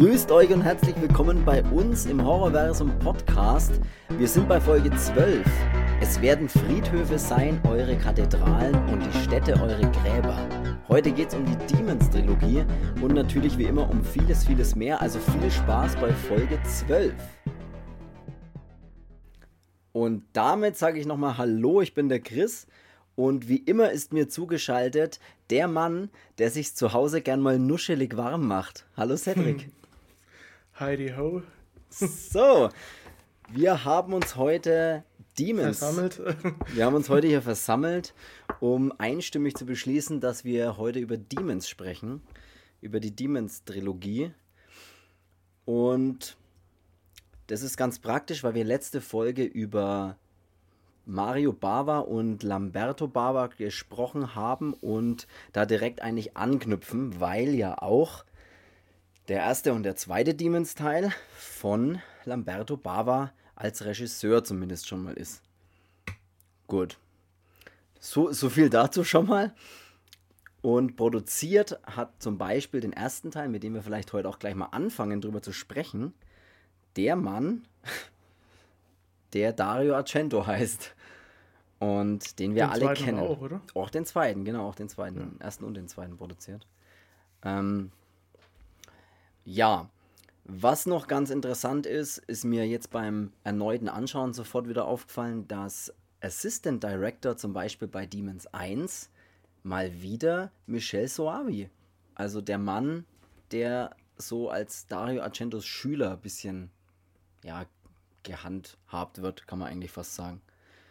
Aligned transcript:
Grüßt 0.00 0.32
euch 0.32 0.50
und 0.50 0.62
herzlich 0.62 0.98
willkommen 0.98 1.44
bei 1.44 1.62
uns 1.62 2.06
im 2.06 2.24
Horrorversum 2.24 2.98
Podcast. 3.00 3.82
Wir 4.08 4.26
sind 4.26 4.48
bei 4.48 4.58
Folge 4.58 4.90
12. 4.90 5.46
Es 6.00 6.22
werden 6.22 6.48
Friedhöfe 6.48 7.18
sein, 7.18 7.60
eure 7.68 7.98
Kathedralen 7.98 8.74
und 8.88 9.04
die 9.04 9.18
Städte 9.18 9.60
eure 9.60 9.82
Gräber. 9.90 10.38
Heute 10.88 11.12
geht 11.12 11.28
es 11.28 11.34
um 11.34 11.44
die 11.44 11.76
Demons-Trilogie 11.76 12.64
und 13.02 13.12
natürlich 13.12 13.58
wie 13.58 13.64
immer 13.64 13.90
um 13.90 14.02
vieles, 14.02 14.46
vieles 14.46 14.74
mehr. 14.74 15.02
Also 15.02 15.18
viel 15.18 15.50
Spaß 15.50 15.96
bei 15.96 16.14
Folge 16.14 16.58
12. 16.62 17.12
Und 19.92 20.22
damit 20.32 20.78
sage 20.78 20.98
ich 20.98 21.04
nochmal 21.04 21.36
Hallo, 21.36 21.82
ich 21.82 21.92
bin 21.92 22.08
der 22.08 22.20
Chris. 22.20 22.66
Und 23.16 23.48
wie 23.48 23.58
immer 23.58 23.90
ist 23.90 24.14
mir 24.14 24.30
zugeschaltet 24.30 25.20
der 25.50 25.68
Mann, 25.68 26.08
der 26.38 26.50
sich 26.50 26.74
zu 26.74 26.94
Hause 26.94 27.20
gern 27.20 27.42
mal 27.42 27.58
nuschelig 27.58 28.16
warm 28.16 28.48
macht. 28.48 28.86
Hallo 28.96 29.14
Cedric. 29.18 29.68
Heidi 30.80 31.12
ho. 31.14 31.42
So, 31.90 32.70
wir 33.50 33.84
haben 33.84 34.14
uns 34.14 34.36
heute 34.36 35.04
Demons 35.38 35.78
versammelt. 35.78 36.18
wir 36.74 36.86
haben 36.86 36.94
uns 36.94 37.10
heute 37.10 37.26
hier 37.26 37.42
versammelt, 37.42 38.14
um 38.60 38.90
einstimmig 38.96 39.56
zu 39.56 39.66
beschließen, 39.66 40.22
dass 40.22 40.42
wir 40.42 40.78
heute 40.78 40.98
über 40.98 41.18
Demons 41.18 41.68
sprechen, 41.68 42.22
über 42.80 42.98
die 42.98 43.14
Demons-Trilogie. 43.14 44.32
Und 45.66 46.38
das 47.48 47.60
ist 47.60 47.76
ganz 47.76 47.98
praktisch, 47.98 48.42
weil 48.42 48.54
wir 48.54 48.64
letzte 48.64 49.02
Folge 49.02 49.44
über 49.44 50.16
Mario 51.04 51.52
Bava 51.52 51.98
und 51.98 52.42
Lamberto 52.42 53.06
Bava 53.06 53.48
gesprochen 53.48 54.34
haben 54.34 54.72
und 54.72 55.26
da 55.52 55.66
direkt 55.66 56.00
eigentlich 56.00 56.38
anknüpfen, 56.38 57.20
weil 57.20 57.54
ja 57.54 57.76
auch 57.82 58.24
der 59.30 59.38
erste 59.38 59.72
und 59.72 59.84
der 59.84 59.94
zweite 59.94 60.34
Demons-Teil 60.34 61.12
von 61.38 62.02
Lamberto 62.24 62.76
Bava 62.76 63.32
als 63.54 63.84
Regisseur 63.84 64.42
zumindest 64.42 64.88
schon 64.88 65.04
mal 65.04 65.14
ist. 65.14 65.40
Gut. 66.66 66.98
So, 68.00 68.32
so 68.32 68.50
viel 68.50 68.70
dazu 68.70 69.04
schon 69.04 69.28
mal. 69.28 69.54
Und 70.62 70.96
produziert 70.96 71.78
hat 71.84 72.20
zum 72.20 72.38
Beispiel 72.38 72.80
den 72.80 72.92
ersten 72.92 73.30
Teil, 73.30 73.48
mit 73.48 73.62
dem 73.62 73.72
wir 73.74 73.82
vielleicht 73.82 74.12
heute 74.12 74.28
auch 74.28 74.40
gleich 74.40 74.56
mal 74.56 74.66
anfangen, 74.66 75.20
drüber 75.20 75.42
zu 75.42 75.52
sprechen, 75.52 76.12
der 76.96 77.14
Mann, 77.14 77.62
der 79.32 79.52
Dario 79.52 79.94
Argento 79.94 80.44
heißt. 80.44 80.96
Und 81.78 82.40
den 82.40 82.56
wir 82.56 82.64
den 82.66 82.72
alle 82.72 82.94
kennen. 82.94 83.20
Auch? 83.20 83.48
Auch 83.74 83.90
den 83.90 84.04
zweiten, 84.04 84.44
genau, 84.44 84.68
auch 84.68 84.74
den 84.74 84.88
zweiten. 84.88 85.18
Ja. 85.20 85.24
Den 85.24 85.40
ersten 85.40 85.64
und 85.64 85.74
den 85.74 85.86
zweiten 85.86 86.16
produziert. 86.16 86.66
Ähm, 87.44 87.92
ja, 89.44 89.88
was 90.44 90.86
noch 90.86 91.06
ganz 91.06 91.30
interessant 91.30 91.86
ist, 91.86 92.18
ist 92.18 92.44
mir 92.44 92.66
jetzt 92.66 92.90
beim 92.90 93.32
erneuten 93.44 93.88
Anschauen 93.88 94.32
sofort 94.32 94.68
wieder 94.68 94.86
aufgefallen, 94.86 95.46
dass 95.46 95.94
Assistant 96.20 96.82
Director 96.82 97.36
zum 97.36 97.52
Beispiel 97.52 97.88
bei 97.88 98.06
Demons 98.06 98.46
1 98.48 99.10
mal 99.62 100.02
wieder 100.02 100.50
Michel 100.66 101.08
Soavi, 101.08 101.70
also 102.14 102.40
der 102.40 102.58
Mann, 102.58 103.04
der 103.52 103.94
so 104.16 104.50
als 104.50 104.86
Dario 104.86 105.22
Argentos 105.22 105.66
Schüler 105.66 106.12
ein 106.12 106.20
bisschen 106.20 106.70
ja, 107.44 107.64
gehandhabt 108.22 109.22
wird, 109.22 109.46
kann 109.46 109.58
man 109.58 109.68
eigentlich 109.68 109.92
fast 109.92 110.14
sagen. 110.14 110.40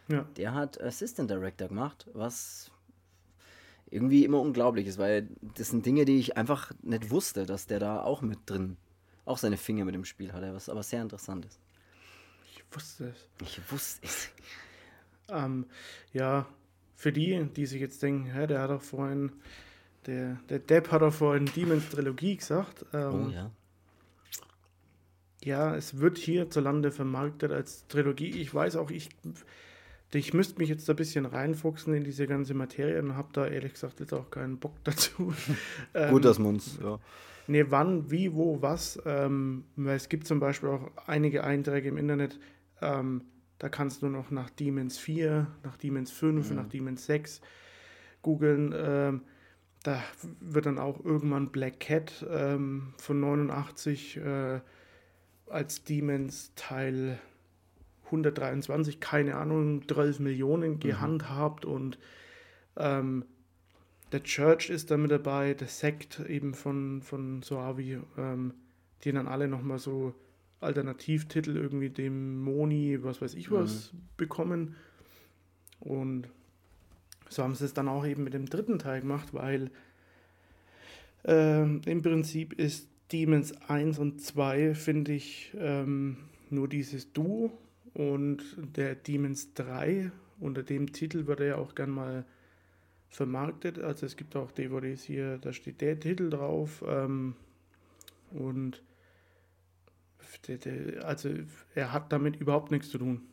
Ja. 0.07 0.25
Der 0.37 0.53
hat 0.53 0.81
Assistant 0.81 1.29
Director 1.29 1.67
gemacht, 1.67 2.07
was 2.13 2.71
irgendwie 3.91 4.23
immer 4.23 4.39
unglaublich 4.39 4.87
ist, 4.87 4.97
weil 4.97 5.27
das 5.55 5.69
sind 5.69 5.85
Dinge, 5.85 6.05
die 6.05 6.19
ich 6.19 6.37
einfach 6.37 6.71
nicht 6.81 7.09
wusste, 7.09 7.45
dass 7.45 7.67
der 7.67 7.79
da 7.79 8.01
auch 8.01 8.21
mit 8.21 8.39
drin, 8.45 8.77
auch 9.25 9.37
seine 9.37 9.57
Finger 9.57 9.85
mit 9.85 9.95
dem 9.95 10.05
Spiel 10.05 10.33
hatte, 10.33 10.53
was 10.53 10.69
aber 10.69 10.83
sehr 10.83 11.01
interessant 11.01 11.45
ist. 11.45 11.59
Ich 12.51 12.63
wusste 12.71 13.09
es. 13.09 13.29
Ich 13.41 13.71
wusste 13.71 14.05
es. 14.05 14.29
Ähm, 15.27 15.65
ja, 16.13 16.47
für 16.95 17.11
die, 17.11 17.47
die 17.55 17.65
sich 17.65 17.81
jetzt 17.81 18.01
denken, 18.03 18.25
hä, 18.33 18.47
der 18.47 18.61
hat 18.61 18.71
doch 18.71 18.81
vorhin, 18.81 19.31
der, 20.05 20.39
der 20.49 20.59
Depp 20.59 20.91
hat 20.91 21.01
doch 21.01 21.13
vorhin 21.13 21.45
Demons 21.55 21.89
Trilogie 21.89 22.37
gesagt. 22.37 22.85
Ähm, 22.93 23.27
oh 23.27 23.29
ja. 23.29 23.51
Ja, 25.41 25.75
es 25.75 25.99
wird 25.99 26.17
hierzulande 26.17 26.91
vermarktet 26.91 27.53
als 27.53 27.87
Trilogie. 27.87 28.31
Ich 28.41 28.53
weiß 28.53 28.75
auch, 28.75 28.91
ich, 28.91 29.09
ich 30.13 30.33
müsste 30.33 30.59
mich 30.59 30.69
jetzt 30.69 30.89
ein 30.89 30.95
bisschen 30.95 31.25
reinfuchsen 31.25 31.93
in 31.93 32.03
diese 32.03 32.25
ganze 32.25 32.53
Materie 32.53 32.99
und 33.01 33.15
habe 33.15 33.29
da 33.33 33.45
ehrlich 33.45 33.73
gesagt 33.73 33.99
jetzt 33.99 34.13
auch 34.13 34.31
keinen 34.31 34.57
Bock 34.57 34.73
dazu. 34.83 35.33
ähm, 35.93 36.11
Gut, 36.11 36.25
dass 36.25 36.39
man 36.39 36.55
uns, 36.55 36.79
ja. 36.81 36.99
Nee, 37.47 37.65
wann, 37.69 38.11
wie, 38.11 38.33
wo, 38.33 38.61
was. 38.61 39.01
Ähm, 39.05 39.63
weil 39.75 39.95
es 39.95 40.07
gibt 40.07 40.27
zum 40.27 40.39
Beispiel 40.39 40.69
auch 40.69 40.91
einige 41.07 41.43
Einträge 41.43 41.89
im 41.89 41.97
Internet, 41.97 42.39
ähm, 42.81 43.23
da 43.57 43.69
kannst 43.69 44.01
du 44.01 44.07
noch 44.07 44.31
nach 44.31 44.49
Demons 44.49 44.97
4, 44.97 45.47
nach 45.63 45.75
Demons 45.77 46.11
5, 46.11 46.49
mhm. 46.49 46.55
nach 46.55 46.67
Demons 46.67 47.05
6 47.05 47.41
googeln. 48.21 48.73
Ähm, 48.75 49.21
da 49.83 50.01
wird 50.41 50.65
dann 50.65 50.77
auch 50.77 51.03
irgendwann 51.03 51.49
Black 51.49 51.79
Cat 51.79 52.25
ähm, 52.29 52.93
von 52.97 53.19
89 53.19 54.17
äh, 54.17 54.59
als 55.47 55.83
Demons 55.83 56.53
Teil 56.55 57.19
123, 58.09 58.99
keine 58.99 59.35
Ahnung, 59.35 59.87
12 59.87 60.19
Millionen 60.19 60.73
mhm. 60.73 60.79
gehandhabt 60.79 61.65
mhm. 61.65 61.71
und 61.71 61.99
ähm, 62.77 63.25
der 64.11 64.23
Church 64.23 64.69
ist 64.69 64.89
da 64.89 64.97
mit 64.97 65.11
dabei, 65.11 65.53
der 65.53 65.67
Sekt 65.67 66.19
eben 66.27 66.53
von, 66.53 67.01
von 67.01 67.43
Soavi, 67.43 67.99
ähm, 68.17 68.53
die 69.03 69.11
dann 69.11 69.27
alle 69.27 69.47
nochmal 69.47 69.77
so 69.77 70.15
Alternativtitel, 70.61 71.55
irgendwie 71.55 71.89
Dämoni, 71.89 73.03
was 73.03 73.21
weiß 73.21 73.35
ich 73.35 73.51
was, 73.51 73.93
mhm. 73.93 73.97
bekommen. 74.17 74.75
Und 75.79 76.27
so 77.29 77.43
haben 77.43 77.55
sie 77.55 77.65
es 77.65 77.73
dann 77.73 77.87
auch 77.87 78.05
eben 78.05 78.23
mit 78.23 78.33
dem 78.33 78.47
dritten 78.47 78.79
Teil 78.79 79.01
gemacht, 79.01 79.33
weil 79.33 79.69
äh, 81.25 81.61
im 81.61 82.01
Prinzip 82.01 82.53
ist 82.53 82.89
Demons 83.11 83.53
1 83.69 83.99
und 83.99 84.21
2 84.21 84.73
finde 84.75 85.13
ich 85.13 85.51
ähm, 85.57 86.17
nur 86.49 86.67
dieses 86.67 87.13
Duo 87.13 87.51
und 87.99 88.41
der 88.77 88.95
Demons 88.95 89.53
3 89.55 90.09
unter 90.39 90.63
dem 90.63 90.93
Titel 90.93 91.27
wird 91.27 91.41
er 91.41 91.45
ja 91.45 91.55
auch 91.57 91.75
gern 91.75 91.89
mal 91.89 92.23
vermarktet. 93.09 93.77
Also 93.77 94.05
es 94.05 94.15
gibt 94.15 94.37
auch 94.37 94.51
DVDs 94.51 95.03
hier, 95.03 95.37
da 95.37 95.51
steht 95.51 95.81
der 95.81 95.99
Titel 95.99 96.29
drauf 96.29 96.81
ähm, 96.87 97.35
und 98.31 98.81
also 101.03 101.29
er 101.75 101.91
hat 101.91 102.13
damit 102.13 102.37
überhaupt 102.37 102.71
nichts 102.71 102.89
zu 102.89 102.99
tun. 102.99 103.23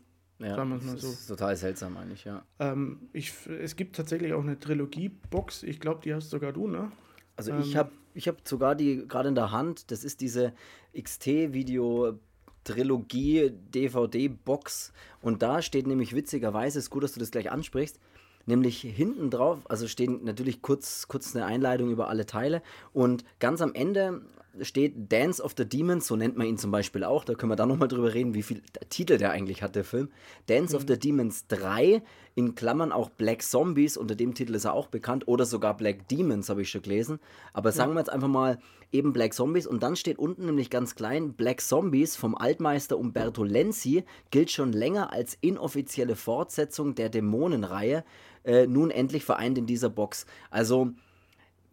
Ja, 0.40 0.56
sagen 0.56 0.70
wir 0.70 0.84
mal 0.84 0.98
so. 0.98 1.10
ist 1.10 1.28
total 1.28 1.54
seltsam 1.54 1.96
eigentlich, 1.96 2.24
ja. 2.24 2.44
Ähm, 2.58 3.08
ich, 3.12 3.32
es 3.46 3.76
gibt 3.76 3.94
tatsächlich 3.94 4.32
auch 4.32 4.42
eine 4.42 4.58
Trilogie-Box, 4.58 5.62
ich 5.62 5.78
glaube, 5.78 6.00
die 6.02 6.12
hast 6.12 6.30
sogar 6.30 6.52
du, 6.52 6.66
ne? 6.66 6.90
Also 7.36 7.52
ähm, 7.52 7.60
ich 7.60 7.76
habe 7.76 7.92
ich 8.14 8.26
hab 8.26 8.46
sogar 8.48 8.74
die 8.74 9.06
gerade 9.06 9.28
in 9.28 9.36
der 9.36 9.52
Hand, 9.52 9.92
das 9.92 10.02
ist 10.02 10.20
diese 10.20 10.54
XT-Video 10.98 12.18
Trilogie 12.66 13.52
DVD-Box 13.74 14.92
und 15.22 15.42
da 15.42 15.62
steht 15.62 15.86
nämlich 15.86 16.14
witzigerweise, 16.14 16.78
ist 16.78 16.90
gut, 16.90 17.04
dass 17.04 17.12
du 17.12 17.20
das 17.20 17.30
gleich 17.30 17.50
ansprichst, 17.50 17.98
nämlich 18.44 18.80
hinten 18.80 19.30
drauf, 19.30 19.60
also 19.68 19.88
stehen 19.88 20.24
natürlich 20.24 20.62
kurz, 20.62 21.08
kurz 21.08 21.34
eine 21.34 21.46
Einleitung 21.46 21.90
über 21.90 22.08
alle 22.08 22.26
Teile. 22.26 22.62
Und 22.92 23.24
ganz 23.38 23.60
am 23.60 23.74
Ende 23.74 24.22
steht 24.62 25.12
Dance 25.12 25.42
of 25.42 25.54
the 25.56 25.68
Demons, 25.68 26.06
so 26.06 26.16
nennt 26.16 26.36
man 26.36 26.46
ihn 26.46 26.58
zum 26.58 26.70
Beispiel 26.70 27.04
auch. 27.04 27.24
Da 27.24 27.34
können 27.34 27.50
wir 27.50 27.56
dann 27.56 27.68
nochmal 27.68 27.88
drüber 27.88 28.14
reden, 28.14 28.34
wie 28.34 28.42
viel 28.42 28.62
Titel 28.88 29.18
der 29.18 29.30
eigentlich 29.30 29.62
hat, 29.62 29.74
der 29.74 29.84
Film. 29.84 30.10
Dance 30.46 30.74
mhm. 30.74 30.76
of 30.76 30.84
the 30.88 30.98
Demons 30.98 31.46
3, 31.48 32.02
in 32.34 32.54
Klammern 32.54 32.92
auch 32.92 33.10
Black 33.10 33.42
Zombies, 33.42 33.96
unter 33.96 34.14
dem 34.14 34.34
Titel 34.34 34.54
ist 34.54 34.64
er 34.64 34.74
auch 34.74 34.88
bekannt, 34.88 35.26
oder 35.26 35.44
sogar 35.44 35.76
Black 35.76 36.08
Demons, 36.08 36.48
habe 36.48 36.62
ich 36.62 36.70
schon 36.70 36.82
gelesen. 36.82 37.18
Aber 37.52 37.72
sagen 37.72 37.94
wir 37.94 38.00
jetzt 38.00 38.10
einfach 38.10 38.28
mal 38.28 38.58
eben 38.92 39.12
Black 39.12 39.34
Zombies 39.34 39.66
und 39.66 39.82
dann 39.82 39.96
steht 39.96 40.18
unten 40.18 40.46
nämlich 40.46 40.70
ganz 40.70 40.94
klein, 40.94 41.34
Black 41.34 41.60
Zombies 41.60 42.16
vom 42.16 42.34
Altmeister 42.34 42.98
Umberto 42.98 43.42
Lenzi 43.44 44.04
gilt 44.30 44.50
schon 44.50 44.72
länger 44.72 45.12
als 45.12 45.36
inoffizielle 45.40 46.16
Fortsetzung 46.16 46.94
der 46.94 47.08
Dämonenreihe, 47.08 48.04
äh, 48.44 48.66
nun 48.66 48.90
endlich 48.90 49.24
vereint 49.24 49.58
in 49.58 49.66
dieser 49.66 49.90
Box. 49.90 50.26
Also 50.50 50.92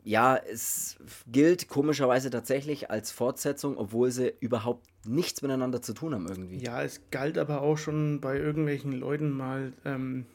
ja, 0.03 0.35
es 0.35 0.97
gilt 1.31 1.69
komischerweise 1.69 2.29
tatsächlich 2.29 2.91
als 2.91 3.11
Fortsetzung, 3.11 3.77
obwohl 3.77 4.11
sie 4.11 4.33
überhaupt 4.39 4.85
nichts 5.05 5.41
miteinander 5.41 5.81
zu 5.81 5.93
tun 5.93 6.13
haben 6.13 6.27
irgendwie. 6.27 6.57
Ja, 6.57 6.83
es 6.83 7.01
galt 7.11 7.37
aber 7.37 7.61
auch 7.61 7.77
schon 7.77 8.19
bei 8.19 8.37
irgendwelchen 8.37 8.91
Leuten 8.91 9.31
mal 9.31 9.73
ähm, 9.85 10.25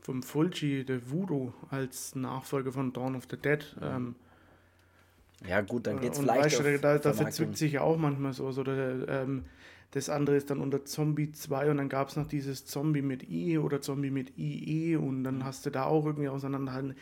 vom 0.00 0.22
Fulci, 0.22 0.84
der 0.84 1.10
Voodoo, 1.10 1.52
als 1.70 2.14
Nachfolger 2.14 2.72
von 2.72 2.92
Dawn 2.92 3.16
of 3.16 3.24
the 3.30 3.36
Dead. 3.36 3.76
Ähm, 3.82 4.14
ja 5.46 5.60
gut, 5.60 5.86
dann 5.86 6.00
geht 6.00 6.12
es 6.12 6.18
vielleicht 6.18 6.62
weißt, 6.62 6.84
da, 6.84 6.98
da 6.98 7.12
verzwickt 7.12 7.56
sich 7.56 7.72
ja 7.72 7.80
auch 7.80 7.96
manchmal 7.96 8.32
so. 8.32 8.46
Oder, 8.46 9.08
ähm, 9.08 9.44
das 9.92 10.08
andere 10.08 10.36
ist 10.36 10.50
dann 10.50 10.60
unter 10.60 10.84
Zombie 10.84 11.32
2 11.32 11.72
und 11.72 11.78
dann 11.78 11.88
gab 11.88 12.08
es 12.08 12.16
noch 12.16 12.28
dieses 12.28 12.64
Zombie 12.64 13.02
mit 13.02 13.28
I 13.28 13.58
oder 13.58 13.80
Zombie 13.80 14.10
mit 14.10 14.38
IE 14.38 14.96
und 14.96 15.24
dann 15.24 15.44
hast 15.44 15.66
du 15.66 15.70
da 15.70 15.84
auch 15.84 16.06
irgendwie 16.06 16.28
auseinander. 16.28 16.94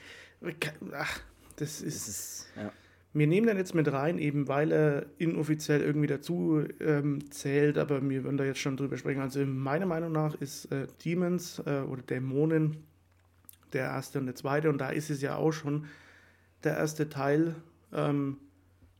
Ach, 0.94 1.20
das 1.60 1.80
ist, 1.80 2.08
das 2.08 2.08
ist 2.08 2.46
ja. 2.56 2.72
wir 3.12 3.26
nehmen 3.26 3.46
den 3.46 3.56
jetzt 3.56 3.74
mit 3.74 3.90
rein, 3.92 4.18
eben 4.18 4.48
weil 4.48 4.72
er 4.72 5.06
inoffiziell 5.18 5.80
irgendwie 5.80 6.06
dazu 6.06 6.64
ähm, 6.80 7.30
zählt, 7.30 7.78
aber 7.78 8.06
wir 8.08 8.24
würden 8.24 8.36
da 8.36 8.44
jetzt 8.44 8.60
schon 8.60 8.76
drüber 8.76 8.96
sprechen. 8.96 9.20
Also 9.20 9.44
meiner 9.44 9.86
Meinung 9.86 10.12
nach 10.12 10.34
ist 10.36 10.66
äh, 10.66 10.86
Demons 11.04 11.60
äh, 11.66 11.80
oder 11.80 12.02
Dämonen 12.02 12.84
der 13.72 13.84
erste 13.84 14.18
und 14.18 14.26
der 14.26 14.34
zweite 14.34 14.68
und 14.70 14.78
da 14.78 14.90
ist 14.90 15.10
es 15.10 15.20
ja 15.20 15.36
auch 15.36 15.52
schon 15.52 15.86
der 16.64 16.76
erste 16.76 17.08
Teil. 17.08 17.54
Ähm, 17.92 18.38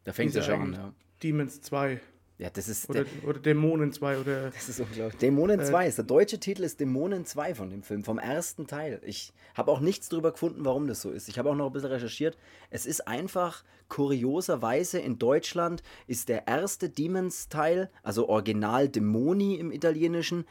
da 0.05 0.13
fängt 0.13 0.31
es 0.31 0.37
ja 0.37 0.43
schon 0.43 0.61
an, 0.61 0.73
ja. 0.73 0.93
Demons 1.23 1.61
2. 1.63 2.01
Ja, 2.39 2.51
das 2.51 2.69
ist. 2.69 2.89
Oder, 2.89 3.05
oder 3.27 3.41
Dämonen 3.41 3.93
2 3.93 4.19
oder. 4.19 4.51
Das 4.55 4.69
ist 4.69 4.81
unglaublich. 4.81 5.19
Dämonen 5.19 5.63
2 5.63 5.85
äh, 5.85 5.89
ist 5.89 5.99
der 5.99 6.05
deutsche 6.05 6.39
Titel 6.39 6.63
ist 6.63 6.79
Dämonen 6.79 7.27
2 7.27 7.57
von 7.57 7.71
dem 7.71 7.83
Film, 7.83 8.05
vom 8.05 8.19
ersten 8.19 8.69
Teil. 8.69 9.01
Ich 9.05 9.33
habe 9.55 9.73
auch 9.73 9.81
nichts 9.81 10.09
drüber 10.09 10.31
gefunden, 10.31 10.65
warum 10.65 10.87
das 10.87 11.03
so 11.03 11.11
ist. 11.11 11.29
Ich 11.29 11.39
habe 11.39 11.51
auch 11.51 11.57
noch 11.57 11.67
ein 11.67 11.73
bisschen 11.73 11.91
recherchiert. 11.91 12.39
Es 12.71 12.87
ist 12.87 13.09
einfach 13.09 13.65
kurioserweise 13.89 14.99
in 14.99 15.19
Deutschland 15.19 15.83
ist 16.07 16.29
der 16.29 16.47
erste 16.47 16.89
Demons-Teil, 16.89 17.91
also 18.03 18.29
Original 18.29 18.89
Dämoni 18.89 19.55
im 19.55 19.73
Italienischen, 19.73 20.45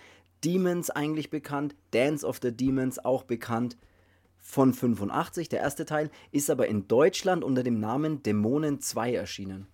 Demons 0.43 0.89
eigentlich 0.89 1.29
bekannt, 1.29 1.75
Dance 1.91 2.25
of 2.25 2.39
the 2.41 2.51
Demons 2.51 2.99
auch 2.99 3.23
bekannt 3.23 3.77
von 4.39 4.73
85, 4.73 5.49
der 5.49 5.59
erste 5.59 5.85
Teil, 5.85 6.09
ist 6.31 6.49
aber 6.49 6.67
in 6.67 6.87
Deutschland 6.87 7.43
unter 7.43 7.63
dem 7.63 7.79
Namen 7.79 8.23
Dämonen 8.23 8.79
2 8.79 9.13
erschienen. 9.13 9.67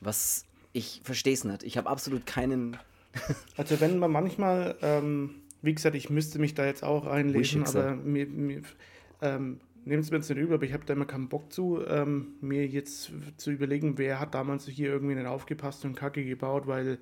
Was 0.00 0.45
ich 0.76 1.00
verstehe 1.04 1.32
es 1.32 1.44
nicht. 1.44 1.62
Ich 1.62 1.78
habe 1.78 1.88
absolut 1.88 2.26
keinen. 2.26 2.76
also 3.56 3.80
wenn 3.80 3.98
man 3.98 4.12
manchmal, 4.12 4.76
ähm, 4.82 5.36
wie 5.62 5.74
gesagt, 5.74 5.96
ich 5.96 6.10
müsste 6.10 6.38
mich 6.38 6.54
da 6.54 6.66
jetzt 6.66 6.84
auch 6.84 7.06
einlesen, 7.06 7.64
aber 7.64 7.96
mir, 7.96 8.26
mir 8.26 8.60
ähm, 9.22 9.60
nehmt 9.86 10.04
es 10.04 10.10
mir 10.10 10.18
jetzt 10.18 10.28
nicht 10.28 10.38
übel, 10.38 10.54
aber 10.54 10.64
ich 10.64 10.74
habe 10.74 10.84
da 10.84 10.92
immer 10.92 11.06
keinen 11.06 11.30
Bock 11.30 11.50
zu, 11.50 11.80
ähm, 11.88 12.34
mir 12.42 12.66
jetzt 12.66 13.10
zu 13.38 13.50
überlegen, 13.50 13.96
wer 13.96 14.20
hat 14.20 14.34
damals 14.34 14.66
hier 14.66 14.90
irgendwie 14.90 15.14
nicht 15.14 15.26
aufgepasst 15.26 15.86
und 15.86 15.96
Kacke 15.96 16.22
gebaut, 16.22 16.66
weil 16.66 16.98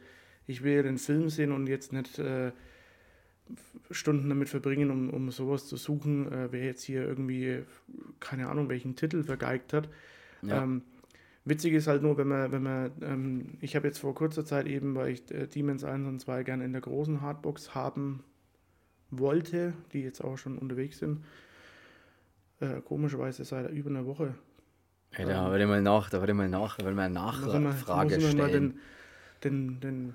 ich 0.47 0.63
will 0.63 0.75
ja 0.75 0.83
den 0.83 0.99
Film 0.99 1.29
sehen 1.29 1.51
und 1.51 1.67
jetzt 1.67 1.93
nicht 1.93 2.21
äh, 2.21 2.53
Stunden 3.91 4.29
damit 4.29 4.49
verbringen, 4.51 4.93
um, 4.93 5.11
um 5.11 5.33
sowas 5.33 5.67
zu 5.67 5.77
suchen, 5.77 6.31
äh, 6.31 6.53
wer 6.53 6.65
jetzt 6.65 6.85
hier 6.85 7.03
irgendwie, 7.03 7.65
keine 8.21 8.49
Ahnung, 8.49 8.69
welchen 8.69 8.95
Titel 8.95 9.25
vergeigt 9.25 9.73
hat. 9.73 9.89
Ja. 10.43 10.63
Ähm, 10.63 10.83
Witzig 11.47 11.75
ist 11.75 11.87
halt 11.87 12.03
nur, 12.03 12.17
wenn 12.17 12.29
man, 12.29 12.53
wenn 12.53 12.63
man, 12.63 12.93
ähm, 13.03 13.59
ich 13.61 13.77
habe 13.77 13.87
jetzt 13.87 13.99
vor 13.99 14.15
kurzer 14.15 14.47
Zeit 14.47 14.67
eben, 14.67 14.95
weil 14.95 15.11
ich 15.11 15.31
äh, 15.31 15.47
Demons 15.47 15.85
1 15.85 16.07
und 16.07 16.21
2 16.21 16.43
gerne 16.43 16.65
in 16.65 16.73
der 16.73 16.81
großen 16.81 17.21
Hardbox 17.21 17.75
haben 17.75 18.25
wollte, 19.11 19.75
die 19.93 20.01
jetzt 20.01 20.23
auch 20.23 20.39
schon 20.39 20.57
unterwegs 20.57 20.99
sind. 20.99 21.23
Äh, 22.61 22.81
komischerweise 22.81 23.45
seit 23.45 23.71
über 23.71 23.91
einer 23.91 24.07
Woche. 24.07 24.35
Ja, 25.19 25.27
da 25.27 25.45
ähm, 25.45 25.51
würde 25.51 25.65
ich 25.65 25.71
mal 25.71 25.83
nach, 25.83 26.09
da 26.09 26.21
würde 26.21 26.33
ich 26.33 26.37
mal 26.37 26.49
nach, 26.49 26.79
da 26.79 26.85
würde 26.85 26.97
mal 26.97 27.09
Nachfrage 27.11 28.21
stellen. 28.21 28.37
Mal 28.39 28.51
den, 28.51 28.79
den, 29.43 29.81
den 29.81 30.15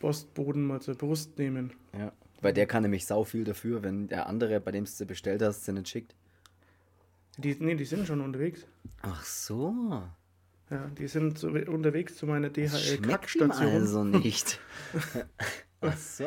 Postboden 0.00 0.66
mal 0.66 0.80
zur 0.80 0.96
Brust 0.96 1.38
nehmen. 1.38 1.72
Ja, 1.96 2.12
weil 2.40 2.52
der 2.52 2.66
kann 2.66 2.82
nämlich 2.82 3.06
sau 3.06 3.22
viel 3.22 3.44
dafür, 3.44 3.84
wenn 3.84 4.08
der 4.08 4.26
andere, 4.26 4.60
bei 4.60 4.72
dem 4.72 4.86
du 4.86 5.06
bestellt 5.06 5.40
hast, 5.40 5.64
sie 5.64 5.72
nicht 5.72 5.88
schickt. 5.88 6.16
Die, 7.38 7.56
nee, 7.60 7.76
die 7.76 7.84
sind 7.84 8.06
schon 8.06 8.20
unterwegs. 8.20 8.66
Ach 9.02 9.24
so. 9.24 10.02
Ja, 10.72 10.90
die 10.98 11.06
sind 11.06 11.38
so 11.38 11.48
unterwegs 11.48 12.16
zu 12.16 12.24
meiner 12.26 12.48
DHL-Kackstation. 12.48 13.68
also 13.68 14.04
nicht. 14.04 14.58
ach 15.82 15.96
so. 15.98 16.24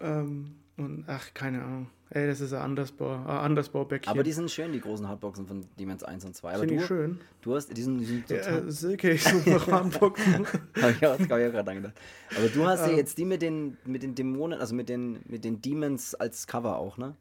ähm, 0.00 0.56
und 0.76 1.04
ach, 1.06 1.32
keine 1.32 1.62
Ahnung. 1.62 1.90
Ey, 2.10 2.26
das 2.26 2.40
ist 2.40 2.52
ein 2.52 2.60
Andersbau, 2.60 3.14
ein 3.14 3.24
Andersbau-Bäckchen. 3.24 4.10
Aber 4.10 4.24
die 4.24 4.32
sind 4.32 4.50
schön, 4.50 4.72
die 4.72 4.80
großen 4.80 5.06
Hardboxen 5.06 5.46
von 5.46 5.64
Demons 5.78 6.02
1 6.02 6.24
und 6.24 6.34
2. 6.34 6.48
Aber 6.48 6.58
sind 6.58 6.70
du, 6.70 6.74
die 6.74 6.82
schön? 6.82 7.20
Du 7.40 7.54
hast 7.54 7.76
diesen, 7.76 7.98
diesen 7.98 8.26
total... 8.26 8.64
Ja, 8.64 8.70
Silke, 8.70 9.12
ich 9.12 9.22
suche 9.22 9.50
noch 9.50 9.68
Hardboxen. 9.68 10.44
habe 10.82 10.94
ich 10.98 11.06
auch, 11.06 11.16
gerade 11.18 11.70
angedacht. 11.70 11.94
Aber 12.36 12.48
du 12.48 12.66
hast 12.66 12.80
ja 12.80 12.90
ähm. 12.90 12.96
jetzt 12.96 13.16
die 13.16 13.24
mit 13.24 13.42
den, 13.42 13.76
mit 13.84 14.02
den 14.02 14.16
Dämonen, 14.16 14.58
also 14.58 14.74
mit 14.74 14.88
den, 14.88 15.20
mit 15.26 15.44
den 15.44 15.62
Demons 15.62 16.16
als 16.16 16.48
Cover 16.48 16.78
auch, 16.78 16.98
ne? 16.98 17.14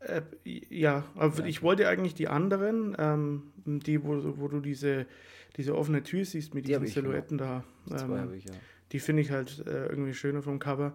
Äh, 0.00 0.22
ja, 0.44 1.04
aber 1.14 1.40
ja. 1.40 1.46
ich 1.46 1.62
wollte 1.62 1.88
eigentlich 1.88 2.14
die 2.14 2.28
anderen, 2.28 2.94
ähm, 2.98 3.42
die, 3.64 4.02
wo, 4.04 4.38
wo 4.38 4.48
du 4.48 4.60
diese 4.60 5.06
diese 5.56 5.76
offene 5.76 6.02
Tür 6.02 6.24
siehst 6.24 6.54
mit 6.54 6.68
diesen 6.68 6.86
Silhouetten 6.86 7.38
da. 7.38 7.64
Ähm, 7.90 8.34
ich, 8.34 8.44
ja. 8.44 8.54
Die 8.92 9.00
finde 9.00 9.22
ich 9.22 9.30
halt 9.30 9.64
äh, 9.66 9.86
irgendwie 9.86 10.14
schöner 10.14 10.42
vom 10.42 10.58
Cover. 10.58 10.94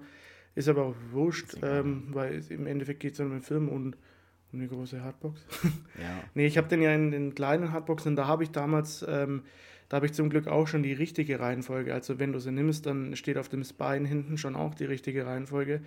Ist 0.53 0.67
aber 0.67 0.83
auch 0.85 0.95
wurscht, 1.11 1.57
ähm, 1.61 2.07
weil 2.11 2.43
im 2.49 2.67
Endeffekt 2.67 2.99
geht 2.99 3.13
es 3.13 3.19
um 3.19 3.31
den 3.31 3.41
Film 3.41 3.69
und 3.69 3.97
um 4.51 4.59
eine 4.59 4.67
große 4.67 5.01
Hardbox. 5.03 5.45
Ja. 5.99 6.23
nee, 6.35 6.45
ich 6.45 6.57
habe 6.57 6.67
den 6.67 6.81
ja 6.81 6.93
in 6.93 7.11
den 7.11 7.35
kleinen 7.35 7.71
Hardboxen, 7.71 8.15
da 8.15 8.27
habe 8.27 8.43
ich 8.43 8.51
damals, 8.51 9.05
ähm, 9.07 9.43
da 9.89 9.97
habe 9.97 10.05
ich 10.05 10.13
zum 10.13 10.29
Glück 10.29 10.47
auch 10.47 10.67
schon 10.67 10.83
die 10.83 10.93
richtige 10.93 11.39
Reihenfolge. 11.39 11.93
Also 11.93 12.19
wenn 12.19 12.33
du 12.33 12.39
sie 12.39 12.51
nimmst, 12.51 12.85
dann 12.85 13.15
steht 13.15 13.37
auf 13.37 13.49
dem 13.49 13.63
Spine 13.63 14.07
hinten 14.07 14.37
schon 14.37 14.55
auch 14.55 14.73
die 14.73 14.85
richtige 14.85 15.25
Reihenfolge. 15.25 15.81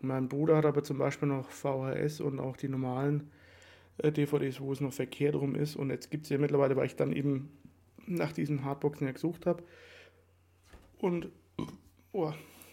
Mein 0.00 0.28
Bruder 0.28 0.56
hat 0.56 0.66
aber 0.66 0.82
zum 0.84 0.98
Beispiel 0.98 1.28
noch 1.28 1.50
VHS 1.50 2.20
und 2.20 2.38
auch 2.38 2.56
die 2.56 2.68
normalen 2.68 3.30
äh, 3.98 4.12
DVDs, 4.12 4.60
wo 4.60 4.72
es 4.72 4.80
noch 4.80 4.92
verkehrt 4.92 5.34
rum 5.34 5.54
ist. 5.54 5.76
Und 5.76 5.90
jetzt 5.90 6.10
gibt 6.10 6.24
es 6.24 6.30
ja 6.30 6.38
mittlerweile, 6.38 6.76
weil 6.76 6.86
ich 6.86 6.96
dann 6.96 7.12
eben 7.12 7.50
nach 8.06 8.32
diesen 8.32 8.64
Hardboxen 8.64 9.06
ja 9.06 9.12
gesucht 9.12 9.46
habe. 9.46 9.62
Und 10.98 11.30
oh, 12.12 12.32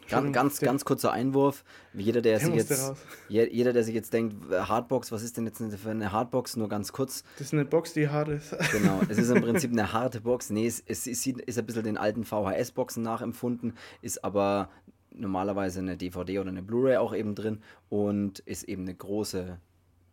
ganz, 0.10 0.34
ganz, 0.34 0.60
ganz 0.60 0.86
kurzer 0.86 1.12
Einwurf. 1.12 1.64
Jeder, 1.94 2.22
der, 2.22 2.40
der 2.40 2.48
sich 2.48 2.56
jetzt, 2.56 2.94
jeder, 3.30 3.74
der 3.74 3.84
sich 3.84 3.96
jetzt 3.96 4.14
denkt, 4.14 4.36
Hardbox, 4.52 5.12
was 5.12 5.24
ist 5.24 5.38
denn 5.38 5.46
jetzt 5.46 5.62
für 5.62 5.90
eine 5.90 6.12
Hardbox? 6.12 6.56
Nur 6.58 6.70
ganz 6.70 6.92
kurz. 6.92 7.24
Das 7.38 7.48
ist 7.48 7.54
eine 7.54 7.66
Box, 7.66 7.94
die 7.94 8.10
hart 8.10 8.30
ist. 8.30 8.56
Genau, 8.72 9.02
es 9.08 9.18
ist 9.18 9.30
im 9.30 9.42
Prinzip 9.42 9.72
eine 9.72 9.94
harte 9.94 10.22
Box. 10.22 10.50
Nee, 10.50 10.68
es, 10.68 10.84
es 10.86 11.08
ist, 11.08 11.26
ist 11.28 11.60
ein 11.60 11.66
bisschen 11.66 11.84
den 11.84 11.98
alten 11.98 12.24
VHS-Boxen 12.24 13.04
nachempfunden, 13.04 13.74
ist 14.02 14.24
aber 14.24 14.70
normalerweise 15.16 15.80
eine 15.80 15.98
DVD 15.98 16.40
oder 16.40 16.50
eine 16.50 16.64
Blu-ray 16.64 16.98
auch 16.98 17.14
eben 17.14 17.36
drin 17.36 17.62
und 17.90 18.40
ist 18.40 18.64
eben 18.64 18.84
eine 18.84 18.96
große 18.96 19.60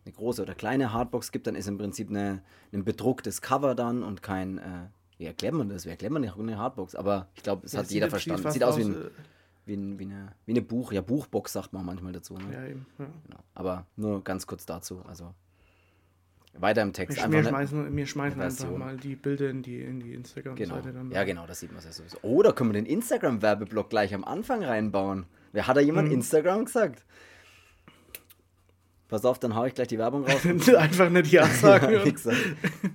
eine 0.06 0.14
große 0.14 0.41
oder 0.41 0.55
kleine 0.55 0.94
Hardbox 0.94 1.31
gibt, 1.31 1.47
dann 1.47 1.55
ist 1.55 1.69
im 1.69 1.76
Prinzip 1.76 2.08
eine, 2.08 2.43
ein 2.73 2.85
bedrucktes 2.85 3.43
Cover 3.43 3.75
dann 3.75 4.02
und 4.02 4.23
kein 4.23 4.56
äh, 4.56 4.87
wie 5.20 5.26
erklärt 5.26 5.52
man 5.52 5.69
das? 5.69 5.85
Wie 5.85 5.91
erklärt 5.91 6.14
man 6.14 6.25
eine 6.26 6.56
Hardbox? 6.56 6.94
Aber 6.94 7.29
ich 7.35 7.43
glaube, 7.43 7.67
es 7.67 7.73
ja, 7.73 7.81
hat 7.81 7.91
jeder 7.91 8.08
verstanden. 8.08 8.50
Sieht 8.50 8.64
aus 8.64 8.79
wie, 8.79 8.85
ein, 8.85 8.94
äh, 8.94 9.11
wie, 9.67 9.75
ein, 9.75 9.99
wie, 9.99 10.05
eine, 10.05 10.32
wie 10.47 10.52
eine 10.52 10.62
Buch, 10.62 10.93
ja, 10.93 11.03
Buchbox 11.03 11.53
sagt 11.53 11.75
man 11.75 11.85
manchmal 11.85 12.12
dazu. 12.12 12.38
Ne? 12.38 12.55
Ja, 12.55 12.64
eben. 12.64 12.87
Ja. 12.99 13.05
Genau. 13.26 13.41
Aber 13.53 13.87
nur 13.96 14.25
ganz 14.25 14.46
kurz 14.46 14.64
dazu. 14.64 15.03
Also 15.06 15.35
weiter 16.54 16.82
im 16.82 16.92
Text. 16.92 17.16
Wir, 17.30 17.44
schmeißen, 17.44 17.96
wir 17.96 18.06
schmeißen 18.06 18.40
einfach 18.40 18.70
mal 18.76 18.96
die 18.96 19.16
Bilder 19.16 19.48
in 19.50 19.62
die, 19.62 19.80
in 19.80 20.00
die 20.00 20.14
Instagram-Seite 20.14 20.82
genau. 20.82 20.98
dann. 20.98 21.10
Ja, 21.12 21.24
genau, 21.24 21.46
das 21.46 21.60
sieht 21.60 21.72
man 21.72 21.82
ja 21.82 21.92
sowieso. 21.92 22.19
Oder 22.22 22.52
können 22.52 22.70
wir 22.70 22.74
den 22.74 22.86
Instagram-Werbeblock 22.86 23.90
gleich 23.90 24.14
am 24.14 24.24
Anfang 24.24 24.64
reinbauen? 24.64 25.26
Wer 25.52 25.66
hat 25.66 25.76
da 25.76 25.80
jemand 25.80 26.08
hm. 26.08 26.16
Instagram 26.16 26.64
gesagt? 26.64 27.04
Pass 29.08 29.24
auf, 29.24 29.40
dann 29.40 29.56
hau 29.56 29.64
ich 29.64 29.74
gleich 29.74 29.88
die 29.88 29.98
Werbung 29.98 30.24
raus. 30.24 30.46
Einfach 30.76 31.10
nicht 31.10 31.32
Ja 31.32 31.44
sagen. 31.48 32.14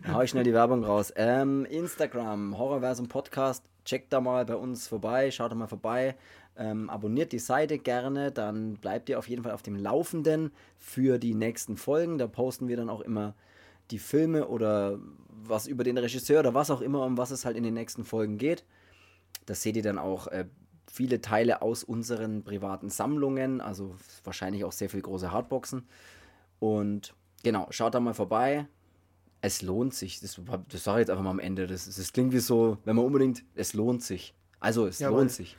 dann 0.02 0.14
hau 0.14 0.22
ich 0.22 0.30
schnell 0.30 0.46
die 0.46 0.54
Werbung 0.54 0.86
raus. 0.86 1.12
Ähm, 1.18 1.66
Instagram, 1.66 2.58
Horrorversum 2.58 3.10
Podcast. 3.10 3.66
Checkt 3.84 4.14
da 4.14 4.22
mal 4.22 4.46
bei 4.46 4.56
uns 4.56 4.88
vorbei, 4.88 5.30
schaut 5.30 5.52
da 5.52 5.56
mal 5.56 5.68
vorbei. 5.68 6.16
Ähm, 6.58 6.90
abonniert 6.90 7.34
die 7.34 7.40
Seite 7.40 7.78
gerne, 7.78 8.32
dann 8.32 8.76
bleibt 8.76 9.10
ihr 9.10 9.20
auf 9.20 9.28
jeden 9.28 9.44
Fall 9.44 9.52
auf 9.52 9.62
dem 9.62 9.76
Laufenden 9.76 10.52
für 10.78 11.18
die 11.18 11.34
nächsten 11.34 11.76
Folgen. 11.76 12.18
Da 12.18 12.28
posten 12.28 12.68
wir 12.68 12.78
dann 12.78 12.90
auch 12.90 13.02
immer 13.02 13.36
die 13.92 14.00
Filme 14.00 14.48
oder 14.48 15.00
was 15.44 15.68
über 15.68 15.84
den 15.84 15.98
Regisseur 15.98 16.40
oder 16.40 16.54
was 16.54 16.72
auch 16.72 16.82
immer, 16.82 17.06
um 17.06 17.18
was 17.18 17.32
es 17.32 17.46
halt 17.46 17.58
in 17.58 17.64
den 17.64 17.74
nächsten 17.74 18.06
Folgen 18.06 18.38
geht. 18.38 18.64
Das 19.46 19.62
seht 19.62 19.76
ihr 19.76 19.84
dann 19.84 20.00
auch 20.00 20.28
äh, 20.28 20.46
viele 20.92 21.22
Teile 21.22 21.62
aus 21.62 21.84
unseren 21.84 22.44
privaten 22.44 22.90
Sammlungen, 22.90 23.62
also 23.62 23.96
wahrscheinlich 24.24 24.64
auch 24.64 24.72
sehr 24.72 24.90
viele 24.90 25.04
große 25.04 25.32
Hardboxen. 25.32 25.84
Und 26.60 27.14
genau, 27.44 27.68
schaut 27.70 27.94
da 27.94 28.00
mal 28.00 28.14
vorbei. 28.14 28.68
Es 29.42 29.62
lohnt 29.62 29.94
sich. 29.94 30.20
Das, 30.22 30.40
das 30.70 30.84
sage 30.84 31.00
ich 31.00 31.04
jetzt 31.04 31.10
einfach 31.10 31.24
mal 31.24 31.32
am 31.32 31.40
Ende. 31.40 31.68
Das, 31.68 31.86
das 31.86 32.14
klingt 32.14 32.34
wie 32.34 32.40
so, 32.40 32.78
wenn 32.86 32.96
man 32.96 33.06
unbedingt, 33.06 33.44
es 33.56 33.74
lohnt 33.74 34.04
sich. 34.04 34.34
Also 34.60 34.88
es 34.88 35.00
ja, 35.00 35.10
lohnt 35.10 35.32
sich. 35.32 35.58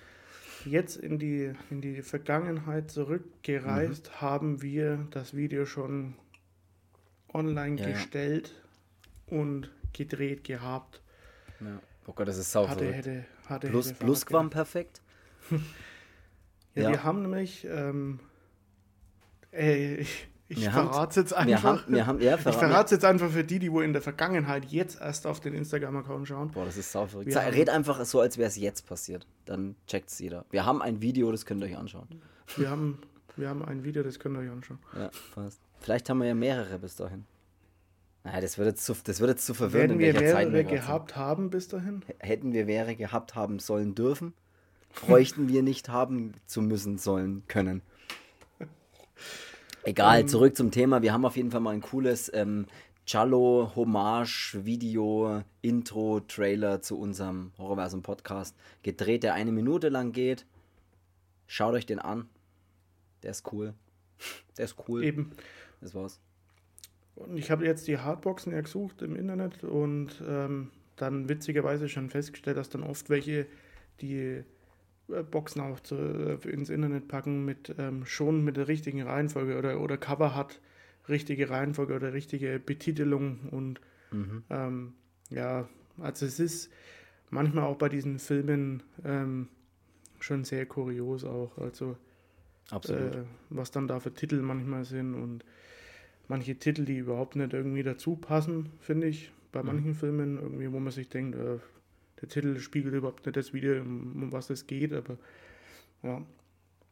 Jetzt 0.67 0.97
in 0.97 1.19
die, 1.19 1.55
in 1.71 1.81
die 1.81 2.03
Vergangenheit 2.03 2.91
zurückgereist, 2.91 4.09
mhm. 4.09 4.21
haben 4.21 4.63
wir 4.63 5.07
das 5.13 5.35
Video 5.35 5.65
schon 5.65 6.15
online 7.33 7.81
ja, 7.81 7.91
gestellt 7.91 8.53
ja. 9.31 9.39
und 9.39 9.71
gedreht 9.93 10.43
gehabt. 10.43 11.01
Ja. 11.61 11.81
Oh 12.07 12.13
Gott, 12.13 12.27
das 12.27 12.37
ist 12.37 12.51
sauber. 12.51 12.71
Hatte, 12.71 12.93
hätte, 12.93 13.25
hatte, 13.47 13.69
Plus, 13.69 13.91
hätte 13.91 14.05
Plusquam 14.05 14.51
perfekt? 14.51 15.01
ja, 16.75 16.83
ja, 16.83 16.91
wir 16.91 17.05
haben 17.05 17.23
nämlich, 17.23 17.65
ähm, 17.71 18.19
ey, 19.53 19.97
ich, 19.99 20.29
ich 20.49 20.69
verrate 20.69 21.11
es 21.11 21.17
jetzt 21.17 21.35
einfach. 21.35 21.49
Wir 21.49 21.63
haben, 21.63 21.83
wir 21.89 22.07
haben, 22.07 22.21
ja, 22.21 22.37
ich 22.37 22.41
verrate 22.41 22.85
es 22.87 22.91
jetzt 22.93 23.05
einfach 23.05 23.31
für 23.31 23.43
die, 23.43 23.59
die 23.59 23.73
wo 23.73 23.81
in 23.81 23.93
der 23.93 24.03
Vergangenheit 24.03 24.67
jetzt 24.67 25.01
erst 25.01 25.27
auf 25.27 25.41
den 25.41 25.55
Instagram-Account 25.55 26.29
schauen. 26.29 26.51
Boah, 26.53 26.65
das 26.65 26.77
ist 26.77 26.93
sau 26.93 27.07
verrückt. 27.07 27.29
Wir 27.29 27.37
Red 27.41 27.69
einfach 27.69 28.05
so, 28.05 28.21
als 28.21 28.39
wäre 28.39 28.49
es 28.49 28.57
jetzt 28.57 28.87
passiert. 28.87 29.27
Dann 29.45 29.75
checkt 29.87 30.11
es 30.11 30.19
jeder. 30.19 30.45
Wir 30.51 30.65
haben 30.65 30.83
ein 30.83 31.01
Video, 31.03 31.31
das 31.33 31.47
könnt 31.47 31.63
ihr 31.63 31.67
euch 31.67 31.77
anschauen. 31.77 32.23
Wir 32.57 32.71
haben, 32.71 32.99
wir 33.37 33.49
haben 33.49 33.65
ein 33.65 33.83
Video, 33.83 34.03
das 34.03 34.19
könnt 34.19 34.37
ihr 34.37 34.41
euch 34.43 34.51
anschauen. 34.51 34.79
Ja, 34.97 35.11
fast. 35.35 35.61
Vielleicht 35.81 36.09
haben 36.09 36.19
wir 36.19 36.29
ja 36.29 36.35
mehrere 36.35 36.79
bis 36.79 36.97
dahin. 36.97 37.25
Naja, 38.23 38.41
das 38.41 38.59
wird 38.59 38.69
jetzt 38.69 38.85
zu, 38.85 38.95
das 39.05 39.21
wird 39.21 39.31
jetzt 39.31 39.47
zu 39.47 39.55
verwirrend, 39.55 39.93
in 39.93 39.99
wir 40.01 40.15
welcher 40.15 40.33
Zeit 40.33 40.51
mehrere 40.51 40.53
wir 40.53 40.65
gerade 40.65 40.77
sind. 40.77 40.87
gehabt 40.87 41.17
haben 41.17 41.51
bis 41.51 41.69
dahin? 41.69 42.05
Hätten 42.19 42.53
wir 42.53 42.67
wäre 42.67 42.97
gehabt 42.97 43.35
haben 43.35 43.61
sollen 43.61 43.95
dürfen, 43.95 44.35
bräuchten 45.07 45.49
wir 45.49 45.63
nicht 45.63 45.89
haben 45.89 46.35
zu 46.47 46.61
müssen 46.61 46.99
sollen 46.99 47.45
können. 47.47 47.83
Egal, 49.87 50.27
zurück 50.27 50.57
zum 50.57 50.73
Thema. 50.73 51.01
Wir 51.03 51.13
haben 51.13 51.25
auf 51.25 51.37
jeden 51.37 51.53
Fall 51.53 51.61
mal 51.61 51.71
ein 51.73 51.81
cooles 51.81 52.29
ähm, 52.35 52.67
Cello, 53.07 53.71
Hommage, 53.77 54.59
Video, 54.65 55.45
Intro, 55.63 56.19
Trailer 56.27 56.83
zu 56.83 56.99
unserem 56.99 57.53
Horrorversum 57.57 58.03
Podcast 58.03 58.57
gedreht, 58.83 59.23
der 59.23 59.35
eine 59.35 59.53
Minute 59.53 59.89
lang 59.89 60.11
geht. 60.11 60.45
Schaut 61.47 61.75
euch 61.75 61.87
den 61.87 62.01
an. 62.01 62.29
Der 63.23 63.31
ist 63.31 63.53
cool. 63.53 63.75
Der 64.59 64.65
ist 64.65 64.75
cool. 64.89 65.05
Eben. 65.05 65.31
Das 65.81 65.95
war's. 65.95 66.19
Und 67.15 67.37
ich 67.37 67.53
habe 67.53 67.65
jetzt 67.65 67.87
die 67.87 67.99
Hardboxen 67.99 68.53
ja 68.53 68.63
gesucht 68.63 69.03
im 69.03 69.15
Internet 69.15 69.63
und 69.63 70.21
ähm, 70.27 70.73
dann 70.97 71.29
witzigerweise 71.29 71.89
schon 71.89 72.11
festgestellt, 72.11 72.57
dass 72.57 72.71
dann 72.71 72.83
oft 72.83 73.09
welche 73.09 73.47
die 74.01 74.43
Boxen 75.31 75.61
auch 75.61 75.81
zu, 75.81 75.95
äh, 75.95 76.49
ins 76.49 76.71
Internet 76.71 77.09
packen 77.09 77.45
mit 77.45 77.75
ähm, 77.79 78.05
schon 78.07 78.45
mit 78.45 78.57
der 78.57 78.69
richtigen 78.69 79.03
Reihenfolge 79.03 79.57
oder, 79.57 79.81
oder 79.81 79.97
Cover 79.97 80.35
hat 80.35 80.61
richtige 81.09 81.51
Reihenfolge 81.51 81.95
oder 81.95 82.13
richtige 82.13 82.59
Betitelung 82.59 83.49
und 83.51 83.81
ähm, 84.51 84.95
ja, 85.31 85.69
also 85.99 86.27
es 86.27 86.41
ist 86.41 86.73
manchmal 87.31 87.65
auch 87.65 87.77
bei 87.77 87.89
diesen 87.89 88.19
Filmen 88.19 88.83
ähm, 89.05 89.49
schon 90.19 90.45
sehr 90.45 90.67
kurios 90.67 91.25
auch, 91.25 91.57
also 91.59 91.97
äh, 92.95 93.25
was 93.51 93.71
dann 93.71 93.87
da 93.87 94.01
für 94.01 94.13
Titel 94.13 94.41
manchmal 94.41 94.85
sind 94.85 95.15
und 95.15 95.45
manche 96.29 96.57
Titel, 96.57 96.85
die 96.85 96.99
überhaupt 96.99 97.37
nicht 97.37 97.53
irgendwie 97.53 97.83
dazu 97.83 98.17
passen, 98.17 98.71
finde 98.81 99.07
ich, 99.07 99.31
bei 99.53 99.63
manchen 99.63 99.95
Filmen 99.95 100.39
irgendwie, 100.39 100.73
wo 100.73 100.81
man 100.81 100.93
sich 100.93 101.09
denkt, 101.09 101.37
äh, 101.37 101.59
der 102.21 102.29
Titel 102.29 102.59
spiegelt 102.59 102.95
überhaupt 102.95 103.27
nicht 103.27 103.37
das 103.37 103.53
wieder, 103.53 103.81
um, 103.81 104.33
was 104.33 104.51
es 104.51 104.67
geht, 104.67 104.93
aber 104.93 105.19
ja, 106.03 106.23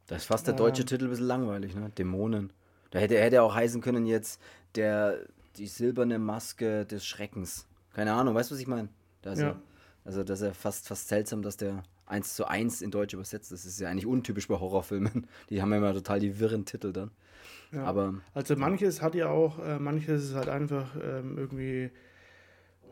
Das 0.07 0.23
ist 0.23 0.27
fast 0.27 0.47
der 0.47 0.55
deutsche 0.55 0.83
Ähm. 0.83 0.87
Titel 0.87 1.05
ein 1.05 1.11
bisschen 1.11 1.27
langweilig, 1.27 1.75
ne? 1.75 1.91
Dämonen. 1.97 2.53
Da 2.91 2.99
hätte, 2.99 3.19
hätte 3.19 3.43
auch 3.43 3.55
heißen 3.55 3.81
können 3.81 4.07
jetzt 4.07 4.41
der, 4.77 5.19
die 5.57 5.67
silberne 5.67 6.19
Maske 6.19 6.85
des 6.87 7.05
Schreckens. 7.07 7.67
Keine 7.93 8.13
Ahnung, 8.13 8.35
weißt 8.35 8.51
du, 8.51 8.55
was 8.55 8.61
ich 8.61 8.67
meine? 8.67 8.89
Das 9.23 9.39
Ja. 9.41 9.61
Also 10.05 10.23
das 10.23 10.41
ist 10.41 10.47
ja 10.47 10.53
fast, 10.53 10.89
fast 10.89 11.09
seltsam, 11.09 11.43
dass 11.43 11.57
der 11.57 11.83
1 12.07 12.35
zu 12.35 12.47
1 12.47 12.83
in 12.83 12.91
Deutsch 12.91 13.15
übersetzt 13.15 13.51
ist. 13.53 13.65
Das 13.65 13.73
ist 13.73 13.81
ja 13.81 13.89
eigentlich 13.89 14.07
untypisch 14.07 14.47
bei 14.49 14.59
Horrorfilmen. 14.61 15.27
Die 15.51 15.63
haben 15.63 15.71
ja 15.73 15.79
immer 15.79 15.95
total 15.95 16.21
die 16.21 16.39
wirren 16.39 16.67
Titel 16.67 16.93
dann. 16.93 17.11
ja. 17.73 17.85
Aber 17.85 18.15
Also 18.35 18.57
manches 18.57 19.01
hat 19.01 19.15
ja 19.15 19.29
auch, 19.29 19.59
äh, 19.59 19.79
manches 19.79 20.25
ist 20.25 20.35
halt 20.35 20.49
einfach 20.49 20.95
ähm, 21.03 21.39
irgendwie 21.39 21.91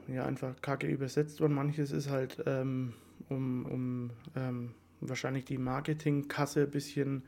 ja 0.08 0.24
einfach 0.24 0.60
kacke 0.60 0.86
übersetzt 0.86 1.40
worden, 1.40 1.54
manches 1.54 1.92
ist 1.92 2.10
halt 2.10 2.42
ähm, 2.46 2.94
um, 3.28 3.66
um 3.66 4.10
ähm, 4.36 4.74
wahrscheinlich 5.00 5.44
die 5.44 5.58
Marketingkasse 5.58 6.64
ein 6.64 6.70
bisschen, 6.70 7.22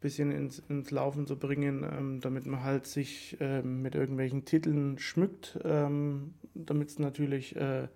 bisschen 0.00 0.32
ins, 0.32 0.60
ins 0.68 0.90
Laufen 0.90 1.26
zu 1.26 1.38
bringen, 1.38 1.82
ähm, 1.84 2.20
damit 2.20 2.46
man 2.46 2.62
halt 2.62 2.86
sich 2.86 3.36
ähm, 3.40 3.82
mit 3.82 3.94
irgendwelchen 3.94 4.44
Titeln 4.44 4.98
schmückt, 4.98 5.58
ähm, 5.64 6.34
damit 6.54 6.90
es 6.90 6.98
natürlich 6.98 7.56
äh, 7.56 7.88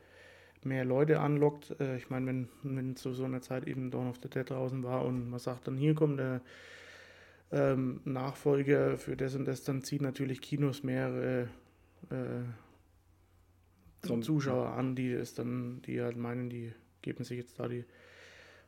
mehr 0.64 0.84
Leute 0.84 1.20
anlockt. 1.20 1.78
Äh, 1.80 1.96
ich 1.96 2.10
meine, 2.10 2.26
wenn, 2.26 2.48
wenn 2.62 2.96
zu 2.96 3.12
so 3.12 3.24
einer 3.24 3.42
Zeit 3.42 3.66
eben 3.66 3.90
Dawn 3.90 4.08
of 4.08 4.18
the 4.22 4.28
Dead 4.28 4.48
draußen 4.48 4.82
war 4.82 5.04
und 5.04 5.30
man 5.30 5.38
sagt 5.38 5.66
dann, 5.66 5.76
hier 5.76 5.94
kommt 5.94 6.18
der 6.18 6.40
ähm, 7.50 8.00
Nachfolger 8.04 8.98
für 8.98 9.16
das 9.16 9.34
und 9.34 9.46
das, 9.46 9.64
dann 9.64 9.82
zieht 9.82 10.02
natürlich 10.02 10.40
Kinos 10.40 10.82
mehr 10.82 11.46
äh, 12.10 12.14
Zum- 14.02 14.22
Zuschauer 14.22 14.68
an, 14.70 14.94
die 14.94 15.12
es 15.12 15.34
dann, 15.34 15.82
die 15.82 16.00
halt 16.00 16.16
meinen, 16.16 16.50
die 16.50 16.72
geben 17.02 17.24
sich 17.24 17.38
jetzt 17.38 17.58
da 17.58 17.68
die 17.68 17.84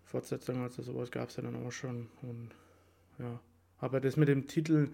Fortsetzung, 0.04 0.62
also 0.62 0.82
sowas 0.82 1.10
gab 1.10 1.28
es 1.28 1.36
ja 1.36 1.42
dann 1.42 1.64
auch 1.64 1.70
schon. 1.70 2.08
Und 2.22 2.50
ja. 3.18 3.40
Aber 3.78 4.00
das 4.00 4.16
mit 4.16 4.28
dem 4.28 4.46
Titel, 4.46 4.88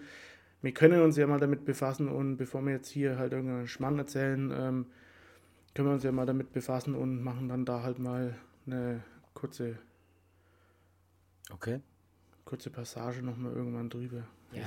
wir 0.63 0.73
können 0.73 1.03
uns 1.03 1.17
ja 1.17 1.27
mal 1.27 1.41
damit 1.41 1.65
befassen 1.65 2.09
und 2.09 2.37
bevor 2.37 2.63
wir 2.63 2.73
jetzt 2.73 2.89
hier 2.89 3.19
halt 3.19 3.33
irgendeinen 3.33 3.67
Schmann 3.67 3.99
erzählen, 3.99 4.53
ähm, 4.55 4.87
können 5.75 5.89
wir 5.89 5.95
uns 5.95 6.05
ja 6.05 6.13
mal 6.13 6.27
damit 6.27 6.53
befassen 6.53 6.95
und 6.95 7.23
machen 7.23 7.49
dann 7.49 7.65
da 7.65 7.83
halt 7.83 7.99
mal 7.99 8.35
eine 8.67 9.03
kurze, 9.35 9.79
okay. 11.51 11.81
kurze 12.45 12.71
Passage 12.71 13.23
nochmal 13.23 13.53
irgendwann 13.53 13.91
drüber. 13.91 14.25
Ja, 14.53 14.65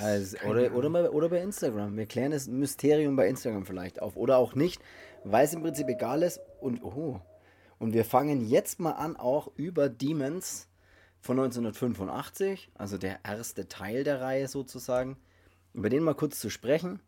oder, 0.48 0.66
Ahnung. 0.66 0.78
oder, 0.78 0.90
bei, 0.90 1.10
oder 1.10 1.30
bei 1.30 1.42
Instagram. 1.42 1.98
Wir 1.98 2.06
klären 2.06 2.32
das 2.32 2.48
Mysterium 2.48 3.16
bei 3.16 3.28
Instagram 3.28 3.66
vielleicht 3.66 4.02
auf. 4.02 4.18
Oder 4.18 4.38
auch 4.38 4.54
nicht, 4.54 4.82
weil 5.24 5.46
es 5.46 5.54
im 5.54 5.62
Prinzip 5.62 5.88
egal 5.88 6.24
ist. 6.24 6.40
Und, 6.62 6.84
oh, 6.84 7.20
und 7.78 7.94
wir 7.94 8.06
fangen 8.06 8.48
jetzt 8.48 8.80
mal 8.80 8.92
an, 8.92 9.16
auch 9.16 9.50
über 9.56 9.90
Demons 9.90 10.68
von 11.22 11.40
1985, 11.40 12.72
also 12.76 12.98
der 12.98 13.20
erste 13.24 13.68
Teil 13.68 14.04
der 14.04 14.22
Reihe 14.22 14.48
sozusagen, 14.48 15.18
über 15.74 15.90
den 15.90 16.04
mal 16.04 16.16
kurz 16.16 16.40
zu 16.40 16.50
sprechen. 16.50 17.00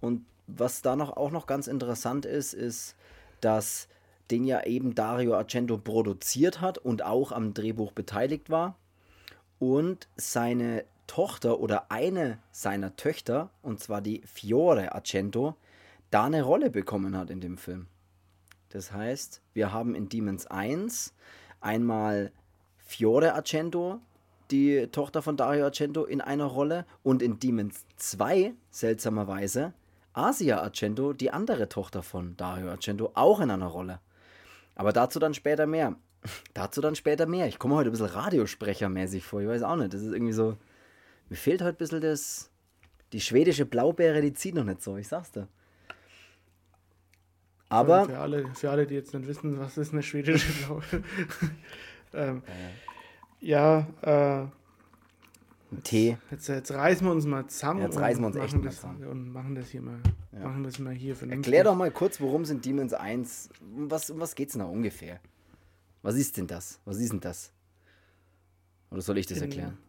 Und 0.00 0.24
was 0.46 0.82
da 0.82 0.96
noch 0.96 1.16
auch 1.16 1.30
noch 1.30 1.46
ganz 1.46 1.66
interessant 1.66 2.26
ist, 2.26 2.54
ist, 2.54 2.96
dass 3.40 3.88
den 4.30 4.44
ja 4.44 4.64
eben 4.64 4.94
Dario 4.94 5.34
Argento 5.34 5.78
produziert 5.78 6.60
hat 6.60 6.78
und 6.78 7.02
auch 7.02 7.32
am 7.32 7.54
Drehbuch 7.54 7.92
beteiligt 7.92 8.50
war 8.50 8.76
und 9.58 10.08
seine 10.16 10.84
Tochter 11.06 11.58
oder 11.58 11.90
eine 11.90 12.38
seiner 12.52 12.94
Töchter, 12.94 13.50
und 13.62 13.80
zwar 13.80 14.00
die 14.00 14.22
Fiore 14.24 14.94
Argento, 14.94 15.56
da 16.10 16.24
eine 16.24 16.42
Rolle 16.42 16.70
bekommen 16.70 17.16
hat 17.16 17.30
in 17.30 17.40
dem 17.40 17.56
Film. 17.56 17.86
Das 18.70 18.92
heißt, 18.92 19.42
wir 19.52 19.72
haben 19.72 19.94
in 19.94 20.08
Demons 20.08 20.46
1 20.46 21.14
einmal 21.60 22.32
Fiore 22.78 23.34
Argento, 23.34 24.00
die 24.50 24.88
Tochter 24.88 25.22
von 25.22 25.36
Dario 25.36 25.64
Argento, 25.64 26.04
in 26.04 26.20
einer 26.20 26.44
Rolle 26.44 26.84
und 27.02 27.22
in 27.22 27.38
Demons 27.38 27.84
2, 27.96 28.52
seltsamerweise, 28.70 29.72
Asia 30.12 30.60
Argento, 30.60 31.12
die 31.12 31.30
andere 31.30 31.68
Tochter 31.68 32.02
von 32.02 32.36
Dario 32.36 32.70
Argento, 32.70 33.12
auch 33.14 33.40
in 33.40 33.50
einer 33.50 33.66
Rolle. 33.66 34.00
Aber 34.74 34.92
dazu 34.92 35.18
dann 35.18 35.34
später 35.34 35.66
mehr. 35.66 35.96
Dazu 36.54 36.80
dann 36.80 36.94
später 36.94 37.26
mehr. 37.26 37.46
Ich 37.46 37.58
komme 37.58 37.76
heute 37.76 37.90
ein 37.90 37.92
bisschen 37.92 38.06
Radiosprechermäßig 38.06 39.24
vor. 39.24 39.40
Ich 39.40 39.48
weiß 39.48 39.62
auch 39.62 39.76
nicht. 39.76 39.94
Das 39.94 40.02
ist 40.02 40.12
irgendwie 40.12 40.32
so. 40.32 40.56
Mir 41.28 41.36
fehlt 41.36 41.62
heute 41.62 41.76
ein 41.76 41.78
bisschen 41.78 42.00
das. 42.00 42.50
Die 43.12 43.20
schwedische 43.20 43.64
Blaubeere, 43.66 44.20
die 44.20 44.32
zieht 44.32 44.54
noch 44.54 44.64
nicht 44.64 44.82
so. 44.82 44.96
Ich 44.96 45.08
sag's 45.08 45.32
dir. 45.32 45.48
Aber. 47.70 48.04
Für 48.04 48.18
alle, 48.18 48.54
für 48.54 48.70
alle, 48.70 48.86
die 48.86 48.94
jetzt 48.94 49.14
nicht 49.14 49.26
wissen, 49.26 49.58
was 49.58 49.78
ist 49.78 49.92
eine 49.92 50.02
schwedische 50.02 50.52
Blaue. 50.64 50.82
ähm, 52.12 52.42
ja, 53.40 53.86
äh, 54.02 54.46
Tee. 55.84 56.18
jetzt, 56.32 56.48
jetzt 56.48 56.72
reißen 56.72 57.06
wir 57.06 57.12
uns 57.12 57.24
mal 57.24 57.46
zusammen. 57.46 57.82
Jetzt 57.82 57.96
und 57.96 58.02
reißen 58.02 58.22
wir 58.22 58.26
uns 58.26 58.36
echt 58.36 58.52
machen 58.52 58.60
mal 58.60 58.66
das, 58.66 58.76
zusammen. 58.76 59.04
Und 59.04 59.32
machen 59.32 59.54
das 59.54 59.68
hier 59.70 59.82
mal, 59.82 60.00
machen 60.32 60.64
das 60.64 60.78
mal 60.80 60.92
hier 60.92 61.14
vernünftig. 61.14 61.46
Erklär 61.46 61.64
doch 61.64 61.76
mal 61.76 61.92
kurz, 61.92 62.20
worum 62.20 62.42
es 62.42 62.50
in 62.50 62.60
Demons 62.60 62.92
1. 62.92 63.50
Um 63.76 63.90
was, 63.90 64.10
um 64.10 64.18
was 64.18 64.34
geht's 64.34 64.52
denn 64.52 64.62
da 64.62 64.66
ungefähr? 64.66 65.20
Was 66.02 66.16
ist 66.16 66.36
denn 66.36 66.48
das? 66.48 66.80
Was 66.84 66.98
ist 66.98 67.12
denn 67.12 67.20
das? 67.20 67.52
Oder 68.90 69.00
soll 69.00 69.18
ich 69.18 69.26
das 69.26 69.40
erklären? 69.40 69.78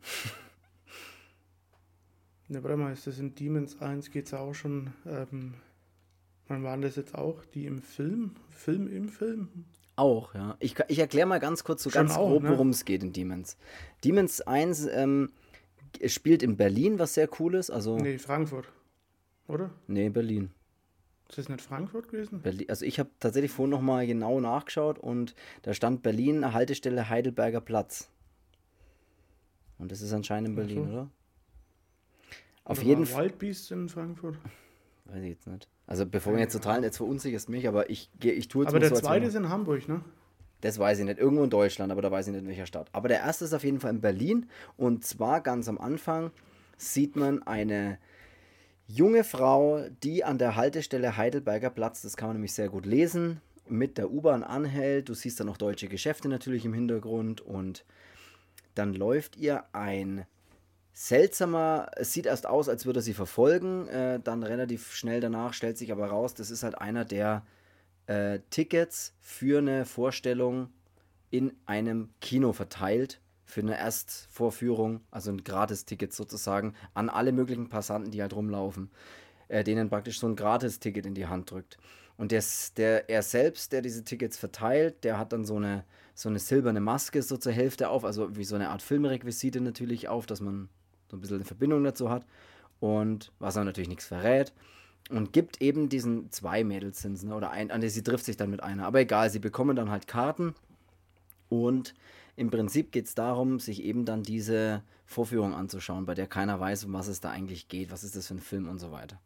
Ne, 2.48 2.62
warte 2.64 2.76
mal, 2.76 2.92
ist 2.92 3.08
das 3.08 3.18
in 3.18 3.34
Demons 3.34 3.82
1 3.82 4.12
geht 4.12 4.26
es 4.26 4.32
ja 4.32 4.40
auch 4.40 4.54
schon. 4.54 4.92
Ähm, 5.06 5.54
wann 6.52 6.64
waren 6.64 6.82
das 6.82 6.96
jetzt 6.98 7.16
auch? 7.16 7.44
Die 7.46 7.66
im 7.66 7.82
Film? 7.82 8.36
Film 8.50 8.88
im 8.88 9.10
Film? 9.10 9.66
Auch, 9.96 10.36
ja. 10.36 10.56
Ich, 10.60 10.76
ich 10.88 11.00
erkläre 11.00 11.28
mal 11.28 11.40
ganz 11.40 11.64
kurz, 11.64 11.84
so 11.84 11.90
Schon 11.90 12.02
ganz 12.08 12.16
auch, 12.16 12.30
grob, 12.30 12.44
ne? 12.44 12.50
worum 12.50 12.70
es 12.70 12.86
geht 12.86 13.04
in 13.04 13.14
Demons. 13.14 13.58
Demons 14.04 14.42
1 14.42 14.88
ähm, 14.88 15.32
spielt 16.06 16.44
in 16.44 16.58
Berlin, 16.58 17.00
was 17.00 17.14
sehr 17.14 17.30
cool 17.40 17.56
ist. 17.56 17.70
Also, 17.70 17.98
nee, 17.98 18.14
Nee, 18.14 18.18
Frankfurt. 18.18 18.68
Oder? 19.48 19.72
Berlin. 19.88 20.52
Ist 21.30 21.38
das 21.38 21.50
nicht 21.50 21.62
Frankfurt 21.62 22.10
gewesen? 22.10 22.42
Berlin. 22.42 22.70
Also, 22.70 22.86
ich 22.86 23.00
habe 23.00 23.10
tatsächlich 23.20 23.52
vorhin 23.52 23.72
nochmal 23.72 24.06
genau 24.06 24.40
nachgeschaut 24.40 25.00
und 25.00 25.36
da 25.62 25.74
stand 25.74 26.04
Berlin, 26.04 26.54
Haltestelle 26.54 27.10
Heidelberger 27.10 27.62
Platz. 27.62 28.10
Und 29.78 29.92
das 29.92 30.02
ist 30.02 30.14
anscheinend 30.14 30.50
in 30.50 30.56
Berlin, 30.56 30.86
so. 30.86 30.92
oder? 30.92 31.10
Auf 32.64 32.80
Oder 32.80 32.88
jeden 32.88 33.06
Fall. 33.06 33.26
Wild 33.26 33.40
Beasts 33.40 33.72
in 33.72 33.90
Frankfurt. 33.90 34.38
Weiß 35.06 35.22
ich 35.24 35.30
jetzt 35.30 35.48
nicht. 35.48 35.68
Also, 35.88 36.06
bevor 36.06 36.34
wir 36.34 36.40
jetzt 36.40 36.54
total, 36.54 36.84
jetzt 36.84 36.98
verunsicherst 36.98 37.50
mich, 37.50 37.68
aber 37.68 37.90
ich, 37.90 38.10
geh- 38.20 38.32
ich 38.32 38.48
tue 38.48 38.64
jetzt 38.64 38.70
Aber 38.72 38.80
der 38.80 38.90
so, 38.90 38.96
zweite 38.96 39.26
ist 39.26 39.36
in 39.36 39.50
Hamburg, 39.50 39.88
ne? 39.88 40.02
Das 40.62 40.78
weiß 40.78 41.00
ich 41.00 41.06
nicht. 41.06 41.18
Irgendwo 41.20 41.44
in 41.44 41.50
Deutschland, 41.50 41.92
aber 41.92 42.02
da 42.02 42.12
weiß 42.12 42.28
ich 42.28 42.34
nicht 42.34 42.44
in 42.44 42.48
welcher 42.48 42.68
Stadt. 42.68 42.88
Aber 42.94 43.08
der 43.08 43.20
erste 43.20 43.46
ist 43.46 43.54
auf 43.54 43.64
jeden 43.64 43.80
Fall 43.80 43.90
in 43.92 44.00
Berlin. 44.02 44.48
Und 44.78 45.04
zwar 45.04 45.42
ganz 45.42 45.68
am 45.68 45.80
Anfang 45.80 46.32
sieht 46.78 47.16
man 47.16 47.42
eine 47.44 47.98
junge 48.88 49.24
Frau, 49.24 49.84
die 50.04 50.24
an 50.24 50.38
der 50.38 50.56
Haltestelle 50.56 51.18
Heidelberger 51.18 51.70
Platz, 51.72 52.04
das 52.04 52.16
kann 52.16 52.30
man 52.30 52.36
nämlich 52.38 52.54
sehr 52.54 52.70
gut 52.70 52.86
lesen, 52.86 53.42
mit 53.68 53.98
der 53.98 54.12
U-Bahn 54.12 54.44
anhält. 54.44 55.10
Du 55.10 55.14
siehst 55.14 55.40
dann 55.40 55.48
noch 55.48 55.58
deutsche 55.58 55.88
Geschäfte 55.88 56.30
natürlich 56.30 56.64
im 56.66 56.74
Hintergrund 56.74 57.42
und 57.42 57.84
dann 58.76 58.94
läuft 58.94 59.38
ihr 59.38 59.64
ein 59.74 60.26
seltsamer, 60.94 61.92
es 61.96 62.14
sieht 62.14 62.26
erst 62.26 62.46
aus, 62.46 62.70
als 62.70 62.86
würde 62.86 63.00
er 63.00 63.04
sie 63.04 63.14
verfolgen, 63.14 63.88
äh, 63.88 64.20
dann 64.20 64.44
relativ 64.44 64.92
schnell 64.94 65.22
danach 65.22 65.54
stellt 65.54 65.78
sich 65.78 65.92
aber 65.92 66.08
raus, 66.08 66.34
das 66.34 66.52
ist 66.52 66.64
halt 66.64 66.80
einer, 66.80 67.06
der 67.06 67.46
äh, 68.08 68.40
Tickets 68.50 69.14
für 69.20 69.60
eine 69.60 69.86
Vorstellung 69.86 70.70
in 71.30 71.54
einem 71.66 72.10
Kino 72.20 72.52
verteilt, 72.52 73.22
für 73.46 73.62
eine 73.62 73.78
Erstvorführung, 73.78 75.02
also 75.12 75.32
ein 75.32 75.44
Gratis-Ticket 75.44 76.14
sozusagen, 76.14 76.74
an 76.94 77.10
alle 77.10 77.32
möglichen 77.32 77.70
Passanten, 77.70 78.12
die 78.12 78.22
halt 78.22 78.36
rumlaufen, 78.36 78.92
äh, 79.48 79.64
denen 79.64 79.90
praktisch 79.90 80.20
so 80.20 80.28
ein 80.28 80.36
Gratis-Ticket 80.36 81.06
in 81.06 81.16
die 81.16 81.28
Hand 81.28 81.52
drückt. 81.52 81.78
Und 82.18 82.32
der, 82.32 82.44
der, 82.78 83.10
er 83.10 83.24
selbst, 83.24 83.72
der 83.72 83.82
diese 83.82 84.04
Tickets 84.04 84.38
verteilt, 84.38 85.04
der 85.04 85.18
hat 85.18 85.34
dann 85.34 85.46
so 85.46 85.56
eine, 85.56 85.86
so 86.14 86.30
eine 86.30 86.40
silberne 86.40 86.80
Maske 86.80 87.22
so 87.22 87.38
zur 87.38 87.52
Hälfte 87.52 87.90
auf, 87.90 88.06
also 88.06 88.36
wie 88.36 88.44
so 88.44 88.56
eine 88.56 88.70
Art 88.70 88.82
Filmrequisite 88.82 89.62
natürlich 89.62 90.08
auf, 90.08 90.26
dass 90.26 90.40
man 90.40 90.70
so 91.12 91.18
ein 91.18 91.22
bisschen 91.22 91.38
eine 91.38 91.46
Verbindung 91.46 91.84
dazu 91.84 92.10
hat. 92.10 92.26
Und 92.80 93.32
was 93.38 93.56
er 93.56 93.64
natürlich 93.64 93.90
nichts 93.90 94.06
verrät. 94.08 94.54
Und 95.10 95.34
gibt 95.34 95.62
eben 95.62 95.90
diesen 95.90 96.32
zwei 96.32 96.64
Mädels 96.64 97.04
ne? 97.04 97.36
oder 97.36 97.52
ein, 97.52 97.70
sie 97.90 98.04
trifft 98.04 98.26
sich 98.26 98.38
dann 98.38 98.50
mit 98.50 98.64
einer. 98.64 98.86
Aber 98.86 99.00
egal, 99.00 99.30
sie 99.30 99.40
bekommen 99.40 99.76
dann 99.76 99.92
halt 99.92 100.08
Karten. 100.08 100.56
Und 101.50 101.94
im 102.36 102.50
Prinzip 102.50 102.92
geht 102.92 103.06
es 103.06 103.16
darum, 103.16 103.60
sich 103.60 103.84
eben 103.84 104.06
dann 104.06 104.24
diese 104.24 104.84
Vorführung 105.06 105.54
anzuschauen, 105.54 106.06
bei 106.06 106.16
der 106.16 106.28
keiner 106.28 106.60
weiß, 106.60 106.86
um 106.86 106.94
was 106.94 107.08
es 107.08 107.20
da 107.20 107.30
eigentlich 107.30 107.68
geht, 107.68 107.92
was 107.92 108.04
ist 108.04 108.16
das 108.16 108.28
für 108.28 108.36
ein 108.36 108.40
Film 108.40 108.70
und 108.70 108.80
so 108.80 108.92
weiter. 108.92 109.20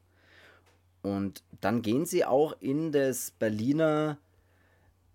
Und 1.03 1.43
dann 1.61 1.83
gehen 1.83 2.07
sie 2.07 2.25
auch 2.25 2.55
in 2.59 2.91
das 2.91 3.29
Berliner 3.29 4.17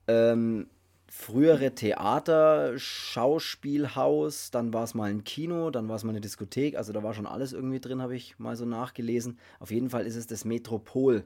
ähm, 0.07 0.69
frühere 1.11 1.75
Theater, 1.75 2.79
Schauspielhaus, 2.79 4.53
dann 4.53 4.73
war 4.73 4.85
es 4.85 4.95
mal 4.95 5.11
ein 5.11 5.25
Kino, 5.25 5.71
dann 5.71 5.89
war 5.89 5.97
es 5.97 6.05
mal 6.05 6.11
eine 6.11 6.21
Diskothek, 6.21 6.77
also 6.77 6.93
da 6.93 7.03
war 7.03 7.15
schon 7.15 7.27
alles 7.27 7.53
irgendwie 7.53 7.81
drin, 7.81 8.01
habe 8.01 8.15
ich 8.15 8.39
mal 8.39 8.55
so 8.55 8.65
nachgelesen. 8.65 9.41
Auf 9.59 9.73
jeden 9.73 9.91
Fall 9.91 10.07
ist 10.07 10.15
es 10.15 10.29
das 10.29 10.45
Metropol, 10.45 11.25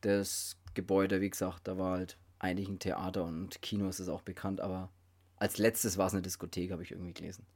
das 0.00 0.56
Gebäude, 0.74 1.20
wie 1.20 1.30
gesagt, 1.30 1.68
da 1.68 1.78
war 1.78 1.98
halt 1.98 2.18
eigentlich 2.40 2.68
ein 2.68 2.80
Theater 2.80 3.24
und 3.24 3.62
Kino 3.62 3.88
ist 3.88 4.00
es 4.00 4.08
auch 4.08 4.22
bekannt, 4.22 4.60
aber 4.60 4.90
als 5.36 5.58
letztes 5.58 5.96
war 5.96 6.08
es 6.08 6.12
eine 6.12 6.22
Diskothek, 6.22 6.72
habe 6.72 6.82
ich 6.82 6.90
irgendwie 6.90 7.14
gelesen. 7.14 7.46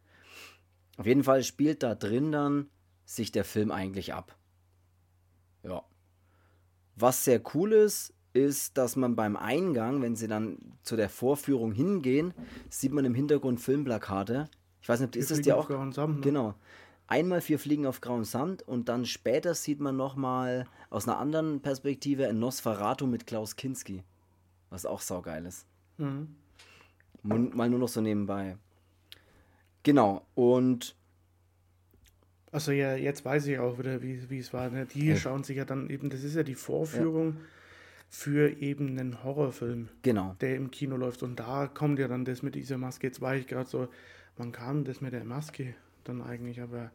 Auf 0.99 1.07
jeden 1.07 1.25
Fall 1.25 1.43
spielt 1.43 1.83
da 1.83 1.97
drin 1.97 2.31
dann 2.31 2.71
sich 3.05 3.33
der 3.33 3.45
Film 3.45 3.73
eigentlich 3.73 4.15
ab. 4.15 4.37
Ja. 5.65 5.83
Was 6.95 7.25
sehr 7.25 7.43
cool 7.55 7.73
ist, 7.73 8.15
ist, 8.38 8.78
dass 8.78 8.97
man 8.97 9.16
beim 9.16 9.37
Eingang, 9.37 10.00
wenn 10.00 10.16
sie 10.16 10.28
dann 10.28 10.59
zu 10.83 10.97
der 10.97 11.09
Vorführung 11.09 11.73
hingehen, 11.73 12.33
sieht 12.71 12.92
man 12.92 13.04
im 13.04 13.14
Hintergrund 13.14 13.61
Filmplakate. 13.61 14.49
Ich 14.80 14.88
weiß 14.88 15.00
nicht, 15.00 15.16
ist 15.16 15.30
das 15.30 15.40
dir 15.40 15.57
auch? 15.57 15.68
Sand, 15.68 16.16
ne? 16.16 16.21
Genau. 16.23 16.54
Einmal 17.07 17.40
vier 17.40 17.59
Fliegen 17.59 17.87
auf 17.87 18.00
grauem 18.00 18.25
Sand 18.25 18.62
und 18.62 18.88
dann 18.88 19.07
später 19.07 19.54
sieht 19.54 19.80
man 19.80 19.97
nochmal 19.97 20.66
aus 20.90 21.09
einer 21.09 21.18
anderen 21.18 21.61
Perspektive 21.61 22.28
ein 22.28 22.38
Nosferatu 22.38 23.07
mit 23.07 23.26
Klaus 23.26 23.57
Kinski. 23.57 24.02
Was 24.71 24.85
auch 24.85 25.00
saugeil 25.00 25.47
ist. 25.47 25.66
Mhm. 25.97 26.37
Mal 27.23 27.71
nur 27.71 27.78
noch 27.78 27.88
so 27.88 28.00
nebenbei. 28.00 28.57
Genau, 29.83 30.26
und. 30.35 30.95
Also 32.52 32.73
ja, 32.73 32.95
jetzt 32.95 33.25
weiß 33.25 33.47
ich 33.47 33.59
auch 33.59 33.78
wieder, 33.78 34.02
wie, 34.02 34.38
es 34.38 34.52
war. 34.52 34.71
Ne? 34.71 34.87
Die 34.87 35.07
ja. 35.07 35.16
schauen 35.16 35.45
sich 35.45 35.57
ja 35.57 35.64
dann 35.64 35.90
eben, 35.90 36.11
das 36.11 36.23
ist 36.23 36.35
ja 36.35 36.42
die 36.42 36.54
Vorführung. 36.54 37.37
Ja 37.37 37.45
für 38.09 38.61
eben 38.61 38.88
einen 38.99 39.23
Horrorfilm, 39.23 39.88
genau. 40.03 40.35
der 40.41 40.57
im 40.57 40.71
Kino 40.71 40.97
läuft. 40.97 41.23
Und 41.23 41.38
da 41.38 41.67
kommt 41.67 41.99
ja 41.99 42.09
dann 42.09 42.25
das 42.25 42.43
mit 42.43 42.55
dieser 42.55 42.79
Maske. 42.79 43.07
Jetzt 43.07 43.21
war 43.21 43.37
ich 43.37 43.47
gerade 43.47 43.69
so, 43.69 43.88
man 44.37 44.53
kam 44.53 44.85
das 44.85 45.00
mit 45.00 45.12
der 45.12 45.25
Maske 45.25 45.75
dann 46.05 46.23
eigentlich, 46.23 46.61
aber 46.61 46.91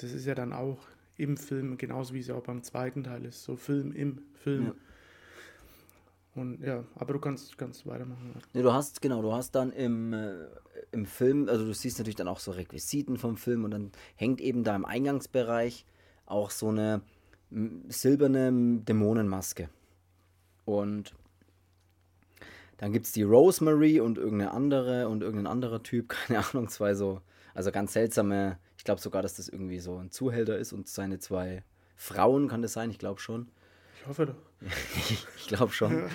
das 0.00 0.12
ist 0.12 0.26
ja 0.26 0.34
dann 0.34 0.52
auch 0.52 0.78
im 1.16 1.36
Film, 1.36 1.76
genauso 1.76 2.14
wie 2.14 2.20
es 2.20 2.28
ja 2.28 2.34
auch 2.34 2.42
beim 2.42 2.62
zweiten 2.62 3.04
Teil 3.04 3.24
ist, 3.26 3.44
so 3.44 3.56
Film 3.56 3.92
im 3.92 4.22
Film. 4.34 4.66
Ja. 4.66 4.74
Und 6.34 6.62
ja, 6.62 6.84
aber 6.94 7.12
du 7.12 7.18
kannst, 7.18 7.58
kannst 7.58 7.86
weitermachen. 7.86 8.34
Nee, 8.54 8.62
du 8.62 8.72
hast, 8.72 9.02
genau, 9.02 9.20
du 9.20 9.32
hast 9.32 9.54
dann 9.54 9.72
im, 9.72 10.12
äh, 10.12 10.46
im 10.92 11.04
Film, 11.04 11.48
also 11.48 11.64
du 11.64 11.74
siehst 11.74 11.98
natürlich 11.98 12.16
dann 12.16 12.28
auch 12.28 12.38
so 12.38 12.52
Requisiten 12.52 13.18
vom 13.18 13.36
Film 13.36 13.64
und 13.64 13.72
dann 13.72 13.90
hängt 14.14 14.40
eben 14.40 14.64
da 14.64 14.74
im 14.74 14.84
Eingangsbereich 14.84 15.84
auch 16.26 16.50
so 16.50 16.68
eine 16.68 17.02
silberne 17.88 18.80
Dämonenmaske. 18.82 19.68
Und 20.78 21.14
dann 22.78 22.92
gibt 22.92 23.06
es 23.06 23.12
die 23.12 23.22
Rosemary 23.22 24.00
und 24.00 24.18
irgendeine 24.18 24.52
andere 24.52 25.08
und 25.08 25.22
irgendein 25.22 25.46
anderer 25.46 25.82
Typ, 25.82 26.08
keine 26.26 26.44
Ahnung, 26.44 26.68
zwei 26.68 26.94
so, 26.94 27.20
also 27.54 27.70
ganz 27.72 27.92
seltsame, 27.92 28.58
ich 28.76 28.84
glaube 28.84 29.00
sogar, 29.00 29.22
dass 29.22 29.34
das 29.34 29.48
irgendwie 29.48 29.80
so 29.80 29.98
ein 29.98 30.10
Zuhälter 30.10 30.56
ist 30.56 30.72
und 30.72 30.88
seine 30.88 31.18
zwei 31.18 31.62
Frauen, 31.96 32.48
kann 32.48 32.62
das 32.62 32.72
sein, 32.72 32.90
ich 32.90 32.98
glaube 32.98 33.20
schon. 33.20 33.48
Ich 34.00 34.06
hoffe 34.06 34.26
doch. 34.26 34.34
ich 35.36 35.46
glaube 35.46 35.72
schon. 35.72 36.08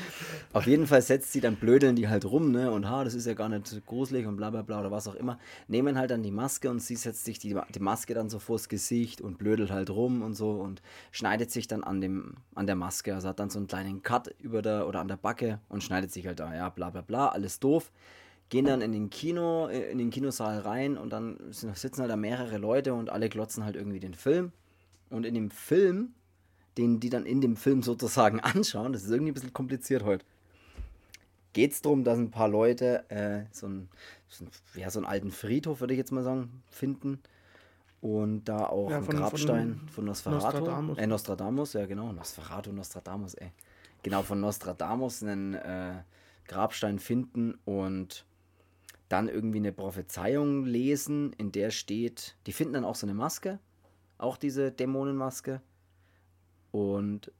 Auf 0.53 0.65
jeden 0.65 0.87
Fall 0.87 1.03
setzt 1.03 1.31
sie 1.31 1.39
dann 1.39 1.55
blödeln 1.55 1.95
die 1.95 2.07
halt 2.07 2.25
rum, 2.25 2.51
ne? 2.51 2.71
Und 2.71 2.89
ha, 2.89 3.03
das 3.03 3.13
ist 3.13 3.27
ja 3.27 3.35
gar 3.35 3.47
nicht 3.47 3.85
gruselig 3.85 4.25
und 4.25 4.37
bla 4.37 4.49
bla 4.49 4.63
bla 4.63 4.79
oder 4.79 4.89
was 4.89 5.07
auch 5.07 5.13
immer. 5.13 5.37
Nehmen 5.67 5.95
halt 5.97 6.09
dann 6.09 6.23
die 6.23 6.31
Maske 6.31 6.71
und 6.71 6.79
sie 6.79 6.95
setzt 6.95 7.25
sich 7.25 7.37
die, 7.37 7.55
die 7.75 7.79
Maske 7.79 8.15
dann 8.15 8.29
so 8.29 8.39
vors 8.39 8.69
Gesicht 8.69 9.21
und 9.21 9.37
blödelt 9.37 9.69
halt 9.69 9.91
rum 9.91 10.23
und 10.23 10.33
so 10.33 10.51
und 10.51 10.81
schneidet 11.11 11.51
sich 11.51 11.67
dann 11.67 11.83
an, 11.83 12.01
dem, 12.01 12.37
an 12.55 12.65
der 12.65 12.75
Maske. 12.75 13.13
Also 13.13 13.29
hat 13.29 13.39
dann 13.39 13.51
so 13.51 13.59
einen 13.59 13.67
kleinen 13.67 14.01
Cut 14.01 14.33
über 14.39 14.63
der 14.63 14.87
oder 14.87 14.99
an 14.99 15.07
der 15.07 15.17
Backe 15.17 15.59
und 15.69 15.83
schneidet 15.83 16.11
sich 16.11 16.25
halt 16.25 16.39
da, 16.39 16.55
ja, 16.55 16.69
bla 16.69 16.89
bla 16.89 17.01
bla, 17.01 17.27
alles 17.27 17.59
doof. 17.59 17.91
Gehen 18.49 18.65
dann 18.65 18.81
in 18.81 18.93
den 18.93 19.11
Kino, 19.11 19.67
in 19.67 19.99
den 19.99 20.09
Kinosaal 20.09 20.59
rein 20.59 20.97
und 20.97 21.11
dann 21.11 21.37
sitzen 21.51 22.01
halt 22.01 22.09
da 22.09 22.15
mehrere 22.15 22.57
Leute 22.57 22.95
und 22.95 23.11
alle 23.11 23.29
glotzen 23.29 23.63
halt 23.63 23.75
irgendwie 23.75 23.99
den 23.99 24.15
Film. 24.15 24.51
Und 25.11 25.25
in 25.25 25.35
dem 25.35 25.51
Film 25.51 26.13
den 26.77 26.99
die 26.99 27.09
dann 27.09 27.25
in 27.25 27.41
dem 27.41 27.55
Film 27.55 27.83
sozusagen 27.83 28.39
anschauen, 28.41 28.93
das 28.93 29.03
ist 29.03 29.11
irgendwie 29.11 29.31
ein 29.31 29.35
bisschen 29.35 29.53
kompliziert 29.53 30.03
heute, 30.03 30.25
geht 31.53 31.71
es 31.71 31.81
darum, 31.81 32.03
dass 32.03 32.17
ein 32.17 32.31
paar 32.31 32.49
Leute 32.49 33.09
äh, 33.09 33.45
so, 33.51 33.67
ein, 33.67 33.89
so, 34.27 34.45
ein, 34.45 34.51
ja, 34.75 34.89
so 34.89 34.99
einen 34.99 35.05
alten 35.05 35.31
Friedhof, 35.31 35.79
würde 35.79 35.93
ich 35.93 35.97
jetzt 35.97 36.11
mal 36.11 36.23
sagen, 36.23 36.63
finden. 36.69 37.19
Und 38.01 38.45
da 38.45 38.67
auch 38.67 38.91
ja, 38.91 39.01
von, 39.01 39.15
ein 39.15 39.21
Grabstein 39.21 39.75
von, 39.77 39.89
von 39.89 40.05
Nosferatu. 40.05 40.43
Nostradamus. 40.43 40.97
Äh, 40.97 41.07
Nostradamus, 41.07 41.73
ja 41.73 41.85
genau. 41.87 42.11
Nosferatu, 42.11 42.71
Nostradamus, 42.71 43.33
ey. 43.35 43.51
Genau, 44.03 44.21
von 44.21 44.39
Nostradamus 44.39 45.23
einen 45.23 45.55
äh, 45.55 46.03
Grabstein 46.47 46.99
finden 46.99 47.57
und 47.65 48.25
dann 49.09 49.29
irgendwie 49.29 49.57
eine 49.57 49.71
Prophezeiung 49.71 50.65
lesen, 50.65 51.33
in 51.37 51.51
der 51.51 51.71
steht, 51.71 52.35
die 52.45 52.53
finden 52.53 52.73
dann 52.73 52.85
auch 52.85 52.95
so 52.95 53.07
eine 53.07 53.13
Maske, 53.13 53.59
auch 54.17 54.37
diese 54.37 54.71
Dämonenmaske. 54.71 55.61
Und 56.75 57.31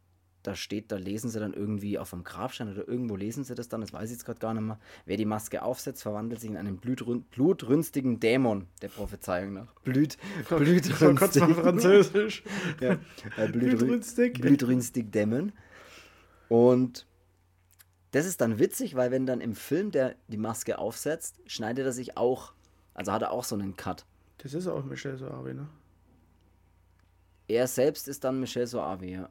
da 0.44 0.56
steht, 0.56 0.94
da 0.94 0.96
lesen 0.96 1.30
sie 1.30 1.42
dann 1.42 1.54
irgendwie 1.54 2.00
auf 2.00 2.12
dem 2.12 2.24
Grabstein 2.24 2.72
oder 2.72 2.88
irgendwo 2.88 3.18
lesen 3.18 3.44
sie 3.44 3.54
das 3.54 3.68
dann, 3.68 3.82
das 3.82 3.92
weiß 3.92 4.06
ich 4.06 4.16
jetzt 4.16 4.24
gerade 4.24 4.40
gar 4.40 4.54
nicht 4.54 4.64
mehr. 4.64 4.80
Wer 5.06 5.18
die 5.18 5.26
Maske 5.26 5.62
aufsetzt, 5.62 6.04
verwandelt 6.04 6.40
sich 6.40 6.50
in 6.50 6.56
einen 6.56 6.78
blutrün 6.78 7.24
blutrünstigen 7.24 8.22
Dämon, 8.22 8.68
der 8.82 8.88
Prophezeiung 8.88 9.52
nach. 9.52 9.74
Blut, 9.84 10.16
blutrünstig. 10.48 11.18
Kurz 11.18 11.36
mal 11.36 11.54
Französisch. 11.54 12.44
ja, 12.80 12.98
äh, 13.36 13.50
blutrünstig. 13.50 14.40
Blutrünstig 14.40 15.12
Dämon. 15.12 15.52
Und 16.48 17.06
das 18.12 18.26
ist 18.26 18.40
dann 18.40 18.58
witzig, 18.58 18.96
weil 18.96 19.12
wenn 19.12 19.26
dann 19.26 19.42
im 19.42 19.54
Film 19.54 19.92
der 19.92 20.16
die 20.30 20.38
Maske 20.38 20.80
aufsetzt, 20.80 21.42
schneidet 21.46 21.86
er 21.86 21.92
sich 21.92 22.16
auch, 22.16 22.54
also 22.94 23.12
hat 23.12 23.22
er 23.22 23.32
auch 23.32 23.44
so 23.44 23.56
einen 23.56 23.76
Cut. 23.76 24.06
Das 24.38 24.54
ist 24.54 24.68
auch 24.68 24.86
Michel 24.86 25.18
Soavi, 25.18 25.56
ne? 25.56 25.68
Er 27.48 27.68
selbst 27.68 28.08
ist 28.08 28.24
dann 28.24 28.40
Michel 28.40 28.68
Soavi, 28.68 29.14
ja. 29.14 29.30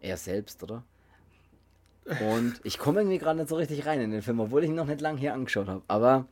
Er 0.00 0.16
selbst, 0.16 0.62
oder? 0.62 0.84
Und 2.04 2.60
ich 2.64 2.78
komme 2.78 3.00
irgendwie 3.00 3.18
gerade 3.18 3.38
nicht 3.38 3.48
so 3.48 3.56
richtig 3.56 3.86
rein 3.86 4.00
in 4.00 4.10
den 4.10 4.22
Film, 4.22 4.40
obwohl 4.40 4.64
ich 4.64 4.70
ihn 4.70 4.76
noch 4.76 4.86
nicht 4.86 5.00
lange 5.00 5.18
hier 5.18 5.34
angeschaut 5.34 5.68
habe. 5.68 5.82
Aber 5.88 6.26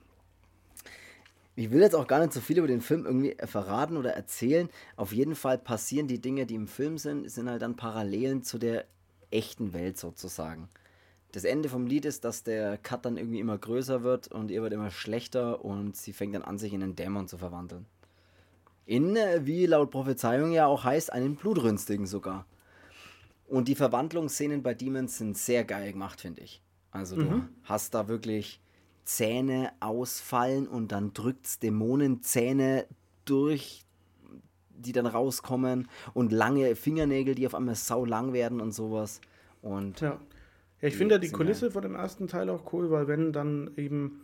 ich 1.56 1.70
will 1.70 1.80
jetzt 1.80 1.94
auch 1.94 2.06
gar 2.06 2.20
nicht 2.20 2.32
so 2.32 2.40
viel 2.40 2.58
über 2.58 2.66
den 2.66 2.80
Film 2.80 3.06
irgendwie 3.06 3.36
verraten 3.46 3.96
oder 3.96 4.12
erzählen. 4.12 4.68
Auf 4.96 5.12
jeden 5.12 5.36
Fall 5.36 5.58
passieren 5.58 6.08
die 6.08 6.20
Dinge, 6.20 6.46
die 6.46 6.56
im 6.56 6.66
Film 6.66 6.98
sind, 6.98 7.30
sind 7.30 7.48
halt 7.48 7.62
dann 7.62 7.76
Parallelen 7.76 8.42
zu 8.42 8.58
der 8.58 8.84
echten 9.30 9.72
Welt 9.72 9.96
sozusagen. 9.96 10.68
Das 11.32 11.44
Ende 11.44 11.68
vom 11.68 11.86
Lied 11.86 12.04
ist, 12.04 12.24
dass 12.24 12.44
der 12.44 12.78
Cut 12.78 13.04
dann 13.04 13.16
irgendwie 13.16 13.40
immer 13.40 13.58
größer 13.58 14.04
wird 14.04 14.28
und 14.28 14.50
ihr 14.50 14.62
wird 14.62 14.72
immer 14.72 14.90
schlechter 14.90 15.64
und 15.64 15.96
sie 15.96 16.12
fängt 16.12 16.34
dann 16.34 16.42
an, 16.42 16.58
sich 16.58 16.72
in 16.72 16.82
einen 16.82 16.94
Dämon 16.94 17.26
zu 17.26 17.38
verwandeln. 17.38 17.86
In, 18.86 19.16
äh, 19.16 19.46
wie 19.46 19.66
laut 19.66 19.90
Prophezeiung 19.90 20.52
ja 20.52 20.66
auch 20.66 20.84
heißt, 20.84 21.12
einen 21.12 21.36
Blutrünstigen 21.36 22.06
sogar. 22.06 22.46
Und 23.46 23.68
die 23.68 23.74
Verwandlungsszenen 23.74 24.62
bei 24.62 24.74
Demons 24.74 25.18
sind 25.18 25.36
sehr 25.36 25.64
geil 25.64 25.92
gemacht, 25.92 26.20
finde 26.20 26.42
ich. 26.42 26.62
Also 26.90 27.16
du 27.16 27.22
mhm. 27.22 27.48
hast 27.64 27.94
da 27.94 28.08
wirklich 28.08 28.60
Zähne 29.04 29.72
ausfallen 29.80 30.66
und 30.66 30.92
dann 30.92 31.12
drückt's 31.12 31.58
Dämonenzähne 31.58 32.86
durch, 33.24 33.84
die 34.70 34.92
dann 34.92 35.06
rauskommen 35.06 35.88
und 36.14 36.32
lange 36.32 36.74
Fingernägel, 36.76 37.34
die 37.34 37.46
auf 37.46 37.54
einmal 37.54 37.74
sau 37.74 38.04
lang 38.04 38.32
werden 38.32 38.60
und 38.60 38.72
sowas. 38.72 39.20
Und 39.60 40.00
ja. 40.00 40.18
ja 40.80 40.88
ich 40.88 40.96
finde 40.96 41.16
ja 41.16 41.18
die 41.18 41.30
Kulisse 41.30 41.66
geil. 41.66 41.70
von 41.72 41.82
dem 41.82 41.94
ersten 41.94 42.28
Teil 42.28 42.48
auch 42.48 42.72
cool, 42.72 42.90
weil 42.90 43.08
wenn 43.08 43.32
dann 43.32 43.70
eben 43.76 44.23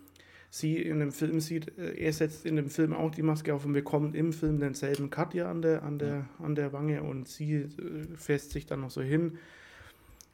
sie 0.50 0.82
in 0.82 0.98
dem 0.98 1.12
Film 1.12 1.40
sieht, 1.40 1.78
äh, 1.78 1.94
er 1.94 2.12
setzt 2.12 2.44
in 2.44 2.56
dem 2.56 2.68
Film 2.68 2.92
auch 2.92 3.12
die 3.12 3.22
Maske 3.22 3.54
auf 3.54 3.64
und 3.64 3.72
bekommt 3.72 4.14
im 4.14 4.32
Film 4.32 4.58
denselben 4.58 5.08
Cut 5.08 5.32
ja 5.32 5.50
an 5.50 5.62
der, 5.62 5.82
an 5.84 5.98
der, 5.98 6.28
an 6.38 6.54
der 6.54 6.72
Wange 6.72 7.02
und 7.02 7.28
sie 7.28 7.54
äh, 7.54 7.68
fässt 8.16 8.50
sich 8.50 8.66
dann 8.66 8.80
noch 8.80 8.90
so 8.90 9.00
hin 9.00 9.38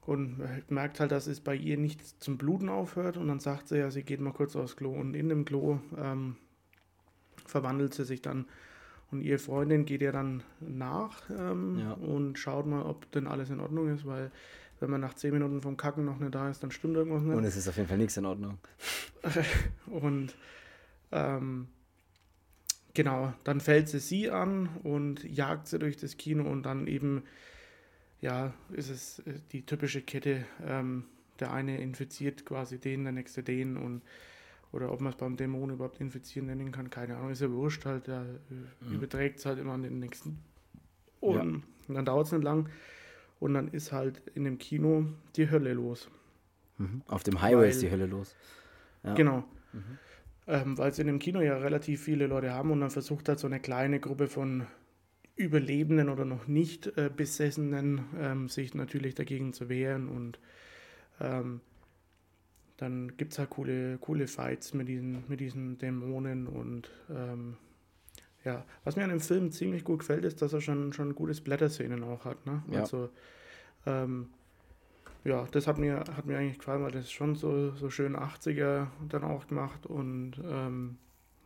und 0.07 0.41
merkt 0.71 1.01
halt, 1.01 1.11
dass 1.11 1.27
es 1.27 1.41
bei 1.41 1.55
ihr 1.57 1.77
nicht 1.77 2.23
zum 2.23 2.39
Bluten 2.39 2.69
aufhört 2.69 3.17
und 3.17 3.27
dann 3.29 3.41
sagt 3.41 3.69
sie 3.69 3.79
ja, 3.79 3.91
sie 3.91 4.05
geht 4.05 4.21
mal 4.21 4.33
kurz 4.33 4.55
aufs 4.57 4.77
Klo 4.77 4.93
und 4.93 5.15
in 5.15 5.29
dem 5.29 5.45
Klo 5.45 5.81
ähm, 5.99 6.37
verwandelt 7.45 7.93
sie 7.93 8.05
sich 8.05 8.23
dann 8.23 8.47
und 9.11 9.21
ihre 9.21 9.39
Freundin 9.39 9.85
geht 9.85 10.03
ihr 10.03 10.13
dann 10.13 10.43
nach 10.61 11.29
ähm, 11.31 11.79
ja. 11.79 11.93
und 11.93 12.39
schaut 12.39 12.67
mal, 12.67 12.83
ob 12.83 13.11
denn 13.13 13.27
alles 13.27 13.51
in 13.51 13.61
Ordnung 13.61 13.93
ist, 13.93 14.07
weil 14.07 14.31
wenn 14.81 14.91
man 14.91 15.01
nach 15.01 15.15
zehn 15.15 15.33
Minuten 15.33 15.61
vom 15.61 15.77
Kacken 15.77 16.05
noch 16.05 16.19
nicht 16.19 16.35
da 16.35 16.51
ist, 16.51 16.63
dann 16.63 16.71
stimmt 16.71 16.97
irgendwas 16.97 17.23
nicht. 17.23 17.37
Und 17.37 17.45
es 17.45 17.57
ist 17.57 17.69
auf 17.69 17.77
jeden 17.77 17.89
Fall 17.89 17.99
nichts 17.99 18.17
in 18.17 18.27
Ordnung. 18.27 18.59
und 19.87 20.35
ähm, 21.13 21.69
genau, 22.95 23.33
dann 23.45 23.61
fällt 23.61 23.89
sie 23.89 24.01
sie 24.01 24.31
an 24.31 24.69
und 24.83 25.25
jagt 25.25 25.69
sie 25.69 25.79
durch 25.79 25.97
das 25.97 26.17
Kino 26.17 26.51
und 26.51 26.65
dann 26.65 26.87
eben, 26.87 27.23
ja, 28.21 28.53
ist 28.71 28.91
es 28.91 29.21
äh, 29.21 29.41
die 29.53 29.65
typische 29.65 30.03
Kette. 30.03 30.45
Ähm, 30.65 31.05
der 31.41 31.53
eine 31.53 31.81
infiziert 31.81 32.47
quasi 32.47 32.79
den, 32.79 33.05
der 33.05 33.13
nächste 33.13 33.43
den 33.43 33.77
und 33.77 34.03
oder 34.73 34.93
ob 34.93 35.01
man 35.01 35.13
es 35.13 35.19
beim 35.19 35.37
Dämon 35.37 35.71
überhaupt 35.71 36.01
infizieren 36.01 36.47
nennen 36.47 36.73
kann, 36.73 36.91
keine 36.91 37.17
Ahnung, 37.17 37.31
ist 37.31 37.41
ja 37.41 37.51
wurscht 37.51 37.87
halt, 37.87 38.09
der 38.09 38.27
mhm. 38.51 38.95
überträgt 38.95 39.39
es 39.39 39.47
halt 39.47 39.59
immer 39.59 39.73
an 39.73 39.83
den 39.83 40.01
nächsten. 40.01 40.39
Und, 41.21 41.35
ja. 41.35 41.41
und 41.89 41.95
dann 41.95 42.05
dauert 42.05 42.27
es 42.27 42.33
nicht 42.33 42.43
lang 42.43 42.69
und 43.39 43.55
dann 43.55 43.69
ist 43.69 43.93
halt 43.93 44.23
in 44.35 44.45
dem 44.45 44.59
Kino 44.59 45.07
die 45.37 45.51
Hölle 45.51 45.75
los. 45.75 46.09
Mhm. 46.79 47.03
Auf 47.07 47.23
dem 47.23 47.41
Highway 47.43 47.63
Weil, 47.63 47.71
ist 47.71 47.83
die 47.83 47.91
Hölle 47.91 48.07
los. 48.07 48.35
Ja. 49.03 49.15
Genau. 49.15 49.45
Mhm. 49.73 49.99
Ähm, 50.47 50.79
Weil 50.79 50.91
es 50.91 50.99
in 50.99 51.07
dem 51.07 51.19
Kino 51.19 51.41
ja 51.41 51.57
relativ 51.57 52.03
viele 52.03 52.27
Leute 52.27 52.53
haben 52.53 52.71
und 52.71 52.81
dann 52.81 52.91
versucht 52.91 53.29
halt 53.29 53.39
so 53.39 53.47
eine 53.47 53.61
kleine 53.61 54.01
Gruppe 54.01 54.29
von 54.29 54.67
Überlebenden 55.35 56.09
oder 56.09 56.25
noch 56.25 56.47
nicht 56.47 56.87
äh, 56.97 57.11
Besessenen 57.15 58.05
ähm, 58.19 58.49
sich 58.49 58.75
natürlich 58.75 59.15
dagegen 59.15 59.53
zu 59.53 59.69
wehren 59.69 60.09
und 60.09 60.39
ähm, 61.21 61.61
dann 62.79 63.17
gibt 63.17 63.33
es 63.33 63.39
halt 63.39 63.51
coole, 63.51 63.99
coole 63.99 64.29
Fights 64.29 64.75
mit 64.75 64.89
diesen, 64.89 65.25
mit 65.29 65.41
diesen 65.41 65.79
Dämonen 65.79 66.47
und 66.47 66.91
ähm, 67.11 67.57
ja, 68.47 68.65
was 68.85 68.95
mir 68.95 69.03
an 69.03 69.11
dem 69.11 69.21
Film 69.21 69.51
ziemlich 69.51 69.83
gut 69.83 69.99
gefällt, 69.99 70.25
ist, 70.25 70.41
dass 70.41 70.53
er 70.53 70.61
schon, 70.61 70.93
schon 70.93 71.17
gute 71.17 71.35
Splatter-Szenen 71.35 72.05
auch 72.05 72.25
hat. 72.25 72.47
Ne? 72.47 72.63
Ja. 72.71 72.81
Also, 72.81 73.11
ähm, 73.87 74.29
ja, 75.25 75.47
das 75.51 75.67
hat 75.67 75.79
mir, 75.79 75.99
hat 75.99 76.27
mir 76.27 76.39
eigentlich 76.39 76.59
gefallen, 76.59 76.85
weil 76.85 76.93
das 76.93 77.11
schon 77.11 77.35
so, 77.35 77.73
so 77.73 77.91
schön 77.91 78.17
80er 78.17 78.87
dann 79.09 79.25
auch 79.25 79.49
gemacht 79.49 79.85
und 79.85 80.35
ähm, 80.49 80.99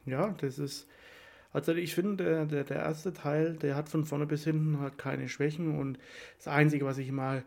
ja, 0.04 0.34
das 0.38 0.58
ist, 0.58 0.86
also 1.54 1.72
ich 1.72 1.94
finde, 1.94 2.22
der, 2.22 2.44
der, 2.44 2.64
der 2.64 2.76
erste 2.76 3.14
Teil, 3.14 3.54
der 3.54 3.76
hat 3.76 3.88
von 3.88 4.04
vorne 4.04 4.26
bis 4.26 4.44
hinten 4.44 4.80
halt 4.80 4.98
keine 4.98 5.30
Schwächen 5.30 5.78
und 5.78 5.98
das 6.36 6.48
Einzige, 6.48 6.84
was 6.84 6.98
ich 6.98 7.10
mal 7.10 7.42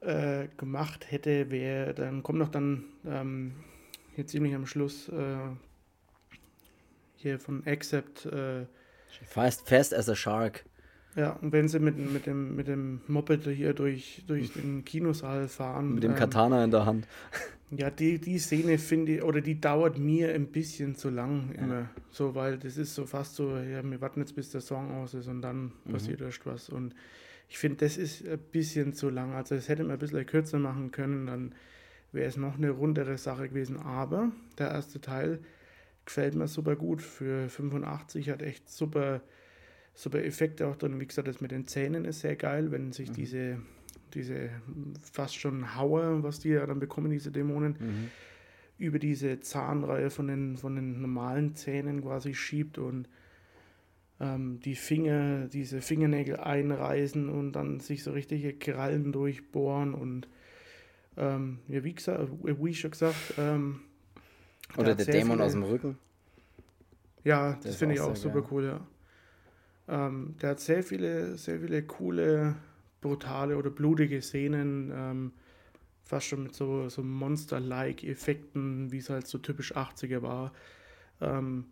äh, 0.00 0.48
gemacht 0.56 1.12
hätte, 1.12 1.52
wäre, 1.52 1.94
dann 1.94 2.24
kommt 2.24 2.40
noch 2.40 2.48
dann 2.48 2.86
ähm, 3.06 3.52
hier 4.16 4.26
ziemlich 4.26 4.56
am 4.56 4.66
Schluss 4.66 5.08
äh, 5.10 5.38
hier 7.20 7.38
von 7.38 7.62
Accept. 7.66 8.26
Äh, 8.26 8.66
fast, 9.26 9.68
fast 9.68 9.94
as 9.94 10.08
a 10.08 10.14
Shark. 10.14 10.64
Ja, 11.16 11.32
und 11.32 11.52
wenn 11.52 11.68
sie 11.68 11.80
mit, 11.80 11.98
mit, 11.98 12.26
dem, 12.26 12.54
mit 12.54 12.68
dem 12.68 13.00
Moped 13.08 13.44
hier 13.44 13.74
durch, 13.74 14.22
durch 14.26 14.52
den 14.52 14.84
Kinosaal 14.84 15.48
fahren. 15.48 15.94
Mit 15.94 16.04
dem 16.04 16.12
ähm, 16.12 16.16
Katana 16.16 16.64
in 16.64 16.70
der 16.70 16.86
Hand. 16.86 17.06
Ja, 17.72 17.88
die, 17.88 18.18
die 18.18 18.40
Szene 18.40 18.78
finde 18.78 19.12
ich, 19.12 19.22
oder 19.22 19.40
die 19.40 19.60
dauert 19.60 19.96
mir 19.96 20.34
ein 20.34 20.48
bisschen 20.48 20.96
zu 20.96 21.08
lang 21.08 21.52
immer. 21.52 21.74
Ja. 21.82 21.90
So, 22.10 22.34
weil 22.34 22.58
das 22.58 22.76
ist 22.76 22.96
so 22.96 23.06
fast 23.06 23.36
so, 23.36 23.56
ja, 23.56 23.80
wir 23.88 24.00
warten 24.00 24.18
jetzt 24.18 24.34
bis 24.34 24.50
der 24.50 24.60
Song 24.60 24.90
aus 24.90 25.14
ist 25.14 25.28
und 25.28 25.40
dann 25.40 25.70
mhm. 25.84 25.92
passiert 25.92 26.20
erst 26.20 26.44
was. 26.46 26.68
Und 26.68 26.96
ich 27.48 27.58
finde, 27.58 27.84
das 27.84 27.96
ist 27.96 28.26
ein 28.26 28.40
bisschen 28.50 28.92
zu 28.92 29.08
lang. 29.08 29.34
Also, 29.34 29.54
das 29.54 29.68
hätte 29.68 29.84
man 29.84 29.92
ein 29.92 29.98
bisschen 30.00 30.26
kürzer 30.26 30.58
machen 30.58 30.90
können, 30.90 31.26
dann 31.26 31.54
wäre 32.10 32.26
es 32.26 32.36
noch 32.36 32.56
eine 32.56 32.70
rundere 32.70 33.18
Sache 33.18 33.48
gewesen. 33.48 33.76
Aber 33.76 34.32
der 34.58 34.72
erste 34.72 35.00
Teil 35.00 35.38
gefällt 36.10 36.34
mir 36.34 36.48
super 36.48 36.74
gut. 36.74 37.02
Für 37.02 37.48
85 37.48 38.30
hat 38.30 38.42
echt 38.42 38.68
super, 38.68 39.20
super 39.94 40.24
Effekte 40.24 40.66
auch 40.66 40.74
drin. 40.74 40.98
Wie 40.98 41.06
gesagt, 41.06 41.28
das 41.28 41.40
mit 41.40 41.52
den 41.52 41.68
Zähnen 41.68 42.04
ist 42.04 42.20
sehr 42.20 42.34
geil, 42.34 42.72
wenn 42.72 42.90
sich 42.90 43.10
mhm. 43.10 43.14
diese, 43.14 43.58
diese 44.14 44.50
fast 45.12 45.36
schon 45.36 45.76
Hauer, 45.76 46.24
was 46.24 46.40
die 46.40 46.48
ja 46.48 46.66
dann 46.66 46.80
bekommen, 46.80 47.12
diese 47.12 47.30
Dämonen, 47.30 47.76
mhm. 47.78 48.10
über 48.76 48.98
diese 48.98 49.38
Zahnreihe 49.38 50.10
von 50.10 50.26
den, 50.26 50.56
von 50.56 50.74
den 50.74 51.00
normalen 51.00 51.54
Zähnen 51.54 52.02
quasi 52.02 52.34
schiebt 52.34 52.78
und 52.78 53.08
ähm, 54.18 54.58
die 54.64 54.74
Finger, 54.74 55.46
diese 55.46 55.80
Fingernägel 55.80 56.38
einreißen 56.38 57.28
und 57.28 57.52
dann 57.52 57.78
sich 57.78 58.02
so 58.02 58.10
richtige 58.10 58.52
Krallen 58.52 59.12
durchbohren 59.12 59.94
und 59.94 60.26
ähm, 61.16 61.60
ja, 61.68 61.84
wie 61.84 61.94
gesagt, 61.94 62.30
wie 62.42 62.74
schon 62.74 62.90
gesagt, 62.90 63.34
ähm, 63.38 63.82
oder 64.76 64.94
der, 64.94 65.06
Dämon 65.06 65.40
aus 65.40 65.52
dem 65.52 65.62
Rücken. 65.62 65.98
Ja, 67.24 67.54
das, 67.54 67.64
das 67.64 67.76
finde 67.76 67.94
ich 67.96 68.00
auch 68.00 68.16
super 68.16 68.40
geil. 68.40 68.48
cool, 68.50 68.64
ja. 68.64 68.80
Ähm, 69.88 70.34
der 70.40 70.50
hat 70.50 70.60
sehr 70.60 70.82
viele, 70.82 71.36
sehr 71.36 71.60
viele 71.60 71.82
coole, 71.82 72.56
brutale 73.00 73.56
oder 73.56 73.70
blutige 73.70 74.22
Szenen, 74.22 74.92
ähm, 74.94 75.32
fast 76.04 76.26
schon 76.26 76.44
mit 76.44 76.54
so, 76.54 76.88
so 76.88 77.02
Monster-like 77.02 78.04
Effekten, 78.04 78.92
wie 78.92 78.98
es 78.98 79.10
halt 79.10 79.26
so 79.26 79.38
typisch 79.38 79.76
80er 79.76 80.22
war. 80.22 80.52
Ähm, 81.20 81.66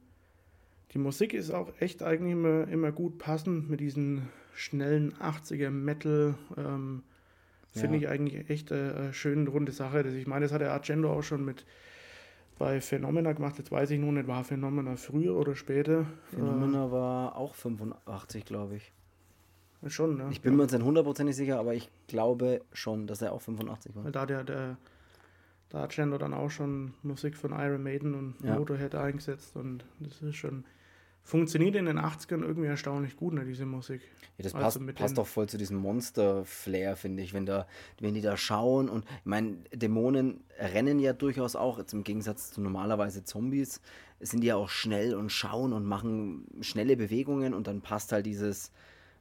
die 0.92 0.98
Musik 0.98 1.34
ist 1.34 1.50
auch 1.50 1.72
echt 1.80 2.02
eigentlich 2.02 2.32
immer, 2.32 2.66
immer 2.68 2.92
gut 2.92 3.18
passend 3.18 3.68
mit 3.68 3.80
diesen 3.80 4.28
schnellen 4.54 5.14
80er 5.14 5.70
Metal. 5.70 6.34
Ähm, 6.56 7.02
Finde 7.72 7.98
ja. 7.98 8.02
ich 8.02 8.08
eigentlich 8.08 8.50
echt 8.50 8.72
eine, 8.72 8.94
eine 8.94 9.12
schöne 9.12 9.48
runde 9.50 9.72
Sache. 9.72 10.02
Das, 10.02 10.14
ich 10.14 10.26
meine, 10.26 10.44
das 10.44 10.52
hat 10.52 10.60
der 10.60 10.72
Argento 10.72 11.12
auch 11.12 11.22
schon 11.22 11.44
mit 11.44 11.66
bei 12.58 12.80
Phenomena 12.80 13.32
gemacht. 13.32 13.58
Jetzt 13.58 13.70
weiß 13.70 13.90
ich 13.90 14.00
nur 14.00 14.12
nicht, 14.12 14.26
war 14.26 14.44
Phenomena 14.44 14.96
früher 14.96 15.36
oder 15.36 15.54
später? 15.54 16.06
Phenomena 16.30 16.86
äh, 16.86 16.92
war 16.92 17.36
auch 17.36 17.54
85, 17.54 18.44
glaube 18.44 18.76
ich. 18.76 18.92
Schon, 19.86 20.16
ne? 20.16 20.26
Ich 20.30 20.40
bin 20.40 20.56
mir 20.56 20.64
jetzt 20.64 20.72
nicht 20.72 20.82
hundertprozentig 20.82 21.36
sicher, 21.36 21.58
aber 21.58 21.74
ich 21.74 21.88
glaube 22.08 22.62
schon, 22.72 23.06
dass 23.06 23.22
er 23.22 23.32
auch 23.32 23.40
85 23.40 23.94
war. 23.94 24.10
Da 24.10 24.26
der, 24.26 24.42
der 24.42 24.76
da 25.68 25.82
hat 25.82 25.90
Gendo 25.90 26.18
dann 26.18 26.34
auch 26.34 26.50
schon 26.50 26.94
Musik 27.02 27.36
von 27.36 27.52
Iron 27.52 27.82
Maiden 27.82 28.14
und 28.14 28.34
ja. 28.42 28.58
Motorhead 28.58 28.94
eingesetzt 28.94 29.54
und 29.54 29.84
das 30.00 30.22
ist 30.22 30.36
schon 30.36 30.64
funktioniert 31.28 31.76
in 31.76 31.84
den 31.84 31.98
80ern 31.98 32.42
irgendwie 32.42 32.68
erstaunlich 32.68 33.14
gut, 33.14 33.34
ne, 33.34 33.44
diese 33.44 33.66
Musik. 33.66 34.00
Ja, 34.38 34.44
das 34.44 34.54
also 34.54 34.80
passt, 34.80 34.94
passt 34.94 35.18
doch 35.18 35.26
voll 35.26 35.46
zu 35.46 35.58
diesem 35.58 35.76
Monster-Flair, 35.76 36.96
finde 36.96 37.22
ich, 37.22 37.34
wenn, 37.34 37.44
da, 37.44 37.66
wenn 38.00 38.14
die 38.14 38.22
da 38.22 38.38
schauen 38.38 38.88
und 38.88 39.04
ich 39.04 39.26
meine, 39.26 39.58
Dämonen 39.74 40.40
rennen 40.58 40.98
ja 40.98 41.12
durchaus 41.12 41.54
auch, 41.54 41.78
jetzt 41.78 41.92
im 41.92 42.02
Gegensatz 42.02 42.50
zu 42.50 42.62
normalerweise 42.62 43.24
Zombies, 43.24 43.82
sind 44.20 44.40
die 44.40 44.46
ja 44.46 44.56
auch 44.56 44.70
schnell 44.70 45.14
und 45.14 45.30
schauen 45.30 45.74
und 45.74 45.84
machen 45.84 46.46
schnelle 46.62 46.96
Bewegungen 46.96 47.52
und 47.52 47.66
dann 47.66 47.82
passt 47.82 48.12
halt 48.12 48.24
dieses 48.24 48.72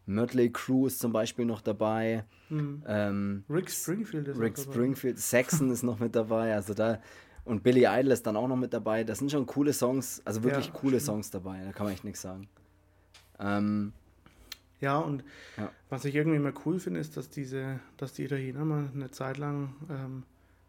Mötley 0.06 0.50
Crew 0.50 0.88
ist 0.88 1.00
zum 1.00 1.12
Beispiel 1.12 1.44
noch 1.44 1.60
dabei. 1.60 2.24
Hm. 2.48 2.84
Ähm, 2.88 3.44
Rick 3.50 3.70
Springfield 3.70 4.30
ist 4.30 4.40
Rick 4.40 4.58
Springfield, 4.58 5.20
Saxon 5.20 5.70
ist 5.72 5.84
noch 5.84 6.00
mit 6.00 6.16
dabei, 6.16 6.56
also 6.56 6.74
da 6.74 7.02
und 7.48 7.64
Billy 7.64 7.86
Idol 7.86 8.12
ist 8.12 8.28
dann 8.28 8.36
auch 8.36 8.48
noch 8.48 8.58
mit 8.58 8.74
dabei. 8.74 9.04
Das 9.04 9.20
sind 9.20 9.32
schon 9.32 9.46
coole 9.46 9.74
Songs, 9.74 10.22
also 10.26 10.44
wirklich 10.44 10.68
ja, 10.68 10.72
coole 10.74 11.00
stimmt. 11.00 11.06
Songs 11.06 11.32
dabei. 11.32 11.64
Da 11.64 11.72
kann 11.72 11.86
man 11.86 11.94
echt 11.94 12.04
nichts 12.04 12.22
sagen. 12.22 12.48
Ähm, 13.40 13.94
ja, 14.80 14.98
und 15.00 15.24
ja. 15.58 15.72
was 15.90 16.06
ich 16.06 16.16
irgendwie 16.16 16.38
immer 16.38 16.54
cool 16.66 16.80
finde, 16.80 17.00
ist, 17.00 17.18
dass 17.18 17.30
diese, 17.30 17.80
dass 17.96 18.14
die 18.14 18.26
Italiener 18.26 18.66
mal 18.66 18.90
eine 18.94 19.10
Zeit 19.12 19.38
lang 19.38 19.76
ähm, 19.90 20.24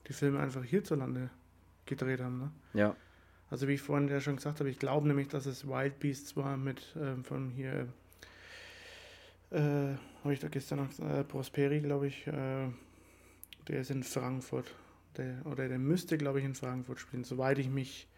die 0.06 0.12
Filme 0.12 0.40
einfach 0.40 0.64
hierzulande 0.64 1.30
gedreht 1.84 2.20
haben. 2.20 2.38
Ne? 2.38 2.50
Ja. 2.74 2.96
Also 3.50 3.66
wie 3.66 3.74
ich 3.74 3.82
vorhin 3.82 4.08
ja 4.08 4.20
schon 4.20 4.36
gesagt 4.36 4.60
habe, 4.60 4.70
ich 4.70 4.78
glaube 4.78 5.08
nämlich, 5.08 5.28
dass 5.28 5.46
es 5.46 5.66
Wild 5.66 5.98
Beasts 5.98 6.36
war 6.36 6.56
mit 6.56 6.94
ähm, 7.00 7.24
von 7.24 7.50
hier, 7.50 7.88
äh, 9.50 9.94
habe 10.22 10.32
ich 10.32 10.40
da 10.40 10.48
gestern 10.48 10.78
noch, 10.78 11.06
äh, 11.06 11.24
Prosperi, 11.24 11.80
glaube 11.80 12.06
ich, 12.06 12.26
äh, 12.26 12.68
der 13.66 13.80
ist 13.80 13.90
in 13.90 14.04
Frankfurt 14.04 14.74
der, 15.18 15.44
oder 15.44 15.68
der 15.68 15.78
müsste, 15.78 16.16
glaube 16.16 16.38
ich, 16.38 16.44
in 16.44 16.54
Frankfurt 16.54 17.00
spielen, 17.00 17.24
soweit 17.24 17.58
ich 17.58 17.68
mich 17.68 18.08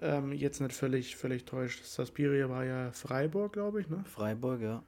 ähm, 0.00 0.32
jetzt 0.32 0.60
nicht 0.60 0.74
völlig, 0.74 1.16
völlig 1.16 1.44
täuscht. 1.44 1.84
Saspiria 1.84 2.48
war 2.48 2.64
ja 2.64 2.92
Freiburg, 2.92 3.52
glaube 3.52 3.80
ich, 3.80 3.88
ne? 3.88 4.04
Freiburg, 4.06 4.60
ja. 4.60 4.82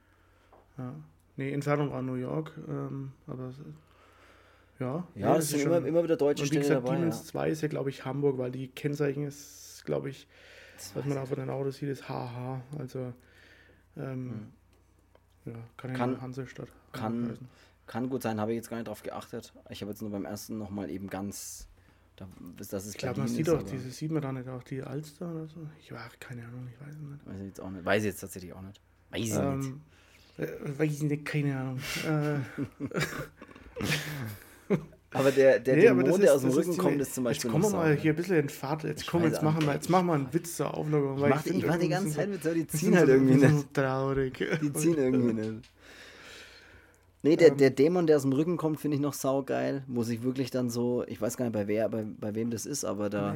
ja. 0.77 0.95
Nee, 1.35 1.51
Entfernung 1.51 1.91
war 1.91 2.01
New 2.01 2.15
York, 2.15 2.53
ähm, 2.67 3.11
aber 3.27 3.51
ja. 4.79 5.07
Ja, 5.15 5.35
es 5.35 5.49
sind 5.49 5.61
immer, 5.61 5.85
immer 5.85 6.03
wieder 6.03 6.17
deutsche 6.17 6.45
Städte 6.45 6.69
dabei. 6.69 6.95
Demons 6.95 7.19
ja. 7.19 7.25
2 7.25 7.49
ist 7.49 7.61
ja, 7.61 7.67
glaube 7.67 7.89
ich, 7.89 8.03
Hamburg, 8.03 8.37
weil 8.37 8.51
die 8.51 8.67
Kennzeichen 8.67 9.23
ist, 9.25 9.83
glaube 9.85 10.09
ich, 10.09 10.27
das 10.75 10.95
was 10.95 11.05
man 11.05 11.17
auch 11.19 11.27
von 11.27 11.37
den 11.37 11.49
Autos 11.49 11.77
sieht, 11.77 11.89
ist 11.89 12.09
HH. 12.09 12.61
Also, 12.79 13.13
ähm, 13.97 14.51
hm. 15.45 15.53
ja, 15.53 15.59
kann, 15.77 15.93
kann 15.93 16.13
ja 16.13 16.21
Hansestadt. 16.21 16.69
Kann, 16.91 17.37
kann 17.91 18.09
gut 18.09 18.23
sein, 18.23 18.39
habe 18.39 18.53
ich 18.53 18.55
jetzt 18.55 18.69
gar 18.69 18.77
nicht 18.77 18.87
drauf 18.87 19.03
geachtet. 19.03 19.51
Ich 19.69 19.81
habe 19.81 19.91
jetzt 19.91 20.01
nur 20.01 20.11
beim 20.11 20.23
ersten 20.23 20.57
nochmal 20.57 20.89
eben 20.89 21.09
ganz 21.09 21.67
Da, 22.15 22.25
das 22.57 22.71
ist 22.85 22.95
ich 22.95 22.97
glaube, 22.97 23.19
man 23.19 23.27
sieht 23.27 23.49
auch, 23.49 23.63
diese 23.63 23.91
sieht 23.91 24.11
man 24.11 24.21
da 24.21 24.31
nicht 24.31 24.47
auch 24.47 24.63
die 24.63 24.81
Alster 24.81 25.29
oder 25.29 25.45
so. 25.47 25.67
Ich 25.81 25.91
war 25.91 26.09
keine 26.17 26.45
Ahnung, 26.45 26.69
ich 26.71 26.79
weiß 26.79 26.95
es 26.95 27.01
nicht. 27.01 27.27
Weiß 27.27 27.39
ich 27.39 27.47
jetzt 27.47 27.59
auch 27.59 27.69
nicht. 27.69 27.83
Weiß 27.83 28.03
ich 28.03 28.07
jetzt 28.11 28.21
tatsächlich 28.21 28.53
auch 28.53 28.61
nicht. 28.61 28.79
Weiß 29.09 29.19
ich 29.19 29.33
ähm, 29.33 29.81
nicht. 30.37 30.49
Äh, 30.49 30.79
weiß 30.79 30.91
ich 30.93 31.03
nicht, 31.03 31.25
keine 31.25 31.57
Ahnung. 31.57 31.79
Äh. 32.07 32.37
aber 35.11 35.31
der, 35.31 35.59
der 35.59 35.75
nee, 35.75 35.81
Dämon, 35.81 36.21
der 36.21 36.33
aus 36.33 36.41
dem 36.43 36.51
Rücken 36.51 36.77
kommt, 36.77 37.01
ist 37.01 37.13
zum 37.13 37.25
Beispiel. 37.25 37.49
Jetzt 37.49 37.51
kommen 37.51 37.73
wir 37.73 37.77
mal 37.77 37.93
hier 37.97 38.13
ein 38.13 38.15
bisschen 38.15 38.37
in 38.37 38.47
Fahrt. 38.47 38.85
Jetzt, 38.85 39.05
komm, 39.05 39.23
jetzt, 39.23 39.43
machen 39.43 39.65
wir, 39.65 39.73
jetzt 39.73 39.89
machen 39.89 40.07
wir 40.07 40.13
einen 40.13 40.33
Witz 40.33 40.55
zur 40.55 40.73
Auflösung. 40.73 41.17
Ich, 41.17 41.29
mach, 41.29 41.45
ich, 41.45 41.55
ich 41.57 41.67
war 41.67 41.77
die 41.77 41.89
ganze 41.89 42.11
Zeit 42.15 42.29
mit 42.29 42.41
so, 42.43 42.53
die 42.53 42.67
ziehen 42.67 42.95
halt 42.95 43.09
irgendwie 43.09 43.35
nicht. 43.35 43.53
So 43.53 43.65
traurig. 43.73 44.37
Die 44.61 44.71
ziehen 44.71 44.97
irgendwie 44.97 45.33
nicht. 45.33 45.69
Nee, 47.23 47.35
der, 47.35 47.49
ähm, 47.49 47.57
der 47.57 47.69
Dämon, 47.69 48.07
der 48.07 48.17
aus 48.17 48.23
dem 48.23 48.33
Rücken 48.33 48.57
kommt, 48.57 48.79
finde 48.79 48.95
ich 48.95 49.01
noch 49.01 49.13
saugeil. 49.13 49.83
Muss 49.87 50.09
ich 50.09 50.23
wirklich 50.23 50.49
dann 50.49 50.69
so, 50.69 51.03
ich 51.07 51.21
weiß 51.21 51.37
gar 51.37 51.45
nicht, 51.45 51.53
bei, 51.53 51.67
wer, 51.67 51.87
bei, 51.89 52.03
bei 52.03 52.33
wem 52.35 52.49
das 52.49 52.65
ist, 52.65 52.83
aber 52.83 53.09
da, 53.09 53.35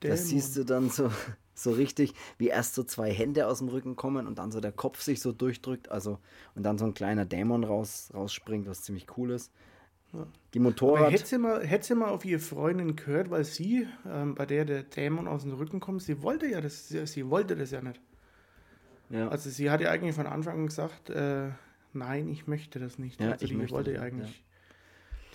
das 0.00 0.28
siehst 0.28 0.56
du 0.56 0.64
dann 0.64 0.88
so, 0.88 1.10
so 1.54 1.72
richtig, 1.72 2.14
wie 2.38 2.48
erst 2.48 2.74
so 2.74 2.82
zwei 2.84 3.12
Hände 3.12 3.46
aus 3.46 3.58
dem 3.58 3.68
Rücken 3.68 3.96
kommen 3.96 4.26
und 4.26 4.38
dann 4.38 4.50
so 4.50 4.60
der 4.60 4.72
Kopf 4.72 5.02
sich 5.02 5.20
so 5.20 5.32
durchdrückt, 5.32 5.90
also 5.90 6.18
und 6.54 6.62
dann 6.62 6.78
so 6.78 6.86
ein 6.86 6.94
kleiner 6.94 7.24
Dämon 7.26 7.64
raus, 7.64 8.10
rausspringt, 8.14 8.66
was 8.66 8.82
ziemlich 8.82 9.06
cool 9.16 9.32
ist. 9.32 9.52
Ja. 10.14 10.26
Die 10.54 10.58
Motorrad. 10.58 11.12
hätte 11.12 11.26
sie, 11.26 11.36
mal, 11.36 11.62
hätte 11.66 11.86
sie 11.86 11.94
mal 11.94 12.08
auf 12.08 12.24
ihre 12.24 12.40
Freundin 12.40 12.96
gehört, 12.96 13.28
weil 13.30 13.44
sie, 13.44 13.86
ähm, 14.10 14.34
bei 14.34 14.46
der 14.46 14.64
der 14.64 14.84
Dämon 14.84 15.28
aus 15.28 15.42
dem 15.42 15.52
Rücken 15.52 15.80
kommt, 15.80 16.02
sie 16.02 16.22
wollte 16.22 16.46
ja 16.46 16.62
das, 16.62 16.88
sie, 16.88 17.06
sie 17.06 17.28
wollte 17.28 17.56
das 17.56 17.72
ja 17.72 17.82
nicht. 17.82 18.00
Ja. 19.10 19.28
Also 19.28 19.50
sie 19.50 19.70
hat 19.70 19.82
ja 19.82 19.90
eigentlich 19.90 20.14
von 20.14 20.26
Anfang 20.26 20.60
an 20.60 20.66
gesagt, 20.66 21.10
äh, 21.10 21.50
nein, 21.98 22.28
ich 22.28 22.46
möchte 22.46 22.78
das 22.78 22.98
nicht. 22.98 23.20
Ja, 23.20 23.32
also 23.32 23.44
ich 23.44 23.50
die 23.50 23.70
wollte 23.70 23.92
ja 23.92 24.00
eigentlich. 24.02 24.30
Ja. 24.30 24.44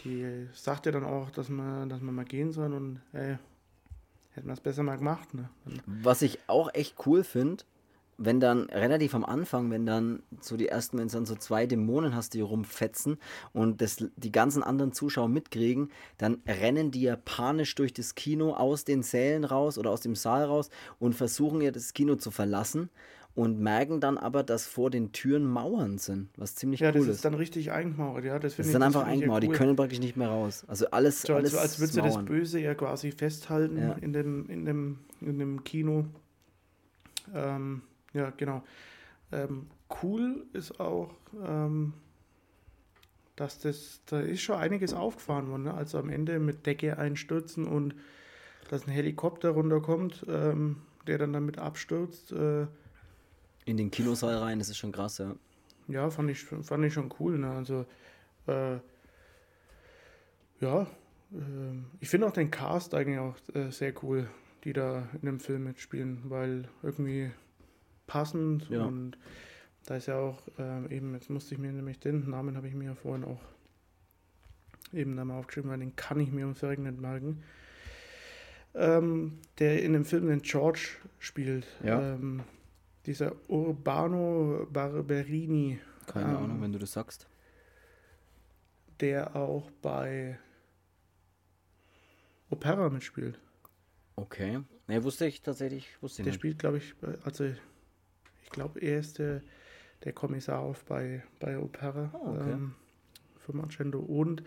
Die 0.04 0.48
sagte 0.54 0.92
dann 0.92 1.06
auch, 1.06 1.30
dass 1.30 1.50
man, 1.50 1.88
dass 1.88 2.02
man 2.02 2.14
mal 2.14 2.26
gehen 2.26 2.52
soll 2.52 2.74
und 2.74 3.00
ey, 3.14 3.38
hätten 4.32 4.48
wir 4.48 4.54
es 4.54 4.60
besser 4.60 4.84
mal 4.84 4.98
gemacht. 4.98 5.34
Ne? 5.34 5.50
Was 5.86 6.22
ich 6.22 6.40
auch 6.48 6.74
echt 6.74 6.96
cool 7.06 7.24
finde, 7.24 7.64
wenn 8.18 8.40
dann 8.40 8.70
relativ 8.70 9.16
am 9.16 9.26
Anfang, 9.26 9.72
wenn 9.72 9.86
dann 9.86 10.22
so 10.40 10.56
die 10.56 10.68
ersten, 10.68 10.98
wenn 10.98 11.08
es 11.08 11.14
dann 11.14 11.26
so 11.26 11.36
zwei 11.36 11.66
Dämonen 11.66 12.16
hast, 12.16 12.34
die 12.34 12.42
rumfetzen 12.42 13.18
und 13.54 13.82
das, 13.82 14.06
die 14.16 14.32
ganzen 14.32 14.64
anderen 14.64 14.94
Zuschauer 14.94 15.30
mitkriegen, 15.30 15.90
dann 16.18 16.42
rennen 16.46 16.92
die 16.92 17.02
ja 17.02 17.16
panisch 17.16 17.74
durch 17.76 17.94
das 17.94 18.16
Kino 18.16 18.54
aus 18.54 18.86
den 18.86 19.04
Sälen 19.04 19.44
raus 19.44 19.78
oder 19.78 19.90
aus 19.90 20.02
dem 20.02 20.16
Saal 20.16 20.46
raus 20.46 20.70
und 21.00 21.14
versuchen 21.14 21.62
ja 21.62 21.72
das 21.72 21.94
Kino 21.94 22.16
zu 22.16 22.32
verlassen 22.32 22.90
und 23.36 23.60
merken 23.60 24.00
dann 24.00 24.18
aber, 24.18 24.44
dass 24.44 24.68
vor 24.68 24.92
den 24.92 25.12
Türen 25.12 25.46
Mauern 25.46 25.98
sind, 25.98 26.30
was 26.38 26.56
ziemlich 26.56 26.82
ja, 26.82 26.90
cool 26.90 26.98
ist. 26.98 27.02
Ja, 27.02 27.08
das 27.08 27.16
ist 27.18 27.26
dann 27.26 27.34
richtig 27.34 27.72
eingemauert, 27.72 28.26
ja. 28.26 28.38
Das, 28.38 28.58
das 28.58 28.68
ist 28.68 28.76
dann 28.76 28.84
einfach 28.84 29.06
eingemauert, 29.06 29.44
cool. 29.44 29.52
die 29.52 29.58
können 29.58 29.76
praktisch 29.76 30.00
nicht 30.00 30.16
mehr 30.16 30.28
raus. 30.28 30.64
Also 30.68 30.88
alles, 30.92 31.24
so, 31.24 31.34
alles 31.34 31.54
als, 31.56 31.64
als 31.64 31.80
würdest 31.80 31.98
du 31.98 32.02
das 32.02 32.26
Böse 32.26 32.60
ja 32.60 32.76
quasi 32.76 33.12
festhalten 33.12 33.78
ja. 33.78 33.94
In, 33.94 34.14
dem, 34.14 34.50
in, 34.50 34.66
dem, 34.66 35.00
in 35.22 35.40
dem 35.40 35.64
Kino. 35.64 36.06
Ähm, 37.34 37.82
ja, 38.14 38.32
genau. 38.38 38.64
Ähm, 39.32 39.68
cool 40.04 40.46
ist 40.54 40.80
auch, 40.80 41.10
ähm, 41.44 41.94
dass 43.36 43.58
das, 43.58 44.02
da 44.06 44.20
ist 44.20 44.42
schon 44.42 44.58
einiges 44.58 44.94
aufgefahren 44.94 45.50
worden. 45.50 45.64
Ne? 45.64 45.74
Also 45.74 45.98
am 45.98 46.10
Ende 46.10 46.38
mit 46.38 46.68
Decke 46.68 47.00
einstürzen 47.00 47.66
und 47.66 47.96
dass 48.70 48.86
ein 48.86 48.92
Helikopter 48.92 49.50
runterkommt, 49.50 50.24
ähm, 50.30 50.78
der 51.08 51.18
dann 51.18 51.34
damit 51.34 51.58
abstürzt. 51.58 52.32
Äh, 52.32 52.68
in 53.66 53.78
den 53.78 53.92
Kinosaal 53.92 54.38
rein, 54.38 54.60
das 54.60 54.70
ist 54.70 54.78
schon 54.78 54.92
krass, 54.92 55.18
ja. 55.18 55.36
Ja, 55.88 56.10
fand 56.10 56.30
ich, 56.30 56.44
fand 56.44 56.86
ich 56.86 56.94
schon 56.94 57.14
cool. 57.20 57.38
Ne? 57.38 57.52
Also, 57.52 57.86
äh, 58.48 58.78
ja, 60.62 60.82
äh, 61.34 61.76
ich 62.00 62.10
finde 62.10 62.28
auch 62.28 62.32
den 62.32 62.52
Cast 62.52 62.94
eigentlich 62.94 63.20
auch 63.20 63.36
äh, 63.54 63.70
sehr 63.72 63.94
cool, 64.04 64.28
die 64.64 64.74
da 64.74 65.10
in 65.14 65.26
dem 65.26 65.40
Film 65.40 65.66
mitspielen, 65.66 66.22
weil 66.26 66.70
irgendwie 66.82 67.32
passend 68.08 68.70
ja. 68.70 68.86
und 68.86 69.18
da 69.86 69.98
ist 69.98 70.08
ja 70.08 70.18
auch 70.18 70.42
äh, 70.58 70.96
eben, 70.96 71.14
jetzt 71.14 71.30
musste 71.30 71.56
ich 71.56 71.60
mir 71.60 71.72
nämlich 71.72 72.00
den 72.00 72.30
Namen 72.30 72.56
habe 72.56 72.68
ich 72.68 72.74
mir 72.74 72.86
ja 72.86 72.96
vorhin 72.96 73.26
auch 73.26 73.42
eben 74.94 75.18
da 75.18 75.26
mal 75.26 75.40
aufgeschrieben, 75.40 75.72
weil 75.72 75.80
den 75.80 75.96
kann 75.96 76.20
ich 76.20 76.32
mir 76.32 76.44
ums 76.44 76.60
Verrecken 76.60 76.84
nicht 76.84 77.02
merken. 77.02 77.44
Ähm, 78.76 79.40
der 79.60 79.84
in 79.84 79.94
dem 79.94 80.06
Film 80.06 80.28
den 80.28 80.42
George 80.42 80.98
spielt. 81.20 81.68
Ja. 81.84 82.14
Ähm, 82.14 82.44
dieser 83.06 83.34
Urbano 83.50 84.68
Barberini. 84.72 85.80
Keine 86.08 86.32
ähm, 86.32 86.38
Ahnung, 86.38 86.62
wenn 86.62 86.72
du 86.72 86.80
das 86.80 86.94
sagst. 86.94 87.28
Der 89.00 89.36
auch 89.36 89.72
bei 89.82 90.40
Opera 92.50 92.90
mitspielt. 92.90 93.40
Okay. 94.16 94.62
Ne, 94.88 95.04
wusste 95.04 95.26
ich 95.26 95.42
tatsächlich. 95.42 95.90
Wusste 96.02 96.24
der 96.24 96.32
nicht. 96.32 96.40
spielt, 96.40 96.60
glaube 96.60 96.78
ich, 96.78 96.94
also 97.24 97.46
ich 97.46 98.50
glaube, 98.52 98.80
er 98.80 99.00
ist 99.00 99.18
der, 99.18 99.42
der 100.04 100.14
Kommissar 100.14 100.60
auf 100.60 100.86
bei, 100.86 101.24
bei 101.40 101.58
Opera 101.58 102.12
oh, 102.14 102.30
okay. 102.30 102.52
ähm, 102.52 102.76
für 103.38 103.56
Marcendo. 103.56 104.00
Und 104.00 104.44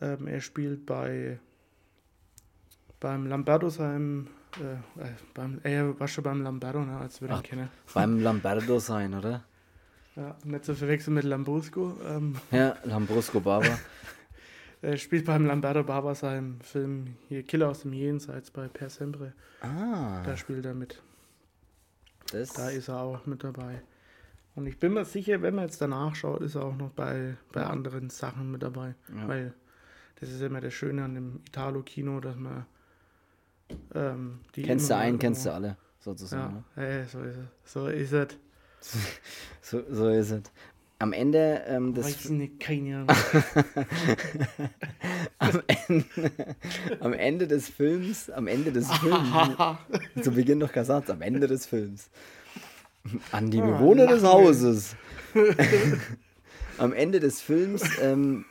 ähm, 0.00 0.26
er 0.26 0.40
spielt 0.40 0.84
bei 0.84 1.38
beim 3.02 3.26
Lamberto 3.26 3.68
seinem 3.68 4.28
äh, 4.60 5.02
äh, 5.02 5.12
beim, 5.34 5.60
er 5.62 5.98
war 5.98 6.08
schon 6.08 6.24
beim 6.24 6.42
Lamberto, 6.42 6.84
ne, 6.84 6.98
als 6.98 7.20
wir 7.20 7.30
ihn 7.30 7.42
kennen. 7.42 7.68
Beim 7.94 8.20
Lamberto 8.20 8.78
sein, 8.78 9.14
oder? 9.14 9.44
Ja, 10.14 10.36
nicht 10.44 10.66
zu 10.66 10.74
verwechseln 10.74 11.14
mit 11.14 11.24
Lambrusco. 11.24 11.96
Ähm, 12.06 12.36
ja, 12.50 12.76
Lambrusco 12.84 13.40
Barber. 13.40 13.78
er 14.82 14.98
spielt 14.98 15.24
beim 15.24 15.46
Lamberto 15.46 15.82
Barber 15.84 16.14
seinem 16.14 16.60
Film 16.60 17.16
hier 17.28 17.42
Killer 17.44 17.70
aus 17.70 17.80
dem 17.80 17.94
Jenseits 17.94 18.50
bei 18.50 18.68
Per 18.68 18.90
Sempre. 18.90 19.32
Ah. 19.62 20.22
Da 20.22 20.36
spielt 20.36 20.66
er 20.66 20.74
mit. 20.74 21.00
Das 22.30 22.52
da 22.52 22.68
ist 22.68 22.88
er 22.88 23.00
auch 23.00 23.24
mit 23.24 23.42
dabei. 23.42 23.80
Und 24.54 24.66
ich 24.66 24.78
bin 24.78 24.92
mir 24.92 25.06
sicher, 25.06 25.40
wenn 25.40 25.54
man 25.54 25.64
jetzt 25.64 25.80
danach 25.80 26.14
schaut, 26.14 26.42
ist 26.42 26.56
er 26.56 26.64
auch 26.64 26.76
noch 26.76 26.90
bei, 26.90 27.36
bei 27.52 27.64
anderen 27.64 28.10
Sachen 28.10 28.50
mit 28.50 28.62
dabei. 28.62 28.94
Ja. 29.16 29.28
Weil 29.28 29.54
das 30.20 30.30
ist 30.30 30.42
immer 30.42 30.60
das 30.60 30.74
Schöne 30.74 31.04
an 31.04 31.14
dem 31.14 31.40
Italo-Kino, 31.48 32.20
dass 32.20 32.36
man 32.36 32.66
ähm, 33.94 34.40
kennst 34.52 34.90
du 34.90 34.96
einen, 34.96 35.18
kennst 35.18 35.46
du 35.46 35.52
alle, 35.52 35.76
sozusagen. 35.98 36.64
Ja, 36.76 36.82
ne? 36.82 36.88
hey, 36.88 37.04
so 37.04 37.22
ist 37.22 37.36
es. 37.36 37.72
So 37.72 37.86
ist 37.86 38.12
es. 38.12 38.28
so, 39.60 39.82
so 39.90 40.08
ist 40.08 40.30
es. 40.30 40.42
Am 40.98 41.12
Ende 41.12 41.64
ähm, 41.66 41.94
des. 41.94 42.06
Weiß 42.06 42.30
nicht, 42.30 42.60
keine 42.60 42.98
Ahnung. 42.98 43.08
am, 45.38 45.62
Ende, 45.66 46.30
am 47.00 47.12
Ende 47.12 47.48
des 47.48 47.68
Films, 47.68 48.30
am 48.30 48.46
Ende 48.46 48.70
des 48.70 48.88
Films, 48.98 49.28
zu 50.22 50.30
Beginn 50.30 50.58
noch 50.58 50.70
gesagt, 50.70 51.10
am 51.10 51.20
Ende 51.20 51.48
des 51.48 51.66
Films, 51.66 52.08
an 53.32 53.50
die 53.50 53.60
ah, 53.60 53.66
Bewohner 53.66 54.06
des 54.06 54.22
Hauses. 54.22 54.94
am 56.78 56.92
Ende 56.92 57.18
des 57.18 57.40
Films 57.40 57.82
ähm, 58.00 58.44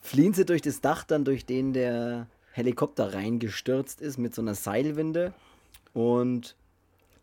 fliehen 0.00 0.32
sie 0.32 0.46
durch 0.46 0.62
das 0.62 0.80
Dach 0.80 1.04
dann, 1.04 1.26
durch 1.26 1.44
den 1.44 1.74
der 1.74 2.26
Helikopter 2.56 3.12
reingestürzt 3.12 4.00
ist 4.00 4.16
mit 4.16 4.34
so 4.34 4.40
einer 4.40 4.54
Seilwinde 4.54 5.34
und 5.92 6.56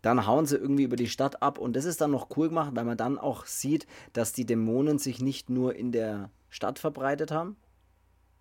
dann 0.00 0.28
hauen 0.28 0.46
sie 0.46 0.56
irgendwie 0.56 0.84
über 0.84 0.94
die 0.94 1.08
Stadt 1.08 1.42
ab 1.42 1.58
und 1.58 1.74
das 1.74 1.86
ist 1.86 2.00
dann 2.00 2.12
noch 2.12 2.36
cool 2.36 2.50
gemacht, 2.50 2.70
weil 2.74 2.84
man 2.84 2.96
dann 2.96 3.18
auch 3.18 3.44
sieht, 3.44 3.88
dass 4.12 4.32
die 4.32 4.46
Dämonen 4.46 4.98
sich 4.98 5.20
nicht 5.20 5.50
nur 5.50 5.74
in 5.74 5.90
der 5.90 6.30
Stadt 6.50 6.78
verbreitet 6.78 7.32
haben, 7.32 7.56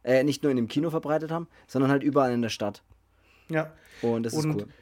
äh, 0.04 0.24
nicht 0.24 0.44
nur 0.44 0.52
in 0.52 0.56
dem 0.56 0.68
Kino 0.68 0.92
verbreitet 0.92 1.32
haben, 1.32 1.48
sondern 1.66 1.90
halt 1.90 2.04
überall 2.04 2.32
in 2.32 2.44
der 2.44 2.50
Stadt. 2.50 2.84
Ja. 3.50 3.74
Und 4.04 4.24
das 4.24 4.36
und 4.36 4.50
ist 4.52 4.56
cool. 4.68 4.74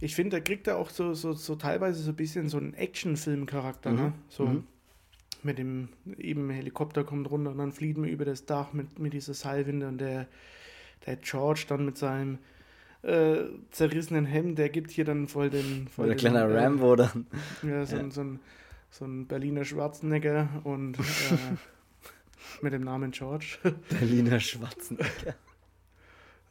Ich 0.00 0.14
finde, 0.14 0.36
da 0.36 0.40
kriegt 0.40 0.66
er 0.66 0.76
auch 0.76 0.90
so, 0.90 1.14
so, 1.14 1.32
so 1.32 1.54
teilweise 1.54 2.02
so 2.02 2.10
ein 2.10 2.16
bisschen 2.16 2.50
so 2.50 2.58
einen 2.58 2.74
Actionfilm-Charakter, 2.74 3.92
ne? 3.92 3.96
mhm. 3.96 4.06
ne? 4.08 4.12
So 4.28 4.44
mhm. 4.44 4.66
mit 5.42 5.56
dem 5.56 5.88
eben 6.18 6.50
Helikopter 6.50 7.04
kommt 7.04 7.30
runter 7.30 7.52
und 7.52 7.58
dann 7.58 7.72
fliegt 7.72 7.96
man 7.96 8.10
über 8.10 8.26
das 8.26 8.44
Dach 8.44 8.74
mit, 8.74 8.98
mit 8.98 9.14
dieser 9.14 9.32
Seilwinde 9.32 9.88
und 9.88 9.96
der 9.96 10.26
der 11.06 11.16
George 11.16 11.64
dann 11.68 11.84
mit 11.84 11.98
seinem 11.98 12.38
äh, 13.02 13.44
zerrissenen 13.70 14.24
Hemd, 14.24 14.58
der 14.58 14.68
gibt 14.68 14.90
hier 14.90 15.04
dann 15.04 15.26
voll 15.26 15.50
den. 15.50 15.88
Voll 15.88 16.06
der 16.06 16.16
kleine 16.16 16.38
äh, 16.38 16.58
Rambo 16.58 16.96
dann. 16.96 17.26
Ja, 17.62 17.84
so, 17.84 17.96
ja. 17.96 18.02
Ein, 18.02 18.10
so, 18.10 18.20
ein, 18.20 18.40
so 18.90 19.04
ein 19.04 19.26
Berliner 19.26 19.64
Schwarzenegger 19.64 20.48
und 20.64 20.98
äh, 20.98 21.02
mit 22.62 22.72
dem 22.72 22.84
Namen 22.84 23.10
George. 23.10 23.58
Berliner 23.88 24.38
Schwarzenegger. 24.38 25.34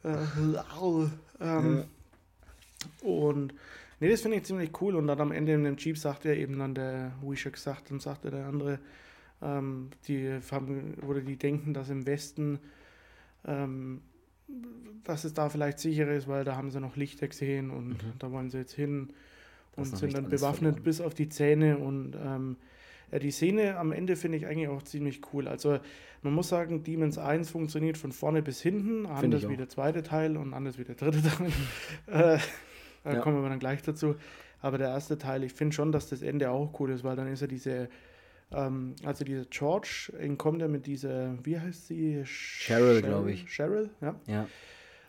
äh, 0.04 0.16
ähm, 1.40 1.76
ja. 1.76 1.84
Und 3.00 3.54
nee, 4.00 4.10
das 4.10 4.20
finde 4.20 4.36
ich 4.36 4.44
ziemlich 4.44 4.70
cool. 4.82 4.96
Und 4.96 5.06
dann 5.06 5.20
am 5.20 5.32
Ende 5.32 5.54
in 5.54 5.64
dem 5.64 5.76
Jeep 5.78 5.96
sagt 5.96 6.26
er 6.26 6.36
eben 6.36 6.58
dann 6.58 6.74
der, 6.74 7.12
wie 7.22 7.36
schon 7.36 7.52
gesagt, 7.52 7.90
dann 7.90 8.00
sagte 8.00 8.30
der 8.30 8.46
andere, 8.46 8.78
ähm, 9.40 9.90
die 10.06 10.38
haben, 10.50 10.94
oder 11.06 11.20
die 11.20 11.36
denken, 11.36 11.72
dass 11.72 11.88
im 11.88 12.06
Westen 12.06 12.58
ähm, 13.46 14.02
dass 15.04 15.24
es 15.24 15.34
da 15.34 15.48
vielleicht 15.48 15.78
sicherer 15.78 16.12
ist, 16.12 16.28
weil 16.28 16.44
da 16.44 16.56
haben 16.56 16.70
sie 16.70 16.80
noch 16.80 16.96
Lichter 16.96 17.28
gesehen 17.28 17.70
und 17.70 17.88
mhm. 17.88 18.12
da 18.18 18.30
wollen 18.30 18.50
sie 18.50 18.58
jetzt 18.58 18.74
hin 18.74 19.10
und 19.76 19.96
sind 19.96 20.14
dann 20.14 20.28
bewaffnet 20.28 20.84
bis 20.84 21.00
auf 21.00 21.14
die 21.14 21.28
Zähne 21.28 21.78
und 21.78 22.16
ähm, 22.22 22.56
Ja, 23.10 23.18
die 23.18 23.30
Szene 23.30 23.76
am 23.76 23.92
Ende 23.92 24.16
finde 24.16 24.38
ich 24.38 24.46
eigentlich 24.46 24.68
auch 24.68 24.82
ziemlich 24.82 25.20
cool. 25.32 25.46
Also 25.46 25.78
man 26.22 26.32
muss 26.32 26.48
sagen, 26.48 26.82
Demons 26.82 27.18
1 27.18 27.50
funktioniert 27.50 27.98
von 27.98 28.12
vorne 28.12 28.42
bis 28.42 28.62
hinten, 28.62 29.06
anders 29.06 29.48
wie 29.48 29.56
der 29.56 29.68
zweite 29.68 30.02
Teil 30.02 30.36
und 30.36 30.54
anders 30.54 30.78
wie 30.78 30.84
der 30.84 30.94
dritte 30.94 31.22
Teil. 31.28 31.52
äh, 32.06 32.38
da 33.04 33.14
ja. 33.14 33.20
kommen 33.20 33.42
wir 33.42 33.48
dann 33.48 33.58
gleich 33.58 33.82
dazu. 33.82 34.14
Aber 34.60 34.78
der 34.78 34.88
erste 34.88 35.18
Teil, 35.18 35.42
ich 35.42 35.52
finde 35.52 35.74
schon, 35.74 35.90
dass 35.92 36.08
das 36.08 36.22
Ende 36.22 36.50
auch 36.50 36.78
cool 36.80 36.90
ist, 36.90 37.02
weil 37.02 37.16
dann 37.16 37.26
ist 37.26 37.40
ja 37.40 37.48
diese, 37.48 37.88
ähm, 38.54 38.94
also 39.04 39.24
dieser 39.24 39.44
George, 39.46 40.12
ihn 40.22 40.38
kommt 40.38 40.62
er 40.62 40.68
mit 40.68 40.86
dieser, 40.86 41.36
wie 41.44 41.58
heißt 41.58 41.88
sie? 41.88 42.22
Cheryl, 42.24 43.02
glaube 43.02 43.32
ich. 43.32 43.46
Cheryl, 43.46 43.90
ja. 44.00 44.14
Ja. 44.26 44.46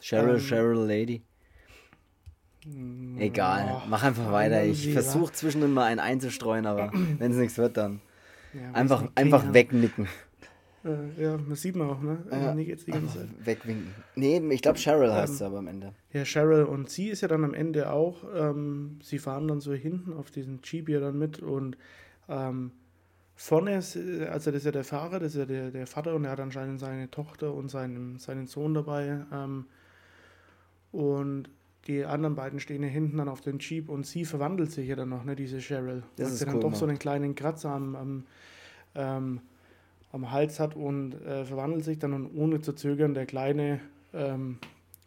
Cheryl, 0.02 0.36
ähm, 0.36 0.42
Cheryl 0.42 0.88
Lady. 0.88 1.24
Egal, 3.18 3.76
oh, 3.76 3.88
mach 3.90 4.04
einfach 4.04 4.32
weiter. 4.32 4.64
Ich 4.64 4.92
versuche 4.94 5.34
zwischendurch 5.34 5.74
mal 5.74 5.86
einen 5.86 6.00
einzustreuen, 6.00 6.66
aber 6.66 6.92
wenn 7.20 7.32
es 7.32 7.38
nichts 7.38 7.58
wird, 7.58 7.78
dann 7.78 8.00
ja, 8.54 8.72
einfach, 8.72 9.06
einfach 9.16 9.54
wegnicken. 9.54 10.08
Äh, 10.86 11.22
ja, 11.22 11.38
das 11.38 11.62
sieht 11.62 11.76
man 11.76 11.90
auch, 11.90 12.02
ne? 12.02 12.26
Ja, 12.30 12.54
nee, 12.54 12.66
geht's 12.66 12.86
die 12.86 12.92
ganze 12.92 13.20
Zeit. 13.20 13.30
Wegwinken. 13.46 13.94
Nee, 14.16 14.42
ich 14.50 14.62
glaube 14.62 14.78
Cheryl 14.78 15.10
ähm, 15.10 15.16
heißt 15.16 15.38
sie 15.38 15.46
aber 15.46 15.60
am 15.60 15.68
Ende. 15.68 15.94
Ja, 16.12 16.24
Cheryl 16.26 16.64
und 16.64 16.90
sie 16.90 17.10
ist 17.10 17.22
ja 17.22 17.28
dann 17.28 17.44
am 17.44 17.54
Ende 17.54 17.92
auch, 17.92 18.24
ähm, 18.36 19.00
sie 19.02 19.18
fahren 19.18 19.48
dann 19.48 19.62
so 19.62 19.74
hinten 19.74 20.14
auf 20.14 20.30
diesen 20.30 20.60
Jeep 20.62 20.88
hier 20.88 21.00
dann 21.00 21.18
mit 21.18 21.40
und 21.40 21.78
ähm, 22.28 22.72
vorne 23.36 23.78
ist, 23.78 23.98
also 23.98 24.52
das 24.52 24.60
ist 24.60 24.66
ja 24.66 24.72
der 24.72 24.84
Fahrer, 24.84 25.20
das 25.20 25.34
ist 25.34 25.40
ja 25.40 25.46
der, 25.46 25.72
der 25.72 25.88
Vater 25.88 26.16
und 26.16 26.26
er 26.26 26.32
hat 26.32 26.40
anscheinend 26.40 26.80
seine 26.80 27.10
Tochter 27.10 27.54
und 27.54 27.70
seinen, 27.70 28.20
seinen 28.20 28.48
Sohn 28.48 28.74
dabei. 28.74 29.26
Ähm, 29.32 29.66
und 30.92 31.50
die 31.88 32.06
anderen 32.06 32.36
beiden 32.36 32.60
stehen 32.60 32.82
hier 32.84 32.92
hinten 32.92 33.18
dann 33.18 33.28
auf 33.28 33.42
dem 33.42 33.60
Jeep 33.60 33.90
und 33.90 34.06
sie 34.06 34.26
verwandelt 34.26 34.72
sich 34.72 34.88
ja 34.88 34.96
dann 34.96 35.10
noch, 35.10 35.24
ne, 35.24 35.36
diese 35.36 35.60
Cheryl. 35.60 36.04
Das 36.16 36.32
ist 36.32 36.40
sie 36.40 36.46
dann 36.46 36.56
cool, 36.56 36.62
doch 36.62 36.70
Mann. 36.70 36.80
so 36.80 36.86
einen 36.86 37.00
kleinen 37.00 37.36
Kratzer 37.36 37.72
am, 37.72 37.96
am, 37.96 38.24
ähm, 38.96 39.42
am 40.12 40.32
Hals 40.32 40.60
hat 40.60 40.76
und 40.76 41.14
äh, 41.14 41.44
verwandelt 41.44 41.84
sich 41.84 42.00
dann 42.00 42.14
und 42.14 42.28
ohne 42.36 42.62
zu 42.62 42.74
zögern 42.74 43.14
der 43.14 43.26
kleine 43.26 43.82
ähm, 44.14 44.60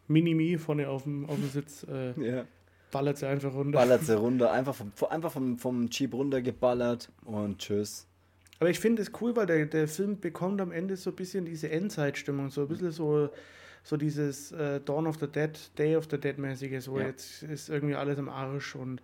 Minimi 0.08 0.58
vorne 0.58 0.88
auf 0.88 1.04
dem, 1.04 1.24
auf 1.26 1.36
dem 1.36 1.48
Sitz 1.48 1.86
äh, 1.88 2.12
ja. 2.20 2.44
ballert 2.90 3.18
sie 3.18 3.26
einfach 3.26 3.54
runter. 3.54 3.78
Ballert 3.78 4.02
sie 4.02 4.16
runter, 4.18 4.52
einfach 4.52 4.74
vom, 4.74 4.92
einfach 5.08 5.32
vom, 5.32 5.58
vom 5.58 5.88
Jeep 5.88 6.12
runtergeballert 6.12 7.10
und 7.24 7.58
tschüss. 7.58 8.06
Aber 8.58 8.70
ich 8.70 8.80
finde 8.80 9.02
es 9.02 9.10
cool, 9.20 9.36
weil 9.36 9.46
der, 9.46 9.66
der 9.66 9.88
Film 9.88 10.18
bekommt 10.18 10.60
am 10.60 10.72
Ende 10.72 10.96
so 10.96 11.10
ein 11.10 11.16
bisschen 11.16 11.44
diese 11.44 11.70
Endzeitstimmung, 11.70 12.50
so 12.50 12.62
ein 12.62 12.68
bisschen 12.68 12.92
so 12.92 13.30
so 13.86 13.96
dieses 13.96 14.50
äh, 14.50 14.80
Dawn 14.80 15.06
of 15.06 15.18
the 15.20 15.28
Dead, 15.28 15.52
Day 15.78 15.94
of 15.94 16.08
the 16.10 16.18
Dead 16.18 16.38
mäßige, 16.38 16.82
so 16.82 16.98
ja. 16.98 17.06
jetzt 17.06 17.44
ist 17.44 17.68
irgendwie 17.68 17.94
alles 17.94 18.18
im 18.18 18.28
Arsch 18.28 18.74
und 18.74 19.00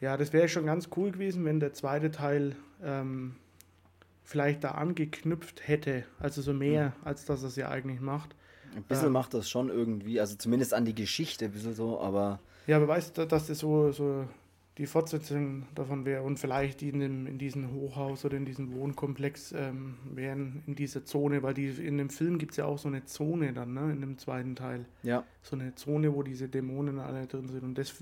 ja, 0.00 0.18
das 0.18 0.34
wäre 0.34 0.46
schon 0.48 0.66
ganz 0.66 0.90
cool 0.96 1.10
gewesen, 1.10 1.46
wenn 1.46 1.58
der 1.58 1.72
zweite 1.72 2.10
Teil 2.10 2.54
ähm, 2.82 3.36
vielleicht 4.22 4.62
da 4.62 4.72
angeknüpft 4.72 5.66
hätte, 5.66 6.04
also 6.18 6.42
so 6.42 6.52
mehr, 6.52 6.88
mhm. 6.88 7.06
als 7.06 7.24
dass 7.24 7.42
er 7.42 7.48
es 7.48 7.56
ja 7.56 7.70
eigentlich 7.70 8.00
macht. 8.00 8.36
Ein 8.76 8.82
bisschen 8.82 9.06
ähm, 9.06 9.12
macht 9.12 9.32
das 9.32 9.48
schon 9.48 9.70
irgendwie, 9.70 10.20
also 10.20 10.36
zumindest 10.36 10.74
an 10.74 10.84
die 10.84 10.94
Geschichte, 10.94 11.46
ein 11.46 11.52
bisschen 11.52 11.74
so, 11.74 11.98
aber. 11.98 12.40
Ja, 12.66 12.76
aber 12.76 12.88
weißt 12.88 13.16
du, 13.16 13.26
dass 13.26 13.46
das 13.46 13.58
so, 13.58 13.90
so 13.90 14.28
die 14.78 14.86
Fortsetzung 14.86 15.66
davon 15.74 16.04
wäre 16.04 16.22
und 16.22 16.38
vielleicht 16.38 16.82
in, 16.82 16.98
dem, 16.98 17.26
in 17.26 17.38
diesem 17.38 17.72
Hochhaus 17.72 18.24
oder 18.24 18.36
in 18.36 18.44
diesem 18.44 18.72
Wohnkomplex 18.74 19.52
ähm, 19.52 19.98
wären 20.04 20.64
in 20.66 20.74
dieser 20.74 21.04
Zone, 21.04 21.42
weil 21.44 21.54
die 21.54 21.68
in 21.68 21.96
dem 21.96 22.10
Film 22.10 22.38
gibt 22.38 22.52
es 22.52 22.56
ja 22.56 22.64
auch 22.64 22.78
so 22.78 22.88
eine 22.88 23.04
Zone 23.04 23.52
dann, 23.52 23.74
ne, 23.74 23.92
in 23.92 24.00
dem 24.00 24.18
zweiten 24.18 24.56
Teil. 24.56 24.84
Ja. 25.04 25.24
So 25.42 25.54
eine 25.54 25.74
Zone, 25.76 26.12
wo 26.14 26.24
diese 26.24 26.48
Dämonen 26.48 26.98
alle 26.98 27.26
drin 27.26 27.48
sind 27.48 27.62
und 27.62 27.78
das 27.78 27.94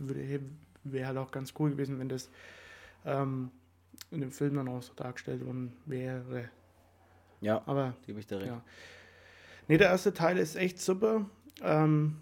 wäre 0.85 1.07
halt 1.07 1.19
auch 1.19 1.31
ganz 1.31 1.53
cool 1.59 1.71
gewesen, 1.71 1.99
wenn 1.99 2.09
das 2.09 2.31
ähm, 3.05 3.51
in 4.11 4.21
dem 4.21 4.33
Film 4.33 4.55
dann 4.55 4.69
auch 4.69 4.83
so 4.83 4.95
dargestellt 4.95 5.45
worden 5.45 5.75
wäre. 5.85 6.49
Ja, 7.43 7.63
aber 7.67 7.95
gebe 8.07 8.21
ich 8.21 8.27
dir 8.27 8.39
recht. 8.39 8.47
Ja. 8.47 8.63
Nee, 9.69 9.77
der 9.77 9.89
erste 9.89 10.15
Teil 10.15 10.39
ist 10.39 10.57
echt 10.57 10.81
super. 10.81 11.27
Ähm, 11.61 12.17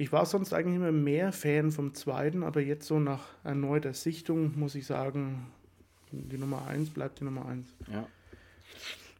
ich 0.00 0.12
war 0.12 0.24
sonst 0.24 0.54
eigentlich 0.54 0.76
immer 0.76 0.92
mehr 0.92 1.30
Fan 1.30 1.70
vom 1.70 1.92
zweiten, 1.92 2.42
aber 2.42 2.62
jetzt 2.62 2.86
so 2.86 2.98
nach 2.98 3.20
erneuter 3.44 3.92
Sichtung 3.92 4.58
muss 4.58 4.74
ich 4.74 4.86
sagen, 4.86 5.48
die 6.10 6.38
Nummer 6.38 6.66
1 6.68 6.88
bleibt 6.88 7.20
die 7.20 7.24
Nummer 7.24 7.44
1. 7.44 7.66
Ja. 7.92 8.06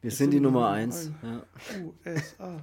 Wir 0.00 0.10
sind 0.10 0.30
die 0.30 0.40
Nummer 0.40 0.70
1. 0.70 1.10
Ja. 1.22 1.42
USA. 2.06 2.60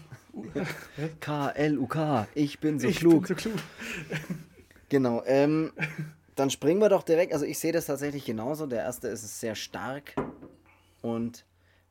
K-L-U-K. 1.19 2.27
Ich 2.33 2.59
bin 2.59 2.79
so 2.79 2.87
ich 2.87 2.97
klug. 2.97 3.27
Bin 3.27 3.37
so 3.37 3.49
klug. 3.49 3.59
genau. 4.89 5.21
Ähm, 5.27 5.71
dann 6.33 6.49
springen 6.49 6.81
wir 6.81 6.89
doch 6.89 7.03
direkt. 7.03 7.33
Also 7.33 7.45
ich 7.45 7.59
sehe 7.59 7.71
das 7.71 7.85
tatsächlich 7.85 8.25
genauso. 8.25 8.65
Der 8.65 8.79
erste 8.79 9.09
ist 9.09 9.39
sehr 9.39 9.53
stark. 9.53 10.15
Und 11.03 11.45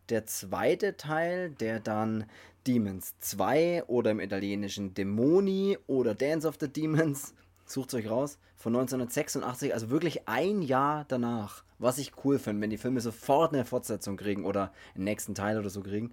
der 0.08 0.26
zweite 0.26 0.96
Teil, 0.96 1.50
der 1.50 1.78
dann 1.78 2.24
Demons 2.66 3.14
2 3.20 3.84
oder 3.86 4.10
im 4.10 4.20
italienischen 4.20 4.94
Demoni 4.94 5.78
oder 5.86 6.14
Dance 6.14 6.48
of 6.48 6.56
the 6.60 6.68
Demons, 6.68 7.34
sucht 7.64 7.94
euch 7.94 8.10
raus, 8.10 8.38
von 8.56 8.74
1986, 8.74 9.72
also 9.72 9.90
wirklich 9.90 10.28
ein 10.28 10.62
Jahr 10.62 11.04
danach, 11.08 11.62
was 11.78 11.98
ich 11.98 12.12
cool 12.24 12.38
finde, 12.38 12.62
wenn 12.62 12.70
die 12.70 12.78
Filme 12.78 13.00
sofort 13.00 13.52
eine 13.54 13.64
Fortsetzung 13.64 14.16
kriegen 14.16 14.44
oder 14.44 14.72
einen 14.94 15.04
nächsten 15.04 15.34
Teil 15.34 15.58
oder 15.58 15.70
so 15.70 15.82
kriegen. 15.82 16.12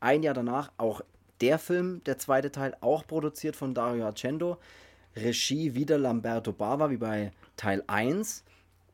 Ein 0.00 0.22
Jahr 0.22 0.34
danach 0.34 0.70
auch 0.78 1.02
der 1.40 1.58
Film, 1.58 2.02
der 2.04 2.18
zweite 2.18 2.50
Teil, 2.50 2.76
auch 2.80 3.06
produziert 3.06 3.56
von 3.56 3.74
Dario 3.74 4.06
Argento. 4.06 4.58
Regie 5.14 5.74
wieder 5.74 5.98
Lamberto 5.98 6.52
Bava, 6.52 6.90
wie 6.90 6.96
bei 6.98 7.32
Teil 7.56 7.82
1. 7.86 8.44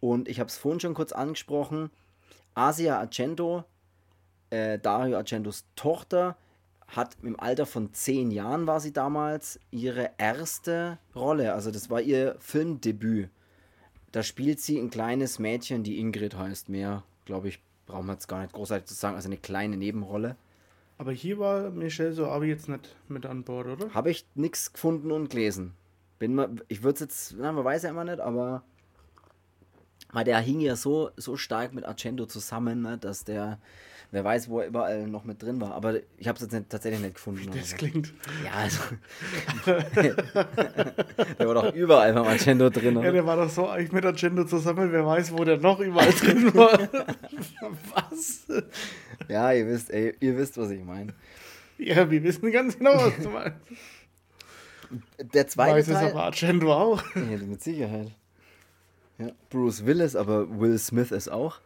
Und 0.01 0.29
ich 0.29 0.41
habe 0.41 0.49
es 0.49 0.57
vorhin 0.57 0.81
schon 0.81 0.95
kurz 0.95 1.13
angesprochen. 1.13 1.91
Asia 2.55 2.99
Argento, 2.99 3.65
äh, 4.51 4.79
Dario 4.79 5.17
Argentos 5.17 5.65
Tochter, 5.77 6.37
hat 6.93 7.17
im 7.23 7.41
Alter 7.41 7.67
von 7.67 7.93
zehn 7.95 8.31
Jahren 8.31 8.67
war 8.67 8.79
sie 8.79 8.93
damals 8.93 9.59
ihre 9.71 10.11
erste 10.19 10.99
Rolle. 11.17 11.55
Also 11.55 11.71
das 11.71 11.89
war 11.89 12.01
ihr 12.01 12.37
Filmdebüt. 12.39 13.31
Da 14.13 14.23
spielt 14.23 14.61
sie 14.61 14.79
ein 14.79 14.91
kleines 14.91 15.39
Mädchen, 15.39 15.83
die 15.85 15.99
Ingrid 15.99 16.37
heißt. 16.37 16.69
Mehr, 16.69 17.03
glaube 17.25 17.49
ich, 17.49 17.61
brauchen 17.87 18.07
wir 18.07 18.13
jetzt 18.13 18.29
gar 18.29 18.43
nicht 18.43 18.53
großartig 18.53 18.87
zu 18.87 18.95
sagen. 18.95 19.17
Also 19.17 19.29
eine 19.29 19.39
kleine 19.39 19.79
Nebenrolle. 19.79 20.37
Aber 20.99 21.13
hier 21.13 21.39
war 21.39 21.71
Michelle 21.71 22.13
so 22.13 22.27
aber 22.27 22.45
jetzt 22.45 22.69
nicht 22.69 22.95
mit 23.09 23.25
an 23.25 23.43
Bord, 23.43 23.67
oder? 23.67 23.95
Habe 23.95 24.11
ich 24.11 24.27
nichts 24.35 24.73
gefunden 24.73 25.11
und 25.11 25.31
gelesen. 25.31 25.73
Bin 26.19 26.35
mal, 26.35 26.51
ich 26.69 26.83
würde 26.83 26.95
es 26.95 27.01
jetzt, 27.01 27.35
na, 27.39 27.53
man 27.53 27.65
weiß 27.65 27.85
ja 27.85 27.91
immer 27.91 28.05
nicht, 28.05 28.21
aber 28.21 28.63
weil 30.13 30.25
der 30.25 30.39
hing 30.41 30.61
ja 30.61 30.77
so, 30.77 31.11
so 31.17 31.37
stark 31.37 31.73
mit 31.73 31.87
Argento 31.87 32.27
zusammen, 32.27 32.83
ne, 32.83 32.99
dass 32.99 33.25
der 33.25 33.59
Wer 34.13 34.25
weiß, 34.25 34.51
wo 34.51 34.61
er 34.61 34.67
überall 34.67 35.07
noch 35.07 35.25
mit 35.25 35.43
drin 35.43 35.59
war. 35.63 35.73
Aber 35.73 35.99
ich 36.19 36.29
habe 36.29 36.37
es 36.37 36.43
jetzt 36.43 36.53
nicht, 36.53 36.69
tatsächlich 36.69 37.01
nicht 37.01 37.15
gefunden. 37.15 37.41
Wie 37.41 37.47
das 37.47 37.73
also. 37.73 37.77
klingt. 37.77 38.13
Ja, 38.45 38.53
also. 38.53 38.81
der 41.39 41.47
war 41.49 41.55
doch 41.55 41.75
überall 41.75 42.13
beim 42.13 42.27
Agendo 42.27 42.69
drin. 42.69 42.99
Oder? 42.99 43.07
Ja, 43.07 43.13
der 43.13 43.25
war 43.27 43.37
doch 43.37 43.49
so 43.49 43.69
eigentlich 43.69 43.91
mit 43.93 44.05
Agendo 44.05 44.45
zusammen. 44.45 44.93
Wer 44.93 45.07
weiß, 45.07 45.33
wo 45.33 45.43
der 45.45 45.57
noch 45.57 45.81
überall 45.81 46.13
drin 46.13 46.55
war. 46.55 46.79
was? 47.95 48.47
Ja, 49.29 49.51
ihr 49.51 49.67
wisst, 49.67 49.91
ey, 49.91 50.15
ihr 50.21 50.37
wisst, 50.37 50.59
was 50.59 50.71
ich 50.71 50.85
meine. 50.85 51.15
Ja, 51.79 52.11
wir 52.11 52.23
wissen 52.23 52.53
ganz 52.53 52.77
genau, 52.77 52.95
was 52.95 53.17
du 53.17 53.31
meinst. 53.31 53.57
Der 55.33 55.49
zweite 55.49 55.77
weiß 55.77 55.87
Teil. 55.87 56.09
es 56.09 56.13
aber 56.13 56.25
Agendo 56.25 56.71
auch. 56.71 57.03
Ja, 57.17 57.39
mit 57.39 57.63
Sicherheit. 57.63 58.13
Ja, 59.17 59.31
Bruce 59.49 59.87
Willis, 59.87 60.15
aber 60.17 60.61
Will 60.61 60.77
Smith 60.77 61.13
ist 61.13 61.31
auch. 61.31 61.61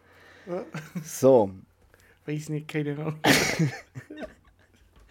Ja. 0.47 0.65
So, 1.03 1.51
Weiß 2.27 2.49
nicht, 2.49 2.69
keine 2.69 2.93
Ahnung. 2.99 3.21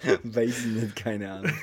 Weiß 0.24 0.66
nicht, 0.66 0.96
keine 0.96 1.32
Ahnung. 1.32 1.54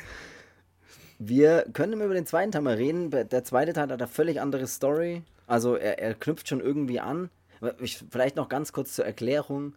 Wir 1.18 1.66
können 1.72 2.00
über 2.00 2.14
den 2.14 2.26
zweiten 2.26 2.52
Teil 2.52 2.62
mal 2.62 2.74
reden. 2.74 3.10
Der 3.10 3.44
zweite 3.44 3.72
Teil 3.72 3.90
hat 3.90 3.92
eine 3.92 4.08
völlig 4.08 4.40
andere 4.40 4.66
Story. 4.66 5.22
Also 5.46 5.76
er, 5.76 5.98
er 5.98 6.14
knüpft 6.14 6.48
schon 6.48 6.60
irgendwie 6.60 7.00
an. 7.00 7.30
Ich, 7.80 8.02
vielleicht 8.10 8.36
noch 8.36 8.48
ganz 8.48 8.72
kurz 8.72 8.94
zur 8.94 9.04
Erklärung. 9.04 9.74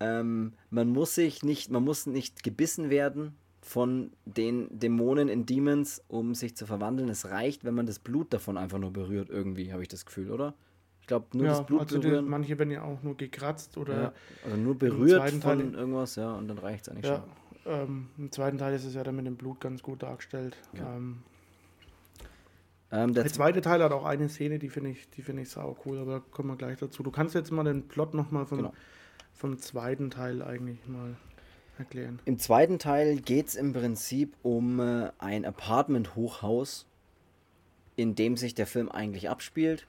Ähm, 0.00 0.54
man 0.70 0.88
muss 0.88 1.14
sich 1.14 1.42
nicht, 1.42 1.70
man 1.70 1.84
muss 1.84 2.06
nicht 2.06 2.42
gebissen 2.42 2.90
werden 2.90 3.36
von 3.60 4.10
den 4.24 4.66
Dämonen 4.76 5.28
in 5.28 5.44
Demons, 5.46 6.02
um 6.08 6.34
sich 6.34 6.56
zu 6.56 6.66
verwandeln. 6.66 7.10
Es 7.10 7.26
reicht, 7.26 7.64
wenn 7.64 7.74
man 7.74 7.86
das 7.86 7.98
Blut 7.98 8.32
davon 8.32 8.56
einfach 8.56 8.78
nur 8.78 8.92
berührt, 8.92 9.28
irgendwie, 9.28 9.72
habe 9.72 9.82
ich 9.82 9.88
das 9.88 10.06
Gefühl, 10.06 10.30
oder? 10.30 10.54
Glaube, 11.10 11.26
nur 11.36 11.46
ja, 11.46 11.52
das 11.52 11.66
Blut 11.66 11.80
also 11.80 12.00
berühren. 12.00 12.24
Die, 12.24 12.30
manche 12.30 12.58
werden 12.58 12.70
ja 12.70 12.82
auch 12.82 13.02
nur 13.02 13.16
gekratzt 13.16 13.76
oder 13.76 14.02
ja, 14.02 14.12
also 14.44 14.56
nur 14.56 14.78
berührt 14.78 15.28
von 15.28 15.40
Teil, 15.40 15.74
irgendwas, 15.74 16.16
ja, 16.16 16.32
und 16.34 16.48
dann 16.48 16.58
reicht 16.58 16.86
es 16.86 16.88
eigentlich 16.88 17.06
ja, 17.06 17.24
schon. 17.64 17.72
Ähm, 17.72 18.08
Im 18.16 18.32
zweiten 18.32 18.58
Teil 18.58 18.74
ist 18.74 18.84
es 18.84 18.94
ja 18.94 19.02
dann 19.02 19.16
mit 19.16 19.26
dem 19.26 19.36
Blut 19.36 19.60
ganz 19.60 19.82
gut 19.82 20.02
dargestellt. 20.02 20.56
Ja. 20.72 20.96
Ähm, 20.96 21.22
ähm, 22.92 23.12
der, 23.12 23.24
der, 23.24 23.32
zweite 23.32 23.60
Teil 23.60 23.82
hat 23.82 23.92
auch 23.92 24.04
eine 24.04 24.28
Szene, 24.28 24.58
die 24.58 24.68
finde 24.68 24.90
ich, 24.90 25.10
die 25.10 25.22
finde 25.22 25.42
ich 25.42 25.50
sau 25.50 25.76
cool, 25.84 25.98
aber 25.98 26.20
kommen 26.20 26.48
wir 26.48 26.56
gleich 26.56 26.78
dazu. 26.78 27.02
Du 27.02 27.10
kannst 27.10 27.34
jetzt 27.34 27.50
mal 27.50 27.64
den 27.64 27.86
Plot 27.86 28.14
nochmal 28.14 28.46
vom, 28.46 28.58
genau. 28.58 28.72
vom 29.34 29.58
zweiten 29.58 30.10
Teil 30.10 30.42
eigentlich 30.42 30.86
mal 30.86 31.16
erklären. 31.78 32.20
Im 32.24 32.38
zweiten 32.38 32.78
Teil 32.78 33.16
geht 33.16 33.48
es 33.48 33.54
im 33.56 33.72
Prinzip 33.72 34.36
um 34.42 34.80
äh, 34.80 35.10
ein 35.18 35.44
Apartment-Hochhaus, 35.44 36.86
in 37.96 38.14
dem 38.14 38.36
sich 38.36 38.54
der 38.54 38.66
Film 38.66 38.88
eigentlich 38.88 39.28
abspielt. 39.28 39.86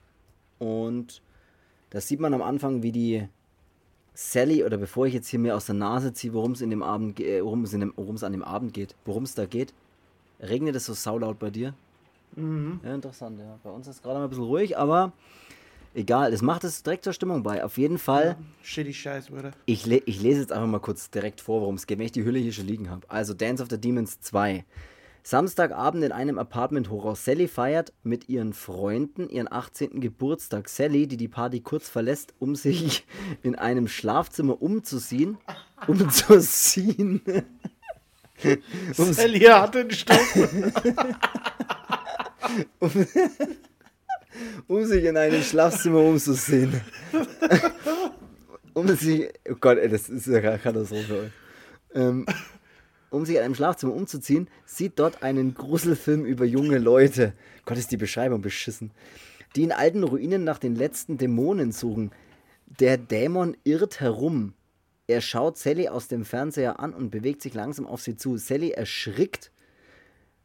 Und 0.62 1.22
Da 1.89 1.99
sieht 1.99 2.20
man 2.22 2.34
am 2.34 2.41
Anfang, 2.41 2.84
wie 2.84 2.91
die 2.93 3.28
Sally, 4.14 4.64
oder 4.64 4.78
bevor 4.78 5.07
ich 5.07 5.14
jetzt 5.14 5.28
hier 5.28 5.39
mir 5.39 5.55
aus 5.55 5.66
der 5.66 5.76
Nase 5.76 6.14
ziehe, 6.14 6.34
worum 6.34 6.51
es 6.51 6.62
in 6.62 6.70
dem 6.70 6.84
Abend, 6.84 7.20
äh, 7.20 7.43
worum 7.43 7.64
es, 7.64 7.74
in 7.74 7.80
dem, 7.82 7.93
worum 7.97 8.16
es 8.16 8.24
an 8.24 8.32
dem 8.32 8.43
Abend 8.43 8.74
geht, 8.74 8.95
worum 9.03 9.24
es 9.24 9.34
da 9.36 9.45
geht, 9.45 9.74
regnet 10.39 10.76
es 10.76 10.86
so 10.86 10.93
saulaut 10.93 11.39
bei 11.39 11.49
dir? 11.49 11.74
Mhm. 12.36 12.80
Ja, 12.84 12.93
interessant, 12.95 13.39
ja. 13.39 13.59
Bei 13.64 13.72
uns 13.72 13.88
ist 13.88 13.95
es 13.97 14.01
gerade 14.01 14.20
mal 14.20 14.26
ein 14.26 14.30
bisschen 14.30 14.45
ruhig, 14.45 14.78
aber 14.78 15.12
egal, 15.93 16.32
es 16.32 16.41
macht 16.41 16.64
es 16.64 16.84
direkt 16.84 17.03
zur 17.03 17.14
Stimmung 17.14 17.43
bei. 17.43 17.64
Auf 17.64 17.78
jeden 17.78 17.97
Fall, 17.97 18.38
Shitty 18.62 18.93
Scheiß, 18.93 19.30
Bruder. 19.30 19.51
ich, 19.66 19.86
le 19.86 19.97
ich 20.05 20.22
lese 20.22 20.41
jetzt 20.41 20.53
einfach 20.53 20.68
mal 20.68 20.80
kurz 20.80 21.09
direkt 21.09 21.41
vor, 21.41 21.62
worum 21.62 21.76
es 21.76 21.88
geht, 21.88 21.97
wenn 21.97 22.05
ich 22.05 22.14
die 22.14 22.24
Hülle 22.24 22.39
hier 22.39 22.53
schon 22.53 22.68
liegen 22.68 22.89
habe. 22.89 23.09
Also 23.09 23.34
Dance 23.34 23.62
of 23.64 23.70
the 23.70 23.80
Demons 23.80 24.22
2. 24.22 24.64
Samstagabend 25.24 26.03
in 26.03 26.11
einem 26.11 26.39
Apartment-Hochhaus. 26.39 27.24
Sally 27.26 27.47
feiert 27.47 27.93
mit 28.03 28.30
ihren 28.30 28.53
Freunden 28.53 29.30
ihren 29.30 29.51
18. 29.51 30.01
Geburtstag. 30.01 30.67
Sally, 30.69 31.07
die 31.07 31.17
die 31.17 31.28
Party 31.28 31.59
kurz 31.61 31.89
verlässt, 31.89 32.34
um 32.39 32.55
sich 32.55 33.05
in 33.43 33.55
einem 33.55 33.88
Schlafzimmer 33.88 34.61
umzuziehen. 34.61 35.38
Umzuziehen. 35.88 37.22
um, 38.97 39.13
Sally 39.13 39.39
hat 39.39 39.76
den 39.76 39.91
Stoff. 39.91 40.36
um 44.67 44.86
sich 44.86 45.03
in 45.03 45.17
einem 45.17 45.43
Schlafzimmer 45.43 45.99
umzusehen. 45.99 46.82
um 48.74 48.88
sich. 48.95 49.30
Oh 49.49 49.55
Gott, 49.59 49.78
ey, 49.78 49.89
das 49.89 50.09
ist 50.09 50.28
ja 50.28 50.57
Katastrophe. 50.57 51.32
Ähm, 51.93 52.26
um 53.12 53.26
sich 53.26 53.36
in 53.36 53.43
einem 53.43 53.55
Schlafzimmer 53.55 53.93
umzuziehen, 53.93 54.47
sieht 54.66 54.97
dort 54.97 55.22
einen 55.22 55.53
Gruselfilm 55.53 56.26
über 56.26 56.45
junge 56.45 56.80
Leute. 56.80 57.34
Gott, 57.66 57.78
ist 57.78 57.91
die 57.91 57.97
Beschreibung 57.97 58.41
beschissen. 58.41 58.91
Die 59.55 59.64
in 59.64 59.74
alten 59.74 60.03
Ruinen 60.03 60.43
nach 60.45 60.59
den 60.59 60.76
letzten 60.76 61.18
Dämonen 61.18 61.74
suchen. 61.74 62.12
Der 62.80 62.97
Dämon 62.97 63.57
irrt 63.66 63.99
herum. 63.99 64.53
Er 65.07 65.20
schaut 65.20 65.57
Sally 65.57 65.89
aus 65.89 66.07
dem 66.07 66.24
Fernseher 66.24 66.80
an 66.80 66.93
und 66.93 67.12
bewegt 67.12 67.41
sich 67.41 67.53
langsam 67.53 67.86
auf 67.86 68.01
sie 68.01 68.16
zu. 68.16 68.38
Sally 68.38 68.72
erschrickt. 68.72 69.51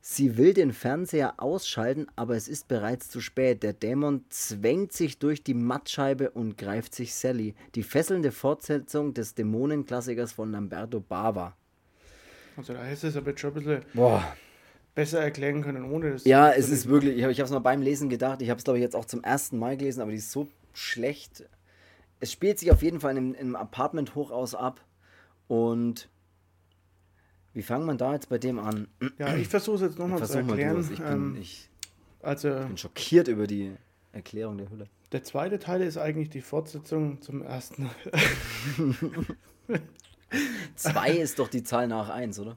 Sie 0.01 0.37
will 0.37 0.53
den 0.53 0.73
Fernseher 0.73 1.35
ausschalten, 1.39 2.09
aber 2.17 2.35
es 2.35 2.49
ist 2.49 2.67
bereits 2.67 3.09
zu 3.09 3.21
spät. 3.21 3.63
Der 3.63 3.75
Dämon 3.75 4.25
zwängt 4.29 4.93
sich 4.93 5.21
durch 5.21 5.45
die 5.45 5.55
Mattscheibe 5.55 6.31
und 6.31 6.59
greift 6.59 6.97
sich 6.97 7.15
Sally. 7.15 7.55
Die 7.77 7.85
fesselnde 7.85 8.33
Fortsetzung 8.33 9.15
des 9.15 9.35
Dämonenklassikers 9.35 10.33
von 10.33 10.51
Lamberto 10.51 10.99
Bava. 10.99 11.57
Also 12.57 12.73
da 12.73 12.83
hättest 12.83 13.05
du 13.05 13.09
es 13.09 13.17
aber 13.17 13.31
jetzt 13.31 13.41
schon 13.41 13.51
ein 13.51 13.55
bisschen 13.55 13.83
Boah. 13.95 14.37
besser 14.95 15.21
erklären 15.21 15.63
können, 15.63 15.85
ohne 15.85 16.13
das. 16.13 16.25
Ja, 16.25 16.51
es 16.51 16.69
ist 16.69 16.89
wirklich, 16.89 17.19
ich 17.19 17.23
habe 17.23 17.33
es 17.33 17.51
mal 17.51 17.59
beim 17.59 17.83
Lesen 17.83 18.09
gedacht, 18.09 18.43
ich 18.43 18.51
habe 18.51 18.59
es 18.59 18.65
glaube 18.65 18.79
ich 18.79 18.83
jetzt 18.83 18.97
auch 18.97 19.05
zum 19.05 19.23
ersten 19.23 19.59
Mal 19.59 19.77
gelesen, 19.77 20.01
aber 20.01 20.11
die 20.11 20.19
ist 20.19 20.33
so 20.33 20.49
schlecht. 20.73 21.45
Es 22.21 22.33
spielt 22.33 22.59
sich 22.59 22.73
auf 22.73 22.83
jeden 22.83 23.01
Fall 23.01 23.17
im, 23.17 23.35
im 23.35 23.57
Apartment-Hochhaus 23.57 24.55
ab 24.55 24.81
und 25.49 26.09
wie 27.53 27.63
fangen 27.63 27.87
man 27.87 27.99
da 27.99 28.13
jetzt 28.13 28.29
bei 28.29 28.39
dem 28.39 28.59
an? 28.59 28.89
Ja, 29.19 29.35
ich 29.35 29.49
versuche 29.49 29.77
es 29.77 29.83
jetzt 29.83 29.99
nochmal 29.99 30.23
zu 30.25 30.39
erklären. 30.39 30.81
Ich 30.93 30.99
bin, 30.99 31.07
ähm, 31.07 31.37
ich 31.41 31.71
also 32.23 32.51
bin 32.51 32.77
schockiert 32.77 33.29
über 33.29 33.47
die 33.47 33.73
Erklärung 34.13 34.59
der 34.59 34.71
Hülle. 34.71 34.89
der 35.13 35.25
zweite 35.25 35.59
Teil 35.59 35.83
ist 35.83 35.97
eigentlich 35.99 36.31
die 36.31 36.41
Fortsetzung 36.41 37.21
zum 37.23 37.43
ersten. 37.43 37.91
Zwei 40.77 41.13
ist 41.13 41.39
doch 41.39 41.49
die 41.49 41.63
Zahl 41.63 41.89
nach 41.89 42.09
eins, 42.11 42.39
oder? 42.39 42.57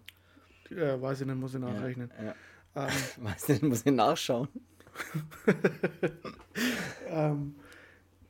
äh, 0.71 1.01
weiß 1.01 1.21
ich 1.21 1.27
nicht, 1.27 1.39
muss 1.39 1.53
ich 1.53 1.59
nachrechnen. 1.59 2.11
Ja. 2.23 2.35
Ähm, 2.87 2.93
Weißt 3.25 3.49
du, 3.49 3.65
muss 3.65 3.85
ich 3.85 3.91
nachschauen. 3.91 4.47
ähm, 7.07 7.55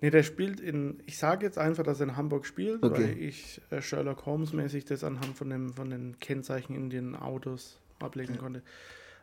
nee, 0.01 0.09
der 0.09 0.23
spielt 0.23 0.59
in, 0.59 1.01
ich 1.05 1.17
sage 1.17 1.45
jetzt 1.45 1.57
einfach, 1.57 1.83
dass 1.83 1.99
er 1.99 2.07
in 2.07 2.17
Hamburg 2.17 2.45
spielt, 2.45 2.83
Okay. 2.83 3.03
weil 3.03 3.17
ich 3.19 3.61
äh, 3.71 3.81
Sherlock 3.81 4.25
Holmes 4.25 4.53
mäßig 4.53 4.85
das 4.85 5.03
anhand 5.03 5.37
von, 5.37 5.49
dem, 5.49 5.73
von 5.73 5.89
den 5.89 6.19
Kennzeichen 6.19 6.75
in 6.75 6.89
den 6.89 7.15
Autos 7.15 7.79
ablegen 7.99 8.37
konnte. 8.37 8.61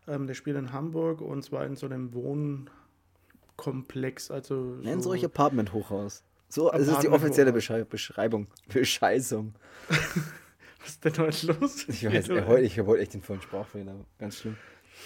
Ähm, 0.09 0.27
der 0.27 0.35
spielt 0.35 0.57
in 0.57 0.73
Hamburg 0.73 1.21
und 1.21 1.43
zwar 1.43 1.67
in 1.67 1.77
so 1.77 1.87
einem 1.87 2.13
Wohnkomplex, 2.15 4.31
also 4.31 4.77
Nennen 4.83 5.01
Sie 5.01 5.05
so, 5.05 5.11
ruhig 5.11 5.25
Apartment-Hochhaus. 5.25 6.23
So, 6.57 6.73
es 6.73 6.81
ist 6.81 6.87
die 6.89 6.93
Apartment- 6.93 7.15
offizielle 7.15 7.53
Beschrei 7.53 7.85
Beschreibung. 7.85 8.47
Bescheißung. 8.73 9.55
was 9.89 10.89
ist 10.89 11.05
denn 11.05 11.19
heute 11.19 11.47
los? 11.49 11.87
Ich 11.87 12.03
weiß, 12.07 12.31
ey, 12.31 12.43
heute, 12.47 12.63
ich 12.63 12.79
heute 12.79 13.03
echt 13.03 13.13
den 13.13 13.21
vollen 13.21 13.43
Sprachfehler. 13.43 13.95
Ganz 14.19 14.39
schlimm. 14.39 14.57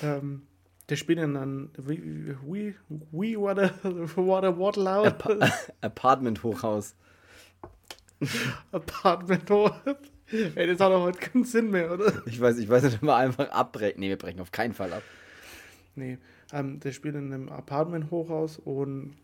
Ähm, 0.00 0.42
der 0.88 0.94
spielt 0.94 1.18
in 1.18 1.34
dann 1.34 1.70
We, 1.76 2.36
we, 2.46 2.74
we 3.10 3.36
what 3.36 3.58
a 3.58 4.56
what 4.56 4.76
loud 4.76 5.06
Apa 5.08 5.50
Apartment-Hochhaus. 5.80 6.94
Apartment. 8.70 9.50
Ey, 10.30 10.66
das 10.68 10.78
hat 10.78 10.92
doch 10.92 11.02
heute 11.02 11.18
keinen 11.18 11.42
Sinn 11.42 11.72
mehr, 11.72 11.90
oder? 11.90 12.12
Ich 12.26 12.40
weiß, 12.40 12.58
ich 12.58 12.68
weiß 12.68 12.84
nicht, 12.84 12.98
ob 12.98 13.02
wir 13.02 13.16
einfach 13.16 13.50
abbrechen. 13.50 13.98
Nee, 13.98 14.10
wir 14.10 14.18
brechen 14.18 14.38
auf 14.38 14.52
keinen 14.52 14.72
Fall 14.72 14.92
ab. 14.92 15.02
Nee, 15.96 16.18
ähm, 16.52 16.78
der 16.78 16.92
spielt 16.92 17.16
in 17.16 17.32
einem 17.32 17.48
Apartment-Hochhaus 17.48 18.58
und 18.58 19.16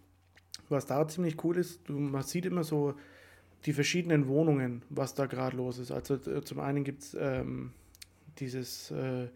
was 0.69 0.87
da 0.87 1.07
ziemlich 1.07 1.43
cool 1.45 1.57
ist, 1.57 1.89
du, 1.89 1.95
man 1.95 2.23
sieht 2.23 2.47
immer 2.47 2.65
so 2.65 2.95
die 3.65 3.73
verschiedenen 3.73 4.29
Wohnungen, 4.29 4.83
was 4.91 5.15
da 5.15 5.27
gerade 5.27 5.57
los 5.57 5.79
ist. 5.79 5.91
Also 5.91 6.15
äh, 6.15 6.43
zum 6.43 6.61
einen 6.61 6.85
gibt 6.85 7.03
es 7.03 7.17
ähm, 7.19 7.73
dieses 8.39 8.91
äh, 8.91 9.29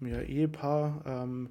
ja, 0.00 0.20
Ehepaar, 0.20 1.02
ähm, 1.06 1.50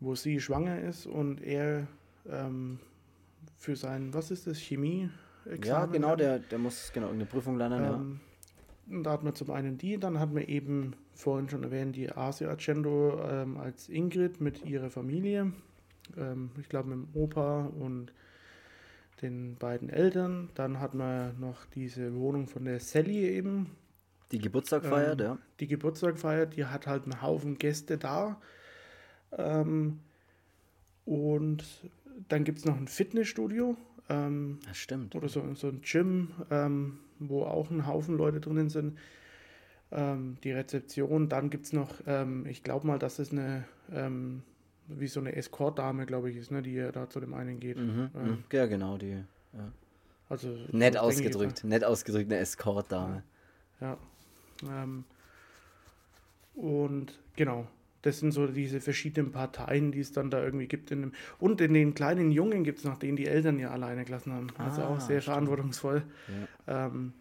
wo 0.00 0.14
sie 0.14 0.40
schwanger 0.40 0.80
ist 0.80 1.06
und 1.06 1.42
er 1.42 1.86
ähm, 2.28 2.78
für 3.56 3.76
sein, 3.76 4.14
was 4.14 4.30
ist 4.30 4.46
das, 4.46 4.58
Chemie? 4.58 5.10
Ja, 5.64 5.86
genau, 5.86 6.14
der, 6.14 6.38
der 6.38 6.58
muss 6.58 6.92
genau 6.92 7.06
irgendeine 7.06 7.30
Prüfung 7.30 7.56
lernen. 7.56 7.82
ja. 7.82 7.94
Ähm, 7.94 8.20
und 8.90 9.04
da 9.04 9.12
hat 9.12 9.22
man 9.22 9.34
zum 9.34 9.50
einen 9.50 9.76
die, 9.76 9.98
dann 9.98 10.18
hat 10.18 10.32
man 10.32 10.44
eben 10.44 10.94
vorhin 11.12 11.48
schon 11.48 11.62
erwähnt, 11.62 11.96
die 11.96 12.10
Asia 12.10 12.48
Argento 12.48 13.20
ähm, 13.28 13.58
als 13.58 13.88
Ingrid 13.88 14.40
mit 14.40 14.64
ihrer 14.64 14.88
Familie. 14.88 15.52
Ähm, 16.16 16.50
ich 16.60 16.68
glaube 16.68 16.88
mit 16.90 16.98
dem 16.98 17.20
Opa 17.20 17.66
und 17.66 18.12
den 19.22 19.56
beiden 19.56 19.90
Eltern. 19.90 20.50
Dann 20.54 20.80
hat 20.80 20.94
man 20.94 21.38
noch 21.40 21.66
diese 21.66 22.14
Wohnung 22.14 22.46
von 22.46 22.64
der 22.64 22.80
Sally 22.80 23.26
eben, 23.26 23.70
Die 24.32 24.38
Geburtstag 24.38 24.84
feiert, 24.84 25.20
ähm, 25.20 25.26
ja. 25.26 25.38
die 25.60 25.66
Geburtstag 25.66 26.18
feiert. 26.18 26.56
Die 26.56 26.66
hat 26.66 26.86
halt 26.86 27.04
einen 27.04 27.22
Haufen 27.22 27.58
Gäste 27.58 27.98
da. 27.98 28.40
Ähm, 29.32 30.00
und 31.04 31.64
dann 32.28 32.44
gibt 32.44 32.58
es 32.58 32.64
noch 32.64 32.76
ein 32.76 32.88
Fitnessstudio. 32.88 33.76
Ähm, 34.08 34.58
Das 34.66 34.76
stimmt. 34.76 35.14
oder 35.14 35.28
so, 35.28 35.42
so 35.54 35.68
ein 35.68 35.80
Gym, 35.82 36.28
ähm, 36.50 36.98
wo 37.18 37.42
auch 37.44 37.70
ein 37.70 37.86
Haufen 37.86 38.16
Leute 38.16 38.40
drinnen 38.40 38.68
sind. 38.70 38.98
Ähm, 39.90 40.36
die 40.44 40.52
Rezeption, 40.52 41.28
dann 41.28 41.48
gibt 41.50 41.64
es 41.66 41.72
noch, 41.72 41.94
ähm, 42.06 42.44
ich 42.46 42.62
glaube 42.62 42.86
mal, 42.86 42.98
dass 42.98 43.18
es 43.18 43.32
eine, 43.32 43.64
ähm, 43.90 44.42
wie 44.88 45.06
so 45.06 45.20
eine 45.20 45.34
Escort-Dame, 45.36 46.06
glaube 46.06 46.30
ich, 46.30 46.36
ist, 46.36 46.50
ne, 46.50 46.62
die 46.62 46.74
ja 46.74 46.90
da 46.92 47.08
zu 47.08 47.20
dem 47.20 47.34
einen 47.34 47.60
geht. 47.60 47.76
Mhm, 47.78 48.10
Ähm, 48.16 48.24
mhm. 48.30 48.44
Ja, 48.52 48.66
genau, 48.66 48.96
die. 48.98 49.22
Also, 50.28 50.48
Nett 50.48 50.66
denke 50.72 50.90
ich 50.90 50.98
ausgedrückt. 50.98 51.64
Nett 51.64 51.84
ausgedrückt, 51.84 52.30
eine 52.30 52.40
Escort-Dame. 52.40 53.22
Ja. 53.80 53.96
Ähm, 54.68 55.04
und 56.54 57.18
genau, 57.36 57.66
das 58.02 58.18
sind 58.20 58.32
so 58.32 58.46
diese 58.46 58.80
verschiedenen 58.80 59.32
Parteien, 59.32 59.92
die 59.92 60.00
es 60.00 60.12
dann 60.12 60.30
da 60.30 60.42
irgendwie 60.42 60.66
gibt. 60.66 60.90
In 60.90 61.00
dem, 61.02 61.12
und 61.38 61.60
in 61.60 61.74
den 61.74 61.94
kleinen 61.94 62.30
Jungen 62.30 62.64
gibt 62.64 62.78
es 62.78 62.84
noch 62.84 62.98
den, 62.98 63.16
die 63.16 63.26
Eltern 63.26 63.58
ja 63.58 63.70
alleine 63.70 64.04
gelassen 64.04 64.32
haben. 64.32 64.48
Also 64.58 64.82
Ah, 64.82 64.88
auch 64.88 65.00
sehr 65.00 65.20
stimmt. 65.20 65.34
verantwortungsvoll. 65.34 66.02
Ähm, 66.66 67.12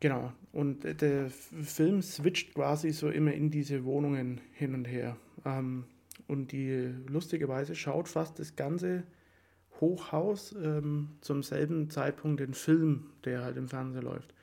genau. 0.00 0.32
Und 0.52 0.84
der 1.00 1.30
Film 1.30 2.02
switcht 2.02 2.54
quasi 2.54 2.90
so 2.90 3.08
immer 3.08 3.32
in 3.32 3.50
diese 3.50 3.84
Wohnungen 3.84 4.40
hin 4.52 4.74
und 4.74 4.84
her. 4.86 5.16
Ähm, 5.44 5.84
und 6.28 6.52
die 6.52 6.92
lustigerweise 7.06 7.74
schaut 7.74 8.08
fast 8.08 8.38
das 8.38 8.56
ganze 8.56 9.04
Hochhaus 9.80 10.54
ähm, 10.62 11.10
zum 11.20 11.42
selben 11.42 11.90
Zeitpunkt 11.90 12.40
den 12.40 12.54
Film, 12.54 13.10
der 13.24 13.42
halt 13.42 13.56
im 13.56 13.68
Fernsehen 13.68 14.04
läuft. 14.04 14.34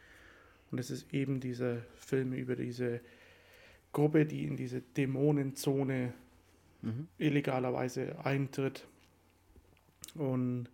Und 0.72 0.80
es 0.80 0.92
ist 0.92 1.14
eben 1.14 1.40
dieser 1.40 1.78
Film 1.96 2.34
über 2.34 2.56
diese 2.56 3.02
Gruppe, 3.94 4.26
die 4.26 4.46
in 4.46 4.56
diese 4.56 4.82
Dämonenzone 4.82 6.14
Mhm. 6.82 7.08
illegalerweise 7.18 8.24
eintritt. 8.24 8.88
Und 10.16 10.70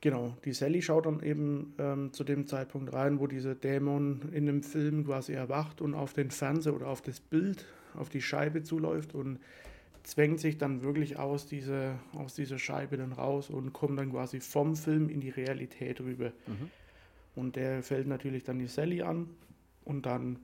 genau, 0.00 0.36
die 0.44 0.52
Sally 0.52 0.82
schaut 0.82 1.06
dann 1.06 1.22
eben 1.22 1.74
ähm, 1.78 2.12
zu 2.12 2.24
dem 2.24 2.46
Zeitpunkt 2.46 2.92
rein, 2.92 3.18
wo 3.18 3.26
dieser 3.26 3.54
Dämon 3.54 4.30
in 4.32 4.46
dem 4.46 4.62
Film 4.62 5.04
quasi 5.04 5.32
erwacht 5.32 5.80
und 5.80 5.94
auf 5.94 6.12
den 6.12 6.30
Fernseher 6.30 6.74
oder 6.74 6.86
auf 6.88 7.02
das 7.02 7.20
Bild, 7.20 7.66
auf 7.98 8.08
die 8.08 8.22
Scheibe 8.22 8.62
zuläuft 8.62 9.14
und 9.14 9.38
zwängt 10.02 10.40
sich 10.40 10.56
dann 10.56 10.82
wirklich 10.82 11.18
aus 11.18 11.46
dieser, 11.46 11.98
aus 12.14 12.34
dieser 12.34 12.58
Scheibe 12.58 12.96
dann 12.96 13.12
raus 13.12 13.50
und 13.50 13.72
kommt 13.72 13.98
dann 13.98 14.10
quasi 14.10 14.40
vom 14.40 14.74
Film 14.76 15.08
in 15.10 15.20
die 15.20 15.30
Realität 15.30 16.00
rüber. 16.00 16.32
Mhm. 16.46 16.70
Und 17.36 17.56
der 17.56 17.82
fällt 17.82 18.06
natürlich 18.06 18.44
dann 18.44 18.58
die 18.58 18.66
Sally 18.66 19.02
an 19.02 19.28
und 19.84 20.06
dann, 20.06 20.38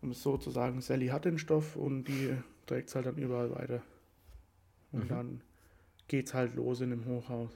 um 0.00 0.10
es 0.10 0.22
so 0.22 0.36
zu 0.38 0.50
sagen, 0.50 0.80
Sally 0.80 1.08
hat 1.08 1.24
den 1.26 1.38
Stoff 1.38 1.76
und 1.76 2.04
die 2.04 2.34
trägt 2.66 2.88
es 2.88 2.94
halt 2.94 3.06
dann 3.06 3.16
überall 3.18 3.50
weiter. 3.54 3.82
Und 4.92 5.04
Mhm. 5.04 5.08
dann 5.08 5.40
geht's 6.08 6.32
halt 6.34 6.54
los 6.54 6.80
in 6.80 6.90
dem 6.90 7.04
Hochhaus. 7.04 7.50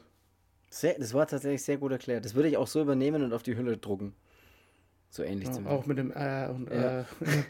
Sehr, 0.68 0.98
das 0.98 1.14
war 1.14 1.26
tatsächlich 1.26 1.62
sehr 1.62 1.78
gut 1.78 1.92
erklärt. 1.92 2.24
Das 2.24 2.34
würde 2.34 2.48
ich 2.48 2.56
auch 2.56 2.68
so 2.68 2.80
übernehmen 2.80 3.22
und 3.22 3.32
auf 3.32 3.42
die 3.42 3.56
Hülle 3.56 3.76
drucken. 3.76 4.14
So 5.10 5.22
ähnlich 5.24 5.48
Ja, 5.48 5.54
zumindest. 5.54 5.78
auch 5.82 5.86
mit 5.86 5.98
dem 5.98 6.12
Äh 6.12 6.48
und 6.48 6.70
Ja. 6.70 7.00
Äh. 7.00 7.04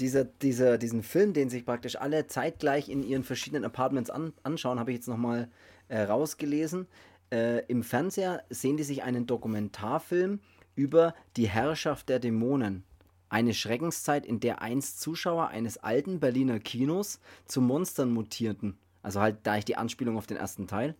Dieser, 0.00 0.24
dieser, 0.24 0.78
diesen 0.78 1.02
Film, 1.02 1.32
den 1.32 1.50
sich 1.50 1.64
praktisch 1.66 1.96
alle 1.96 2.26
zeitgleich 2.28 2.88
in 2.88 3.02
ihren 3.02 3.24
verschiedenen 3.24 3.64
Apartments 3.64 4.10
an, 4.10 4.32
anschauen, 4.44 4.78
habe 4.78 4.92
ich 4.92 4.98
jetzt 4.98 5.08
nochmal 5.08 5.48
äh, 5.88 6.02
rausgelesen. 6.02 6.86
Äh, 7.30 7.64
Im 7.66 7.82
Fernseher 7.82 8.44
sehen 8.48 8.76
die 8.76 8.84
sich 8.84 9.02
einen 9.02 9.26
Dokumentarfilm 9.26 10.38
über 10.76 11.14
die 11.36 11.48
Herrschaft 11.48 12.08
der 12.08 12.20
Dämonen. 12.20 12.84
Eine 13.28 13.52
Schreckenszeit, 13.52 14.24
in 14.24 14.38
der 14.40 14.62
einst 14.62 15.00
Zuschauer 15.00 15.48
eines 15.48 15.76
alten 15.78 16.20
Berliner 16.20 16.60
Kinos 16.60 17.20
zu 17.46 17.60
Monstern 17.60 18.10
mutierten. 18.12 18.78
Also 19.02 19.20
halt 19.20 19.38
da 19.42 19.56
ich 19.56 19.64
die 19.64 19.76
Anspielung 19.76 20.16
auf 20.16 20.26
den 20.28 20.36
ersten 20.36 20.66
Teil. 20.68 20.94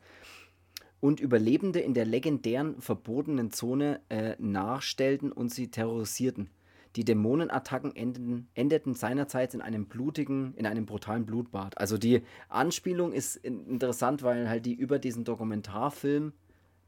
Und 1.01 1.21
Überlebende 1.21 1.81
in 1.81 1.95
der 1.95 2.05
legendären 2.05 2.81
verbotenen 2.81 3.51
Zone 3.53 4.01
äh, 4.09 4.35
nachstellten 4.39 5.31
und 5.31 5.51
sie 5.53 5.71
terrorisierten. 5.71 6.51
Die 6.97 7.05
Dämonenattacken 7.05 7.95
endeten, 7.95 8.49
endeten 8.55 8.95
seinerzeit 8.95 9.55
in 9.55 9.61
einem 9.61 9.87
blutigen, 9.87 10.55
in 10.57 10.67
einem 10.67 10.87
brutalen 10.87 11.27
Blutbad. 11.27 11.79
Also 11.79 11.99
die 11.99 12.23
Anspielung 12.49 13.13
ist 13.13 13.37
in, 13.37 13.67
interessant, 13.67 14.23
weil 14.23 14.49
halt 14.49 14.67
die 14.67 14.75
über 14.75 14.99
diesen 14.99 15.25
Dokumentarfilm 15.25 16.33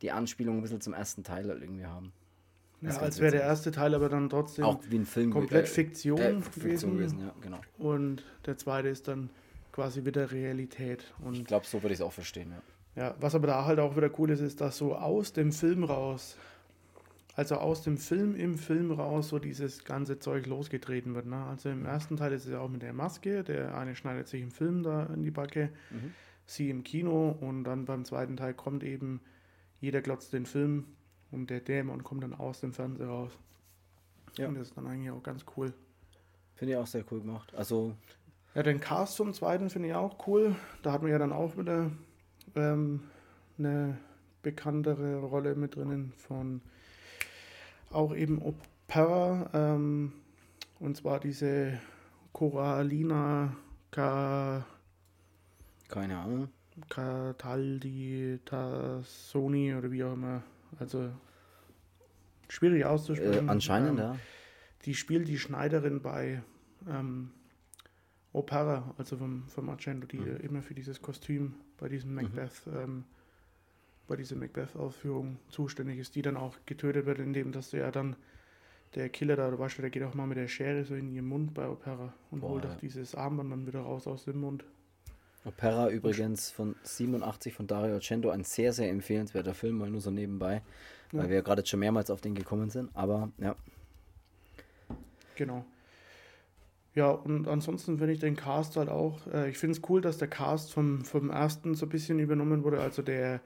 die 0.02 0.10
Anspielung 0.10 0.56
ein 0.56 0.62
bisschen 0.62 0.80
zum 0.80 0.94
ersten 0.94 1.22
Teil 1.22 1.48
halt 1.48 1.62
irgendwie 1.62 1.84
haben. 1.86 2.12
Ja, 2.80 2.88
ist 2.88 2.94
ganz 2.94 3.04
als 3.04 3.20
wäre 3.20 3.32
der 3.32 3.42
erste 3.42 3.70
Teil 3.70 3.94
aber 3.94 4.08
dann 4.08 4.30
trotzdem 4.30 4.64
Auch 4.64 4.80
wie 4.88 4.96
ein 4.98 5.04
Film. 5.04 5.30
komplett 5.30 5.64
äh, 5.64 5.68
Fiktion, 5.68 6.18
äh, 6.18 6.40
Fiktion 6.40 6.94
gewesen. 6.94 7.18
gewesen, 7.18 7.20
ja, 7.20 7.34
genau. 7.42 7.60
Und 7.78 8.24
der 8.46 8.56
zweite 8.56 8.88
ist 8.88 9.06
dann 9.06 9.28
quasi 9.70 10.04
wieder 10.04 10.32
Realität. 10.32 11.04
Ich 11.18 11.24
Und 11.26 11.46
glaube, 11.46 11.66
so 11.66 11.82
würde 11.82 11.92
ich 11.92 12.00
es 12.00 12.02
auch 12.04 12.12
verstehen, 12.12 12.50
ja. 12.50 12.62
Ja, 12.96 13.14
was 13.20 13.34
aber 13.34 13.46
da 13.46 13.64
halt 13.64 13.78
auch 13.78 13.96
wieder 13.96 14.10
cool 14.18 14.30
ist, 14.30 14.40
ist, 14.40 14.60
dass 14.60 14.76
so 14.78 14.94
aus 14.96 15.32
dem 15.32 15.52
Film 15.52 15.84
raus, 15.84 16.36
also 17.36 17.56
aus 17.56 17.82
dem 17.82 17.96
Film 17.96 18.34
im 18.34 18.56
Film 18.58 18.90
raus, 18.90 19.28
so 19.28 19.38
dieses 19.38 19.84
ganze 19.84 20.18
Zeug 20.18 20.46
losgetreten 20.46 21.14
wird. 21.14 21.26
Ne? 21.26 21.36
Also 21.44 21.68
im 21.70 21.86
ersten 21.86 22.16
Teil 22.16 22.32
ist 22.32 22.44
es 22.46 22.50
ja 22.52 22.60
auch 22.60 22.68
mit 22.68 22.82
der 22.82 22.92
Maske, 22.92 23.44
der 23.44 23.76
eine 23.76 23.94
schneidet 23.94 24.28
sich 24.28 24.42
im 24.42 24.50
Film 24.50 24.82
da 24.82 25.04
in 25.06 25.22
die 25.22 25.30
Backe, 25.30 25.70
Mhm. 25.90 26.12
sie 26.46 26.68
im 26.70 26.82
Kino 26.82 27.30
und 27.40 27.64
dann 27.64 27.84
beim 27.84 28.04
zweiten 28.04 28.36
Teil 28.36 28.54
kommt 28.54 28.82
eben, 28.82 29.20
jeder 29.80 30.02
glotzt 30.02 30.32
den 30.32 30.44
Film 30.44 30.84
und 31.30 31.48
der 31.48 31.60
Dämon 31.60 32.02
kommt 32.04 32.24
dann 32.24 32.34
aus 32.34 32.60
dem 32.60 32.72
Fernseher 32.72 33.06
raus. 33.06 33.30
Ja. 34.36 34.48
Und 34.48 34.56
das 34.56 34.68
ist 34.68 34.76
dann 34.76 34.86
eigentlich 34.86 35.10
auch 35.10 35.22
ganz 35.22 35.44
cool. 35.56 35.72
Finde 36.56 36.74
ich 36.74 36.78
auch 36.78 36.86
sehr 36.86 37.04
cool 37.10 37.20
gemacht. 37.20 37.54
Also, 37.54 37.94
Ja, 38.54 38.62
den 38.64 38.80
Cast 38.80 39.16
vom 39.16 39.32
zweiten 39.32 39.70
finde 39.70 39.88
ich 39.88 39.94
auch 39.94 40.26
cool. 40.26 40.56
Da 40.82 40.92
hatten 40.92 41.04
wir 41.06 41.12
ja 41.12 41.18
dann 41.18 41.32
auch 41.32 41.56
wieder 41.56 41.90
ähm, 42.56 43.00
eine 43.58 43.98
bekanntere 44.42 45.18
Rolle 45.18 45.54
mit 45.54 45.76
drinnen 45.76 46.12
von 46.16 46.60
auch 47.90 48.14
eben 48.14 48.40
Opera. 48.40 49.50
Ähm, 49.52 50.12
und 50.78 50.96
zwar 50.96 51.20
diese 51.20 51.78
Coralina 52.32 53.56
Ka, 53.90 54.64
keine 55.88 56.18
Ahnung. 56.18 56.48
Cataldi 56.88 58.38
Tassoni 58.44 59.74
oder 59.74 59.90
wie 59.90 60.04
auch 60.04 60.14
immer. 60.14 60.42
Also 60.78 61.10
schwierig 62.48 62.82
Äh, 62.82 62.84
auszusprechen. 62.84 63.50
anscheinend, 63.50 63.90
Ähm, 63.90 63.96
ja. 63.98 64.16
Die 64.84 64.94
spielt 64.94 65.28
die 65.28 65.38
Schneiderin 65.38 66.00
bei 66.00 66.42
ähm, 66.88 67.32
Opera, 68.32 68.94
also 68.96 69.16
vom, 69.16 69.48
vom 69.48 69.68
Argento, 69.68 70.06
die 70.06 70.18
Mhm. 70.18 70.36
immer 70.38 70.62
für 70.62 70.74
dieses 70.74 71.02
Kostüm 71.02 71.54
bei 71.78 71.88
diesem 71.88 72.14
Macbeth, 72.14 72.62
ähm, 72.72 73.04
bei 74.06 74.16
dieser 74.16 74.36
Macbeth-Aufführung 74.36 75.38
zuständig 75.48 75.98
ist, 75.98 76.14
die 76.14 76.22
dann 76.22 76.36
auch 76.36 76.56
getötet 76.66 77.06
wird, 77.06 77.18
indem 77.18 77.52
dass 77.52 77.70
der 77.70 77.90
dann 77.90 78.16
der 78.94 79.08
Killer 79.08 79.36
da, 79.36 79.56
weißt 79.56 79.78
du, 79.78 79.82
der 79.82 79.90
geht 79.90 80.02
auch 80.02 80.14
mal 80.14 80.26
mit 80.26 80.36
der 80.38 80.48
Schere 80.48 80.84
so 80.84 80.94
in 80.94 81.08
ihren 81.12 81.26
Mund 81.26 81.54
bei 81.54 81.68
Opera 81.68 82.12
und 82.30 82.40
Boah, 82.40 82.50
holt 82.50 82.64
ja. 82.64 82.72
auch 82.72 82.76
dieses 82.78 83.14
Armband 83.14 83.52
dann 83.52 83.66
wieder 83.66 83.80
raus 83.80 84.06
aus 84.06 84.24
dem 84.24 84.40
Mund. 84.40 84.64
Opera 85.44 85.88
übrigens 85.90 86.50
von 86.50 86.74
87 86.82 87.54
von 87.54 87.66
Dario 87.66 87.94
Argento, 87.94 88.30
ein 88.30 88.44
sehr, 88.44 88.72
sehr 88.72 88.90
empfehlenswerter 88.90 89.54
Film, 89.54 89.78
mal 89.78 89.90
nur 89.90 90.00
so 90.00 90.10
nebenbei, 90.10 90.62
weil 91.12 91.22
Ja. 91.22 91.28
wir 91.28 91.36
ja 91.36 91.42
gerade 91.42 91.64
schon 91.64 91.80
mehrmals 91.80 92.10
auf 92.10 92.20
den 92.20 92.34
gekommen 92.34 92.68
sind. 92.70 92.90
Aber 92.94 93.30
ja, 93.38 93.54
Genau. 95.36 95.64
Ja, 96.94 97.10
und 97.10 97.46
ansonsten 97.46 97.98
finde 97.98 98.12
ich 98.14 98.18
den 98.18 98.34
Cast 98.36 98.76
halt 98.76 98.88
auch, 98.88 99.24
äh, 99.32 99.48
ich 99.50 99.58
finde 99.58 99.76
es 99.76 99.88
cool, 99.88 100.00
dass 100.00 100.18
der 100.18 100.28
Cast 100.28 100.72
vom, 100.72 101.04
vom 101.04 101.30
ersten 101.30 101.74
so 101.74 101.86
ein 101.86 101.88
bisschen 101.88 102.18
übernommen 102.18 102.64
wurde. 102.64 102.80
Also 102.80 103.02
der, 103.02 103.40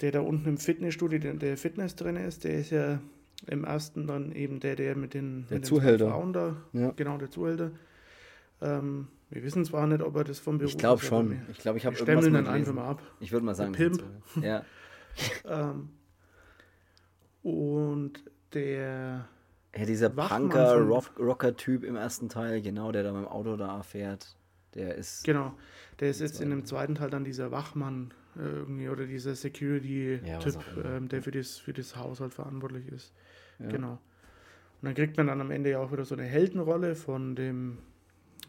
der 0.00 0.12
da 0.12 0.20
unten 0.20 0.48
im 0.48 0.56
Fitnessstudio, 0.58 1.18
der, 1.18 1.34
der 1.34 1.56
Fitness 1.58 1.96
drin 1.96 2.16
ist, 2.16 2.44
der 2.44 2.54
ist 2.60 2.70
ja 2.70 2.98
im 3.46 3.64
ersten 3.64 4.06
dann 4.06 4.32
eben 4.32 4.58
der, 4.60 4.74
der 4.76 4.96
mit 4.96 5.12
den, 5.14 5.46
Der 5.48 5.56
mit 5.58 5.64
den 5.64 5.68
Zuhälter. 5.68 6.06
zwei 6.06 6.12
Frauen 6.12 6.32
da, 6.32 6.56
Ja. 6.72 6.90
genau, 6.96 7.18
der 7.18 7.30
Zuhälter. 7.30 7.72
Ähm, 8.62 9.08
wir 9.30 9.42
wissen 9.42 9.64
zwar 9.64 9.86
nicht, 9.86 10.02
ob 10.02 10.16
er 10.16 10.24
das 10.24 10.38
vom 10.38 10.58
Beruf 10.58 10.72
ich 10.72 10.78
glaube 10.78 11.02
schon. 11.02 11.42
Ich 11.50 11.58
glaube, 11.58 11.78
ich 11.78 11.86
habe 11.86 11.94
irgendwas 11.96 12.24
stempeln 12.24 12.32
mal 12.32 12.42
dann 12.44 12.54
einfach 12.54 12.72
mal 12.74 12.88
ab. 12.88 13.02
Ich 13.20 13.32
würde 13.32 13.44
mal 13.46 13.54
sagen, 13.54 13.72
Pimp. 13.72 14.02
ja. 14.42 14.64
Ähm, 15.46 15.88
und 17.42 18.22
der 18.52 19.28
ja, 19.76 19.84
dieser 19.84 20.16
Wachmann 20.16 20.42
Punker, 20.48 20.74
von- 20.74 20.88
Rock, 20.88 21.10
Rocker-Typ 21.18 21.84
im 21.84 21.96
ersten 21.96 22.28
Teil, 22.28 22.60
genau, 22.62 22.92
der 22.92 23.02
da 23.02 23.12
mit 23.12 23.22
dem 23.22 23.28
Auto 23.28 23.56
da 23.56 23.82
fährt, 23.82 24.36
der 24.74 24.94
ist. 24.96 25.24
Genau, 25.24 25.54
der 26.00 26.10
ist 26.10 26.20
jetzt 26.20 26.40
in 26.40 26.50
dem 26.50 26.64
zweiten 26.64 26.94
Teil 26.96 27.10
dann 27.10 27.24
dieser 27.24 27.50
Wachmann 27.50 28.12
äh, 28.36 28.40
irgendwie 28.42 28.88
oder 28.88 29.06
dieser 29.06 29.30
Ja, 29.30 29.36
Security-Typ, 29.36 30.56
immer. 30.76 30.84
ähm, 30.96 31.08
der 31.08 31.22
für 31.22 31.30
das, 31.30 31.58
für 31.58 31.72
das 31.72 31.96
Haushalt 31.96 32.34
verantwortlich 32.34 32.88
ist. 32.88 33.12
Ja. 33.58 33.68
Genau. 33.68 33.92
Und 33.92 34.86
dann 34.86 34.94
kriegt 34.94 35.16
man 35.16 35.26
dann 35.26 35.40
am 35.40 35.50
Ende 35.50 35.70
ja 35.70 35.78
auch 35.80 35.92
wieder 35.92 36.04
so 36.04 36.14
eine 36.14 36.24
Heldenrolle 36.24 36.94
von 36.94 37.36
dem, 37.36 37.78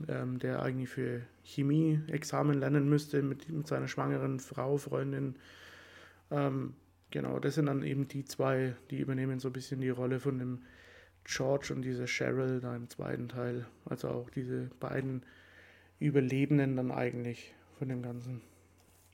ähm, 0.08 0.40
der 0.40 0.62
eigentlich 0.62 0.90
für 0.90 1.22
Chemie-Examen 1.44 2.58
lernen 2.60 2.88
müsste 2.90 3.22
mit, 3.22 3.50
mit 3.50 3.68
seiner 3.68 3.88
schwangeren 3.88 4.40
Frau, 4.40 4.78
Freundin. 4.78 5.36
Ähm, 6.30 6.74
genau, 7.10 7.40
das 7.40 7.56
sind 7.56 7.66
dann 7.66 7.84
eben 7.84 8.08
die 8.08 8.24
zwei, 8.24 8.76
die 8.90 9.00
übernehmen 9.00 9.40
so 9.40 9.50
ein 9.50 9.54
bisschen 9.54 9.82
die 9.82 9.90
Rolle 9.90 10.20
von 10.20 10.40
dem 10.40 10.60
George 11.24 11.74
und 11.74 11.84
dieser 11.84 12.06
Cheryl 12.08 12.60
da 12.60 12.76
im 12.76 12.90
zweiten 12.90 13.30
Teil. 13.30 13.66
Also 13.86 14.10
auch 14.10 14.30
diese 14.30 14.70
beiden 14.80 15.24
Überlebenden 16.00 16.76
dann 16.76 16.92
eigentlich 16.92 17.54
von 17.78 17.90
dem 17.90 18.02
Ganzen. 18.02 18.42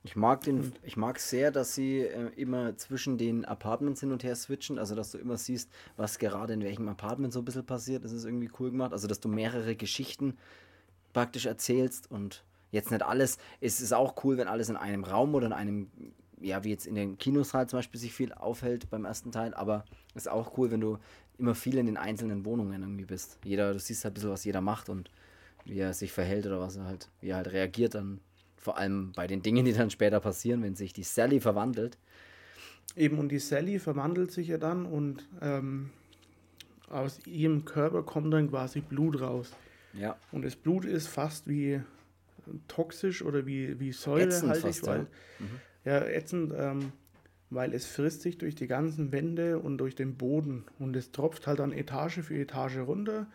Ich 0.03 0.15
mag 0.15 0.41
den, 0.41 0.71
ich 0.83 0.95
mag 0.95 1.19
sehr, 1.19 1.51
dass 1.51 1.75
sie 1.75 1.99
äh, 1.99 2.29
immer 2.37 2.77
zwischen 2.77 3.17
den 3.17 3.43
Apartments 3.43 3.99
hin 3.99 4.13
und 4.13 4.23
her 4.23 4.35
switchen, 4.35 4.79
also 4.79 4.95
dass 4.95 5.11
du 5.11 5.17
immer 5.17 5.37
siehst, 5.37 5.69
was 5.97 6.17
gerade 6.17 6.53
in 6.53 6.63
welchem 6.63 6.87
Apartment 6.87 7.33
so 7.33 7.39
ein 7.39 7.45
bisschen 7.45 7.65
passiert. 7.65 8.05
Das 8.05 8.13
ist 8.13 8.23
irgendwie 8.23 8.49
cool 8.57 8.71
gemacht. 8.71 8.93
Also 8.93 9.07
dass 9.07 9.19
du 9.19 9.27
mehrere 9.27 9.75
Geschichten 9.75 10.37
praktisch 11.11 11.45
erzählst 11.45 12.09
und 12.09 12.45
jetzt 12.71 12.91
nicht 12.91 13.03
alles. 13.03 13.37
Es 13.59 13.81
ist 13.81 13.93
auch 13.93 14.23
cool, 14.23 14.37
wenn 14.37 14.47
alles 14.47 14.69
in 14.69 14.77
einem 14.77 15.03
Raum 15.03 15.35
oder 15.35 15.47
in 15.47 15.53
einem, 15.53 15.91
ja, 16.39 16.63
wie 16.63 16.69
jetzt 16.69 16.87
in 16.87 16.95
den 16.95 17.17
Kinos 17.17 17.53
halt 17.53 17.69
zum 17.69 17.79
Beispiel 17.79 17.99
sich 17.99 18.13
viel 18.13 18.33
aufhält 18.33 18.89
beim 18.89 19.03
ersten 19.05 19.31
Teil, 19.31 19.53
aber 19.53 19.83
es 20.15 20.23
ist 20.23 20.31
auch 20.31 20.57
cool, 20.57 20.71
wenn 20.71 20.81
du 20.81 20.99
immer 21.37 21.55
viel 21.55 21.77
in 21.77 21.85
den 21.85 21.97
einzelnen 21.97 22.45
Wohnungen 22.45 22.81
irgendwie 22.81 23.05
bist. 23.05 23.39
Jeder, 23.43 23.73
du 23.73 23.79
siehst 23.79 24.03
halt 24.03 24.13
ein 24.13 24.15
bisschen, 24.15 24.29
was 24.31 24.43
jeder 24.43 24.61
macht 24.61 24.89
und 24.89 25.09
wie 25.65 25.79
er 25.79 25.93
sich 25.93 26.11
verhält 26.11 26.45
oder 26.45 26.59
was 26.59 26.77
er 26.77 26.85
halt, 26.85 27.09
wie 27.21 27.29
er 27.29 27.37
halt 27.37 27.51
reagiert 27.51 27.95
dann. 27.95 28.19
Vor 28.57 28.77
allem 28.77 29.11
bei 29.15 29.27
den 29.27 29.41
Dingen, 29.41 29.65
die 29.65 29.73
dann 29.73 29.89
später 29.89 30.19
passieren, 30.19 30.63
wenn 30.63 30.75
sich 30.75 30.93
die 30.93 31.03
Sally 31.03 31.39
verwandelt. 31.39 31.97
Eben, 32.95 33.19
und 33.19 33.29
die 33.29 33.39
Sally 33.39 33.79
verwandelt 33.79 34.31
sich 34.31 34.47
ja 34.47 34.57
dann 34.57 34.85
und 34.85 35.27
ähm, 35.41 35.91
aus 36.89 37.19
ihrem 37.25 37.65
Körper 37.65 38.03
kommt 38.03 38.33
dann 38.33 38.49
quasi 38.49 38.81
Blut 38.81 39.21
raus. 39.21 39.51
Ja. 39.93 40.17
Und 40.31 40.43
das 40.43 40.55
Blut 40.55 40.85
ist 40.85 41.07
fast 41.07 41.47
wie 41.47 41.81
toxisch 42.67 43.21
oder 43.21 43.45
wie, 43.45 43.79
wie 43.79 43.91
säurehaltig, 43.91 44.61
fast, 44.61 44.85
ja. 44.85 44.87
weil, 44.87 45.07
ja. 45.85 46.05
ätzend, 46.05 46.53
ähm, 46.55 46.91
weil 47.49 47.73
es 47.73 47.85
frisst 47.85 48.21
sich 48.21 48.37
durch 48.37 48.55
die 48.55 48.67
ganzen 48.67 49.11
Wände 49.11 49.59
und 49.59 49.77
durch 49.77 49.95
den 49.95 50.15
Boden 50.15 50.65
und 50.79 50.95
es 50.95 51.11
tropft 51.11 51.47
halt 51.47 51.59
dann 51.59 51.71
Etage 51.71 52.19
für 52.19 52.35
Etage 52.37 52.79
runter 52.79 53.27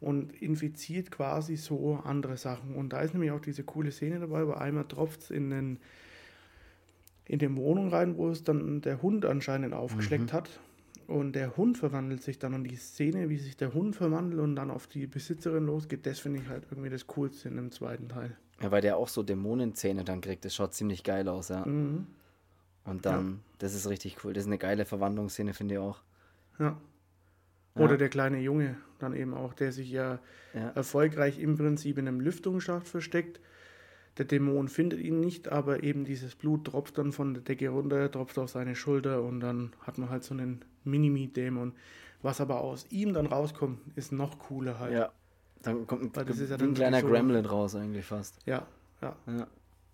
und 0.00 0.32
infiziert 0.40 1.10
quasi 1.10 1.56
so 1.56 2.00
andere 2.04 2.36
Sachen. 2.36 2.74
Und 2.74 2.92
da 2.92 3.00
ist 3.00 3.14
nämlich 3.14 3.30
auch 3.30 3.40
diese 3.40 3.62
coole 3.64 3.92
Szene 3.92 4.20
dabei, 4.20 4.46
weil 4.46 4.56
einmal 4.56 4.84
tropft 4.84 5.22
es 5.22 5.30
in 5.30 5.50
den 5.50 5.78
in 7.24 7.38
die 7.38 7.54
Wohnung 7.56 7.88
rein, 7.88 8.16
wo 8.16 8.28
es 8.30 8.42
dann 8.42 8.80
der 8.80 9.00
Hund 9.00 9.24
anscheinend 9.24 9.74
aufgeschleckt 9.74 10.32
hat. 10.32 10.60
Und 11.06 11.32
der 11.32 11.56
Hund 11.56 11.78
verwandelt 11.78 12.22
sich 12.22 12.38
dann 12.38 12.52
und 12.54 12.64
die 12.64 12.76
Szene, 12.76 13.28
wie 13.28 13.36
sich 13.36 13.56
der 13.56 13.74
Hund 13.74 13.94
verwandelt 13.96 14.40
und 14.40 14.56
dann 14.56 14.70
auf 14.70 14.86
die 14.86 15.06
Besitzerin 15.06 15.66
losgeht, 15.66 16.04
das 16.06 16.18
finde 16.18 16.40
ich 16.40 16.48
halt 16.48 16.64
irgendwie 16.70 16.90
das 16.90 17.06
Coolste 17.06 17.48
in 17.48 17.56
dem 17.56 17.70
zweiten 17.70 18.08
Teil. 18.08 18.36
ja, 18.60 18.70
weil 18.70 18.82
der 18.82 18.96
auch 18.96 19.08
so 19.08 19.22
Dämonenzähne 19.22 20.04
dann 20.04 20.20
kriegt. 20.20 20.44
Das 20.44 20.54
schaut 20.54 20.74
ziemlich 20.74 21.04
geil 21.04 21.28
aus, 21.28 21.48
ja. 21.48 21.64
Mhm. 21.66 22.06
Und 22.84 23.06
dann, 23.06 23.40
das 23.58 23.74
ist 23.74 23.88
richtig 23.88 24.24
cool. 24.24 24.32
Das 24.32 24.42
ist 24.42 24.48
eine 24.48 24.58
geile 24.58 24.84
Verwandlungsszene, 24.84 25.54
finde 25.54 25.74
ich 25.74 25.80
auch. 25.80 26.00
Ja. 26.58 26.76
Ja. 27.74 27.82
Oder 27.84 27.96
der 27.96 28.08
kleine 28.10 28.38
Junge 28.40 28.76
dann 28.98 29.14
eben 29.14 29.32
auch, 29.34 29.54
der 29.54 29.72
sich 29.72 29.90
ja 29.90 30.18
Ja. 30.52 30.68
erfolgreich 30.70 31.38
im 31.38 31.56
Prinzip 31.56 31.96
in 31.98 32.06
einem 32.06 32.20
Lüftungsschacht 32.20 32.86
versteckt, 32.86 33.40
der 34.18 34.26
Dämon 34.26 34.68
findet 34.68 35.00
ihn 35.00 35.20
nicht, 35.20 35.48
aber 35.48 35.82
eben 35.82 36.04
dieses 36.04 36.34
Blut 36.34 36.66
tropft 36.66 36.98
dann 36.98 37.12
von 37.12 37.32
der 37.32 37.42
Decke 37.42 37.70
runter, 37.70 38.10
tropft 38.10 38.38
auf 38.38 38.50
seine 38.50 38.74
Schulter 38.76 39.22
und 39.22 39.40
dann 39.40 39.72
hat 39.80 39.96
man 39.96 40.10
halt 40.10 40.22
so 40.22 40.34
einen 40.34 40.62
Minimi-Dämon. 40.84 41.72
Was 42.20 42.40
aber 42.40 42.60
aus 42.60 42.86
ihm 42.90 43.14
dann 43.14 43.26
rauskommt, 43.26 43.80
ist 43.96 44.12
noch 44.12 44.38
cooler 44.38 44.78
halt. 44.78 44.92
Ja. 44.92 45.10
Dann 45.62 45.86
kommt 45.86 46.02
ein, 46.02 46.10
Weil 46.16 46.24
das 46.26 46.38
ist 46.40 46.50
ja 46.50 46.58
wie 46.58 46.64
ein 46.64 46.68
dann 46.68 46.74
kleiner 46.74 47.00
so- 47.00 47.06
Gremlin 47.08 47.46
raus 47.46 47.74
eigentlich 47.74 48.04
fast. 48.04 48.36
Ja, 48.44 48.66
ja. 49.00 49.16
Ja. 49.26 49.46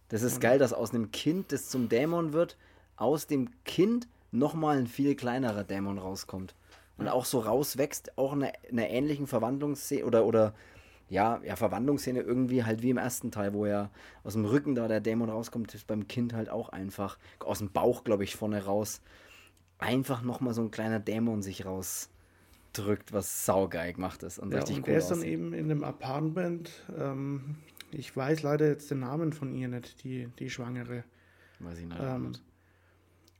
Das 0.08 0.22
ist 0.22 0.40
geil, 0.40 0.58
dass 0.58 0.72
aus 0.72 0.92
einem 0.92 1.12
Kind, 1.12 1.52
das 1.52 1.68
zum 1.68 1.88
Dämon 1.88 2.32
wird, 2.32 2.56
aus 2.98 3.26
dem 3.26 3.48
Kind 3.64 4.08
nochmal 4.30 4.78
ein 4.78 4.86
viel 4.86 5.14
kleinerer 5.14 5.64
Dämon 5.64 5.98
rauskommt. 5.98 6.54
Und 6.98 7.08
auch 7.08 7.24
so 7.24 7.38
rauswächst, 7.38 8.18
auch 8.18 8.32
in 8.32 8.42
einer, 8.42 8.52
in 8.64 8.78
einer 8.78 8.90
ähnlichen 8.90 9.28
Verwandlungsszene 9.28 10.04
oder, 10.04 10.26
oder 10.26 10.52
ja, 11.08 11.40
ja, 11.44 11.54
Verwandlungsszene 11.54 12.20
irgendwie 12.20 12.64
halt 12.64 12.82
wie 12.82 12.90
im 12.90 12.98
ersten 12.98 13.30
Teil, 13.30 13.54
wo 13.54 13.66
ja 13.66 13.90
aus 14.24 14.32
dem 14.32 14.44
Rücken 14.44 14.74
da 14.74 14.88
der 14.88 15.00
Dämon 15.00 15.30
rauskommt, 15.30 15.72
ist 15.74 15.86
beim 15.86 16.08
Kind 16.08 16.34
halt 16.34 16.50
auch 16.50 16.70
einfach 16.70 17.18
aus 17.38 17.58
dem 17.58 17.70
Bauch, 17.70 18.02
glaube 18.02 18.24
ich, 18.24 18.34
vorne 18.34 18.64
raus. 18.64 19.00
Einfach 19.78 20.22
nochmal 20.22 20.54
so 20.54 20.62
ein 20.62 20.72
kleiner 20.72 20.98
Dämon 20.98 21.40
sich 21.40 21.64
rausdrückt, 21.64 23.12
was 23.12 23.46
saugeil 23.46 23.92
gemacht 23.92 24.24
ist 24.24 24.40
und 24.40 24.50
ja 24.50 24.58
richtig 24.58 24.78
und 24.78 24.82
cool 24.82 24.86
der 24.88 24.98
ist 24.98 25.08
dann 25.08 25.18
aussieht. 25.18 25.32
eben 25.32 25.52
in 25.54 25.70
einem 25.70 25.84
Apartment. 25.84 26.70
Ähm, 26.98 27.58
ich 27.92 28.14
weiß 28.14 28.42
leider 28.42 28.66
jetzt 28.66 28.90
den 28.90 28.98
Namen 28.98 29.32
von 29.32 29.54
ihr 29.54 29.68
nicht, 29.68 30.02
die, 30.02 30.28
die 30.40 30.50
Schwangere. 30.50 31.04
Weiß 31.60 31.78
ich 31.78 31.86
nicht. 31.86 32.00
Ähm, 32.00 32.32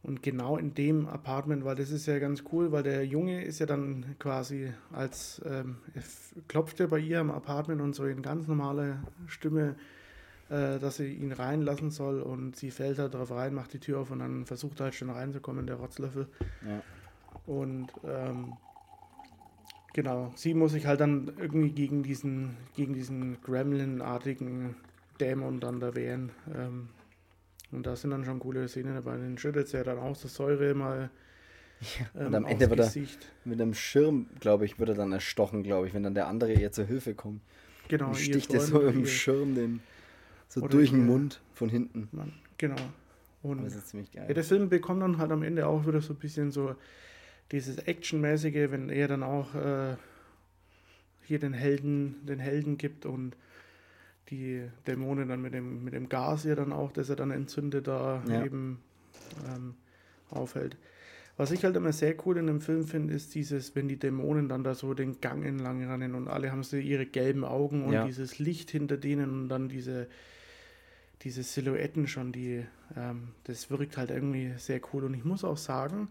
und 0.03 0.23
genau 0.23 0.57
in 0.57 0.75
dem 0.75 1.07
Apartment, 1.07 1.65
weil 1.65 1.75
das 1.77 1.91
ist 1.91 2.07
ja 2.07 2.19
ganz 2.19 2.45
cool, 2.53 2.73
weil 2.73 2.83
der 2.83 3.05
Junge 3.05 3.45
ist 3.45 3.59
ja 3.59 3.67
dann 3.67 4.05
quasi 4.19 4.73
als, 4.93 5.43
ähm, 5.45 5.79
er 5.95 6.01
f- 6.01 6.35
klopft 6.47 6.79
ja 6.81 6.87
bei 6.87 6.99
ihr 6.99 7.21
am 7.21 7.31
Apartment 7.31 7.81
und 7.81 7.95
so 7.95 8.07
in 8.07 8.23
ganz 8.23 8.47
normaler 8.47 9.03
Stimme, 9.27 9.75
äh, 10.51 10.79
dass 10.79 10.97
sie 10.97 11.13
ihn 11.13 11.33
reinlassen 11.33 11.91
soll 11.91 12.23
und 12.23 12.57
sie 12.57 12.71
fällt 12.71 12.99
da 12.99 13.09
drauf 13.09 13.31
rein, 13.33 13.55
macht 13.55 13.73
die 13.73 13.81
Tür 13.81 14.01
auf 14.01 14.11
und 14.11 14.21
dann 14.21 14.47
versucht 14.47 14.81
er 14.81 14.85
halt 14.85 14.95
schon 14.95 15.11
reinzukommen, 15.11 15.67
der 15.67 15.77
Rotzlöffel. 15.77 16.29
Ja. 16.65 16.81
Und 17.47 17.89
ähm, 18.05 18.53
genau, 19.95 20.33
sie 20.37 20.55
muss 20.55 20.73
sich 20.73 20.87
halt 20.87 21.01
dann 21.01 21.33
irgendwie 21.39 21.73
gegen 21.73 22.03
diesen, 22.03 22.57
gegen 22.77 22.95
diesen 22.95 23.41
Gremlin-artigen 23.43 24.77
Dämon 25.21 25.61
dann 25.61 25.81
da 25.81 25.95
wehren. 25.95 26.31
Ähm, 26.55 26.89
und 27.71 27.87
da 27.87 27.97
sind 27.97 28.11
dann 28.11 28.25
schon 28.25 28.39
coole 28.41 28.67
Szenen 28.69 28.95
dabei. 28.95 29.17
Den 29.17 29.39
schüttet 29.39 29.71
ja 29.73 29.83
dann 29.85 29.99
aus 29.99 30.21
der 30.21 30.31
Säure 30.31 30.75
mal. 30.75 31.11
und 32.15 32.35
am 32.35 32.45
aufs 32.45 32.53
Ende 32.53 32.71
wird 32.71 32.81
er- 32.81 32.87
Gesicht. 32.87 33.33
Mit 33.45 33.61
einem 33.61 33.75
Schirm, 33.75 34.27
glaube 34.41 34.65
ich, 34.65 34.79
wird 34.79 34.89
er 34.89 34.95
dann 34.95 35.13
erstochen, 35.13 35.63
glaube 35.63 35.87
ich, 35.87 35.95
wenn 35.95 36.03
dann 36.03 36.15
der 36.15 36.27
andere 36.27 36.53
ihr 36.53 36.73
zur 36.73 36.87
Hilfe 36.87 37.15
kommt. 37.15 37.41
Genau, 37.89 38.09
und 38.09 38.17
sticht 38.17 38.53
er 38.53 38.61
so 38.61 38.81
im 38.83 39.07
Schirm 39.07 39.55
den 39.55 39.81
so 40.49 40.61
oder 40.61 40.71
durch 40.71 40.91
den 40.91 41.07
Mund 41.07 41.41
von 41.55 41.69
hinten. 41.69 42.09
Mann. 42.13 42.33
Genau. 42.59 42.77
Und 43.43 43.65
Das 43.65 43.77
ist 43.77 43.89
ziemlich 43.89 44.11
geil. 44.11 44.25
Ja, 44.29 44.35
der 44.35 44.43
Film 44.45 44.69
bekommt 44.69 45.01
dann 45.03 45.19
halt 45.19 45.31
am 45.31 45.43
Ende 45.43 45.67
auch 45.67 45.87
wieder 45.87 46.01
so 46.01 46.13
ein 46.13 46.19
bisschen 46.19 46.51
so 46.51 46.75
dieses 47.53 47.79
Actionmäßige, 47.79 48.71
wenn 48.71 48.89
er 48.91 49.09
dann 49.09 49.23
auch 49.23 49.55
äh, 49.55 49.97
hier 51.23 51.39
den 51.39 51.53
Helden, 51.53 52.27
den 52.27 52.39
Helden 52.41 52.77
gibt 52.79 53.07
und 53.07 53.37
die 54.31 54.69
Dämonen 54.87 55.29
dann 55.29 55.41
mit 55.43 55.55
dem, 55.55 55.85
mit 55.85 55.95
dem 55.95 56.09
Gas 56.09 56.45
ja 56.45 56.55
dann 56.55 56.73
auch, 56.73 56.93
das 56.93 57.09
er 57.11 57.17
dann 57.17 57.31
entzündet, 57.31 57.87
da 57.87 58.23
Ja. 58.29 58.45
eben 58.45 58.79
ähm, 59.47 59.75
aufhält. 60.31 60.77
Was 61.37 61.53
ich 61.53 61.65
halt 61.65 61.77
immer 61.77 61.93
sehr 61.93 62.15
cool 62.27 62.37
in 62.37 62.49
dem 62.49 62.61
Film 62.61 62.85
finde, 62.87 63.15
ist 63.15 63.35
dieses, 63.35 63.77
wenn 63.77 63.87
die 63.87 63.97
Dämonen 63.97 64.49
dann 64.49 64.65
da 64.65 64.75
so 64.75 64.93
den 64.93 65.21
Gang 65.21 65.45
entlang 65.45 65.85
rennen 65.89 66.15
und 66.17 66.27
alle 66.29 66.51
haben 66.51 66.65
so 66.65 66.77
ihre 66.77 67.07
gelben 67.07 67.45
Augen 67.45 67.85
und 67.85 67.93
Ja. 67.93 68.05
dieses 68.05 68.39
Licht 68.41 68.71
hinter 68.71 68.97
denen 68.97 69.31
und 69.43 69.49
dann 69.49 69.69
diese, 69.69 70.09
diese 71.23 71.43
Silhouetten 71.45 72.09
schon, 72.09 72.33
die, 72.33 72.65
ähm, 72.97 73.29
das 73.45 73.71
wirkt 73.71 73.97
halt 73.97 74.11
irgendwie 74.11 74.53
sehr 74.57 74.81
cool. 74.93 75.05
Und 75.05 75.15
ich 75.15 75.25
muss 75.25 75.45
auch 75.45 75.57
sagen, 75.59 76.09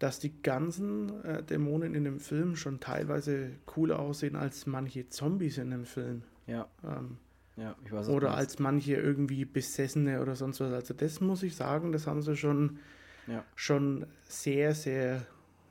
dass 0.00 0.18
die 0.18 0.32
ganzen 0.42 1.22
äh, 1.24 1.42
Dämonen 1.44 1.94
in 1.94 2.04
dem 2.04 2.18
Film 2.20 2.56
schon 2.56 2.80
teilweise 2.80 3.50
cooler 3.66 3.98
aussehen 4.00 4.34
als 4.34 4.66
manche 4.66 5.08
Zombies 5.08 5.58
in 5.58 5.70
dem 5.70 5.84
Film. 5.84 6.22
Ja, 6.50 6.68
Ähm, 6.84 7.16
ja, 7.56 7.76
ich 7.84 7.92
weiß 7.92 8.08
oder 8.08 8.34
als 8.34 8.58
manche 8.58 8.94
irgendwie 8.94 9.44
Besessene 9.44 10.20
oder 10.20 10.34
sonst 10.34 10.60
was. 10.60 10.72
Also 10.72 10.94
das 10.94 11.20
muss 11.20 11.42
ich 11.42 11.54
sagen, 11.54 11.92
das 11.92 12.06
haben 12.06 12.22
sie 12.22 12.36
schon, 12.36 12.78
Ja. 13.26 13.44
schon 13.54 14.06
sehr, 14.22 14.74
sehr, 14.74 15.26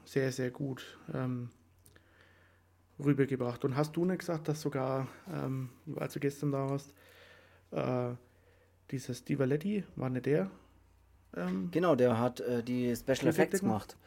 sehr, 0.05 0.32
sehr 0.32 0.51
gut 0.51 0.97
ähm, 1.13 1.49
rübergebracht. 3.03 3.65
Und 3.65 3.75
hast 3.75 3.95
du 3.95 4.05
nicht 4.05 4.19
gesagt, 4.19 4.47
dass 4.47 4.61
sogar, 4.61 5.07
ähm, 5.32 5.69
als 5.95 6.13
du 6.13 6.19
gestern 6.19 6.51
da 6.51 6.69
warst, 6.69 6.93
äh, 7.71 8.15
dieser 8.91 9.13
Steve 9.13 9.39
Valetti, 9.39 9.84
war 9.95 10.09
nicht 10.09 10.25
der? 10.25 10.49
Ähm, 11.36 11.69
Genau, 11.71 11.95
der 11.95 12.19
hat 12.19 12.39
äh, 12.41 12.63
die 12.63 12.95
Special 12.95 13.27
Effects 13.27 13.61
gemacht. 13.61 13.97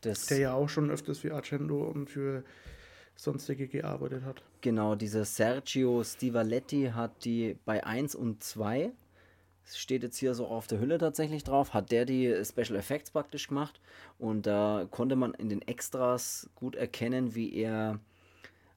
Das, 0.00 0.26
der 0.26 0.38
ja 0.38 0.54
auch 0.54 0.68
schon 0.68 0.90
öfters 0.90 1.20
für 1.20 1.34
Argento 1.34 1.84
und 1.84 2.10
für 2.10 2.42
sonstige 3.16 3.68
gearbeitet 3.68 4.24
hat. 4.24 4.42
Genau, 4.60 4.94
dieser 4.94 5.24
Sergio 5.24 6.02
Stivaletti 6.04 6.92
hat 6.94 7.24
die 7.24 7.56
bei 7.64 7.84
1 7.84 8.14
und 8.14 8.42
2, 8.42 8.92
es 9.64 9.78
steht 9.78 10.02
jetzt 10.02 10.18
hier 10.18 10.34
so 10.34 10.46
auf 10.46 10.66
der 10.66 10.80
Hülle 10.80 10.98
tatsächlich 10.98 11.44
drauf, 11.44 11.72
hat 11.72 11.92
der 11.92 12.04
die 12.04 12.44
Special 12.44 12.76
Effects 12.76 13.10
praktisch 13.10 13.48
gemacht 13.48 13.80
und 14.18 14.46
da 14.46 14.86
konnte 14.90 15.16
man 15.16 15.34
in 15.34 15.48
den 15.48 15.62
Extras 15.62 16.50
gut 16.56 16.74
erkennen, 16.74 17.34
wie 17.34 17.54
er, 17.54 18.00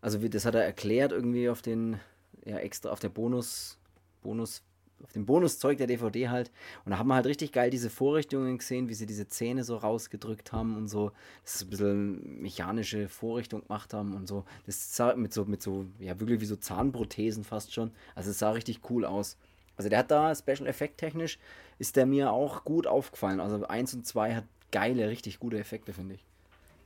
also 0.02 0.22
wie, 0.22 0.30
das 0.30 0.46
hat 0.46 0.56
er 0.56 0.64
erklärt 0.64 1.12
irgendwie 1.12 1.50
auf 1.50 1.62
den, 1.62 2.00
ja 2.46 2.58
extra 2.58 2.90
auf 2.90 3.00
der 3.00 3.10
Bonus, 3.10 3.78
Bonus, 4.22 4.64
auf 5.04 5.12
dem 5.14 5.26
Bonuszeug 5.26 5.78
der 5.78 5.88
DVD 5.88 6.30
halt 6.30 6.52
und 6.86 6.92
da 6.92 6.98
haben 6.98 7.08
wir 7.08 7.16
halt 7.16 7.26
richtig 7.26 7.52
geil 7.52 7.70
diese 7.70 7.90
Vorrichtungen 7.90 8.58
gesehen, 8.58 8.90
wie 8.90 8.94
sie 8.94 9.06
diese 9.06 9.28
Zähne 9.28 9.64
so 9.64 9.78
rausgedrückt 9.78 10.52
haben 10.52 10.76
und 10.76 10.88
so, 10.88 11.12
das 11.44 11.56
ist 11.56 11.64
ein 11.64 11.70
bisschen 11.70 12.42
mechanische 12.42 13.10
Vorrichtung 13.10 13.62
gemacht 13.62 13.94
haben 13.94 14.14
und 14.14 14.28
so, 14.28 14.46
das 14.66 14.96
sah 14.96 15.16
mit 15.16 15.34
so, 15.34 15.46
mit 15.46 15.62
so, 15.62 15.86
ja 16.00 16.20
wirklich 16.20 16.42
wie 16.42 16.46
so 16.46 16.56
Zahnprothesen 16.56 17.44
fast 17.44 17.74
schon, 17.74 17.92
also 18.16 18.32
es 18.32 18.40
sah 18.40 18.52
richtig 18.52 18.82
cool 18.90 19.06
aus. 19.06 19.38
Also 19.78 19.90
der 19.90 20.00
hat 20.00 20.12
da 20.12 20.34
Special 20.34 20.68
Effekt 20.68 20.98
technisch, 20.98 21.38
ist 21.80 21.96
der 21.96 22.06
mir 22.06 22.32
auch 22.32 22.64
gut 22.64 22.88
aufgefallen. 22.88 23.40
Also 23.40 23.68
1 23.68 23.94
und 23.96 24.06
2 24.06 24.36
hat 24.36 24.46
geile, 24.72 25.10
richtig 25.10 25.40
gute 25.40 25.60
Effekte, 25.60 25.94
finde 25.94 26.16
ich. 26.16 26.26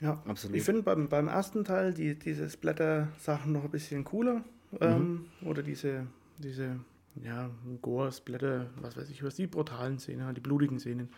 Ja, 0.02 0.22
Absolut. 0.26 0.56
Ich 0.56 0.64
finde 0.64 0.82
beim, 0.82 1.10
beim 1.10 1.28
ersten 1.28 1.66
Teil 1.66 1.94
die, 1.94 2.16
diese 2.16 2.50
Splatter-Sachen 2.50 3.52
noch 3.52 3.66
ein 3.66 3.70
bisschen 3.70 4.04
cooler. 4.04 4.44
Ähm, 4.80 5.26
oder 5.44 5.62
diese, 5.62 6.08
diese, 6.38 6.80
ja, 7.24 7.50
Gore, 7.82 8.12
Splatter, 8.12 8.70
was 8.82 8.98
weiß 8.98 9.10
ich 9.10 9.24
was, 9.24 9.36
die 9.36 9.48
brutalen 9.48 10.00
Szenen, 10.00 10.34
die 10.36 10.42
blutigen 10.42 10.80
Szenen. 10.80 11.10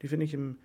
Die 0.00 0.08
finde 0.08 0.24
ich 0.24 0.34
im 0.34 0.56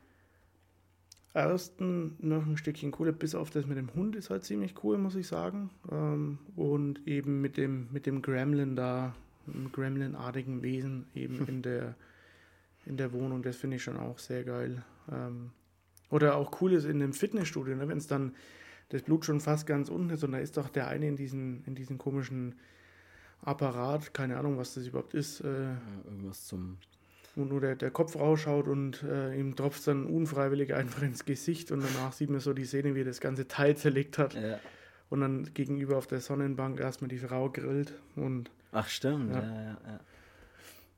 ersten 1.33 2.15
noch 2.19 2.45
ein 2.45 2.57
Stückchen 2.57 2.91
cooler, 2.91 3.11
bis 3.11 3.35
auf 3.35 3.51
das 3.51 3.67
mit 3.67 3.77
dem 3.77 3.93
Hund 3.93 4.15
ist 4.15 4.29
halt 4.29 4.43
ziemlich 4.43 4.83
cool, 4.83 4.97
muss 4.97 5.15
ich 5.15 5.27
sagen. 5.27 5.69
Ähm, 5.91 6.39
und 6.55 7.07
eben 7.07 7.41
mit 7.41 7.57
dem, 7.57 7.87
mit 7.91 8.05
dem 8.05 8.21
Gremlin 8.21 8.75
da, 8.75 9.15
einem 9.47 9.71
Gremlin-artigen 9.71 10.63
Wesen 10.63 11.05
eben 11.13 11.45
in 11.47 11.61
der, 11.61 11.95
in 12.85 12.97
der 12.97 13.13
Wohnung, 13.13 13.43
das 13.43 13.55
finde 13.55 13.77
ich 13.77 13.83
schon 13.83 13.97
auch 13.97 14.17
sehr 14.17 14.43
geil. 14.43 14.83
Ähm, 15.11 15.51
oder 16.09 16.35
auch 16.35 16.61
cool 16.61 16.73
ist 16.73 16.85
in 16.85 16.99
dem 16.99 17.13
Fitnessstudio, 17.13 17.75
ne, 17.75 17.87
wenn 17.87 17.97
es 17.97 18.07
dann 18.07 18.33
das 18.89 19.03
Blut 19.03 19.25
schon 19.25 19.41
fast 19.41 19.67
ganz 19.67 19.89
unten 19.89 20.09
ist 20.09 20.23
und 20.23 20.31
da 20.31 20.39
ist 20.39 20.57
doch 20.57 20.69
der 20.69 20.87
eine 20.87 21.07
in 21.07 21.17
diesen, 21.17 21.63
in 21.65 21.75
diesen 21.75 21.97
komischen 21.97 22.55
Apparat, 23.43 24.13
keine 24.13 24.37
Ahnung, 24.37 24.57
was 24.57 24.73
das 24.73 24.87
überhaupt 24.87 25.13
ist, 25.13 25.41
äh, 25.41 25.47
Ja, 25.47 25.77
irgendwas 26.05 26.45
zum. 26.47 26.77
wo 27.35 27.43
nur 27.45 27.61
der, 27.61 27.75
der 27.75 27.91
Kopf 27.91 28.15
rausschaut 28.15 28.67
und 28.67 29.03
äh, 29.03 29.37
ihm 29.39 29.55
tropft 29.55 29.87
dann 29.87 30.05
unfreiwillig 30.05 30.73
einfach 30.73 31.01
ins 31.03 31.23
Gesicht 31.25 31.71
und 31.71 31.81
danach 31.83 32.13
sieht 32.13 32.29
man 32.29 32.39
so 32.39 32.53
die 32.53 32.65
Szene, 32.65 32.95
wie 32.95 33.01
er 33.01 33.05
das 33.05 33.19
ganze 33.21 33.47
Teil 33.47 33.77
zerlegt 33.77 34.17
hat 34.17 34.33
Ja. 34.33 34.59
und 35.09 35.21
dann 35.21 35.53
gegenüber 35.53 35.97
auf 35.97 36.07
der 36.07 36.19
Sonnenbank 36.19 36.79
erstmal 36.79 37.09
die 37.09 37.19
Frau 37.19 37.49
grillt 37.49 37.93
und 38.15 38.49
Ach, 38.71 38.87
stimmt. 38.89 39.33
Ja. 39.33 39.41
Ja. 39.41 39.47
Ja, 39.53 39.77
ja, 39.87 39.99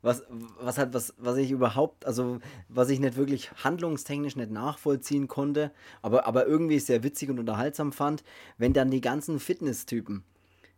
Was, 0.01 0.23
was 0.61 0.77
halt, 0.77 0.93
was, 0.93 1.13
was 1.17 1.35
ich 1.37 1.51
überhaupt, 1.51 2.05
also 2.05 2.39
was 2.69 2.89
ich 2.89 2.99
nicht 3.01 3.17
wirklich 3.17 3.51
handlungstechnisch 3.63 4.37
nicht 4.37 4.49
nachvollziehen 4.49 5.27
konnte, 5.27 5.71
aber, 6.01 6.25
aber 6.25 6.47
irgendwie 6.47 6.79
sehr 6.79 7.03
witzig 7.03 7.29
und 7.29 7.37
unterhaltsam 7.37 7.91
fand, 7.91 8.23
wenn 8.57 8.71
dann 8.73 8.89
die 8.91 9.01
ganzen 9.01 9.39
Fitnesstypen, 9.41 10.23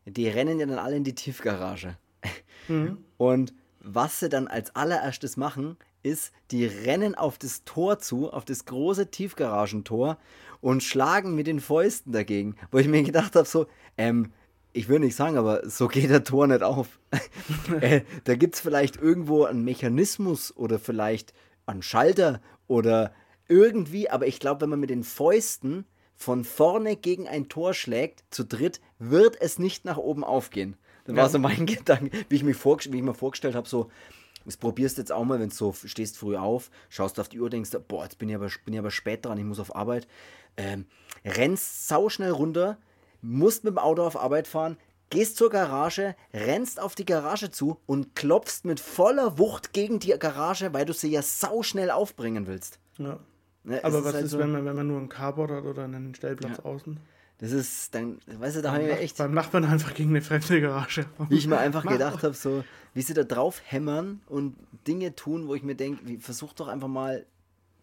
die 0.05 0.27
rennen 0.27 0.59
ja 0.59 0.65
dann 0.65 0.79
alle 0.79 0.95
in 0.95 1.03
die 1.03 1.15
Tiefgarage. 1.15 1.97
Und 3.17 3.53
was 3.79 4.19
sie 4.19 4.29
dann 4.29 4.47
als 4.47 4.75
allererstes 4.75 5.37
machen, 5.37 5.77
ist, 6.03 6.31
die 6.51 6.65
rennen 6.65 7.15
auf 7.15 7.37
das 7.37 7.63
Tor 7.63 7.99
zu, 7.99 8.31
auf 8.31 8.45
das 8.45 8.65
große 8.65 9.11
Tiefgaragentor 9.11 10.17
und 10.59 10.83
schlagen 10.83 11.35
mit 11.35 11.47
den 11.47 11.59
Fäusten 11.59 12.11
dagegen. 12.11 12.55
Wo 12.71 12.77
ich 12.77 12.87
mir 12.87 13.03
gedacht 13.03 13.35
habe, 13.35 13.47
so, 13.47 13.67
ähm, 13.97 14.31
ich 14.73 14.87
will 14.87 14.99
nicht 14.99 15.15
sagen, 15.15 15.37
aber 15.37 15.67
so 15.69 15.87
geht 15.87 16.09
der 16.09 16.23
Tor 16.23 16.47
nicht 16.47 16.63
auf. 16.63 16.99
äh, 17.81 18.01
da 18.23 18.35
gibt 18.35 18.55
es 18.55 18.61
vielleicht 18.61 18.97
irgendwo 18.97 19.45
einen 19.45 19.63
Mechanismus 19.63 20.55
oder 20.55 20.79
vielleicht 20.79 21.33
einen 21.65 21.81
Schalter 21.81 22.41
oder 22.67 23.13
irgendwie, 23.47 24.09
aber 24.09 24.27
ich 24.27 24.39
glaube, 24.39 24.61
wenn 24.61 24.69
man 24.69 24.79
mit 24.79 24.89
den 24.89 25.03
Fäusten 25.03 25.85
von 26.21 26.43
vorne 26.43 26.95
gegen 26.95 27.27
ein 27.27 27.49
Tor 27.49 27.73
schlägt, 27.73 28.23
zu 28.29 28.43
dritt, 28.45 28.79
wird 28.99 29.41
es 29.41 29.59
nicht 29.59 29.85
nach 29.85 29.97
oben 29.97 30.23
aufgehen. 30.23 30.77
Das 31.05 31.15
war 31.15 31.29
so 31.29 31.39
mein 31.39 31.65
Gedanke, 31.65 32.11
wie 32.29 32.35
ich, 32.35 32.43
mich 32.43 32.63
wie 32.63 32.97
ich 32.97 33.03
mir 33.03 33.13
vorgestellt 33.13 33.55
habe, 33.55 33.67
so, 33.67 33.89
das 34.45 34.57
probierst 34.57 34.97
jetzt 34.97 35.11
auch 35.11 35.23
mal, 35.23 35.39
wenn 35.39 35.49
du 35.49 35.55
so 35.55 35.73
stehst 35.73 36.17
früh 36.17 36.37
auf, 36.37 36.69
schaust 36.89 37.19
auf 37.19 37.29
die 37.29 37.39
Uhr, 37.39 37.49
denkst, 37.49 37.71
boah, 37.87 38.03
jetzt 38.03 38.17
bin 38.17 38.29
ich 38.29 38.35
aber, 38.35 38.49
bin 38.65 38.73
ich 38.73 38.79
aber 38.79 38.91
spät 38.91 39.25
dran, 39.25 39.37
ich 39.37 39.43
muss 39.43 39.59
auf 39.59 39.75
Arbeit. 39.75 40.07
Ähm, 40.57 40.85
rennst 41.25 41.87
sauschnell 41.87 42.31
runter, 42.31 42.77
musst 43.21 43.63
mit 43.63 43.73
dem 43.73 43.77
Auto 43.77 44.03
auf 44.03 44.17
Arbeit 44.17 44.47
fahren, 44.47 44.77
gehst 45.09 45.37
zur 45.37 45.49
Garage, 45.49 46.15
rennst 46.33 46.79
auf 46.79 46.95
die 46.95 47.05
Garage 47.05 47.51
zu 47.51 47.77
und 47.85 48.15
klopfst 48.15 48.61
mit 48.63 48.79
voller 48.79 49.37
Wucht 49.37 49.73
gegen 49.73 49.99
die 49.99 50.17
Garage, 50.17 50.73
weil 50.73 50.85
du 50.85 50.93
sie 50.93 51.09
ja 51.09 51.21
sauschnell 51.21 51.91
aufbringen 51.91 52.47
willst. 52.47 52.79
Ja. 52.97 53.19
Ne, 53.63 53.83
aber 53.83 54.03
was 54.03 54.13
halt 54.13 54.25
ist, 54.25 54.31
so, 54.31 54.39
wenn, 54.39 54.51
man, 54.51 54.65
wenn 54.65 54.75
man 54.75 54.87
nur 54.87 54.99
ein 54.99 55.09
Carport 55.09 55.51
hat 55.51 55.63
oder 55.65 55.83
einen 55.83 56.15
Stellplatz 56.15 56.57
ja. 56.57 56.65
außen? 56.65 56.99
Das 57.37 57.51
ist 57.51 57.93
dann, 57.95 58.19
weißt 58.27 58.57
du, 58.57 58.61
da 58.61 58.73
habe 58.73 58.83
ich 58.83 58.91
echt. 58.99 59.17
Beim 59.17 59.33
Nachbarn 59.33 59.65
einfach 59.65 59.95
gegen 59.95 60.09
eine 60.11 60.21
fremde 60.21 60.61
Garage. 60.61 61.05
Wie 61.29 61.37
ich 61.37 61.47
mir 61.47 61.57
einfach 61.57 61.85
gedacht 61.85 62.23
habe, 62.23 62.35
so, 62.35 62.63
wie 62.93 63.01
sie 63.01 63.15
da 63.15 63.23
drauf 63.23 63.61
hämmern 63.65 64.21
und 64.27 64.55
Dinge 64.87 65.15
tun, 65.15 65.47
wo 65.47 65.55
ich 65.55 65.63
mir 65.63 65.75
denke, 65.75 66.19
versuch 66.19 66.53
doch 66.53 66.67
einfach 66.67 66.87
mal 66.87 67.25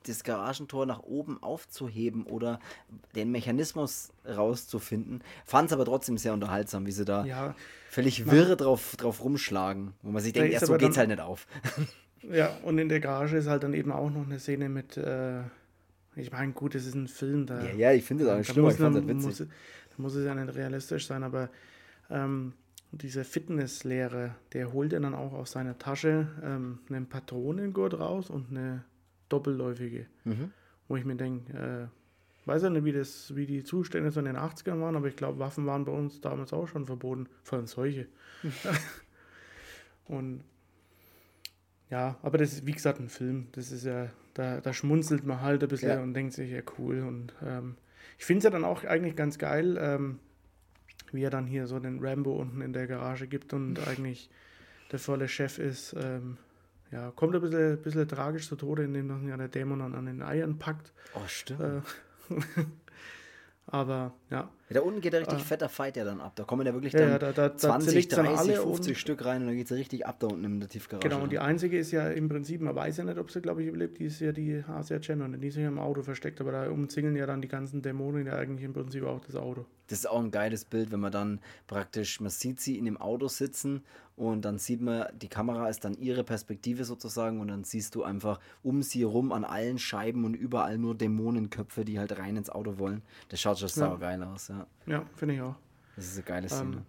das 0.05 0.22
Garagentor 0.22 0.87
nach 0.87 1.03
oben 1.03 1.43
aufzuheben 1.43 2.24
oder 2.24 2.61
den 3.14 3.31
Mechanismus 3.31 4.11
rauszufinden. 4.24 5.22
Fand 5.45 5.68
es 5.68 5.72
aber 5.72 5.85
trotzdem 5.85 6.18
sehr 6.18 6.33
unterhaltsam, 6.33 6.87
wie 6.87 6.93
sie 6.93 7.05
da 7.05 7.24
ja, 7.24 7.55
völlig 7.91 8.31
wirre 8.31 8.57
drauf, 8.57 8.95
drauf 8.97 9.22
rumschlagen, 9.22 9.93
wo 10.03 10.11
man 10.11 10.22
sich 10.22 10.33
denkt, 10.33 10.53
ja, 10.53 10.64
so 10.64 10.76
geht's 10.76 10.97
halt 10.97 11.09
nicht 11.09 11.20
auf. 11.20 11.47
Ja, 12.22 12.59
und 12.64 12.79
in 12.79 12.89
der 12.89 12.99
Garage 12.99 13.37
ist 13.37 13.47
halt 13.47 13.62
dann 13.62 13.74
eben 13.74 13.93
auch 13.93 14.11
noch 14.11 14.26
eine 14.26 14.41
Szene 14.41 14.68
mit, 14.68 14.97
äh, 14.97 15.43
ich 16.19 16.33
meine, 16.33 16.53
gut, 16.53 16.75
es 16.75 16.87
ist 16.87 16.95
ein 16.95 17.09
Film, 17.09 17.47
da. 17.47 17.62
Ja, 17.62 17.73
ja 17.73 17.93
ich 17.93 18.05
finde 18.05 18.25
es 18.25 18.31
auch 18.31 18.39
nicht 18.39 18.51
schlimm, 18.51 18.69
ich 18.69 18.77
fand 18.77 18.97
es 18.97 19.07
witzig. 19.07 19.25
Muss, 19.25 19.39
da 19.39 19.95
muss 19.97 20.14
es 20.14 20.25
ja 20.25 20.35
nicht 20.35 20.55
realistisch 20.55 21.07
sein, 21.07 21.23
aber 21.23 21.51
ähm, 22.11 22.53
dieser 22.93 23.25
Fitnesslehrer, 23.25 24.35
der 24.53 24.73
holt 24.73 24.93
ja 24.93 25.01
dann 25.01 25.14
auch 25.14 25.33
aus 25.33 25.53
seiner 25.53 25.79
Tasche 25.79 26.29
ähm, 26.43 26.81
einen 26.89 27.07
Patronengurt 27.07 27.99
raus 27.99 28.31
und 28.31 28.51
eine 28.51 28.85
doppelläufige. 29.29 30.07
Mhm. 30.25 30.53
Wo 30.89 30.97
ich 30.97 31.05
mir 31.05 31.16
denke, 31.16 31.53
äh, 31.53 32.47
weiß 32.49 32.62
ja 32.62 32.71
nicht, 32.71 32.85
wie, 32.85 32.93
das, 32.93 33.37
wie 33.37 33.47
die 33.47 33.62
Zustände 33.62 34.11
so 34.11 34.21
in 34.21 34.27
den 34.27 34.37
80ern 34.37 34.81
waren, 34.81 34.97
aber 34.97 35.09
ich 35.09 35.16
glaube, 35.16 35.39
Waffen 35.39 35.66
waren 35.66 35.85
bei 35.85 35.93
uns 35.93 36.21
damals 36.21 36.53
auch 36.53 36.66
schon 36.66 36.87
verboten, 36.87 37.29
vor 37.43 37.59
allem 37.59 37.66
solche. 37.66 38.07
und 40.07 40.43
ja, 41.91 42.19
aber 42.23 42.39
das 42.39 42.55
ist 42.55 42.66
wie 42.66 42.73
gesagt 42.73 43.01
ein 43.01 43.09
Film. 43.09 43.49
Das 43.53 43.71
ist 43.71 43.85
ja, 43.85 44.09
da, 44.39 44.61
da 44.61 44.72
schmunzelt 44.72 45.26
man 45.26 45.41
halt 45.41 45.64
ein 45.64 45.68
bisschen 45.68 45.89
ja. 45.89 46.01
und 46.01 46.14
denkt 46.14 46.32
sich, 46.32 46.53
ja 46.53 46.61
cool. 46.78 47.01
Und 47.01 47.34
ähm, 47.45 47.74
ich 48.18 48.24
finde 48.24 48.39
es 48.39 48.45
ja 48.45 48.51
dann 48.51 48.64
auch 48.64 48.84
eigentlich 48.84 49.16
ganz 49.16 49.36
geil, 49.36 49.76
ähm, 49.80 50.20
wie 51.11 51.24
er 51.24 51.30
dann 51.30 51.47
hier 51.47 51.66
so 51.66 51.80
den 51.80 51.99
Rambo 51.99 52.36
unten 52.36 52.61
in 52.61 52.72
der 52.72 52.86
Garage 52.86 53.26
gibt 53.26 53.53
und 53.53 53.84
eigentlich 53.89 54.30
der 54.93 55.01
volle 55.01 55.26
Chef 55.26 55.59
ist. 55.59 55.97
Ähm, 56.01 56.36
ja, 56.93 57.11
kommt 57.11 57.34
ein 57.34 57.41
bisschen, 57.41 57.82
bisschen 57.82 58.07
tragisch 58.07 58.49
zu 58.49 58.55
Tode, 58.55 58.84
indem 58.84 59.09
dann 59.09 59.26
ja 59.26 59.36
der 59.36 59.49
Dämon 59.49 59.80
an, 59.80 59.97
an 59.97 60.07
den 60.07 60.22
Eiern 60.22 60.57
packt. 60.57 60.93
Oh, 61.14 61.26
stimmt. 61.26 61.61
Äh, 61.61 61.80
Aber 63.71 64.12
ja. 64.31 64.51
Da 64.71 64.81
unten 64.81 65.01
geht 65.01 65.12
der 65.12 65.21
richtig 65.21 65.41
äh, 65.41 65.43
fetter 65.43 65.69
Fight 65.69 65.97
ja 65.97 66.05
dann 66.05 66.21
ab. 66.21 66.33
Da 66.37 66.45
kommen 66.45 66.66
ja 66.66 66.73
wirklich 66.73 66.93
dann 66.93 67.11
ja, 67.11 67.19
da, 67.19 67.33
da, 67.33 67.55
20, 67.55 68.09
30, 68.09 68.59
50 68.59 68.99
Stück 68.99 69.25
rein 69.25 69.43
und 69.43 69.49
dann 69.49 69.57
geht 69.57 69.64
es 69.64 69.71
ja 69.71 69.77
richtig 69.77 70.07
ab 70.07 70.16
da 70.21 70.27
unten 70.27 70.45
in 70.45 70.61
der 70.61 70.69
Tiefgarage. 70.69 71.09
Genau, 71.09 71.23
und 71.23 71.33
die 71.33 71.39
einzige 71.39 71.79
ist 71.79 71.91
ja 71.91 72.09
im 72.09 72.29
Prinzip, 72.29 72.61
man 72.61 72.75
weiß 72.75 72.99
ja 72.99 73.05
nicht, 73.05 73.19
ob 73.19 73.31
sie, 73.31 73.41
glaube 73.41 73.62
ich, 73.62 73.69
überlebt, 73.69 73.99
die 73.99 74.07
ist 74.07 74.21
ja 74.21 74.33
die 74.33 74.62
Asia 74.66 74.99
Chen 75.01 75.23
und 75.23 75.41
die 75.41 75.49
ist 75.49 75.57
ja 75.57 75.69
im 75.69 75.79
Auto 75.79 76.03
versteckt, 76.03 76.41
aber 76.41 76.53
da 76.53 76.71
umzingeln 76.71 77.16
ja 77.16 77.27
dann 77.27 77.41
die 77.41 77.49
ganzen 77.49 77.83
Dämonen 77.83 78.27
ja 78.27 78.35
eigentlich 78.35 78.64
im 78.64 78.73
Prinzip 78.73 79.05
auch 79.05 79.21
das 79.21 79.37
Auto. 79.37 79.66
Das 79.89 80.01
ist 80.01 80.07
auch 80.07 80.20
ein 80.20 80.30
geiles 80.30 80.64
Bild, 80.64 80.93
wenn 80.93 81.01
man 81.01 81.12
dann 81.12 81.41
praktisch, 81.66 82.20
man 82.20 82.30
sieht 82.30 82.61
sie 82.61 82.78
in 82.78 82.84
dem 82.84 82.97
Auto 82.97 83.28
sitzen 83.28 83.82
und 84.16 84.45
dann 84.45 84.59
sieht 84.59 84.80
man, 84.80 85.07
die 85.18 85.28
Kamera 85.28 85.68
ist 85.68 85.84
dann 85.84 85.95
ihre 85.95 86.24
Perspektive 86.24 86.84
sozusagen 86.84 87.41
und 87.41 87.49
dann 87.49 87.64
siehst 87.64 87.95
du 87.95 88.05
einfach 88.05 88.39
um 88.62 88.82
sie 88.82 89.03
rum 89.03 89.32
an 89.32 89.45
allen 89.45 89.78
Scheiben 89.78 90.24
und 90.24 90.34
überall 90.34 90.78
nur 90.78 90.95
Dämonenköpfe, 90.95 91.84
die 91.84 91.99
halt 91.99 92.18
rein 92.18 92.36
ins 92.36 92.51
Auto 92.51 92.78
wollen. 92.78 93.03
Das 93.28 93.41
schaut 93.41 93.59
schon 93.59 93.68
ja. 93.74 93.97
geil 93.97 94.22
aus, 94.22 94.49
ja. 94.49 94.66
Ja, 94.86 95.05
finde 95.16 95.34
ich 95.34 95.41
auch. 95.41 95.57
Das 95.97 96.07
ist 96.07 96.16
eine 96.16 96.24
geile 96.24 96.49
Szene. 96.49 96.76
Ähm, 96.76 96.82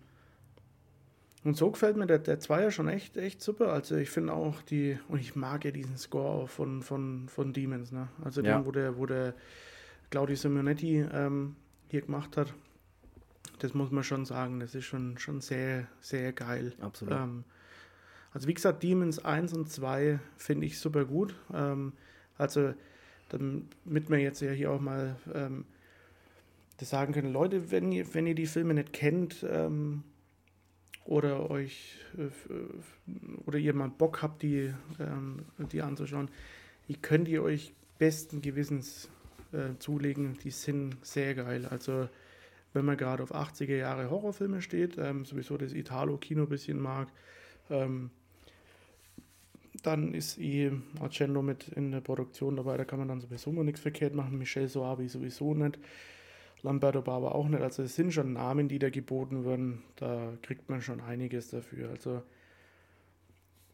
und 1.44 1.56
so 1.56 1.72
gefällt 1.72 1.96
mir 1.96 2.06
der, 2.06 2.20
der 2.20 2.40
Zweier 2.40 2.70
schon 2.70 2.90
echt, 2.90 3.16
echt 3.16 3.42
super. 3.42 3.72
Also 3.72 3.96
ich 3.96 4.10
finde 4.10 4.34
auch 4.34 4.62
die, 4.62 5.00
und 5.08 5.20
ich 5.20 5.36
mag 5.36 5.64
ja 5.64 5.72
diesen 5.72 5.98
Score 5.98 6.48
von, 6.48 6.82
von, 6.82 7.30
von 7.30 7.54
Demons, 7.54 7.92
ne? 7.92 8.10
Also 8.24 8.42
ja. 8.42 8.58
den, 8.58 8.66
wo 8.66 8.72
der, 8.72 8.98
wo 8.98 9.06
der 9.06 9.34
Claudio 10.10 10.36
Simonetti 10.36 11.06
ähm, 11.12 11.56
hier 11.88 12.02
gemacht 12.02 12.36
hat. 12.36 12.54
Das 13.58 13.74
muss 13.74 13.92
man 13.92 14.04
schon 14.04 14.26
sagen, 14.26 14.60
das 14.60 14.76
ist 14.76 14.86
schon, 14.86 15.18
schon 15.18 15.42
sehr, 15.42 15.88
sehr 16.00 16.32
geil. 16.32 16.74
Absolut. 16.80 17.14
Ähm, 17.14 17.44
also 18.32 18.48
wie 18.48 18.54
gesagt, 18.54 18.84
Demons 18.84 19.24
1 19.24 19.54
und 19.54 19.70
2 19.70 20.20
finde 20.38 20.68
ich 20.68 20.80
super 20.80 21.06
gut. 21.06 21.36
Ähm, 21.54 21.94
also 22.38 22.74
damit 23.30 24.10
wir 24.10 24.20
jetzt 24.20 24.42
ja 24.42 24.52
hier 24.52 24.72
auch 24.72 24.80
mal 24.80 25.16
ähm, 25.34 25.66
das 26.78 26.90
sagen 26.90 27.14
können, 27.14 27.34
Leute, 27.34 27.72
wenn 27.72 27.92
ihr, 27.92 28.14
wenn 28.14 28.26
ihr 28.26 28.36
die 28.36 28.46
Filme 28.46 28.74
nicht 28.74 28.94
kennt 28.94 29.46
ähm, 29.48 30.04
oder 31.06 31.50
euch 31.50 31.98
äh, 32.18 32.30
oder 33.46 33.58
ihr 33.58 33.74
mal 33.74 33.90
Bock 33.90 34.22
habt, 34.22 34.42
die, 34.42 34.74
ähm, 35.00 35.46
die 35.72 35.82
anzuschauen, 35.82 36.30
die 36.88 36.96
könnt 36.96 37.28
ihr 37.28 37.44
euch 37.44 37.74
besten 37.98 38.42
Gewissens 38.42 39.10
äh, 39.52 39.78
zulegen. 39.80 40.38
Die 40.44 40.52
sind 40.52 40.96
sehr 41.02 41.36
geil. 41.36 41.66
Also 41.66 42.08
wenn 42.74 42.86
man 42.86 42.98
gerade 42.98 43.24
auf 43.24 43.34
80er 43.34 43.76
Jahre 43.76 44.10
Horrorfilme 44.10 44.62
steht, 44.62 44.98
ähm, 44.98 45.26
sowieso 45.26 45.58
das 45.58 45.74
Italo-Kino 45.74 46.44
ein 46.44 46.50
bisschen 46.50 46.80
mag, 46.80 47.08
ähm, 47.70 48.12
dann 49.84 50.14
ist 50.14 50.38
eh 50.40 50.72
Argento 51.00 51.42
mit 51.42 51.70
in 51.70 51.92
der 51.92 52.02
Produktion 52.02 52.56
dabei, 52.56 52.78
da 52.78 52.86
kann 52.86 53.00
man 53.00 53.08
dann 53.08 53.22
sowieso 53.22 53.52
mal 53.52 53.64
nichts 53.64 53.82
verkehrt 53.82 54.14
machen. 54.14 54.38
Michel 54.38 54.68
Soavi 54.68 55.08
sowieso 55.08 55.54
nicht. 55.54 55.80
Lamberto 56.62 57.02
Barber 57.02 57.36
auch 57.36 57.48
nicht. 57.48 57.62
Also 57.62 57.84
es 57.84 57.96
sind 57.96 58.14
schon 58.14 58.34
Namen, 58.34 58.68
die 58.68 58.80
da 58.80 58.90
geboten 58.90 59.46
werden. 59.46 59.84
Da 59.96 60.34
kriegt 60.42 60.70
man 60.70 60.82
schon 60.82 61.00
einiges 61.00 61.50
dafür. 61.50 61.90
Also 61.90 62.22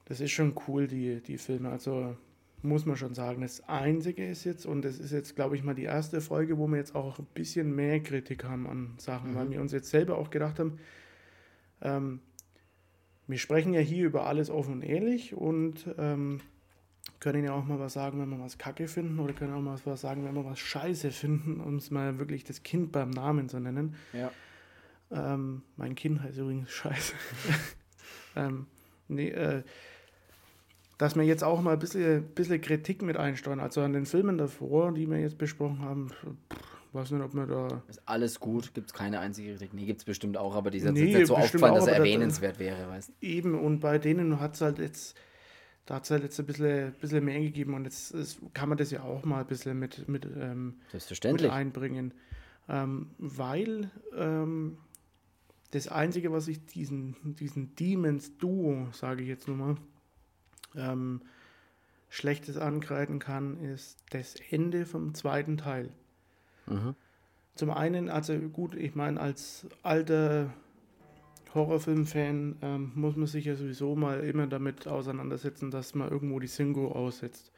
das 0.05 0.21
ist 0.21 0.31
schon 0.31 0.53
cool, 0.67 0.87
die, 0.87 1.21
die 1.21 1.37
Filme. 1.37 1.69
Also 1.69 2.15
muss 2.65 2.85
man 2.85 2.97
schon 2.97 3.13
sagen. 3.13 3.41
Das 3.41 3.67
Einzige 3.67 4.27
ist 4.27 4.43
jetzt, 4.43 4.65
und 4.65 4.83
das 4.83 4.99
ist 4.99 5.11
jetzt, 5.11 5.35
glaube 5.35 5.55
ich, 5.55 5.63
mal 5.63 5.75
die 5.75 5.83
erste 5.83 6.21
Folge, 6.21 6.57
wo 6.57 6.67
wir 6.67 6.77
jetzt 6.77 6.95
auch 6.95 7.19
ein 7.19 7.27
bisschen 7.33 7.75
mehr 7.75 7.99
Kritik 8.01 8.43
haben 8.43 8.67
an 8.67 8.93
Sachen, 8.97 9.31
mhm. 9.31 9.35
weil 9.35 9.49
wir 9.51 9.61
uns 9.61 9.71
jetzt 9.71 9.89
selber 9.89 10.17
auch 10.17 10.29
gedacht 10.29 10.59
haben, 10.59 10.79
ähm, 11.81 12.19
wir 13.27 13.37
sprechen 13.37 13.73
ja 13.73 13.81
hier 13.81 14.05
über 14.05 14.27
alles 14.27 14.49
offen 14.49 14.73
und 14.75 14.81
ehrlich 14.83 15.33
und 15.33 15.87
ähm, 15.97 16.41
können 17.19 17.43
ja 17.43 17.53
auch 17.53 17.65
mal 17.65 17.79
was 17.79 17.93
sagen, 17.93 18.19
wenn 18.19 18.29
wir 18.29 18.39
was 18.39 18.57
kacke 18.57 18.87
finden 18.87 19.19
oder 19.19 19.33
können 19.33 19.53
auch 19.53 19.61
mal 19.61 19.79
was 19.85 20.01
sagen, 20.01 20.25
wenn 20.25 20.35
wir 20.35 20.45
was 20.45 20.59
scheiße 20.59 21.11
finden, 21.11 21.59
um 21.59 21.77
es 21.77 21.91
mal 21.91 22.19
wirklich 22.19 22.43
das 22.43 22.63
Kind 22.63 22.91
beim 22.91 23.09
Namen 23.09 23.49
zu 23.49 23.59
nennen. 23.59 23.95
Ja. 24.13 24.31
Ähm, 25.11 25.63
mein 25.75 25.95
Kind 25.95 26.21
heißt 26.21 26.37
übrigens 26.37 26.71
scheiße. 26.71 27.13
ähm, 28.35 28.67
nee, 29.07 29.29
äh, 29.29 29.63
dass 30.97 31.15
wir 31.15 31.23
jetzt 31.23 31.43
auch 31.43 31.61
mal 31.61 31.73
ein 31.73 31.79
bisschen, 31.79 32.23
bisschen 32.35 32.61
Kritik 32.61 33.01
mit 33.01 33.17
einsteuern. 33.17 33.59
Also 33.59 33.81
an 33.81 33.93
den 33.93 34.05
Filmen 34.05 34.37
davor, 34.37 34.93
die 34.93 35.09
wir 35.09 35.19
jetzt 35.19 35.37
besprochen 35.37 35.79
haben, 35.79 36.11
weiß 36.93 37.11
nicht, 37.11 37.23
ob 37.23 37.33
wir 37.33 37.45
da. 37.45 37.83
Ist 37.87 38.01
alles 38.05 38.39
gut, 38.39 38.73
gibt 38.73 38.87
es 38.87 38.93
keine 38.93 39.19
einzige 39.19 39.51
Kritik. 39.51 39.73
Nee, 39.73 39.85
gibt 39.85 39.99
es 39.99 40.05
bestimmt 40.05 40.37
auch, 40.37 40.55
aber 40.55 40.71
die 40.71 40.77
ist 40.77 40.91
nee, 40.91 41.15
nicht 41.15 41.27
so 41.27 41.35
auffallen, 41.35 41.75
dass 41.75 41.87
er 41.87 41.97
erwähnenswert 41.97 42.59
wäre, 42.59 42.87
weißt 42.89 43.11
Eben, 43.21 43.55
und 43.59 43.79
bei 43.79 43.97
denen 43.97 44.39
hat 44.39 44.55
es 44.55 44.61
halt 44.61 44.79
jetzt 44.79 45.15
da 45.85 45.95
hat 45.95 46.05
es 46.05 46.11
halt 46.11 46.23
jetzt 46.23 46.39
ein 46.39 46.45
bisschen, 46.45 46.93
bisschen 46.99 47.23
mehr 47.23 47.39
gegeben 47.39 47.75
und 47.75 47.83
jetzt 47.83 48.11
ist, 48.11 48.39
kann 48.53 48.69
man 48.69 48.77
das 48.77 48.89
ja 48.89 49.03
auch 49.03 49.23
mal 49.23 49.41
ein 49.41 49.47
bisschen 49.47 49.77
mit, 49.77 50.07
mit, 50.09 50.25
ähm, 50.25 50.79
mit 50.91 51.45
einbringen. 51.45 52.13
Ähm, 52.67 53.11
weil 53.19 53.91
ähm, 54.17 54.77
das 55.71 55.87
Einzige, 55.87 56.31
was 56.31 56.47
ich 56.47 56.65
diesen, 56.65 57.35
diesen 57.35 57.75
Demons-Duo, 57.75 58.87
sage 58.93 59.21
ich 59.21 59.29
jetzt 59.29 59.47
nur 59.47 59.57
mal, 59.57 59.75
ähm, 60.77 61.21
Schlechtes 62.09 62.57
angreifen 62.57 63.19
kann, 63.19 63.59
ist 63.59 63.97
das 64.11 64.35
Ende 64.49 64.85
vom 64.85 65.13
zweiten 65.13 65.57
Teil. 65.57 65.89
Mhm. 66.67 66.95
Zum 67.55 67.71
einen, 67.71 68.09
also 68.09 68.37
gut, 68.37 68.75
ich 68.75 68.95
meine, 68.95 69.19
als 69.19 69.65
alter 69.83 70.53
Horrorfilm-Fan 71.53 72.57
ähm, 72.61 72.91
muss 72.95 73.15
man 73.15 73.27
sich 73.27 73.45
ja 73.45 73.55
sowieso 73.55 73.95
mal 73.95 74.19
immer 74.21 74.45
damit 74.45 74.87
auseinandersetzen, 74.87 75.71
dass 75.71 75.95
man 75.95 76.09
irgendwo 76.09 76.39
die 76.39 76.47
Synchro 76.47 76.91
aussetzt. 76.91 77.51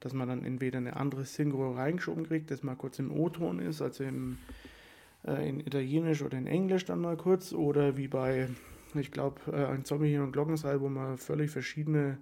Dass 0.00 0.14
man 0.14 0.28
dann 0.28 0.44
entweder 0.44 0.78
eine 0.78 0.96
andere 0.96 1.26
Synchro 1.26 1.72
reingeschoben 1.72 2.26
kriegt, 2.26 2.50
dass 2.50 2.62
man 2.62 2.78
kurz 2.78 2.98
im 2.98 3.12
O-Ton 3.12 3.58
ist, 3.58 3.82
also 3.82 4.04
im, 4.04 4.38
äh, 5.26 5.46
in 5.46 5.60
Italienisch 5.60 6.22
oder 6.22 6.38
in 6.38 6.46
Englisch 6.46 6.86
dann 6.86 7.02
mal 7.02 7.18
kurz, 7.18 7.52
oder 7.52 7.98
wie 7.98 8.08
bei, 8.08 8.48
ich 8.94 9.10
glaube, 9.10 9.40
äh, 9.52 9.66
ein 9.66 9.84
Zombie 9.84 10.08
hier 10.08 10.22
und 10.22 10.32
Glockenseil, 10.32 10.80
wo 10.80 10.88
man 10.88 11.18
völlig 11.18 11.50
verschiedene 11.50 12.16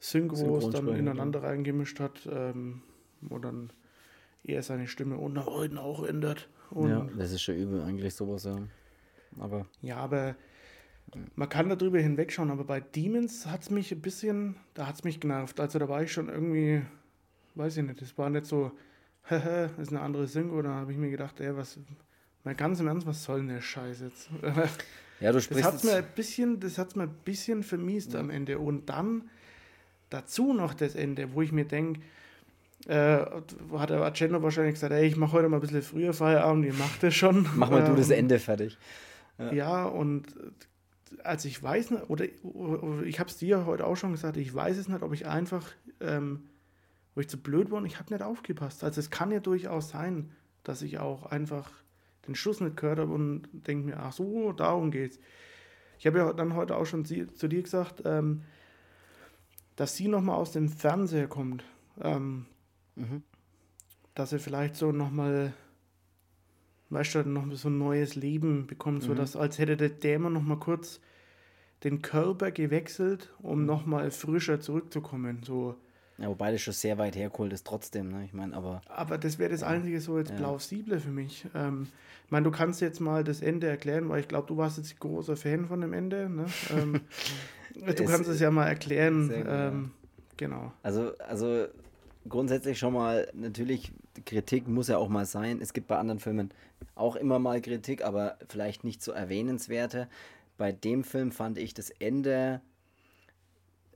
Synchros 0.00 0.70
dann 0.70 0.88
ineinander 0.88 1.40
ja. 1.42 1.48
reingemischt 1.48 1.98
hat, 2.00 2.28
ähm, 2.30 2.82
wo 3.20 3.38
dann 3.38 3.70
er 4.44 4.62
seine 4.62 4.86
Stimme 4.86 5.16
unter 5.16 5.46
heute 5.46 5.80
auch 5.80 6.04
ändert. 6.04 6.48
Und 6.70 6.90
ja, 6.90 7.06
das 7.16 7.32
ist 7.32 7.42
schon 7.42 7.56
übel 7.56 7.82
eigentlich 7.82 8.14
sowas, 8.14 8.44
ja. 8.44 8.58
Aber 9.38 9.66
ja, 9.82 9.96
aber 9.96 10.36
Man 11.36 11.48
kann 11.48 11.68
darüber 11.70 11.98
hinwegschauen, 11.98 12.50
aber 12.50 12.64
bei 12.64 12.80
Demons 12.80 13.46
hat 13.46 13.62
es 13.62 13.70
mich 13.70 13.90
ein 13.92 14.00
bisschen, 14.02 14.56
da 14.74 14.86
hat 14.86 14.96
es 14.96 15.04
mich 15.04 15.20
genervt. 15.20 15.58
Also 15.58 15.78
da 15.78 15.88
war 15.88 16.02
ich 16.02 16.12
schon 16.12 16.28
irgendwie, 16.28 16.82
weiß 17.54 17.78
ich 17.78 17.84
nicht, 17.84 18.00
das 18.02 18.16
war 18.18 18.28
nicht 18.30 18.44
so, 18.46 18.72
das 19.28 19.72
ist 19.78 19.88
eine 19.90 20.00
andere 20.00 20.26
Synchro, 20.26 20.60
da 20.62 20.70
habe 20.74 20.92
ich 20.92 20.98
mir 20.98 21.10
gedacht, 21.10 21.40
ey, 21.40 21.56
was, 21.56 21.78
mal 22.44 22.54
ganz 22.54 22.80
im 22.80 22.88
Ernst, 22.88 23.06
was 23.06 23.24
soll 23.24 23.38
denn 23.38 23.48
der 23.48 23.60
Scheiß 23.62 24.00
jetzt? 24.00 24.30
Ja, 25.20 25.32
du 25.32 25.38
Das 25.38 25.44
sprichst 25.44 25.64
hat 25.64 25.72
jetzt- 25.72 25.84
mir 25.84 25.96
ein 25.96 26.04
bisschen, 26.14 26.60
das 26.60 26.78
hat's 26.78 26.94
mir 26.94 27.02
ein 27.04 27.14
bisschen 27.24 27.64
vermiest 27.64 28.14
am 28.14 28.30
Ende. 28.30 28.60
Und 28.60 28.88
dann 28.88 29.28
dazu 30.10 30.52
noch 30.52 30.74
das 30.74 30.94
Ende, 30.94 31.32
wo 31.34 31.42
ich 31.42 31.52
mir 31.52 31.64
denke, 31.64 32.00
äh, 32.86 33.18
hat 33.72 33.90
der 33.90 34.02
Acendo 34.02 34.42
wahrscheinlich 34.42 34.74
gesagt, 34.74 34.92
ey, 34.92 35.06
ich 35.06 35.16
mache 35.16 35.32
heute 35.32 35.48
mal 35.48 35.56
ein 35.58 35.60
bisschen 35.60 35.82
früher 35.82 36.12
Feierabend, 36.12 36.64
ihr 36.64 36.74
macht 36.74 37.02
das 37.02 37.14
schon. 37.14 37.48
Mach 37.56 37.70
mal 37.70 37.84
du 37.84 37.94
das 37.94 38.10
Ähm, 38.10 38.18
Ende 38.18 38.38
fertig. 38.38 38.78
Ja, 39.52 39.84
und 39.84 40.28
äh, 40.36 41.22
als 41.22 41.44
ich 41.44 41.62
weiß 41.62 41.92
oder, 42.08 42.26
oder 42.42 43.02
ich 43.04 43.20
habe 43.20 43.30
es 43.30 43.36
dir 43.36 43.66
heute 43.66 43.86
auch 43.86 43.96
schon 43.96 44.12
gesagt, 44.12 44.36
ich 44.36 44.52
weiß 44.54 44.76
es 44.76 44.88
nicht, 44.88 45.02
ob 45.02 45.12
ich 45.12 45.26
einfach, 45.26 45.70
ähm, 46.00 46.44
wo 47.14 47.20
ich 47.20 47.28
zu 47.28 47.38
blöd 47.38 47.70
war 47.70 47.78
und 47.78 47.86
ich 47.86 47.98
habe 47.98 48.12
nicht 48.12 48.22
aufgepasst. 48.22 48.84
Also 48.84 49.00
es 49.00 49.10
kann 49.10 49.30
ja 49.30 49.40
durchaus 49.40 49.90
sein, 49.90 50.30
dass 50.64 50.82
ich 50.82 50.98
auch 50.98 51.26
einfach 51.26 51.70
den 52.26 52.34
Schuss 52.34 52.60
nicht 52.60 52.76
gehört 52.76 52.98
habe 52.98 53.12
und 53.12 53.48
denke 53.52 53.86
mir, 53.86 53.98
ach 53.98 54.12
so, 54.12 54.52
darum 54.52 54.90
geht's. 54.90 55.18
Ich 55.98 56.06
habe 56.06 56.18
ja 56.18 56.32
dann 56.32 56.54
heute 56.54 56.76
auch 56.76 56.84
schon 56.84 57.04
zu 57.04 57.48
dir 57.48 57.62
gesagt, 57.62 58.02
ähm, 58.04 58.42
dass 59.78 59.94
sie 59.96 60.08
nochmal 60.08 60.34
aus 60.36 60.50
dem 60.50 60.68
Fernseher 60.68 61.28
kommt. 61.28 61.64
Ähm, 62.02 62.46
Mhm. 62.96 63.22
dass 64.14 64.32
er 64.32 64.40
vielleicht 64.40 64.74
so 64.74 64.90
nochmal, 64.90 65.52
weißt 66.90 67.14
du, 67.14 67.22
noch 67.28 67.46
so 67.52 67.68
ein 67.68 67.78
neues 67.78 68.16
Leben 68.16 68.66
bekommt, 68.66 69.04
so 69.04 69.14
dass 69.14 69.36
als 69.36 69.58
hätte 69.60 69.76
der 69.76 69.90
Dämon 69.90 70.32
nochmal 70.32 70.58
kurz 70.58 70.98
den 71.84 72.02
Körper 72.02 72.50
gewechselt, 72.50 73.30
um 73.40 73.66
nochmal 73.66 74.10
frischer 74.10 74.60
zurückzukommen. 74.60 75.42
So. 75.44 75.76
Ja, 76.18 76.26
wobei 76.28 76.50
das 76.50 76.60
schon 76.60 76.74
sehr 76.74 76.98
weit 76.98 77.14
hergeholt 77.14 77.52
ist 77.52 77.64
trotzdem, 77.64 78.08
ne? 78.08 78.24
Ich 78.24 78.32
meine, 78.32 78.56
aber 78.56 78.80
Aber 78.88 79.16
das 79.16 79.38
wäre 79.38 79.50
das 79.50 79.62
einzige 79.62 80.00
so 80.00 80.18
jetzt 80.18 80.34
plausible 80.34 80.98
für 80.98 81.10
mich. 81.12 81.46
Ähm, 81.54 81.86
ich 82.24 82.32
meine, 82.32 82.42
du 82.42 82.50
kannst 82.50 82.80
jetzt 82.80 82.98
mal 83.00 83.22
das 83.22 83.40
Ende 83.40 83.68
erklären, 83.68 84.08
weil 84.08 84.18
ich 84.18 84.26
glaube, 84.26 84.48
du 84.48 84.56
warst 84.56 84.78
jetzt 84.78 84.98
großer 84.98 85.36
Fan 85.36 85.68
von 85.68 85.80
dem 85.80 85.92
Ende. 85.92 86.28
Ne? 86.28 86.46
Ähm, 86.76 87.00
du 87.86 88.04
kannst 88.04 88.28
es 88.28 88.40
ja 88.40 88.50
mal 88.50 88.66
erklären. 88.66 89.32
Ähm, 89.46 89.90
genau. 90.36 90.72
Also, 90.82 91.12
also 91.18 91.66
grundsätzlich 92.28 92.78
schon 92.78 92.94
mal, 92.94 93.28
natürlich, 93.32 93.92
Kritik 94.24 94.68
muss 94.68 94.88
ja 94.88 94.98
auch 94.98 95.08
mal 95.08 95.26
sein. 95.26 95.60
Es 95.60 95.72
gibt 95.72 95.88
bei 95.88 95.96
anderen 95.96 96.18
Filmen 96.20 96.50
auch 96.94 97.16
immer 97.16 97.38
mal 97.38 97.60
Kritik, 97.60 98.04
aber 98.04 98.38
vielleicht 98.48 98.84
nicht 98.84 99.02
so 99.02 99.12
erwähnenswerte. 99.12 100.08
Bei 100.56 100.72
dem 100.72 101.04
Film 101.04 101.30
fand 101.30 101.58
ich 101.58 101.74
das 101.74 101.90
Ende 101.90 102.60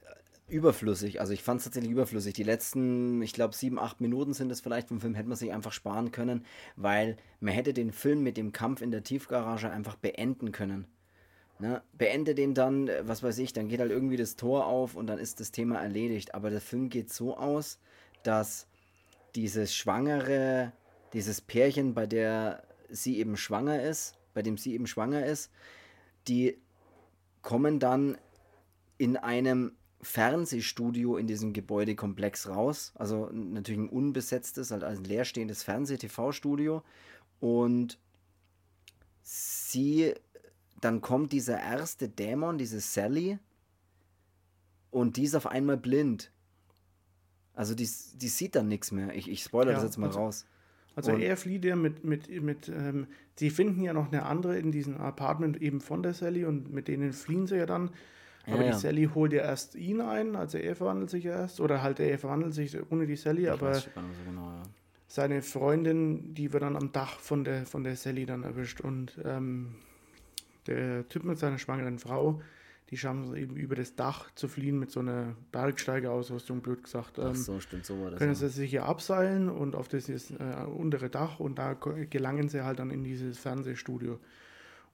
äh, 0.04 0.54
überflüssig. 0.54 1.20
Also 1.20 1.32
ich 1.32 1.42
fand 1.42 1.58
es 1.58 1.64
tatsächlich 1.64 1.92
überflüssig. 1.92 2.34
Die 2.34 2.44
letzten, 2.44 3.20
ich 3.22 3.32
glaube, 3.32 3.54
sieben, 3.54 3.78
acht 3.78 4.00
Minuten 4.00 4.32
sind 4.32 4.50
es 4.52 4.60
vielleicht 4.60 4.88
vom 4.88 5.00
Film, 5.00 5.14
hätte 5.14 5.28
man 5.28 5.36
sich 5.36 5.52
einfach 5.52 5.72
sparen 5.72 6.12
können, 6.12 6.44
weil 6.76 7.16
man 7.40 7.54
hätte 7.54 7.74
den 7.74 7.92
Film 7.92 8.22
mit 8.22 8.36
dem 8.36 8.52
Kampf 8.52 8.80
in 8.80 8.92
der 8.92 9.02
Tiefgarage 9.02 9.70
einfach 9.70 9.96
beenden 9.96 10.52
können. 10.52 10.86
Ne? 11.62 11.80
Beende 11.92 12.34
den 12.34 12.54
dann, 12.54 12.88
äh, 12.88 13.06
was 13.06 13.22
weiß 13.22 13.38
ich, 13.38 13.52
dann 13.52 13.68
geht 13.68 13.78
halt 13.78 13.92
irgendwie 13.92 14.16
das 14.16 14.34
Tor 14.34 14.66
auf 14.66 14.96
und 14.96 15.06
dann 15.06 15.20
ist 15.20 15.38
das 15.38 15.52
Thema 15.52 15.80
erledigt. 15.80 16.34
Aber 16.34 16.50
der 16.50 16.60
Film 16.60 16.88
geht 16.88 17.12
so 17.12 17.36
aus, 17.36 17.78
dass 18.24 18.66
dieses 19.36 19.72
schwangere, 19.72 20.72
dieses 21.12 21.40
Pärchen, 21.40 21.94
bei 21.94 22.08
der 22.08 22.64
sie 22.90 23.18
eben 23.20 23.36
schwanger 23.36 23.80
ist, 23.80 24.18
bei 24.34 24.42
dem 24.42 24.58
sie 24.58 24.74
eben 24.74 24.88
schwanger 24.88 25.24
ist, 25.24 25.52
die 26.26 26.58
kommen 27.42 27.78
dann 27.78 28.18
in 28.98 29.16
einem 29.16 29.76
Fernsehstudio 30.00 31.16
in 31.16 31.28
diesem 31.28 31.52
Gebäudekomplex 31.52 32.48
raus. 32.48 32.90
Also 32.96 33.28
natürlich 33.32 33.82
ein 33.82 33.88
unbesetztes, 33.88 34.72
halt 34.72 34.82
ein 34.82 35.04
leerstehendes 35.04 35.62
Fernseh-TV-Studio. 35.62 36.82
Und 37.38 38.00
sie, 39.22 40.14
dann 40.82 41.00
kommt 41.00 41.32
dieser 41.32 41.58
erste 41.60 42.08
Dämon, 42.08 42.58
diese 42.58 42.80
Sally, 42.80 43.38
und 44.90 45.16
die 45.16 45.24
ist 45.24 45.34
auf 45.34 45.46
einmal 45.46 45.78
blind. 45.78 46.30
Also 47.54 47.74
die, 47.74 47.88
die 48.14 48.28
sieht 48.28 48.54
dann 48.54 48.68
nichts 48.68 48.92
mehr. 48.92 49.14
Ich, 49.14 49.30
ich 49.30 49.42
spoilere 49.42 49.72
das 49.74 49.82
Ja, 49.82 49.86
jetzt 49.88 49.96
mal 49.98 50.06
also- 50.08 50.18
raus. 50.20 50.46
Also 50.94 51.12
Und- 51.12 51.22
er 51.22 51.38
flieht 51.38 51.64
ja 51.64 51.74
mit, 51.74 52.04
mit, 52.04 52.28
mit 52.42 52.68
ähm, 52.68 53.06
sie 53.36 53.48
finden 53.48 53.82
ja 53.82 53.94
noch 53.94 54.08
eine 54.12 54.26
andere 54.26 54.58
in 54.58 54.70
diesem 54.72 54.98
Apartment 54.98 55.56
eben 55.62 55.80
von 55.80 56.02
der 56.02 56.12
Sally 56.12 56.44
und 56.44 56.70
mit 56.70 56.86
denen 56.86 57.14
fliehen 57.14 57.46
sie 57.46 57.56
ja 57.56 57.64
dann. 57.64 57.90
Ja, 58.46 58.54
Aber 58.54 58.64
ja. 58.66 58.72
die 58.72 58.78
Sally 58.78 59.08
holt 59.14 59.32
ja 59.32 59.40
erst 59.42 59.74
ihn 59.74 60.02
ein, 60.02 60.36
also 60.36 60.58
er 60.58 60.76
verwandelt 60.76 61.08
sich 61.08 61.24
ja 61.24 61.32
erst. 61.32 61.60
Oder 61.60 61.80
halt 61.82 61.98
er 62.00 62.18
verwandelt 62.18 62.52
sich 62.52 62.76
ohne 62.90 63.06
die 63.06 63.16
Sally, 63.16 63.44
Ich 63.44 63.50
aber 63.50 63.72
so 63.74 63.88
genau, 64.26 64.50
ja. 64.50 64.62
seine 65.06 65.40
Freundin, 65.40 66.34
die 66.34 66.52
wird 66.52 66.62
dann 66.62 66.76
am 66.76 66.92
Dach 66.92 67.20
von 67.20 67.44
der, 67.44 67.64
von 67.64 67.84
der 67.84 67.96
Sally 67.96 68.26
dann 68.26 68.42
erwischt. 68.42 68.82
Und 68.82 69.18
ähm, 69.24 69.76
der 70.66 71.08
Typ 71.08 71.24
mit 71.24 71.38
seiner 71.38 71.58
schwangeren 71.58 71.98
Frau, 71.98 72.40
die 72.90 72.96
schaffen 72.98 73.24
es 73.24 73.32
eben 73.34 73.56
über 73.56 73.74
das 73.74 73.94
Dach 73.96 74.30
zu 74.34 74.48
fliehen 74.48 74.78
mit 74.78 74.90
so 74.90 75.00
einer 75.00 75.34
Bergsteigerausrüstung, 75.50 76.60
blöd 76.60 76.82
gesagt. 76.84 77.18
Ach 77.18 77.28
Ähm, 77.28 77.34
so, 77.34 77.58
stimmt, 77.60 77.86
so 77.86 78.00
war 78.02 78.10
das. 78.10 78.18
können 78.18 78.32
ja. 78.32 78.34
sie 78.38 78.48
sich 78.48 78.70
hier 78.70 78.84
abseilen 78.84 79.48
und 79.48 79.74
auf 79.74 79.88
das 79.88 80.08
ist, 80.08 80.30
äh, 80.32 80.64
untere 80.66 81.08
Dach 81.08 81.40
und 81.40 81.58
da 81.58 81.72
gelangen 81.74 82.48
sie 82.48 82.64
halt 82.64 82.78
dann 82.78 82.90
in 82.90 83.02
dieses 83.02 83.38
Fernsehstudio. 83.38 84.18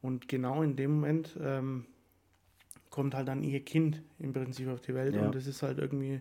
Und 0.01 0.29
genau 0.29 0.63
in 0.63 0.77
dem 0.77 0.93
Moment 0.93 1.37
ähm, 1.43 1.87
kommt 2.91 3.15
halt 3.15 3.27
dann 3.29 3.43
ihr 3.43 3.65
Kind 3.65 4.03
im 4.21 4.33
Prinzip 4.33 4.69
auf 4.69 4.81
die 4.81 4.95
Welt 4.95 5.17
Ja. 5.17 5.27
und 5.27 5.35
das 5.35 5.47
ist 5.49 5.63
halt 5.65 5.79
irgendwie, 5.79 6.21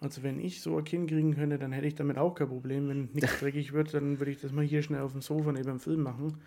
also 0.00 0.22
wenn 0.22 0.38
ich 0.38 0.60
so 0.60 0.76
ein 0.76 0.84
Kind 0.84 1.08
kriegen 1.08 1.34
könnte, 1.34 1.58
dann 1.58 1.72
hätte 1.72 1.86
ich 1.86 1.94
damit 1.94 2.18
auch 2.18 2.34
kein 2.34 2.48
Problem. 2.48 2.88
Wenn 2.88 3.08
nichts 3.14 3.38
dreckig 3.40 3.72
wird, 3.72 3.94
dann 3.94 4.18
würde 4.18 4.32
ich 4.32 4.40
das 4.40 4.52
mal 4.52 4.64
hier 4.64 4.82
schnell 4.82 5.00
auf 5.00 5.12
dem 5.12 5.22
Sofa 5.22 5.50
neben 5.50 5.64
dem 5.66 5.80
Film 5.80 6.02
machen. 6.02 6.42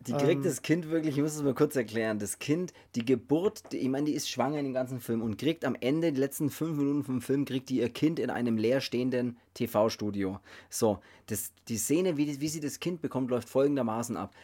Die 0.00 0.12
kriegt 0.12 0.36
Ähm, 0.36 0.42
das 0.44 0.62
Kind 0.62 0.90
wirklich, 0.90 1.16
ich 1.16 1.22
muss 1.22 1.34
es 1.34 1.42
mal 1.42 1.54
kurz 1.54 1.74
erklären, 1.74 2.18
das 2.18 2.38
Kind, 2.38 2.72
die 2.94 3.04
Geburt, 3.04 3.72
die, 3.72 3.78
ich 3.78 3.88
meine, 3.88 4.06
die 4.06 4.12
ist 4.12 4.30
schwanger 4.30 4.58
in 4.58 4.64
dem 4.64 4.74
ganzen 4.74 5.00
Film 5.00 5.22
und 5.22 5.36
kriegt 5.36 5.64
am 5.64 5.74
Ende, 5.80 6.12
die 6.12 6.20
letzten 6.20 6.50
fünf 6.50 6.76
Minuten 6.76 7.02
vom 7.02 7.20
Film, 7.20 7.44
kriegt 7.44 7.68
die 7.70 7.78
ihr 7.78 7.88
Kind 7.88 8.18
in 8.18 8.30
einem 8.30 8.56
leerstehenden 8.56 9.36
TV-Studio. 9.54 10.38
So, 10.70 11.00
das, 11.26 11.52
die 11.68 11.78
Szene, 11.78 12.16
wie, 12.16 12.40
wie 12.40 12.48
sie 12.48 12.60
das 12.60 12.78
Kind 12.78 13.02
bekommt, 13.02 13.30
läuft 13.30 13.48
folgendermaßen 13.48 14.16
ab. 14.16 14.34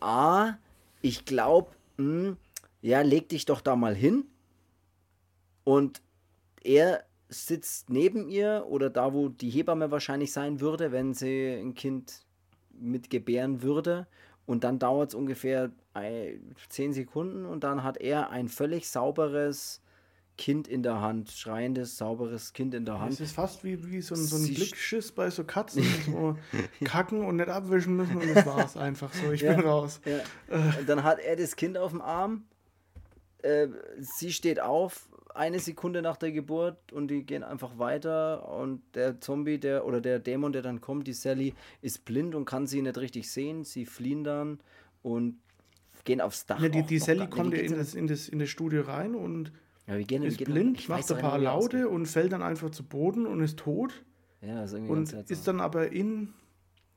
A, 0.00 0.54
ich 1.02 1.24
glaube, 1.24 1.70
ja, 2.80 3.02
leg 3.02 3.28
dich 3.28 3.44
doch 3.44 3.60
da 3.60 3.76
mal 3.76 3.94
hin. 3.94 4.24
Und 5.64 6.02
er 6.64 7.04
sitzt 7.28 7.90
neben 7.90 8.28
ihr 8.28 8.66
oder 8.68 8.90
da, 8.90 9.14
wo 9.14 9.28
die 9.28 9.50
Hebamme 9.50 9.90
wahrscheinlich 9.90 10.32
sein 10.32 10.60
würde, 10.60 10.92
wenn 10.92 11.14
sie 11.14 11.54
ein 11.54 11.74
Kind 11.74 12.24
mit 12.72 13.10
gebären 13.10 13.62
würde. 13.62 14.06
Und 14.46 14.64
dann 14.64 14.78
dauert 14.78 15.10
es 15.10 15.14
ungefähr 15.14 15.70
ein- 15.94 16.54
zehn 16.68 16.92
Sekunden 16.92 17.44
und 17.46 17.62
dann 17.64 17.82
hat 17.84 17.96
er 17.98 18.30
ein 18.30 18.48
völlig 18.48 18.88
sauberes 18.88 19.80
Kind 20.38 20.66
in 20.66 20.82
der 20.82 21.00
Hand, 21.00 21.30
schreiendes, 21.30 21.98
sauberes 21.98 22.52
Kind 22.54 22.74
in 22.74 22.84
der 22.86 22.98
Hand. 22.98 23.12
Es 23.12 23.20
ist 23.20 23.32
fast 23.34 23.62
wie, 23.64 23.90
wie 23.92 24.00
so 24.00 24.14
ein, 24.14 24.20
so 24.24 24.36
ein 24.36 24.44
Blickschiss 24.54 25.12
bei 25.12 25.30
so 25.30 25.44
Katzen, 25.44 25.84
so 26.06 26.36
kacken 26.84 27.24
und 27.24 27.36
nicht 27.36 27.48
abwischen 27.50 27.96
müssen 27.96 28.16
und 28.16 28.34
das 28.34 28.46
war's 28.46 28.76
einfach 28.76 29.12
so. 29.12 29.30
Ich 29.30 29.42
Ja. 29.42 29.54
bin 29.54 29.66
raus. 29.66 30.00
Ja. 30.04 30.20
Und 30.78 30.88
dann 30.88 31.04
hat 31.04 31.18
er 31.20 31.36
das 31.36 31.54
Kind 31.54 31.76
auf 31.78 31.90
dem 31.90 32.00
Arm. 32.00 32.44
Äh, 33.42 33.68
sie 34.00 34.32
steht 34.32 34.58
auf, 34.60 35.08
eine 35.34 35.58
Sekunde 35.58 36.02
nach 36.02 36.16
der 36.16 36.32
Geburt 36.32 36.92
und 36.92 37.08
die 37.08 37.24
gehen 37.24 37.42
einfach 37.42 37.78
weiter. 37.78 38.48
Und 38.48 38.82
der 38.94 39.20
Zombie, 39.20 39.58
der 39.58 39.86
oder 39.86 40.00
der 40.00 40.18
Dämon, 40.18 40.52
der 40.52 40.62
dann 40.62 40.80
kommt, 40.80 41.06
die 41.06 41.12
Sally, 41.12 41.54
ist 41.80 42.04
blind 42.04 42.34
und 42.34 42.44
kann 42.44 42.66
sie 42.66 42.82
nicht 42.82 42.98
richtig 42.98 43.30
sehen. 43.30 43.64
Sie 43.64 43.86
fliehen 43.86 44.24
dann 44.24 44.60
und 45.02 45.38
gehen 46.04 46.20
aufs 46.20 46.46
Dach. 46.46 46.60
Ne, 46.60 46.70
die, 46.70 46.82
die 46.82 46.98
Sally 46.98 47.20
nee, 47.20 47.26
kommt 47.28 47.52
wie 47.52 47.58
ja 47.58 47.62
in 47.62 47.76
das, 47.76 47.94
in, 47.94 48.06
das, 48.06 48.28
in 48.28 48.38
das 48.38 48.48
Studio 48.48 48.82
rein 48.82 49.14
und 49.14 49.52
Ja, 49.86 49.98
gehen, 49.98 50.22
ist 50.22 50.42
blind, 50.44 50.88
macht 50.88 51.10
ein 51.10 51.18
paar 51.18 51.38
Laute 51.38 51.88
und 51.88 52.06
fällt 52.06 52.32
dann 52.32 52.42
einfach 52.42 52.70
zu 52.70 52.82
Boden 52.82 53.26
und 53.26 53.40
ist 53.40 53.58
tot. 53.58 54.04
Ja, 54.40 54.64
ist 54.64 54.74
Und 54.74 55.12
ist 55.12 55.46
dann 55.46 55.60
aber 55.60 55.92
in, 55.92 56.34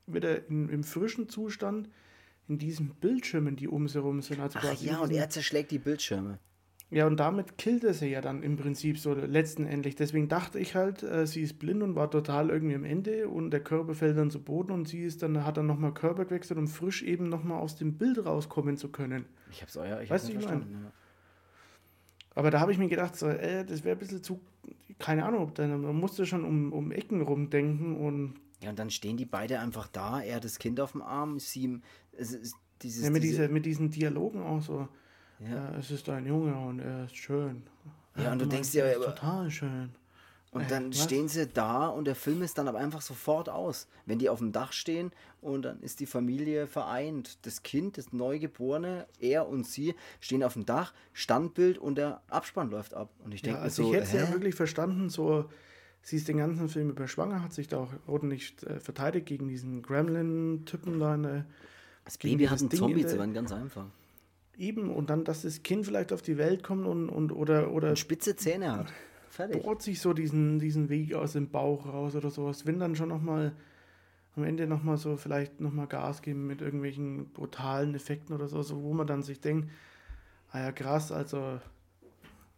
wieder 0.07 0.47
in, 0.47 0.69
im 0.69 0.83
frischen 0.83 1.29
Zustand 1.29 1.89
in 2.47 2.57
diesen 2.57 2.89
Bildschirmen, 2.95 3.55
die 3.55 3.67
um 3.67 3.88
sie 3.88 3.95
herum 3.95 4.21
sind. 4.21 4.39
Also 4.39 4.59
Ach 4.61 4.81
ja, 4.81 4.99
und 4.99 5.11
er 5.11 5.29
zerschlägt 5.29 5.71
die 5.71 5.79
Bildschirme. 5.79 6.39
Ja, 6.91 7.07
und 7.07 7.17
damit 7.19 7.57
killt 7.57 7.83
er 7.83 7.93
sie 7.93 8.07
ja 8.07 8.21
dann 8.21 8.43
im 8.43 8.57
Prinzip 8.57 8.99
so 8.99 9.13
letztendlich. 9.13 9.95
Deswegen 9.95 10.27
dachte 10.27 10.59
ich 10.59 10.75
halt, 10.75 11.01
äh, 11.03 11.25
sie 11.25 11.41
ist 11.41 11.57
blind 11.57 11.81
und 11.81 11.95
war 11.95 12.11
total 12.11 12.49
irgendwie 12.49 12.75
am 12.75 12.83
Ende 12.83 13.27
und 13.27 13.51
der 13.51 13.61
Körper 13.61 13.95
fällt 13.95 14.17
dann 14.17 14.29
zu 14.29 14.41
Boden 14.41 14.71
und 14.71 14.88
sie 14.88 15.01
ist 15.01 15.23
dann, 15.23 15.43
hat 15.43 15.57
dann 15.57 15.65
nochmal 15.65 15.93
Körper 15.93 16.25
gewechselt, 16.25 16.59
um 16.59 16.67
frisch 16.67 17.01
eben 17.01 17.27
nochmal 17.27 17.59
aus 17.59 17.75
dem 17.75 17.97
Bild 17.97 18.23
rauskommen 18.23 18.77
zu 18.77 18.89
können. 18.89 19.25
Ich 19.51 19.61
hab's 19.61 19.75
euer, 19.77 20.01
ich 20.01 20.09
Weißt 20.09 20.25
hab's 20.25 20.33
nicht 20.33 20.43
verstanden. 20.43 20.83
Ja. 20.83 20.91
Aber 22.36 22.51
da 22.51 22.59
habe 22.59 22.71
ich 22.71 22.77
mir 22.77 22.88
gedacht, 22.88 23.15
so, 23.15 23.27
äh, 23.27 23.65
das 23.65 23.83
wäre 23.83 23.95
ein 23.95 23.99
bisschen 23.99 24.21
zu, 24.21 24.39
keine 24.99 25.25
Ahnung, 25.25 25.41
ob 25.41 25.55
dann, 25.55 25.81
man 25.81 25.95
musste 25.95 26.25
schon 26.25 26.45
um, 26.45 26.71
um 26.71 26.91
Ecken 26.91 27.21
rumdenken 27.21 27.95
und 27.97 28.36
Ja, 28.61 28.69
und 28.69 28.77
dann 28.77 28.91
stehen 28.91 29.17
die 29.17 29.25
beide 29.25 29.59
einfach 29.59 29.88
da, 29.88 30.21
er 30.21 30.36
hat 30.36 30.43
das 30.43 30.59
Kind 30.59 30.79
auf 30.79 30.91
dem 30.91 31.01
Arm, 31.01 31.39
sie 31.39 31.61
ihm, 31.61 31.81
es 32.11 32.33
ist 32.33 32.55
dieses, 32.81 33.05
ja, 33.05 33.09
mit, 33.09 33.23
diese, 33.23 33.41
dieser, 33.41 33.53
mit 33.53 33.65
diesen 33.65 33.89
Dialogen 33.89 34.43
auch 34.43 34.61
so. 34.61 34.88
Ja. 35.39 35.69
Äh, 35.69 35.79
es 35.79 35.91
ist 35.91 36.07
ein 36.09 36.25
Junge 36.25 36.55
und 36.57 36.79
er 36.79 37.05
ist 37.05 37.15
schön. 37.15 37.63
Ja, 38.17 38.31
und 38.31 38.39
du 38.39 38.45
denkst 38.45 38.71
dir, 38.71 38.86
er 38.86 38.95
aber- 38.95 39.05
total 39.15 39.49
schön. 39.51 39.89
Und 40.51 40.61
Äh, 40.61 40.67
dann 40.69 40.89
was? 40.93 41.03
stehen 41.03 41.27
sie 41.27 41.47
da 41.47 41.88
und 41.88 42.05
der 42.05 42.15
Film 42.15 42.41
ist 42.41 42.57
dann 42.57 42.69
aber 42.69 42.77
einfach 42.77 43.01
sofort 43.01 43.49
aus. 43.49 43.88
Wenn 44.05 44.19
die 44.19 44.29
auf 44.29 44.39
dem 44.39 44.53
Dach 44.53 44.71
stehen 44.71 45.11
und 45.41 45.63
dann 45.63 45.81
ist 45.81 45.99
die 45.99 46.05
Familie 46.05 46.65
vereint. 46.65 47.45
Das 47.45 47.61
Kind, 47.61 47.97
das 47.97 48.13
Neugeborene, 48.13 49.05
er 49.19 49.49
und 49.49 49.67
sie 49.67 49.95
stehen 50.21 50.43
auf 50.43 50.53
dem 50.53 50.65
Dach, 50.65 50.93
Standbild 51.11 51.77
und 51.77 51.95
der 51.97 52.21
Abspann 52.29 52.69
läuft 52.69 52.93
ab. 52.93 53.09
Und 53.25 53.33
ich 53.33 53.41
Ja, 53.41 53.47
denke 53.47 53.59
mir 53.59 53.63
also 53.65 53.83
so, 53.83 53.89
ich 53.89 53.95
hätte 53.95 54.05
es 54.05 54.13
ja 54.13 54.31
wirklich 54.31 54.55
verstanden, 54.55 55.09
so, 55.09 55.49
sie 56.01 56.15
ist 56.15 56.29
den 56.29 56.38
ganzen 56.38 56.69
Film 56.69 56.89
über 56.91 57.09
schwanger, 57.09 57.43
hat 57.43 57.51
sich 57.51 57.67
da 57.67 57.79
auch 57.79 57.91
ordentlich 58.07 58.55
äh, 58.65 58.79
verteidigt 58.79 59.25
gegen 59.25 59.49
diesen 59.49 59.81
Gremlin-Typen 59.81 61.01
da 61.01 61.15
in 61.15 61.23
der, 61.23 61.45
das 62.05 62.17
Baby 62.17 62.45
hat 62.45 62.61
einen 62.61 62.71
Zombie 62.71 63.05
zu 63.05 63.17
werden, 63.17 63.33
ganz 63.33 63.51
einfach. 63.51 63.88
Eben 64.57 64.89
und 64.89 65.09
dann, 65.09 65.23
dass 65.23 65.43
das 65.43 65.63
Kind 65.63 65.85
vielleicht 65.85 66.13
auf 66.13 66.21
die 66.21 66.37
Welt 66.37 66.63
kommt 66.63 66.85
und, 66.85 67.09
und 67.09 67.31
oder, 67.31 67.71
oder 67.71 67.89
Und 67.89 67.99
spitze 67.99 68.35
Zähne 68.35 68.71
hat. 68.71 68.93
Fertig. 69.29 69.63
bohrt 69.63 69.81
sich 69.81 69.99
so 69.99 70.13
diesen, 70.13 70.59
diesen 70.59 70.87
Weg 70.89 71.13
aus 71.13 71.33
dem 71.33 71.49
Bauch 71.49 71.85
raus 71.87 72.15
oder 72.15 72.29
sowas. 72.29 72.65
Wenn 72.65 72.79
dann 72.79 72.95
schon 72.95 73.09
nochmal 73.09 73.53
am 74.35 74.43
Ende 74.43 74.67
nochmal 74.67 74.97
so 74.97 75.17
vielleicht 75.17 75.59
nochmal 75.59 75.87
Gas 75.87 76.21
geben 76.21 76.47
mit 76.47 76.61
irgendwelchen 76.61 77.29
brutalen 77.31 77.95
Effekten 77.95 78.33
oder 78.33 78.47
so, 78.47 78.61
so 78.61 78.81
wo 78.81 78.93
man 78.93 79.07
dann 79.07 79.23
sich 79.23 79.39
denkt, 79.39 79.69
ah 80.51 80.59
ja 80.59 80.71
krass, 80.71 81.11
also 81.11 81.59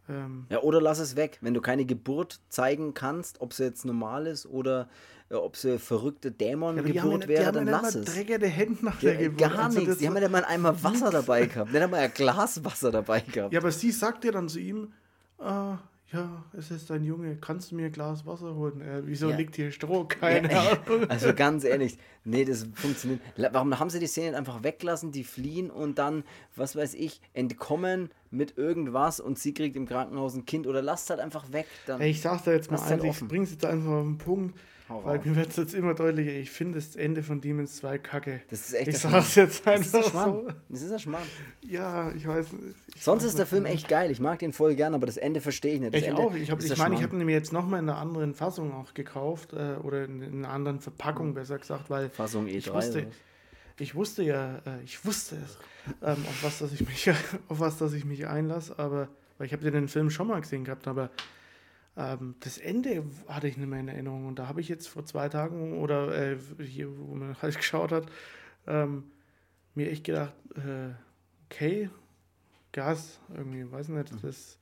ähm, 0.08 0.46
Ja, 0.48 0.60
oder 0.62 0.80
lass 0.80 0.98
es 0.98 1.16
weg. 1.16 1.38
Wenn 1.40 1.54
du 1.54 1.60
keine 1.60 1.84
Geburt 1.84 2.40
zeigen 2.48 2.94
kannst, 2.94 3.40
ob 3.40 3.52
sie 3.52 3.64
jetzt 3.64 3.84
normal 3.84 4.26
ist 4.26 4.46
oder 4.46 4.88
äh, 5.30 5.34
ob 5.34 5.56
sie 5.56 5.78
verrückte 5.78 6.30
die 6.30 6.52
haben 6.52 6.76
ja, 6.76 6.82
die 6.82 7.28
wäre, 7.28 7.46
haben 7.46 7.54
ja 7.54 7.64
dann 7.64 7.66
lass 7.66 7.94
es. 7.94 8.14
dreckige 8.14 8.46
Hände 8.46 8.84
nach 8.84 8.98
der 9.00 9.16
Geburt. 9.16 9.38
gar 9.38 9.64
Also 9.66 9.80
nichts. 9.80 9.98
Die 9.98 10.06
haben 10.06 10.14
ja 10.14 10.20
nicht 10.20 10.30
mal 10.32 10.44
einmal 10.44 10.82
Wasser 10.82 11.10
dabei 11.10 11.46
gehabt. 11.46 11.72
Nicht 11.72 11.82
einmal 11.82 12.00
ein 12.00 12.12
Glas 12.14 12.64
Wasser 12.64 12.90
dabei 12.90 13.20
gehabt. 13.20 13.52
Ja, 13.52 13.60
aber 13.60 13.70
sie 13.72 13.90
sagt 13.92 14.24
ja 14.24 14.32
dann 14.32 14.48
zu 14.48 14.58
ihm, 14.58 14.92
ah, 15.38 15.78
ja, 16.12 16.44
es 16.56 16.70
ist 16.70 16.90
ein 16.90 17.04
Junge, 17.04 17.36
kannst 17.36 17.70
du 17.70 17.74
mir 17.76 17.86
ein 17.86 17.92
Glas 17.92 18.24
Wasser 18.24 18.54
holen? 18.54 18.80
Äh, 18.80 19.02
wieso 19.04 19.28
Ja. 19.28 19.36
liegt 19.36 19.56
hier 19.56 19.70
Stroh? 19.70 20.04
Keine 20.04 20.48
Ahnung. 20.58 21.08
Also 21.08 21.34
ganz 21.34 21.64
ehrlich, 21.64 21.98
nee, 22.24 22.44
das 22.46 22.66
funktioniert. 22.74 23.20
Warum 23.52 23.78
haben 23.78 23.90
sie 23.90 24.00
die 24.00 24.06
Szene 24.06 24.36
einfach 24.36 24.62
weglassen, 24.62 25.12
die 25.12 25.24
fliehen 25.24 25.70
und 25.70 25.98
dann, 25.98 26.24
was 26.56 26.76
weiß 26.76 26.94
ich, 26.94 27.20
entkommen 27.34 28.10
mit 28.30 28.56
irgendwas 28.56 29.20
und 29.20 29.38
sie 29.38 29.52
kriegt 29.52 29.76
im 29.76 29.86
Krankenhaus 29.86 30.34
ein 30.34 30.46
Kind 30.46 30.66
oder 30.66 30.80
lasst 30.82 31.10
halt 31.10 31.20
einfach 31.20 31.52
weg. 31.52 31.66
Dann. 31.86 32.00
Ey, 32.00 32.10
ich 32.10 32.20
sag's 32.22 32.44
da 32.44 32.52
jetzt 32.52 32.70
mal 32.70 32.80
halt 32.80 33.02
eins, 33.02 33.20
ich 33.20 33.28
bring's 33.28 33.50
jetzt 33.50 33.64
einfach 33.66 33.90
auf 33.90 34.04
den 34.04 34.18
Punkt, 34.18 34.58
Hau 34.88 35.04
weil 35.04 35.16
raus. 35.16 35.26
mir 35.26 35.36
wird's 35.36 35.56
jetzt 35.56 35.74
immer 35.74 35.94
deutlicher, 35.94 36.32
ich 36.32 36.50
finde 36.50 36.78
das 36.78 36.96
Ende 36.96 37.22
von 37.22 37.40
Demons 37.40 37.76
2 37.76 37.98
kacke. 37.98 38.40
Das 38.50 38.60
ist 38.60 38.74
echt 38.74 38.88
ich 38.88 38.98
sag's 38.98 39.32
Schmarrn. 39.34 39.46
jetzt 39.46 39.66
Das 39.66 39.80
ist 39.80 39.94
der 39.94 40.00
einfach 40.00 40.24
so. 40.24 40.48
Das 40.68 40.82
ist 40.82 40.90
der 40.90 40.98
Schmarrn. 40.98 41.26
Ja, 41.62 42.10
ich 42.12 42.26
weiß 42.26 42.52
nicht. 42.52 42.74
Ich 42.94 43.02
Sonst 43.02 43.22
weiß 43.22 43.30
ist 43.30 43.38
der 43.38 43.44
nicht. 43.44 43.50
Film 43.50 43.64
echt 43.66 43.88
geil. 43.88 44.10
Ich 44.10 44.20
mag 44.20 44.38
den 44.38 44.52
voll 44.52 44.74
gern, 44.74 44.94
aber 44.94 45.06
das 45.06 45.16
Ende 45.16 45.40
verstehe 45.40 45.74
ich 45.74 45.80
nicht. 45.80 45.94
Das 45.94 46.00
Ich 46.00 46.08
Ende 46.08 46.22
auch. 46.22 46.34
Ich, 46.34 46.48
ist 46.48 46.62
ich 46.62 46.68
der 46.68 46.78
meine, 46.78 46.94
ich 46.94 47.02
habe 47.02 47.16
mir 47.16 47.32
jetzt 47.32 47.52
nochmal 47.52 47.80
in 47.80 47.88
einer 47.88 47.98
anderen 47.98 48.34
Fassung 48.34 48.72
auch 48.72 48.94
gekauft 48.94 49.52
äh, 49.52 49.76
oder 49.82 50.04
in, 50.04 50.22
in 50.22 50.44
einer 50.44 50.52
anderen. 50.54 50.80
Verpackung, 50.80 51.34
besser 51.34 51.58
gesagt, 51.58 51.90
weil 51.90 52.08
Fassung 52.10 52.46
E3. 52.46 52.48
ich 52.48 52.72
wusste, 52.72 53.06
ich 53.78 53.94
wusste 53.94 54.22
ja, 54.22 54.56
äh, 54.66 54.82
ich 54.84 55.04
wusste 55.04 55.36
es, 55.36 55.58
ähm, 56.02 56.24
auf 56.26 56.42
was, 56.42 56.58
dass 56.58 56.72
ich 56.72 56.80
mich, 56.80 57.10
auf 57.48 57.60
was, 57.60 57.78
dass 57.78 57.92
ich 57.92 58.04
mich 58.04 58.26
einlasse, 58.26 58.78
aber 58.78 59.08
weil 59.38 59.46
ich 59.46 59.52
habe 59.52 59.64
ja 59.64 59.70
den 59.70 59.88
Film 59.88 60.10
schon 60.10 60.26
mal 60.28 60.40
gesehen 60.40 60.64
gehabt, 60.64 60.88
aber 60.88 61.10
ähm, 61.98 62.36
das 62.40 62.58
Ende 62.58 63.04
hatte 63.26 63.48
ich 63.48 63.56
nicht 63.56 63.68
mehr 63.68 63.80
in 63.80 63.88
Erinnerung 63.88 64.26
und 64.26 64.38
da 64.38 64.46
habe 64.46 64.60
ich 64.60 64.68
jetzt 64.68 64.86
vor 64.86 65.04
zwei 65.04 65.28
Tagen 65.28 65.78
oder 65.80 66.32
äh, 66.32 66.38
hier, 66.64 66.96
wo 66.96 67.16
man 67.16 67.36
halt 67.42 67.56
geschaut 67.56 67.90
hat, 67.90 68.06
ähm, 68.66 69.10
mir 69.74 69.90
echt 69.90 70.04
gedacht, 70.04 70.32
äh, 70.54 70.90
okay, 71.46 71.90
Gas, 72.72 73.18
irgendwie, 73.34 73.70
weiß 73.70 73.88
nicht, 73.88 74.12
das 74.22 74.58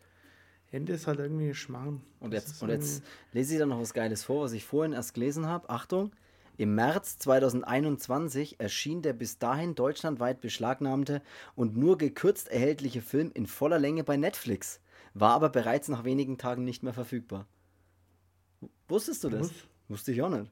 Ende 0.70 0.94
ist 0.94 1.06
halt 1.06 1.18
irgendwie 1.18 1.54
Schmarrn. 1.54 1.94
Mhm. 1.94 2.02
Und 2.20 2.32
jetzt, 2.32 2.62
und 2.62 2.70
jetzt 2.70 3.02
lese 3.32 3.54
ich 3.54 3.58
da 3.58 3.66
noch 3.66 3.80
was 3.80 3.92
Geiles 3.92 4.24
vor, 4.24 4.44
was 4.44 4.52
ich 4.52 4.64
vorhin 4.64 4.92
erst 4.92 5.14
gelesen 5.14 5.46
habe. 5.46 5.68
Achtung! 5.68 6.12
Im 6.58 6.74
März 6.74 7.18
2021 7.18 8.60
erschien 8.60 9.02
der 9.02 9.12
bis 9.12 9.38
dahin 9.38 9.74
deutschlandweit 9.74 10.40
beschlagnahmte 10.40 11.20
und 11.54 11.76
nur 11.76 11.98
gekürzt 11.98 12.48
erhältliche 12.48 13.02
Film 13.02 13.30
in 13.34 13.46
voller 13.46 13.78
Länge 13.78 14.04
bei 14.04 14.16
Netflix, 14.16 14.80
war 15.20 15.32
aber 15.32 15.48
bereits 15.48 15.88
nach 15.88 16.04
wenigen 16.04 16.38
Tagen 16.38 16.64
nicht 16.64 16.82
mehr 16.82 16.92
verfügbar. 16.92 17.46
Wusstest 18.88 19.24
du 19.24 19.30
das? 19.30 19.50
Was? 19.50 19.54
Wusste 19.88 20.12
ich 20.12 20.22
auch 20.22 20.28
nicht. 20.28 20.50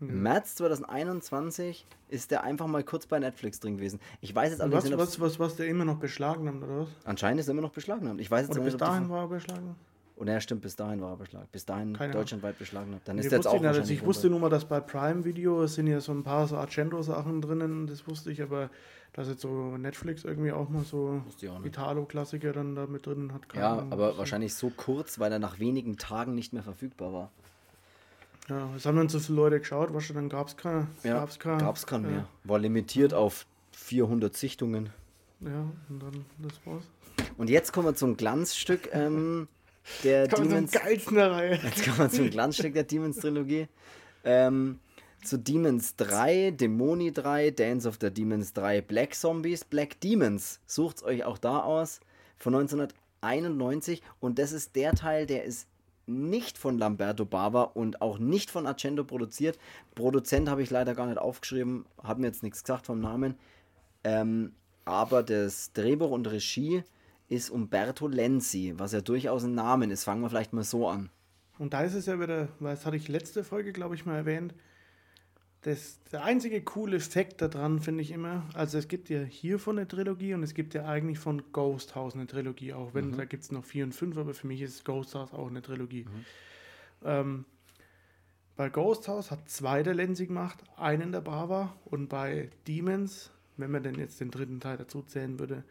Im 0.00 0.22
März 0.22 0.56
2021 0.56 1.86
ist 2.08 2.30
der 2.30 2.42
einfach 2.44 2.66
mal 2.66 2.84
kurz 2.84 3.06
bei 3.06 3.18
Netflix 3.18 3.60
drin 3.60 3.76
gewesen. 3.78 3.98
Ich 4.20 4.34
weiß 4.34 4.50
jetzt 4.50 4.60
allerdings 4.60 4.84
Was, 4.84 4.90
nicht, 4.90 4.98
was, 4.98 5.20
was, 5.20 5.38
was 5.38 5.56
der 5.56 5.66
immer 5.66 5.86
noch 5.86 5.98
beschlagnahmt, 5.98 6.62
oder 6.62 6.80
was? 6.80 6.88
anscheinend 7.04 7.40
ist 7.40 7.48
er 7.48 7.52
immer 7.52 7.62
noch 7.62 7.72
beschlagnahmt. 7.72 8.20
Ich 8.20 8.30
weiß 8.30 8.48
jetzt 8.48 8.56
Oder 8.56 8.64
nicht, 8.64 8.72
bis 8.72 8.78
dahin 8.78 9.08
war 9.08 9.22
er 9.22 9.28
beschlagnahmt? 9.28 9.78
Und 10.16 10.28
ja, 10.28 10.40
stimmt, 10.40 10.62
bis 10.62 10.74
dahin 10.76 11.02
war 11.02 11.10
er 11.10 11.16
beschlagnahmt. 11.18 11.52
Bis 11.52 11.66
dahin 11.66 11.92
Keine 11.92 12.12
deutschlandweit 12.14 12.58
beschlagnahmt. 12.58 13.02
Dann 13.04 13.18
ist 13.18 13.26
er 13.26 13.38
jetzt 13.38 13.46
auch 13.46 13.60
nicht, 13.60 13.90
ich 13.90 14.04
wusste 14.04 14.30
nur 14.30 14.40
mal, 14.40 14.48
dass 14.48 14.64
bei 14.64 14.80
Prime 14.80 15.24
Video 15.26 15.62
es 15.62 15.74
sind 15.74 15.86
ja 15.86 16.00
so 16.00 16.12
ein 16.12 16.22
paar 16.22 16.46
so 16.48 16.56
Argento-Sachen 16.56 17.42
drinnen, 17.42 17.86
das 17.86 18.06
wusste 18.08 18.30
ich, 18.30 18.40
aber 18.42 18.70
dass 19.12 19.28
jetzt 19.28 19.42
so 19.42 19.76
Netflix 19.76 20.24
irgendwie 20.24 20.52
auch 20.52 20.70
mal 20.70 20.84
so 20.84 21.20
Wusste 21.26 21.46
ich 21.46 21.52
auch 21.52 21.58
nicht. 21.58 21.68
Italo-Klassiker 21.68 22.52
dann 22.54 22.74
da 22.74 22.86
mit 22.86 23.04
drin 23.04 23.32
hat. 23.34 23.42
Ja, 23.54 23.74
Ahnung. 23.74 23.92
aber 23.92 24.12
So. 24.12 24.18
wahrscheinlich 24.18 24.54
so 24.54 24.70
kurz, 24.74 25.18
weil 25.18 25.30
er 25.32 25.38
nach 25.38 25.58
wenigen 25.58 25.98
Tagen 25.98 26.34
nicht 26.34 26.54
mehr 26.54 26.62
verfügbar 26.62 27.12
war. 27.12 27.30
Ja, 28.48 28.70
es 28.76 28.86
haben 28.86 28.96
dann 28.96 29.08
so 29.08 29.18
viele 29.18 29.36
Leute 29.36 29.58
geschaut, 29.58 29.92
was 29.92 30.08
dann 30.08 30.28
gab 30.28 30.48
es 30.48 30.56
keinen. 30.56 30.88
Ja, 31.02 31.26
kein, 31.38 31.58
gab's 31.58 31.86
keinen 31.86 32.10
mehr. 32.10 32.28
War 32.44 32.58
limitiert 32.58 33.12
auf 33.12 33.46
400 33.72 34.34
Sichtungen. 34.34 34.90
Ja, 35.40 35.66
und 35.90 36.02
dann 36.02 36.24
das 36.38 36.54
war's. 36.64 36.84
Und 37.36 37.50
jetzt 37.50 37.72
kommen 37.72 37.86
wir 37.88 37.94
zum 37.94 38.16
Glanzstück 38.16 38.88
ähm, 38.92 39.48
der 40.04 40.28
zum 40.28 40.48
Demons. 40.48 40.70
geilsten 40.72 41.16
der 41.16 41.30
Reihe. 41.30 41.60
Jetzt 41.62 41.84
kommen 41.84 41.98
wir 41.98 42.10
zum 42.10 42.30
Glanzstück 42.30 42.74
der 42.74 42.84
Demons-Trilogie. 42.84 43.68
Ähm, 44.24 44.80
zu 45.24 45.38
Demons 45.38 45.96
3, 45.96 46.52
Dämoni 46.52 47.12
3, 47.12 47.50
Dance 47.50 47.88
of 47.88 47.98
the 48.00 48.10
Demons 48.10 48.52
3, 48.52 48.80
Black 48.80 49.14
Zombies, 49.14 49.64
Black 49.64 50.00
Demons. 50.00 50.60
Sucht's 50.66 51.02
euch 51.02 51.24
auch 51.24 51.38
da 51.38 51.60
aus. 51.60 52.00
Von 52.38 52.54
1991. 52.54 54.02
Und 54.20 54.38
das 54.38 54.52
ist 54.52 54.76
der 54.76 54.92
Teil, 54.92 55.26
der 55.26 55.44
ist 55.44 55.66
nicht 56.06 56.58
von 56.58 56.78
Lamberto 56.78 57.24
Bava 57.24 57.62
und 57.62 58.00
auch 58.00 58.18
nicht 58.18 58.50
von 58.50 58.66
Argento 58.66 59.04
produziert. 59.04 59.58
Produzent 59.94 60.48
habe 60.48 60.62
ich 60.62 60.70
leider 60.70 60.94
gar 60.94 61.06
nicht 61.06 61.18
aufgeschrieben, 61.18 61.84
hat 62.02 62.18
mir 62.18 62.28
jetzt 62.28 62.42
nichts 62.42 62.62
gesagt 62.62 62.86
vom 62.86 63.00
Namen. 63.00 63.34
Ähm, 64.04 64.52
aber 64.84 65.24
das 65.24 65.72
Drehbuch 65.72 66.10
und 66.10 66.30
Regie 66.30 66.84
ist 67.28 67.50
Umberto 67.50 68.08
Lenzi, 68.08 68.74
was 68.76 68.92
ja 68.92 69.00
durchaus 69.00 69.44
ein 69.44 69.54
Namen 69.54 69.90
ist. 69.90 70.04
Fangen 70.04 70.22
wir 70.22 70.30
vielleicht 70.30 70.52
mal 70.52 70.64
so 70.64 70.88
an. 70.88 71.10
Und 71.58 71.72
da 71.72 71.82
ist 71.82 71.94
es 71.94 72.06
ja 72.06 72.20
wieder, 72.20 72.48
weil 72.60 72.74
das 72.74 72.86
hatte 72.86 72.96
ich 72.96 73.08
letzte 73.08 73.42
Folge, 73.42 73.72
glaube 73.72 73.94
ich, 73.94 74.04
mal 74.04 74.16
erwähnt. 74.16 74.54
Das, 75.62 76.00
der 76.12 76.22
einzige 76.22 76.62
coole 76.62 76.96
Effekt 76.96 77.42
daran 77.42 77.80
finde 77.80 78.02
ich 78.02 78.12
immer, 78.12 78.44
also 78.54 78.78
es 78.78 78.86
gibt 78.86 79.08
ja 79.08 79.22
hiervon 79.22 79.78
eine 79.78 79.88
Trilogie 79.88 80.32
und 80.34 80.44
es 80.44 80.54
gibt 80.54 80.74
ja 80.74 80.84
eigentlich 80.84 81.18
von 81.18 81.42
Ghost 81.52 81.96
House 81.96 82.14
eine 82.14 82.28
Trilogie, 82.28 82.72
auch 82.72 82.94
wenn 82.94 83.16
da 83.16 83.24
gibt 83.24 83.42
es 83.42 83.50
noch 83.50 83.64
vier 83.64 83.82
und 83.82 83.92
fünf, 83.92 84.16
aber 84.16 84.32
für 84.32 84.46
mich 84.46 84.60
ist 84.60 84.84
Ghost 84.84 85.16
House 85.16 85.32
auch 85.32 85.48
eine 85.48 85.62
Trilogie. 85.62 86.06
Ähm, 87.04 87.46
bei 88.54 88.68
Ghost 88.68 89.08
House 89.08 89.32
hat 89.32 89.48
zwei 89.50 89.82
der 89.82 89.94
Lenzi 89.94 90.26
gemacht, 90.26 90.62
einen 90.76 91.10
der 91.10 91.20
Bava 91.20 91.74
und 91.84 92.08
bei 92.08 92.50
Demons, 92.68 93.32
wenn 93.56 93.72
man 93.72 93.82
denn 93.82 93.96
jetzt 93.96 94.20
den 94.20 94.30
dritten 94.30 94.60
Teil 94.60 94.76
dazu 94.76 95.02
zählen 95.02 95.38
würde, 95.40 95.64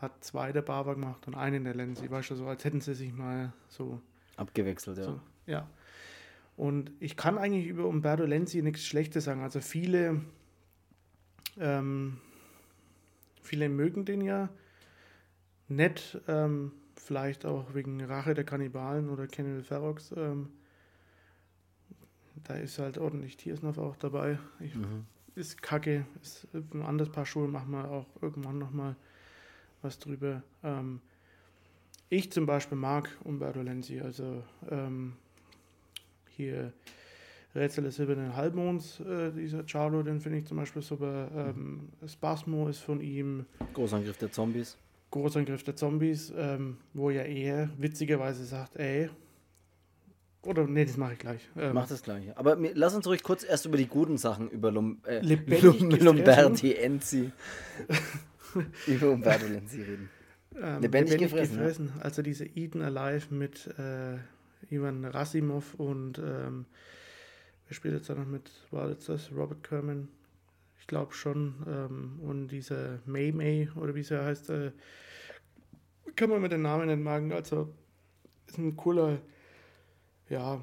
hat 0.00 0.24
zwei 0.24 0.52
der 0.52 0.62
Bava 0.62 0.94
gemacht 0.94 1.26
und 1.26 1.34
einen 1.34 1.64
der 1.64 1.74
Lenzi. 1.74 2.10
Weißt 2.10 2.30
du, 2.30 2.34
so 2.36 2.46
als 2.46 2.64
hätten 2.64 2.80
sie 2.80 2.94
sich 2.94 3.12
mal 3.12 3.52
so 3.68 4.00
Abgewechselt, 4.36 4.98
ja. 4.98 5.04
so, 5.04 5.20
ja. 5.46 5.68
Und 6.56 6.92
ich 7.00 7.16
kann 7.16 7.38
eigentlich 7.38 7.66
über 7.66 7.86
Umberto 7.86 8.24
Lenzi 8.24 8.62
nichts 8.62 8.84
Schlechtes 8.84 9.24
sagen. 9.24 9.42
Also 9.42 9.60
viele, 9.60 10.22
ähm, 11.58 12.18
viele 13.42 13.68
mögen 13.68 14.04
den 14.04 14.20
ja 14.20 14.48
nett, 15.68 16.20
ähm, 16.28 16.72
vielleicht 16.96 17.46
auch 17.46 17.74
wegen 17.74 18.02
Rache 18.04 18.34
der 18.34 18.44
Kannibalen 18.44 19.08
oder 19.08 19.26
Kenneth 19.26 19.66
Ferox. 19.66 20.12
Ähm, 20.16 20.50
da 22.44 22.54
ist 22.54 22.78
halt 22.78 22.98
ordentlich 22.98 23.36
Tiersnoff 23.36 23.78
auch 23.78 23.96
dabei. 23.96 24.38
Ich, 24.60 24.72
Ist 25.34 25.62
kacke, 25.62 26.06
ist 26.22 26.46
ein 26.54 26.82
anderes 26.82 27.12
Paar 27.12 27.26
Schuhe, 27.26 27.48
machen 27.48 27.70
wir 27.72 27.90
auch 27.90 28.06
irgendwann 28.20 28.58
nochmal 28.58 28.96
was 29.82 29.98
drüber. 29.98 30.42
Ähm, 30.62 31.00
ich 32.08 32.32
zum 32.32 32.46
Beispiel 32.46 32.78
mag 32.78 33.10
Umberto 33.24 33.60
Lenzi, 33.60 34.00
also 34.00 34.42
ähm, 34.70 35.14
hier 36.36 36.72
Rätsel 37.54 37.84
des 37.84 37.96
silbernen 37.96 38.34
Halbmonds, 38.36 39.00
äh, 39.00 39.32
dieser 39.32 39.64
Charlo, 39.66 40.02
den 40.02 40.20
finde 40.20 40.38
ich 40.38 40.46
zum 40.46 40.56
Beispiel 40.56 40.82
super. 40.82 41.30
Ähm, 41.34 41.88
Spasmo 42.06 42.68
ist 42.68 42.78
von 42.78 43.00
ihm, 43.00 43.46
Großangriff 43.74 44.16
der 44.18 44.30
Zombies. 44.32 44.78
Großangriff 45.10 45.62
der 45.64 45.76
Zombies, 45.76 46.32
ähm, 46.36 46.78
wo 46.92 47.10
ja 47.10 47.22
er 47.22 47.70
witzigerweise 47.78 48.44
sagt, 48.44 48.76
ey, 48.76 49.08
oder 50.42 50.66
nee, 50.66 50.84
das 50.84 50.96
mache 50.96 51.14
ich 51.14 51.18
gleich. 51.18 51.40
Ähm, 51.56 51.74
Macht 51.74 51.90
das 51.90 52.02
gleiche. 52.02 52.36
Aber 52.36 52.56
mir, 52.56 52.72
lass 52.74 52.94
uns 52.94 53.06
ruhig 53.06 53.22
kurz 53.22 53.44
erst 53.44 53.66
über 53.66 53.76
die 53.76 53.86
guten 53.86 54.18
Sachen 54.18 54.48
über 54.50 54.70
Lum, 54.70 55.00
äh, 55.04 55.20
Lum. 55.20 55.90
Lumberti 55.90 56.74
Enzi. 56.74 57.32
über 58.86 59.10
Umberto 59.10 59.46
Lenzi 59.46 59.82
reden. 59.82 60.10
Ähm, 60.60 60.80
Lebendig 60.80 61.18
gefressen, 61.18 61.92
ja. 61.94 62.00
Also 62.00 62.22
diese 62.22 62.44
Eden 62.44 62.82
Alive 62.82 63.32
mit 63.32 63.68
äh, 63.78 64.16
Ivan 64.70 65.04
Rasimov 65.04 65.74
und 65.74 66.18
ähm, 66.18 66.64
wer 67.68 67.74
spielt 67.74 67.94
jetzt 67.94 68.10
da 68.10 68.14
noch 68.14 68.26
mit? 68.26 68.50
War 68.70 68.88
jetzt 68.88 69.08
das 69.08 69.30
Robert 69.30 69.62
Kerman? 69.62 70.08
Ich 70.80 70.86
glaube 70.86 71.12
schon. 71.12 71.54
Ähm, 71.68 72.20
und 72.20 72.48
dieser 72.48 72.98
May 73.06 73.30
May 73.30 73.68
oder 73.76 73.94
wie 73.94 74.02
sie 74.02 74.20
heißt, 74.20 74.50
äh, 74.50 74.72
kann 76.16 76.30
man 76.30 76.42
mit 76.42 76.50
den 76.50 76.62
Namen 76.62 76.88
nicht 76.88 77.00
machen. 77.00 77.30
Also 77.30 77.72
ist 78.48 78.58
ein 78.58 78.76
cooler, 78.76 79.18
ja, 80.28 80.60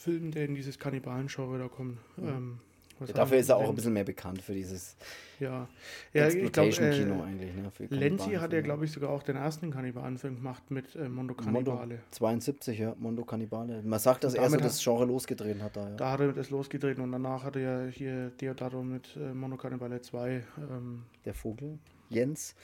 Film, 0.00 0.30
der 0.30 0.46
in 0.46 0.54
dieses 0.54 0.78
Kannibalen-Genre 0.78 1.58
da 1.58 1.68
kommt. 1.68 1.98
Mhm. 2.16 2.28
Ähm, 2.28 2.60
ja, 3.08 3.14
dafür 3.14 3.38
ist 3.38 3.48
er 3.48 3.56
auch 3.56 3.68
ein 3.68 3.74
bisschen 3.74 3.92
mehr 3.92 4.04
bekannt 4.04 4.42
für 4.42 4.52
dieses 4.52 4.96
ja. 5.40 5.68
ja 6.12 6.26
Exploitation-Kino 6.26 7.14
äh, 7.14 7.22
eigentlich. 7.22 7.50
Ne, 7.54 7.70
Lenzi 7.88 8.32
hat 8.32 8.52
ja, 8.52 8.60
glaube 8.60 8.84
ich, 8.84 8.92
sogar 8.92 9.10
auch 9.10 9.22
den 9.22 9.36
ersten 9.36 9.70
Kannibalenfilm 9.70 10.36
gemacht 10.36 10.70
mit 10.70 10.94
äh, 10.94 11.08
Mondo 11.08 11.34
Cannibale. 11.34 11.76
Mondo 11.76 11.98
72, 12.10 12.78
ja, 12.78 12.94
Mondo 12.98 13.24
Cannibale. 13.24 13.82
Man 13.82 13.98
sagt, 13.98 14.24
dass 14.24 14.34
er 14.34 14.48
so 14.50 14.56
das 14.56 14.82
Genre 14.82 15.06
losgedreht 15.06 15.60
hat. 15.62 15.76
Da, 15.76 15.88
ja. 15.88 15.96
da 15.96 16.12
hat 16.12 16.20
er 16.20 16.32
das 16.32 16.50
losgedreht 16.50 16.98
und 16.98 17.12
danach 17.12 17.44
hat 17.44 17.56
er 17.56 17.86
ja 17.86 17.90
hier 17.90 18.30
Deodato 18.30 18.82
mit 18.82 19.16
äh, 19.16 19.32
Mondo 19.32 19.56
Cannibale 19.56 20.00
2. 20.00 20.42
Ähm, 20.58 21.04
Der 21.24 21.34
Vogel, 21.34 21.78
Jens. 22.08 22.54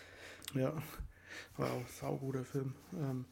Ja, 0.54 0.72
war 1.56 1.72
auch 1.72 1.78
ein 1.78 1.86
sauguter 1.88 2.44
Film. 2.44 2.74
Ähm, 2.94 3.24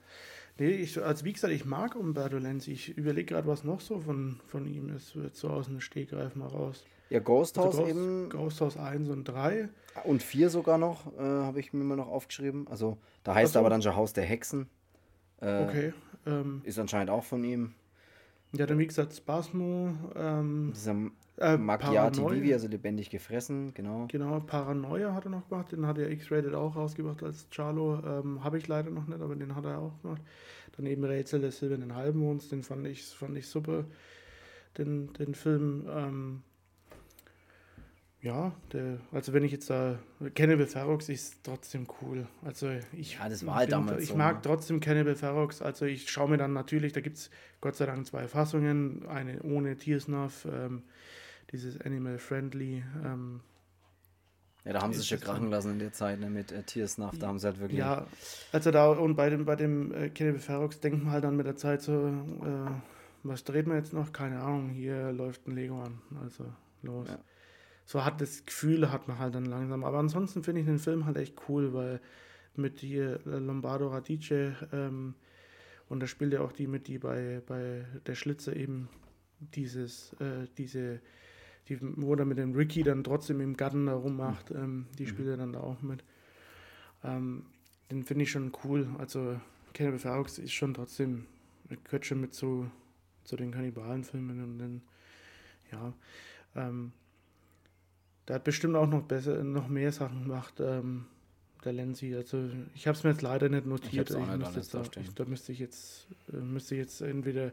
nee, 0.59 0.71
ich, 0.71 1.01
also 1.03 1.25
wie 1.25 1.33
gesagt, 1.33 1.53
ich 1.53 1.65
mag 1.65 1.97
Umberto 1.97 2.39
Lenzi. 2.39 2.73
Ich 2.73 2.97
überlege 2.97 3.35
gerade, 3.35 3.47
was 3.47 3.65
noch 3.65 3.81
so 3.81 4.01
von, 4.01 4.41
von 4.47 4.67
ihm 4.67 4.95
ist. 4.95 5.17
Wird 5.17 5.37
so 5.37 5.51
aus 5.51 5.67
dem 5.67 5.81
Stegreif 5.81 6.35
mal 6.35 6.49
raus. 6.49 6.85
Ja, 7.11 7.21
Ghost 7.21 7.59
also 7.59 7.69
House 7.69 7.77
Ghost, 7.79 7.91
eben. 7.91 8.29
Ghost 8.31 8.61
House 8.61 8.77
1 8.77 9.09
und 9.09 9.25
3. 9.25 9.69
Und 10.05 10.23
4 10.23 10.51
sogar 10.51 10.79
noch, 10.79 11.13
äh, 11.19 11.21
habe 11.21 11.61
ich 11.61 11.73
mir 11.73 11.85
mal 11.85 11.97
noch 11.97 12.09
aufgeschrieben. 12.09 12.67
Also, 12.69 12.99
da 13.23 13.35
heißt 13.35 13.53
so. 13.53 13.59
aber 13.59 13.71
dann 13.71 13.83
schon 13.83 13.95
Haus 13.95 14.13
der 14.13 14.25
Hexen. 14.25 14.69
Äh, 15.41 15.65
okay. 15.65 15.93
Ähm, 16.27 16.63
ist 16.65 16.79
anscheinend 16.79 17.11
auch 17.11 17.25
von 17.25 17.45
ihm. 17.45 17.75
Ja, 18.53 18.67
dann 18.67 18.79
wie 18.79 18.87
gesagt 18.87 19.13
Spasmo. 19.15 19.95
Ähm, 20.15 20.73
Dieser 20.75 20.97
äh, 21.39 21.57
Macchiati 21.57 22.21
Vivi, 22.21 22.53
also 22.53 22.69
lebendig 22.69 23.11
gefressen, 23.11 23.75
genau. 23.75 24.07
Genau, 24.09 24.39
Paranoia 24.41 25.13
hat 25.13 25.25
er 25.25 25.31
noch 25.31 25.49
gemacht. 25.49 25.73
Den 25.73 25.87
hat 25.87 25.99
er 25.99 26.11
X-Rated 26.11 26.55
auch 26.55 26.77
rausgebracht 26.77 27.23
als 27.23 27.49
Charlo. 27.51 28.01
Ähm, 28.05 28.45
habe 28.45 28.59
ich 28.59 28.69
leider 28.69 28.91
noch 28.91 29.07
nicht, 29.07 29.21
aber 29.21 29.35
den 29.35 29.57
hat 29.57 29.65
er 29.65 29.79
auch 29.79 30.01
gemacht. 30.03 30.23
Dann 30.77 30.87
eben 30.87 31.05
Rätsel 31.05 31.41
des 31.41 31.59
silbernen 31.59 31.95
Halbmonds, 31.95 32.49
den 32.49 32.63
fand 32.63 32.87
ich, 32.87 33.05
fand 33.05 33.37
ich 33.37 33.49
super. 33.49 33.85
Den, 34.79 35.13
den 35.15 35.35
Film. 35.35 35.87
Ähm, 35.89 36.43
ja, 38.25 38.55
der, 38.73 38.99
also 39.13 39.35
wenn 39.35 39.45
ich 39.45 39.53
jetzt 39.53 39.69
da, 39.69 39.99
Cannibal 40.35 40.67
Ferox 40.67 41.11
ist 41.11 41.45
trotzdem 41.45 41.87
cool. 42.01 42.27
Also 42.43 42.71
ich, 42.93 43.19
ja, 43.19 43.29
das 43.29 43.45
war 43.45 43.57
halt 43.57 43.71
damals 43.71 44.03
ich 44.03 44.09
so, 44.09 44.17
mag 44.17 44.37
ne? 44.37 44.41
trotzdem 44.43 44.81
Cannibal 44.81 45.15
Ferox. 45.15 45.61
Also 45.61 45.85
ich 45.85 46.11
schaue 46.11 46.31
mir 46.31 46.39
dann 46.39 46.55
natürlich, 46.55 46.95
da 46.95 47.03
gibt 47.03 47.19
es 47.19 47.31
Gott 47.61 47.77
sei 47.77 47.85
Dank 47.85 48.07
zwei 48.07 48.27
Fassungen, 48.27 49.07
eine 49.07 49.43
ohne 49.43 49.77
Tiersnuff, 49.77 50.49
ähm, 50.51 50.85
dieses 51.53 51.79
Animal 51.83 52.17
Friendly. 52.17 52.83
Ähm, 53.05 53.43
ja, 54.65 54.73
da 54.73 54.81
haben 54.81 54.95
sie 54.95 55.01
sich 55.01 55.11
ja 55.11 55.19
krachen 55.19 55.51
lassen 55.51 55.73
in 55.73 55.79
der 55.79 55.93
Zeit 55.93 56.19
ne, 56.19 56.31
mit 56.31 56.51
äh, 56.51 56.63
Tiersnuff, 56.63 57.19
da 57.19 57.27
haben 57.27 57.39
sie 57.39 57.47
halt 57.47 57.61
wirklich. 57.61 57.79
Ja, 57.79 58.07
also 58.53 58.71
da 58.71 58.89
und 58.89 59.17
bei 59.17 59.29
dem, 59.29 59.45
bei 59.45 59.57
dem 59.57 59.93
äh, 59.93 60.09
Cannibal 60.09 60.41
Ferox 60.41 60.81
denkt 60.81 61.05
man 61.05 61.13
halt 61.13 61.25
dann 61.25 61.37
mit 61.37 61.45
der 61.45 61.57
Zeit 61.57 61.83
so, 61.83 61.93
äh, 61.93 62.71
was 63.23 63.45
dreht 63.45 63.67
man 63.67 63.77
jetzt 63.77 63.93
noch? 63.93 64.15
Keine 64.15 64.41
Ahnung, 64.41 64.71
hier 64.71 65.13
läuft 65.13 65.47
ein 65.47 65.55
Lego 65.55 65.83
an, 65.83 66.01
also 66.23 66.47
los. 66.81 67.09
Ja 67.11 67.19
so 67.85 68.05
hat 68.05 68.21
das 68.21 68.45
Gefühl 68.47 68.91
hat 68.91 69.09
man 69.09 69.19
halt 69.19 69.35
dann 69.35 69.45
langsam. 69.45 69.85
Aber 69.85 69.99
ansonsten 69.99 70.43
finde 70.43 70.61
ich 70.61 70.67
den 70.67 70.79
Film 70.79 71.05
halt 71.05 71.17
echt 71.17 71.37
cool, 71.49 71.75
weil 71.75 72.01
mit 72.57 72.81
hier 72.81 73.21
äh, 73.27 73.39
Lombardo 73.39 73.89
Radice 73.89 74.55
ähm, 74.73 75.15
und 75.89 76.01
da 76.01 76.07
spielt 76.07 76.33
ja 76.33 76.41
auch 76.41 76.53
die 76.53 76.67
mit, 76.67 76.89
die 76.89 76.99
bei, 76.99 77.43
bei 77.47 77.85
der 78.07 78.15
Schlitze 78.15 78.55
eben 78.55 78.89
dieses, 79.39 80.13
äh, 80.15 80.47
diese, 80.57 81.01
die, 81.69 81.79
wo 81.81 82.15
er 82.15 82.25
mit 82.25 82.39
dem 82.39 82.55
Ricky 82.55 82.83
dann 82.83 83.05
trotzdem 83.05 83.41
im 83.41 83.57
Garten 83.57 83.87
da 83.87 83.95
rummacht, 83.95 84.51
mhm. 84.51 84.57
ähm, 84.57 84.87
die 84.99 85.05
mhm. 85.05 85.09
spielt 85.09 85.29
er 85.29 85.37
dann 85.37 85.53
da 85.53 85.61
auch 85.61 85.83
mit. 85.83 86.05
Ähm, 87.03 87.45
den 87.91 88.05
finde 88.05 88.25
ich 88.25 88.31
schon 88.31 88.53
cool. 88.65 88.89
Also 88.99 89.39
Cannibal 89.75 89.99
Ferox 89.99 90.39
ist 90.39 90.53
schon 90.53 90.73
trotzdem, 90.73 91.27
gehört 91.85 92.07
schon 92.07 92.21
mit 92.21 92.35
zu, 92.35 92.71
zu 93.25 93.37
den 93.37 93.51
Kannibalenfilmen 93.53 94.43
und 94.43 94.59
dann, 94.59 94.83
ja, 95.71 95.93
ähm, 96.57 96.93
der 98.29 98.37
hat 98.37 98.45
bestimmt 98.45 98.77
auch 98.77 98.89
noch 98.89 99.03
besser, 99.03 99.43
noch 99.45 99.69
mehr 99.69 99.93
Sachen 99.93 100.25
gemacht, 100.25 100.55
ähm, 100.61 101.07
der 101.65 101.73
Lenzi. 101.73 102.15
Also 102.15 102.49
ich 102.75 102.87
habe 102.87 102.97
es 102.97 103.05
mir 103.05 103.11
jetzt 103.11 103.23
leider 103.23 103.49
nicht 103.49 103.67
notiert. 103.67 104.11
Ich, 104.11 104.17
ich 104.17 104.37
müsste 104.37 104.59
jetzt 104.59 104.75
da, 104.75 104.83
ich, 105.01 105.15
da 105.15 105.25
müsste 105.25 105.53
ich 105.53 105.59
jetzt, 105.59 106.07
äh, 106.33 106.37
müsste 106.37 106.75
ich 106.75 106.81
jetzt 106.81 107.01
entweder 107.01 107.53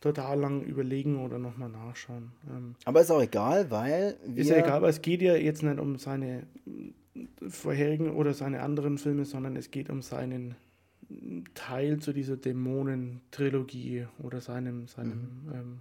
total 0.00 0.38
lang 0.38 0.62
überlegen 0.62 1.24
oder 1.24 1.38
nochmal 1.38 1.70
nachschauen. 1.70 2.32
Ähm, 2.50 2.74
Aber 2.84 3.00
ist 3.00 3.10
auch 3.10 3.22
egal, 3.22 3.70
weil 3.70 4.16
ist 4.34 4.50
ja 4.50 4.56
egal, 4.56 4.82
weil 4.82 4.90
es 4.90 5.02
geht 5.02 5.22
ja 5.22 5.34
jetzt 5.34 5.62
nicht 5.62 5.78
um 5.78 5.96
seine 5.96 6.46
vorherigen 7.48 8.10
oder 8.10 8.34
seine 8.34 8.60
anderen 8.60 8.98
Filme, 8.98 9.24
sondern 9.24 9.56
es 9.56 9.70
geht 9.70 9.88
um 9.88 10.02
seinen 10.02 10.56
Teil 11.54 11.98
zu 12.00 12.12
dieser 12.12 12.36
Dämonen-Trilogie 12.36 14.06
oder 14.18 14.40
seinem, 14.40 14.88
seinem 14.88 15.42
mhm. 15.46 15.52
ähm, 15.52 15.78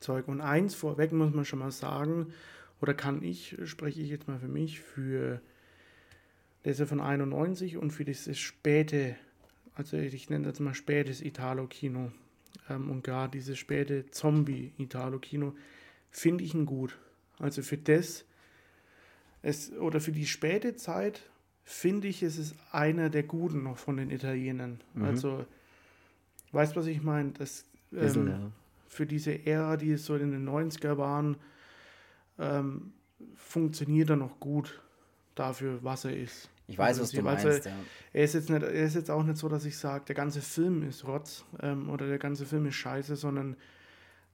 Zeug. 0.00 0.28
Und 0.28 0.40
eins 0.40 0.74
vorweg 0.74 1.12
muss 1.12 1.34
man 1.34 1.44
schon 1.44 1.58
mal 1.58 1.72
sagen, 1.72 2.28
oder 2.80 2.94
kann 2.94 3.22
ich, 3.22 3.56
spreche 3.64 4.00
ich 4.00 4.10
jetzt 4.10 4.28
mal 4.28 4.38
für 4.38 4.48
mich, 4.48 4.80
für 4.80 5.40
das 6.64 6.80
ist 6.80 6.88
von 6.88 7.00
91 7.00 7.76
und 7.76 7.90
für 7.90 8.04
dieses 8.04 8.38
späte, 8.38 9.16
also 9.74 9.96
ich 9.96 10.30
nenne 10.30 10.46
das 10.46 10.60
mal 10.60 10.74
spätes 10.74 11.20
Italo-Kino 11.20 12.10
ähm, 12.70 12.90
und 12.90 13.04
gerade 13.04 13.32
dieses 13.32 13.58
späte 13.58 14.10
Zombie-Italo-Kino, 14.10 15.54
finde 16.10 16.44
ich 16.44 16.54
ihn 16.54 16.66
gut. 16.66 16.98
Also 17.38 17.62
für 17.62 17.76
das, 17.76 18.24
es, 19.42 19.72
oder 19.72 20.00
für 20.00 20.12
die 20.12 20.26
späte 20.26 20.74
Zeit, 20.74 21.22
finde 21.64 22.08
ich, 22.08 22.22
es 22.22 22.38
ist 22.38 22.54
einer 22.72 23.10
der 23.10 23.24
guten 23.24 23.62
noch 23.62 23.78
von 23.78 23.96
den 23.96 24.10
Italienern. 24.10 24.80
Mhm. 24.94 25.04
Also, 25.04 25.44
weißt 26.52 26.74
du, 26.76 26.80
was 26.80 26.86
ich 26.86 27.02
meine? 27.02 27.32
Das, 27.32 27.66
ähm, 27.92 28.28
ja. 28.28 28.52
Für 28.88 29.06
diese 29.06 29.44
Ära, 29.46 29.76
die 29.76 29.92
es 29.92 30.06
so 30.06 30.14
in 30.14 30.30
den 30.30 30.48
90er 30.48 30.96
waren, 30.98 31.36
ähm, 32.38 32.92
funktioniert 33.36 34.10
er 34.10 34.16
noch 34.16 34.40
gut 34.40 34.82
dafür, 35.34 35.78
was 35.82 36.04
er 36.04 36.16
ist. 36.16 36.48
Ich 36.66 36.78
weiß, 36.78 36.98
also, 36.98 37.02
was 37.02 37.10
du 37.10 37.22
meinst. 37.22 37.44
Er, 37.44 37.72
ja. 37.72 37.78
er, 38.12 38.24
ist 38.24 38.34
jetzt 38.34 38.48
nicht, 38.48 38.62
er 38.62 38.70
ist 38.70 38.94
jetzt 38.94 39.10
auch 39.10 39.22
nicht 39.22 39.36
so, 39.36 39.48
dass 39.48 39.64
ich 39.64 39.76
sage, 39.76 40.04
der 40.06 40.14
ganze 40.14 40.40
Film 40.40 40.82
ist 40.82 41.06
Rotz 41.06 41.44
ähm, 41.62 41.90
oder 41.90 42.06
der 42.06 42.18
ganze 42.18 42.46
Film 42.46 42.66
ist 42.66 42.76
scheiße, 42.76 43.16
sondern 43.16 43.56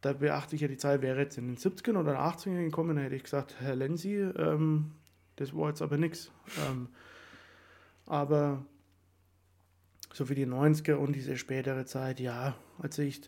da 0.00 0.12
beachte 0.12 0.54
ich 0.54 0.62
ja 0.62 0.68
die 0.68 0.76
Zeit, 0.76 1.02
wäre 1.02 1.20
jetzt 1.20 1.38
in 1.38 1.48
den 1.48 1.56
70ern 1.56 1.98
oder 1.98 2.20
80ern 2.20 2.64
gekommen, 2.64 2.96
dann 2.96 3.04
hätte 3.04 3.16
ich 3.16 3.24
gesagt, 3.24 3.56
Herr 3.60 3.74
Lenzi, 3.74 4.16
ähm, 4.16 4.92
das 5.36 5.54
war 5.54 5.68
jetzt 5.68 5.82
aber 5.82 5.96
nichts. 5.96 6.30
Ähm, 6.68 6.88
aber 8.06 8.64
so 10.12 10.24
für 10.24 10.34
die 10.34 10.46
90er 10.46 10.94
und 10.94 11.14
diese 11.14 11.36
spätere 11.36 11.84
Zeit, 11.84 12.20
ja, 12.20 12.54
also 12.78 13.02
ich, 13.02 13.22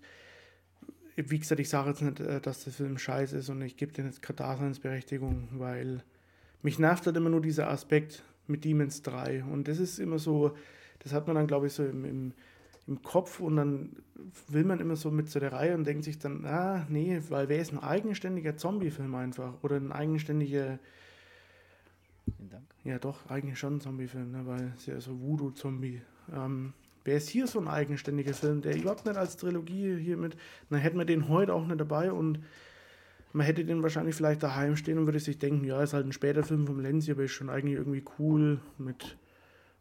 wie 1.17 1.39
gesagt, 1.39 1.61
ich 1.61 1.69
sage 1.69 1.91
jetzt 1.91 2.03
nicht, 2.03 2.21
äh, 2.21 2.41
dass 2.41 2.65
der 2.65 2.73
Film 2.73 2.99
scheiße 2.99 3.37
ist 3.37 3.49
und 3.49 3.63
ich 3.63 3.77
gebe 3.77 3.93
den 3.93 4.07
jetzt 4.07 4.23
keine 4.23 4.37
Daseinsberechtigung, 4.37 5.49
weil 5.53 6.03
mich 6.63 6.79
nervt 6.79 7.07
halt 7.07 7.17
immer 7.17 7.31
nur 7.31 7.43
dieser 7.43 7.69
Aspekt 7.69 8.23
mit 8.47 8.65
Demons 8.65 9.03
3. 9.03 9.45
Und 9.45 9.69
das 9.69 9.79
ist 9.79 9.99
immer 9.99 10.19
so, 10.19 10.57
das 11.01 11.13
hat 11.13 11.27
man 11.27 11.37
dann, 11.37 11.47
glaube 11.47 11.67
ich, 11.67 11.73
so 11.73 11.85
im, 11.85 12.05
im, 12.05 12.33
im 12.87 13.03
Kopf 13.03 13.41
und 13.41 13.57
dann 13.57 13.97
will 14.49 14.65
man 14.65 14.81
immer 14.81 14.97
so 14.97 15.11
mit 15.11 15.29
zu 15.29 15.41
der 15.41 15.53
Reihe 15.53 15.75
und 15.75 15.85
denkt 15.85 16.05
sich 16.05 16.19
dann, 16.19 16.45
ah, 16.47 16.87
nee, 16.89 17.21
weil 17.29 17.49
wer 17.49 17.61
ist 17.61 17.73
ein 17.73 17.79
eigenständiger 17.79 18.57
Zombie-Film 18.57 19.15
einfach 19.15 19.55
oder 19.63 19.77
ein 19.77 19.93
eigenständiger. 19.93 20.79
Vielen 22.37 22.51
Dank. 22.51 22.65
Ja, 22.85 22.99
doch, 22.99 23.29
eigentlich 23.29 23.59
schon 23.59 23.77
ein 23.77 23.81
Zombie-Film, 23.81 24.31
ne, 24.31 24.47
weil 24.47 24.73
es 24.77 24.87
ja 24.87 25.01
so 25.01 25.21
Voodoo-Zombie. 25.21 26.03
Ähm, 26.33 26.73
Wäre 27.05 27.17
es 27.17 27.29
hier 27.29 27.47
so 27.47 27.59
ein 27.59 27.69
eigenständiger 27.69 28.35
Film, 28.35 28.63
der 28.63 28.77
überhaupt 28.77 29.07
nicht 29.07 29.17
als 29.17 29.37
Trilogie 29.37 29.97
hier 29.97 30.17
mit, 30.17 30.37
dann 30.71 30.81
hätten 30.81 30.99
wir 30.99 31.05
den 31.05 31.29
heute 31.29 31.55
auch 31.55 31.67
nicht 31.67 31.81
dabei 31.81 32.13
und 32.13 32.41
man 33.33 33.47
hätte 33.47 33.65
den 33.65 33.83
wahrscheinlich 33.83 34.15
vielleicht 34.15 34.43
daheim 34.43 34.77
stehen 34.77 34.99
und 34.99 35.07
würde 35.07 35.19
sich 35.19 35.39
denken, 35.39 35.65
ja, 35.65 35.83
ist 35.83 35.95
halt 35.95 36.07
ein 36.07 36.13
später 36.13 36.43
Film 36.43 36.67
vom 36.67 36.81
Lenzi, 36.81 37.13
aber 37.13 37.25
ist 37.25 37.33
schon 37.33 37.51
eigentlich 37.51 37.77
irgendwie 37.77 38.05
cool 38.19 38.61
mit, 38.79 39.17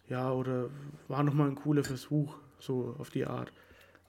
ja, 0.07 0.31
oder 0.31 0.69
war 1.07 1.23
nochmal 1.23 1.49
ein 1.49 1.55
cooler 1.55 1.83
Versuch, 1.83 2.37
so 2.59 2.95
auf 2.97 3.09
die 3.09 3.25
Art. 3.25 3.51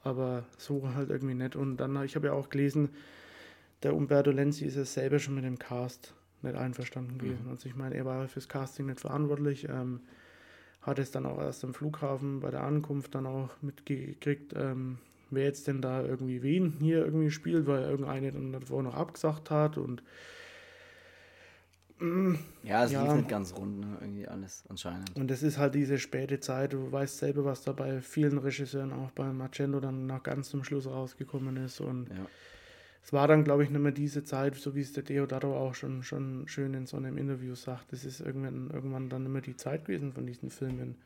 Aber 0.05 0.45
so 0.59 0.95
halt 0.95 1.11
irgendwie 1.11 1.35
nett. 1.35 1.57
Und 1.57 1.77
dann, 1.77 2.03
ich 2.05 2.17
habe 2.17 2.29
ja 2.29 2.33
auch 2.33 2.51
gelesen, 2.51 2.91
der 3.83 3.95
Umberto 3.95 4.31
Lenzi 4.31 4.65
ist 4.65 4.77
ja 4.77 4.85
selber 4.85 5.19
schon 5.19 5.35
mit 5.35 5.45
dem 5.45 5.59
Cast 5.59 6.15
nicht 6.43 6.57
einverstanden 6.57 7.19
gewesen. 7.19 7.45
Mhm. 7.45 7.51
Also 7.51 7.69
ich 7.69 7.77
meine, 7.77 7.97
er 7.97 8.05
war 8.05 8.29
fürs 8.29 8.49
Casting 8.49 8.87
nicht 8.87 9.01
verantwortlich. 9.01 9.69
Ähm, 9.69 10.01
hat 10.83 10.99
es 10.99 11.11
dann 11.11 11.27
auch 11.27 11.39
erst 11.39 11.65
am 11.65 11.75
Flughafen 11.75 12.41
bei 12.41 12.51
der 12.51 12.63
Ankunft 12.65 13.15
dann 13.15 13.27
auch 13.27 13.51
mitgekriegt, 13.63 14.53
ähm, 14.57 14.99
wer 15.31 15.45
jetzt 15.45 15.67
denn 15.67 15.81
da 15.81 16.03
irgendwie 16.03 16.43
wen 16.43 16.75
hier 16.81 17.05
irgendwie 17.05 17.31
spielt, 17.31 17.67
weil 17.67 17.83
irgendeine 17.83 18.33
dann 18.33 18.53
davor 18.53 18.83
noch 18.83 18.95
abgesagt 18.95 19.51
hat 19.51 19.79
und 19.79 20.03
mm, 21.99 22.35
Ja, 22.65 22.85
es 22.85 22.93
Ja. 22.93 23.05
lief 23.05 23.15
nicht 23.15 23.29
ganz 23.29 23.55
rund, 23.55 23.81
ne? 23.81 23.97
irgendwie 24.01 24.27
alles 24.29 24.65
anscheinend. 24.69 25.15
Und 25.17 25.31
das 25.31 25.43
ist 25.43 25.59
halt 25.59 25.75
diese 25.75 25.99
späte 25.99 26.41
Zeit. 26.41 26.73
Du 26.73 26.91
weißt 26.91 27.19
selber, 27.19 27.45
was 27.45 27.63
da 27.63 27.73
bei 27.73 28.01
vielen 28.01 28.39
Regisseuren, 28.39 28.93
auch 28.93 29.11
bei 29.13 29.33
Marcello, 29.33 29.81
dann 29.81 30.07
nach 30.07 30.23
ganz 30.23 30.51
zum 30.51 30.65
Schluss 30.65 30.87
rausgekommen 30.87 31.57
ist. 31.59 31.81
Und 31.81 32.09
Ja. 32.09 32.27
Es 33.03 33.13
war 33.13 33.29
dann, 33.29 33.45
glaube 33.45 33.65
ich, 33.65 33.71
nicht 33.71 33.81
mehr 33.83 33.93
diese 33.93 34.25
Zeit, 34.25 34.55
so 34.57 34.75
wie 34.75 34.81
es 34.81 34.93
der 34.93 35.03
Deodato 35.03 35.57
auch 35.57 35.75
schon, 35.75 36.03
schon 36.03 36.49
schön 36.49 36.75
in 36.75 36.87
so 36.87 36.97
einem 36.97 37.19
Interview 37.19 37.55
sagt. 37.55 37.93
Das 37.93 38.05
ist 38.05 38.21
irgendwann, 38.21 38.71
irgendwann 38.71 39.09
dann 39.09 39.27
immer 39.27 39.41
die 39.41 39.57
Zeit 39.57 39.87
gewesen 39.87 40.13
von 40.13 40.27
diesen 40.27 40.51
Filmen. 40.51 40.97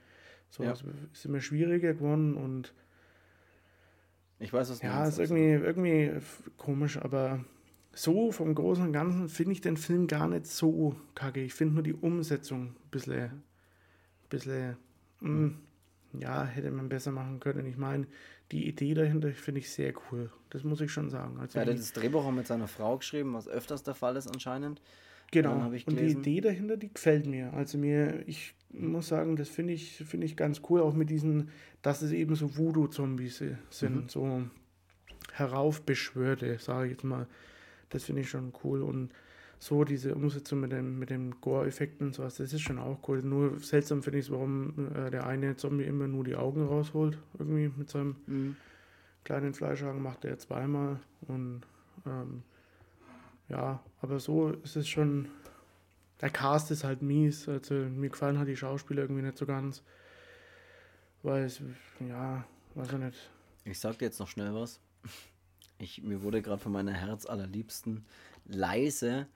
So, 0.50 0.64
Ja. 0.64 0.72
es 0.72 0.84
ist 1.14 1.26
immer 1.26 1.40
schwieriger 1.40 1.94
geworden 1.94 2.34
und 2.36 2.74
Ich 4.38 4.52
weiß, 4.52 4.70
was 4.70 4.80
du 4.82 4.86
ja, 4.86 4.92
meinst, 4.92 5.18
ist 5.18 5.18
irgendwie, 5.18 5.50
irgendwie 5.52 6.02
f- 6.16 6.42
komisch, 6.56 6.98
aber 6.98 7.44
so 7.94 8.30
vom 8.32 8.54
Großen 8.54 8.84
und 8.84 8.92
Ganzen 8.92 9.28
finde 9.28 9.52
ich 9.52 9.60
den 9.60 9.76
Film 9.76 10.06
gar 10.06 10.28
nicht 10.28 10.46
so 10.46 10.96
kacke. 11.14 11.40
Ich 11.42 11.54
finde 11.54 11.74
nur 11.74 11.82
die 11.82 11.94
Umsetzung 11.94 12.68
ein 12.68 12.76
bisschen, 12.90 13.42
bisschen 14.30 14.76
mm, 15.20 15.48
ja, 16.12 16.44
hätte 16.44 16.70
man 16.70 16.88
besser 16.88 17.12
machen 17.12 17.40
können. 17.40 17.66
Ich 17.66 17.76
meine, 17.76 18.06
die 18.52 18.66
Idee 18.68 18.94
dahinter 18.94 19.30
finde 19.32 19.60
ich 19.60 19.70
sehr 19.70 19.92
cool. 20.10 20.30
Das 20.50 20.62
muss 20.64 20.80
ich 20.80 20.90
schon 20.92 21.10
sagen. 21.10 21.38
Also 21.38 21.58
Er 21.58 21.66
hat 21.66 21.72
das 21.76 21.92
Drehbuch 21.92 22.24
auch 22.24 22.32
mit 22.32 22.46
seiner 22.46 22.68
Frau 22.68 22.96
geschrieben, 22.98 23.34
was 23.34 23.48
öfters 23.48 23.82
der 23.82 23.94
Fall 23.94 24.16
ist 24.16 24.28
anscheinend. 24.28 24.80
genau. 25.32 25.56
und 25.66 25.98
die. 25.98 26.06
Idee 26.06 26.40
dahinter, 26.40 26.76
die 26.76 26.92
gefällt 26.92 27.26
mir. 27.26 27.52
Also 27.52 27.76
mir, 27.78 28.22
ich 28.28 28.54
muss 28.70 29.08
sagen, 29.08 29.36
das 29.36 29.48
finde 29.48 29.72
ich, 29.72 29.96
finde 29.96 30.26
ich 30.26 30.36
ganz 30.36 30.62
cool, 30.70 30.80
auch 30.80 30.94
mit 30.94 31.10
diesen, 31.10 31.50
dass 31.82 32.02
es 32.02 32.12
eben 32.12 32.34
so 32.36 32.56
Voodoo-Zombies 32.56 33.42
sind, 33.70 34.04
Mhm. 34.04 34.08
so 34.08 34.42
heraufbeschwörte, 35.32 36.58
sage 36.58 36.86
ich 36.86 36.92
jetzt 36.92 37.04
mal. 37.04 37.26
Das 37.90 38.04
finde 38.04 38.22
ich 38.22 38.30
schon 38.30 38.52
cool. 38.64 38.82
Und 38.82 39.10
so 39.58 39.84
diese 39.84 40.14
Umsetzung 40.14 40.60
mit 40.60 40.72
dem, 40.72 40.98
mit 40.98 41.10
dem 41.10 41.40
Gore-Effekten 41.40 42.08
und 42.08 42.14
sowas, 42.14 42.36
das 42.36 42.52
ist 42.52 42.60
schon 42.60 42.78
auch 42.78 43.08
cool. 43.08 43.22
Nur 43.22 43.58
seltsam 43.60 44.02
finde 44.02 44.18
ich 44.18 44.26
es, 44.26 44.30
warum 44.30 44.92
äh, 44.94 45.10
der 45.10 45.26
eine 45.26 45.56
Zombie 45.56 45.84
immer 45.84 46.06
nur 46.08 46.24
die 46.24 46.36
Augen 46.36 46.66
rausholt, 46.66 47.18
irgendwie 47.38 47.70
mit 47.76 47.88
seinem 47.88 48.16
Mhm. 48.26 48.56
kleinen 49.24 49.54
Fleischhaken 49.54 50.02
macht 50.02 50.24
er 50.24 50.38
zweimal. 50.38 51.00
Und 51.26 51.62
ähm, 52.06 52.42
ja, 53.48 53.82
aber 54.00 54.20
so 54.20 54.50
ist 54.50 54.76
es 54.76 54.88
schon. 54.88 55.28
Der 56.20 56.30
Cast 56.30 56.70
ist 56.70 56.84
halt 56.84 57.02
mies. 57.02 57.48
Also 57.48 57.74
mir 57.74 58.10
gefallen 58.10 58.38
halt 58.38 58.48
die 58.48 58.56
Schauspieler 58.56 59.02
irgendwie 59.02 59.22
nicht 59.22 59.36
so 59.38 59.46
ganz. 59.46 59.82
Weil 61.22 61.44
es, 61.44 61.60
ja, 62.06 62.44
weiß 62.74 62.92
ich 62.92 62.98
nicht. 62.98 63.30
Ich 63.64 63.80
sag 63.80 63.98
dir 63.98 64.06
jetzt 64.06 64.20
noch 64.20 64.28
schnell 64.28 64.54
was. 64.54 64.80
Ich, 65.78 66.02
mir 66.02 66.22
wurde 66.22 66.40
gerade 66.40 66.62
von 66.62 66.72
meiner 66.72 66.92
Herzallerliebsten 66.92 68.06
leise 68.46 69.26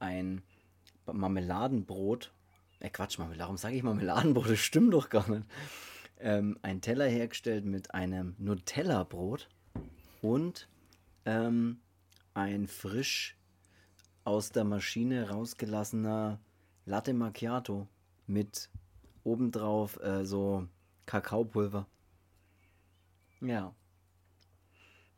ein 0.00 0.42
Marmeladenbrot, 1.06 2.32
äh 2.80 2.90
Quatsch, 2.90 3.18
Marmelade, 3.18 3.40
warum 3.40 3.56
sage 3.56 3.76
ich 3.76 3.82
Marmeladenbrot? 3.82 4.50
Das 4.50 4.58
stimmt 4.58 4.92
doch 4.92 5.08
gar 5.08 5.28
nicht. 5.30 5.46
Ähm, 6.20 6.58
ein 6.62 6.80
Teller 6.80 7.06
hergestellt 7.06 7.64
mit 7.64 7.94
einem 7.94 8.34
Nutella-Brot 8.38 9.48
und 10.20 10.68
ähm, 11.24 11.80
ein 12.34 12.66
frisch 12.66 13.36
aus 14.24 14.50
der 14.50 14.64
Maschine 14.64 15.30
rausgelassener 15.30 16.40
Latte 16.86 17.12
Macchiato 17.14 17.86
mit 18.26 18.68
obendrauf 19.24 20.00
äh, 20.02 20.24
so 20.24 20.66
Kakaopulver. 21.06 21.86
Ja. 23.40 23.74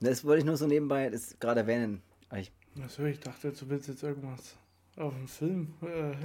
Das 0.00 0.24
wollte 0.24 0.40
ich 0.40 0.44
nur 0.44 0.56
so 0.56 0.66
nebenbei 0.66 1.10
gerade 1.38 1.60
erwähnen. 1.60 2.02
Ich, 2.34 2.52
Achso, 2.82 3.04
ich 3.04 3.20
dachte, 3.20 3.52
du 3.52 3.68
willst 3.68 3.88
jetzt 3.88 4.02
irgendwas 4.02 4.56
auf 4.96 5.14
dem 5.14 5.28
Film. 5.28 5.74
Äh, 5.82 6.16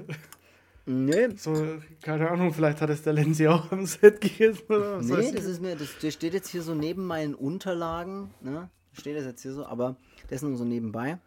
nee, 0.86 1.30
so, 1.36 1.80
keine 2.02 2.30
Ahnung, 2.30 2.54
vielleicht 2.54 2.82
hat 2.82 2.90
es 2.90 3.04
der 3.04 3.14
Lenzi 3.14 3.48
auch 3.48 3.72
am 3.72 3.86
Set 3.86 4.22
gegessen 4.22 4.66
oder 4.68 4.98
was 4.98 5.06
nee, 5.06 5.32
das 5.32 5.46
ist 5.46 5.62
mir, 5.62 5.76
das, 5.76 5.90
das 6.02 6.14
steht 6.14 6.34
jetzt 6.34 6.50
hier 6.50 6.62
so 6.62 6.76
neben 6.76 7.06
meinen 7.06 7.36
Unterlagen, 7.36 8.34
ne? 8.42 8.70
Steht 8.94 9.18
das 9.18 9.26
jetzt 9.26 9.42
hier 9.42 9.54
so, 9.54 9.66
aber 9.66 9.98
das 10.30 10.42
nur 10.42 10.56
so 10.56 10.64
nebenbei. 10.64 11.18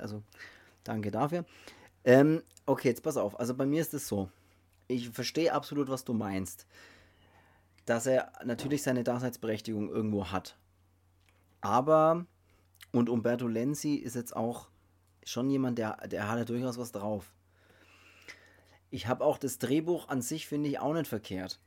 Also, 0.00 0.22
danke 0.82 1.10
dafür. 1.10 1.44
Ähm, 2.04 2.42
okay, 2.66 2.88
jetzt 2.88 3.02
pass 3.02 3.16
auf. 3.16 3.38
Also 3.38 3.54
bei 3.54 3.66
mir 3.66 3.80
ist 3.80 3.94
es 3.94 4.08
so. 4.08 4.28
Ich 4.88 5.10
verstehe 5.10 5.52
absolut, 5.52 5.88
was 5.88 6.04
du 6.04 6.12
meinst. 6.12 6.66
Dass 7.86 8.06
er 8.06 8.32
natürlich 8.44 8.82
seine 8.82 9.04
Daseinsberechtigung 9.04 9.90
irgendwo 9.90 10.26
hat. 10.26 10.58
Aber, 11.60 12.26
und 12.92 13.08
Umberto 13.08 13.46
Lenzi 13.46 13.94
ist 13.94 14.16
jetzt 14.16 14.34
auch 14.34 14.68
schon 15.24 15.50
jemand, 15.50 15.78
der, 15.78 15.96
der 16.08 16.28
hat 16.28 16.38
ja 16.38 16.44
durchaus 16.44 16.78
was 16.78 16.92
drauf. 16.92 17.32
Ich 18.90 19.06
habe 19.06 19.24
auch 19.24 19.38
das 19.38 19.58
Drehbuch 19.58 20.08
an 20.08 20.22
sich, 20.22 20.46
finde 20.46 20.68
ich, 20.68 20.78
auch 20.78 20.94
nicht 20.94 21.08
verkehrt. 21.08 21.58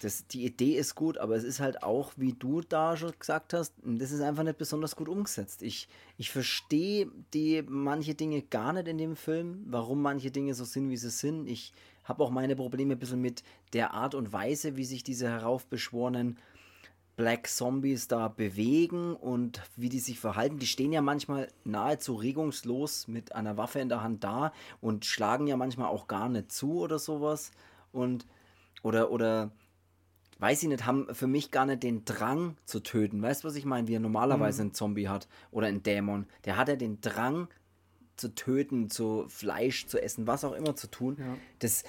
Das, 0.00 0.28
die 0.28 0.44
Idee 0.44 0.76
ist 0.76 0.94
gut, 0.94 1.18
aber 1.18 1.34
es 1.34 1.42
ist 1.42 1.58
halt 1.58 1.82
auch, 1.82 2.12
wie 2.16 2.32
du 2.32 2.60
da 2.60 2.96
schon 2.96 3.12
gesagt 3.18 3.52
hast, 3.52 3.74
das 3.82 4.12
ist 4.12 4.20
einfach 4.20 4.44
nicht 4.44 4.58
besonders 4.58 4.94
gut 4.94 5.08
umgesetzt. 5.08 5.62
Ich, 5.62 5.88
ich 6.16 6.30
verstehe 6.30 7.10
die 7.34 7.64
manche 7.66 8.14
Dinge 8.14 8.42
gar 8.42 8.72
nicht 8.72 8.86
in 8.86 8.98
dem 8.98 9.16
Film, 9.16 9.64
warum 9.66 10.00
manche 10.00 10.30
Dinge 10.30 10.54
so 10.54 10.64
sind, 10.64 10.88
wie 10.90 10.96
sie 10.96 11.10
sind. 11.10 11.48
Ich 11.48 11.72
habe 12.04 12.22
auch 12.22 12.30
meine 12.30 12.54
Probleme 12.54 12.94
ein 12.94 12.98
bisschen 12.98 13.20
mit 13.20 13.42
der 13.72 13.92
Art 13.92 14.14
und 14.14 14.32
Weise, 14.32 14.76
wie 14.76 14.84
sich 14.84 15.02
diese 15.02 15.28
heraufbeschworenen 15.28 16.38
Black 17.18 17.48
Zombies 17.48 18.06
da 18.06 18.28
bewegen 18.28 19.16
und 19.16 19.60
wie 19.74 19.88
die 19.88 19.98
sich 19.98 20.20
verhalten. 20.20 20.60
Die 20.60 20.68
stehen 20.68 20.92
ja 20.92 21.02
manchmal 21.02 21.48
nahezu 21.64 22.14
regungslos 22.14 23.08
mit 23.08 23.34
einer 23.34 23.56
Waffe 23.56 23.80
in 23.80 23.88
der 23.88 24.04
Hand 24.04 24.22
da 24.22 24.52
und 24.80 25.04
schlagen 25.04 25.48
ja 25.48 25.56
manchmal 25.56 25.88
auch 25.88 26.06
gar 26.06 26.28
nicht 26.28 26.52
zu 26.52 26.78
oder 26.78 27.00
sowas. 27.00 27.50
Und 27.90 28.24
oder, 28.84 29.10
oder 29.10 29.50
weiß 30.38 30.62
ich 30.62 30.68
nicht, 30.68 30.86
haben 30.86 31.12
für 31.12 31.26
mich 31.26 31.50
gar 31.50 31.66
nicht 31.66 31.82
den 31.82 32.04
Drang 32.04 32.56
zu 32.64 32.78
töten. 32.78 33.20
Weißt 33.20 33.42
du, 33.42 33.48
was 33.48 33.56
ich 33.56 33.64
meine? 33.64 33.88
Wie 33.88 33.96
er 33.96 34.00
normalerweise 34.00 34.62
ein 34.62 34.72
Zombie 34.72 35.08
hat 35.08 35.26
oder 35.50 35.66
ein 35.66 35.82
Dämon. 35.82 36.28
Der 36.44 36.56
hat 36.56 36.68
ja 36.68 36.76
den 36.76 37.00
Drang 37.00 37.48
zu 38.14 38.32
töten, 38.32 38.90
zu 38.90 39.24
Fleisch 39.26 39.88
zu 39.88 40.00
essen, 40.00 40.28
was 40.28 40.44
auch 40.44 40.54
immer 40.54 40.76
zu 40.76 40.88
tun. 40.88 41.16
Ja. 41.18 41.36
Das 41.58 41.82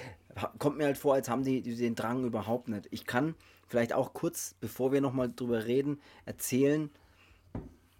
kommt 0.57 0.79
mir 0.79 0.85
halt 0.85 0.97
vor, 0.97 1.13
als 1.13 1.29
haben 1.29 1.43
die 1.43 1.61
den 1.61 1.93
Drang 1.93 2.25
überhaupt 2.25 2.67
nicht. 2.67 2.87
Ich 2.89 3.05
kann 3.05 3.35
vielleicht 3.69 3.93
auch 3.93 4.13
kurz, 4.13 4.55
bevor 4.59 4.91
wir 4.91 4.99
nochmal 4.99 5.31
drüber 5.33 5.65
reden, 5.65 6.01
erzählen, 6.25 6.89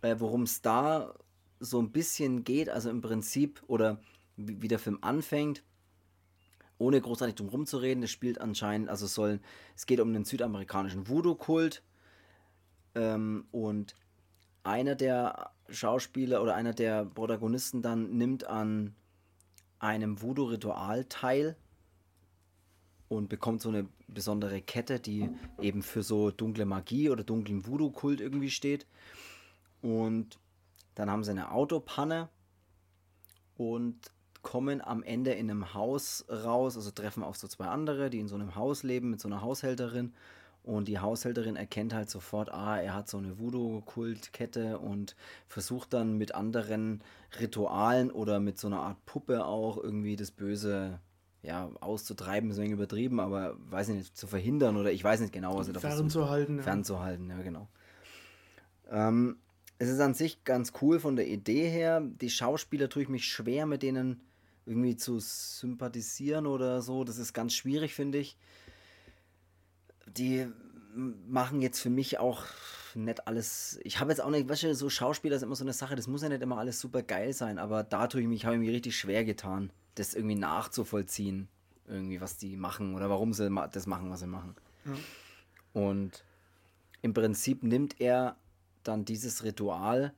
äh, 0.02 0.16
worum 0.18 0.44
es 0.44 0.62
da 0.62 1.14
so 1.60 1.80
ein 1.80 1.92
bisschen 1.92 2.44
geht. 2.44 2.70
Also 2.70 2.90
im 2.90 3.02
Prinzip, 3.02 3.62
oder 3.68 4.02
wie, 4.36 4.62
wie 4.62 4.68
der 4.68 4.80
Film 4.80 4.98
anfängt, 5.02 5.64
ohne 6.80 7.00
großartig 7.00 7.36
drum 7.36 7.50
rumzureden. 7.50 8.04
Es 8.04 8.12
spielt 8.12 8.42
anscheinend, 8.42 8.90
also 8.90 9.06
soll, 9.06 9.40
es 9.76 9.86
geht 9.86 10.00
um 10.00 10.12
den 10.12 10.26
südamerikanischen 10.26 11.08
Voodoo-Kult. 11.08 11.84
Ähm, 12.96 13.46
und 13.52 13.96
einer 14.64 14.96
der 14.96 15.52
Schauspieler 15.70 16.42
oder 16.42 16.56
einer 16.56 16.74
der 16.74 17.06
Protagonisten 17.06 17.82
dann 17.82 18.18
nimmt 18.18 18.46
an 18.46 18.96
einem 19.78 20.22
Voodoo-Ritual 20.22 21.06
teil 21.06 21.56
und 23.10 23.28
bekommt 23.28 23.62
so 23.62 23.70
eine 23.70 23.88
besondere 24.08 24.62
Kette, 24.62 25.00
die 25.00 25.30
eben 25.60 25.82
für 25.82 26.04
so 26.04 26.32
dunkle 26.32 26.66
Magie 26.66 27.10
oder 27.10 27.24
dunklen 27.24 27.66
Voodoo-Kult 27.66 28.22
irgendwie 28.22 28.52
steht. 28.52 28.86
Und 29.82 30.40
dann 30.96 31.10
haben 31.10 31.24
sie 31.24 31.32
eine 31.32 31.52
Autopanne 31.52 32.30
und 33.58 33.96
kommen 34.42 34.82
am 34.82 35.04
Ende 35.04 35.32
in 35.32 35.50
einem 35.50 35.74
Haus 35.74 36.26
raus, 36.30 36.78
also 36.78 36.92
treffen 36.92 37.24
auf 37.24 37.36
so 37.36 37.48
zwei 37.48 37.66
andere, 37.66 38.10
die 38.10 38.20
in 38.20 38.28
so 38.28 38.36
einem 38.36 38.56
Haus 38.56 38.84
leben 38.84 39.10
mit 39.10 39.20
so 39.20 39.28
einer 39.28 39.42
Haushälterin. 39.42 40.14
Und 40.64 40.88
die 40.88 41.00
Haushälterin 41.00 41.56
erkennt 41.56 41.94
halt 41.94 42.10
sofort, 42.10 42.52
ah, 42.54 42.78
er 42.78 42.94
hat 42.94 43.10
so 43.10 43.18
eine 43.18 43.40
Voodoo-Kultkette 43.40 44.78
und 44.78 45.16
versucht 45.48 45.94
dann 45.94 46.18
mit 46.18 46.36
anderen 46.36 47.02
Ritualen 47.40 48.12
oder 48.12 48.40
mit 48.40 48.60
so 48.60 48.68
einer 48.68 48.82
Art 48.82 49.04
Puppe 49.06 49.46
auch 49.46 49.78
irgendwie 49.78 50.16
das 50.16 50.32
Böse 50.32 51.00
ja, 51.42 51.70
auszutreiben, 51.80 52.52
ist 52.52 52.60
ein 52.60 52.72
übertrieben, 52.72 53.20
aber 53.20 53.56
weiß 53.70 53.90
ich 53.90 53.96
nicht, 53.96 54.18
zu 54.18 54.28
verhindern 54.28 54.78
oder 54.78 54.92
ich 54.92 55.04
weiß 55.04 55.22
nicht 55.22 55.34
genau, 55.34 55.58
was 55.58 55.68
er 55.68 55.74
da 55.74 55.80
versucht 55.80 56.00
Fernzuhalten. 56.00 56.58
Ja. 56.58 56.64
fernzuhalten, 56.64 57.30
ja 57.30 57.42
genau. 57.42 57.68
Ähm, 58.90 59.38
es 59.78 59.88
ist 59.90 60.02
an 60.02 60.14
sich 60.14 60.44
ganz 60.44 60.74
cool 60.82 61.00
von 61.00 61.16
der 61.16 61.28
Idee 61.28 61.70
her. 61.70 62.02
Die 62.02 62.30
Schauspieler 62.30 62.90
tue 62.90 63.04
ich 63.04 63.10
mich 63.10 63.26
schwer, 63.26 63.66
mit 63.66 63.82
denen 63.82 64.22
irgendwie 64.66 64.98
zu 64.98 65.20
sympathisieren 65.20 66.46
oder 66.46 66.82
so. 66.82 67.06
Das 67.06 67.18
ist 67.18 67.34
ganz 67.34 67.54
schwierig, 67.54 67.94
finde 67.94 68.18
ich. 68.18 68.38
Die 70.06 70.48
machen 70.94 71.62
jetzt 71.62 71.80
für 71.80 71.90
mich 71.90 72.20
auch 72.20 72.44
nicht 72.96 73.28
alles. 73.28 73.80
Ich 73.84 74.00
habe 74.00 74.12
jetzt 74.12 74.20
auch 74.20 74.30
nicht, 74.30 74.50
weißt 74.50 74.64
du, 74.64 74.76
so 74.76 74.90
Schauspieler 74.90 75.36
ist 75.36 75.44
immer 75.44 75.56
so 75.56 75.64
eine 75.64 75.74
Sache, 75.74 75.96
das 75.96 76.08
muss 76.08 76.24
ja 76.24 76.30
nicht 76.30 76.42
immer 76.42 76.58
alles 76.58 76.80
super 76.80 77.04
geil 77.04 77.34
sein, 77.34 77.60
aber 77.60 77.84
da 77.84 78.08
tue 78.08 78.22
ich 78.22 78.28
mich, 78.28 78.46
habe 78.46 78.56
ich 78.56 78.62
mich 78.62 78.72
richtig 78.72 78.98
schwer 78.98 79.24
getan, 79.24 79.72
das 80.00 80.14
irgendwie 80.14 80.36
nachzuvollziehen, 80.36 81.48
irgendwie, 81.88 82.22
was 82.22 82.38
die 82.38 82.56
machen 82.56 82.96
oder 82.96 83.10
warum 83.10 83.34
sie 83.34 83.50
das 83.72 83.88
machen, 83.88 84.10
was 84.10 84.22
sie 84.22 84.28
machen. 84.28 84.56
Und 85.74 86.24
im 87.02 87.14
Prinzip 87.14 87.64
nimmt 87.64 88.00
er 88.00 88.36
dann 88.84 89.06
dieses 89.06 89.44
Ritual, 89.44 90.14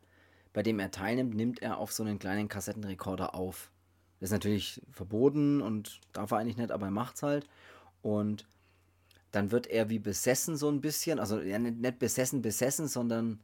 bei 0.54 0.64
dem 0.64 0.80
er 0.80 0.92
teilnimmt, 0.92 1.36
nimmt 1.36 1.62
er 1.62 1.78
auf 1.78 1.92
so 1.92 2.04
einen 2.04 2.20
kleinen 2.20 2.48
Kassettenrekorder 2.48 3.36
auf. 3.36 3.72
Das 4.20 4.30
ist 4.30 4.34
natürlich 4.34 4.82
verboten 4.92 5.62
und 5.62 6.00
darf 6.14 6.32
er 6.32 6.38
eigentlich 6.38 6.58
nicht, 6.58 6.72
aber 6.72 6.88
er 6.88 6.92
macht's 6.92 7.24
halt. 7.24 7.48
Und 8.02 8.46
dann 9.32 9.52
wird 9.52 9.68
er 9.68 9.90
wie 9.90 10.00
besessen 10.00 10.58
so 10.58 10.70
ein 10.70 10.82
bisschen, 10.82 11.20
also 11.20 11.40
ja, 11.40 11.58
nicht 11.58 12.00
besessen, 12.00 12.42
besessen, 12.42 12.88
sondern 12.88 13.40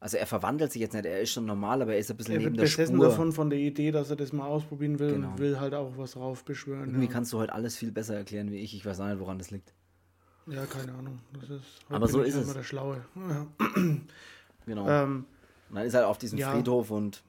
also 0.00 0.16
er 0.18 0.26
verwandelt 0.26 0.72
sich 0.72 0.80
jetzt 0.82 0.92
nicht, 0.94 1.06
er 1.06 1.20
ist 1.20 1.30
schon 1.32 1.46
normal, 1.46 1.82
aber 1.82 1.92
er 1.94 1.98
ist 1.98 2.10
ein 2.10 2.16
bisschen 2.16 2.34
Er 2.34 2.40
neben 2.40 2.56
der 2.56 2.66
Spur. 2.66 2.86
davon, 2.98 3.32
von 3.32 3.50
der 3.50 3.58
Idee, 3.58 3.90
dass 3.90 4.10
er 4.10 4.16
das 4.16 4.32
mal 4.32 4.46
ausprobieren 4.46 4.98
will 4.98 5.12
Genau. 5.14 5.30
und 5.30 5.38
will 5.38 5.58
halt 5.58 5.74
auch 5.74 5.96
was 5.96 6.16
raufbeschwören. 6.16 6.88
Irgendwie 6.90 7.06
Ja. 7.06 7.12
kannst 7.12 7.32
du 7.32 7.38
heute 7.38 7.52
alles 7.54 7.76
viel 7.76 7.92
besser 7.92 8.14
erklären 8.16 8.50
wie 8.50 8.56
ich. 8.58 8.74
Ich 8.74 8.84
weiß 8.84 9.00
auch 9.00 9.06
nicht, 9.06 9.18
woran 9.20 9.38
das 9.38 9.50
liegt. 9.50 9.72
ja, 10.46 10.64
keine 10.66 10.92
Ahnung. 10.94 11.18
Das 11.40 11.50
ist, 11.50 11.64
Aber 11.88 12.06
so 12.08 12.20
ist 12.22 12.34
halt 12.34 12.42
es. 12.42 12.48
Immer 12.50 12.54
der 12.58 12.62
Schlaue. 12.64 13.04
Ja. 13.16 13.46
Genau. 14.66 14.88
Ähm, 14.88 15.24
und 15.70 15.76
dann 15.76 15.84
ist 15.86 15.94
er 15.94 16.08
auf 16.08 16.18
diesem 16.18 16.38
ja. 16.38 16.52
Friedhof 16.52 16.90
und 16.90 17.22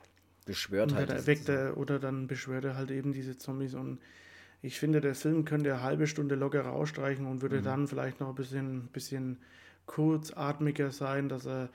beschwört 0.45 0.91
und 0.91 0.97
halt. 0.97 1.09
diese- 1.09 1.17
erweckt 1.19 1.49
er 1.49 1.77
oder 1.77 1.99
dann 1.99 2.27
beschwört 2.27 2.65
er 2.65 2.75
halt 2.75 2.91
eben 2.91 3.11
diese 3.13 3.37
Zombies 3.37 3.73
und 3.75 3.99
ich 4.61 4.79
finde, 4.79 5.01
der 5.01 5.13
Film 5.15 5.45
könnte 5.45 5.71
eine 5.73 5.83
halbe 5.83 6.07
Stunde 6.07 6.35
locker 6.35 6.61
rausstreichen 6.61 7.25
und 7.27 7.37
Mhm. 7.37 7.41
würde 7.43 7.61
dann 7.61 7.87
vielleicht 7.87 8.19
noch 8.19 8.29
ein 8.29 8.35
bisschen, 8.35 8.87
bisschen 8.93 9.37
kurzatmiger 9.85 10.91
sein, 10.91 11.29
dass 11.29 11.45
er 11.45 11.69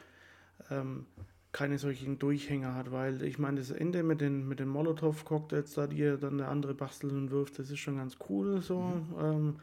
ähm, 0.80 1.06
keine 1.52 1.78
solchen 1.78 2.18
Durchhänger 2.18 2.74
hat, 2.74 2.92
weil 2.92 3.22
ich 3.22 3.38
meine, 3.38 3.58
das 3.58 3.70
Ende 3.70 4.02
mit 4.02 4.20
den, 4.20 4.48
mit 4.48 4.58
den 4.58 4.68
Molotow-Cocktails 4.68 5.74
da, 5.74 5.86
die 5.86 6.16
dann 6.18 6.38
der 6.38 6.48
andere 6.48 6.74
bastelt 6.74 7.12
und 7.12 7.30
wirft, 7.30 7.58
das 7.58 7.70
ist 7.70 7.78
schon 7.78 7.98
ganz 7.98 8.16
cool 8.28 8.62
so. 8.62 8.80
Mhm. 8.80 9.14
Ähm, 9.20 9.56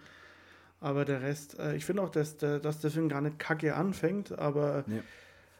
aber 0.81 1.03
der 1.03 1.21
Rest, 1.21 1.57
äh, 1.59 1.75
ich 1.75 1.85
finde 1.85 2.03
auch, 2.03 2.09
dass 2.09 2.37
der, 2.37 2.59
dass 2.59 2.79
der 2.79 2.91
Film 2.91 3.09
gar 3.09 3.21
nicht 3.21 3.39
kacke 3.39 3.75
anfängt, 3.75 4.37
aber 4.37 4.83
Nee. 4.87 5.01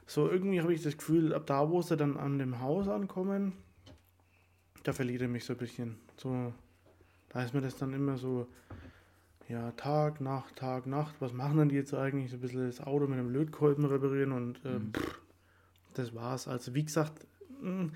so 0.06 0.30
irgendwie 0.30 0.62
habe 0.62 0.74
ich 0.74 0.82
das 0.84 0.98
Gefühl, 0.98 1.34
ab 1.34 1.46
da, 1.48 1.70
wo 1.70 1.82
sie 1.82 1.98
dann 1.98 2.16
an 2.18 2.38
dem 2.40 2.62
Haus 2.62 2.88
ankommen, 2.88 3.54
da 4.84 4.94
verliert 4.94 5.22
er 5.24 5.28
mich 5.28 5.46
so 5.46 5.54
ein 5.54 5.60
bisschen. 5.60 5.98
So, 6.18 6.54
da 7.30 7.44
ist 7.44 7.54
mir 7.54 7.62
das 7.62 7.76
dann 7.76 7.94
immer 7.94 8.18
so, 8.18 8.48
ja, 9.50 9.72
Tag, 9.72 10.22
Nacht, 10.22 10.56
Tag, 10.58 10.86
Nacht, 10.86 11.16
was 11.20 11.34
machen 11.34 11.58
denn 11.58 11.70
die 11.70 11.76
jetzt 11.76 11.94
eigentlich? 11.94 12.30
So 12.30 12.38
ein 12.38 12.42
bisschen 12.42 12.68
das 12.68 12.82
Auto 12.82 13.08
mit 13.08 13.18
einem 13.18 13.32
Lötkolben 13.32 13.86
reparieren 13.86 14.32
und 14.32 14.64
äh, 14.64 14.80
Mhm. 14.80 14.94
pff, 14.94 15.22
das 16.00 16.16
war's. 16.16 16.48
Also 16.48 16.74
wie 16.74 16.84
gesagt, 16.84 17.26
mh, 17.62 17.92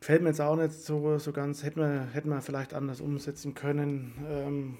fällt 0.00 0.22
mir 0.22 0.28
jetzt 0.28 0.40
auch 0.40 0.56
nicht 0.56 0.72
so, 0.72 1.18
so 1.18 1.32
ganz, 1.32 1.62
hätten 1.62 1.80
wir, 1.80 2.08
hätten 2.12 2.28
wir 2.28 2.40
vielleicht 2.40 2.74
anders 2.74 3.00
umsetzen 3.00 3.54
können. 3.54 4.14
Ähm, 4.28 4.78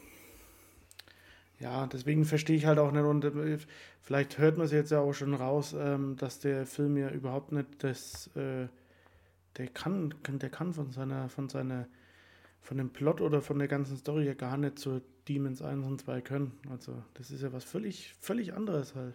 ja, 1.61 1.87
deswegen 1.87 2.25
verstehe 2.25 2.57
ich 2.57 2.67
halt 2.67 2.79
auch 2.79 2.93
nicht 2.93 3.03
und 3.03 3.25
äh, 3.25 3.59
vielleicht 4.01 4.39
hört 4.39 4.57
man 4.57 4.67
es 4.67 4.73
jetzt 4.73 4.91
ja 4.91 5.01
auch 5.01 5.13
schon 5.13 5.35
raus, 5.35 5.75
ähm, 5.77 6.17
dass 6.17 6.39
der 6.39 6.67
Film 6.67 6.97
ja 6.97 7.11
überhaupt 7.11 7.53
nicht 7.53 7.83
das, 7.83 8.29
äh, 8.37 8.69
der 9.57 9.67
kann, 9.69 10.15
der 10.27 10.51
kann 10.51 10.73
von 10.73 10.93
seiner, 10.93 11.29
von 11.29 11.49
seiner, 11.49 11.89
von 12.61 12.77
dem 12.77 12.91
Plot 12.91 13.21
oder 13.21 13.43
von 13.43 13.59
der 13.59 13.67
ganzen 13.67 13.97
Story 13.97 14.27
ja 14.27 14.35
gar 14.35 14.57
nicht 14.57 14.79
so 14.79 15.01
Demons 15.29 15.61
1 15.61 15.85
und 15.85 16.01
2 16.01 16.21
können. 16.21 16.53
Also 16.71 17.03
das 17.15 17.31
ist 17.33 17.43
ja 17.43 17.53
was 17.53 17.65
völlig, 17.65 18.15
völlig 18.21 18.55
anderes 18.55 18.95
halt. 18.95 19.15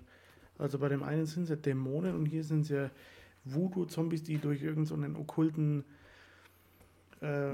Also 0.58 0.80
bei 0.80 0.90
dem 0.90 1.04
einen 1.04 1.26
sind 1.26 1.44
es 1.44 1.50
ja 1.50 1.56
Dämonen 1.56 2.16
und 2.16 2.26
hier 2.26 2.44
sind 2.44 2.62
es 2.62 2.70
ja 2.70 2.90
Voodoo-Zombies, 3.46 4.24
die 4.24 4.38
durch 4.38 4.62
irgendeinen 4.62 5.16
so 5.16 5.20
okkulten 5.20 5.84
äh, 7.22 7.52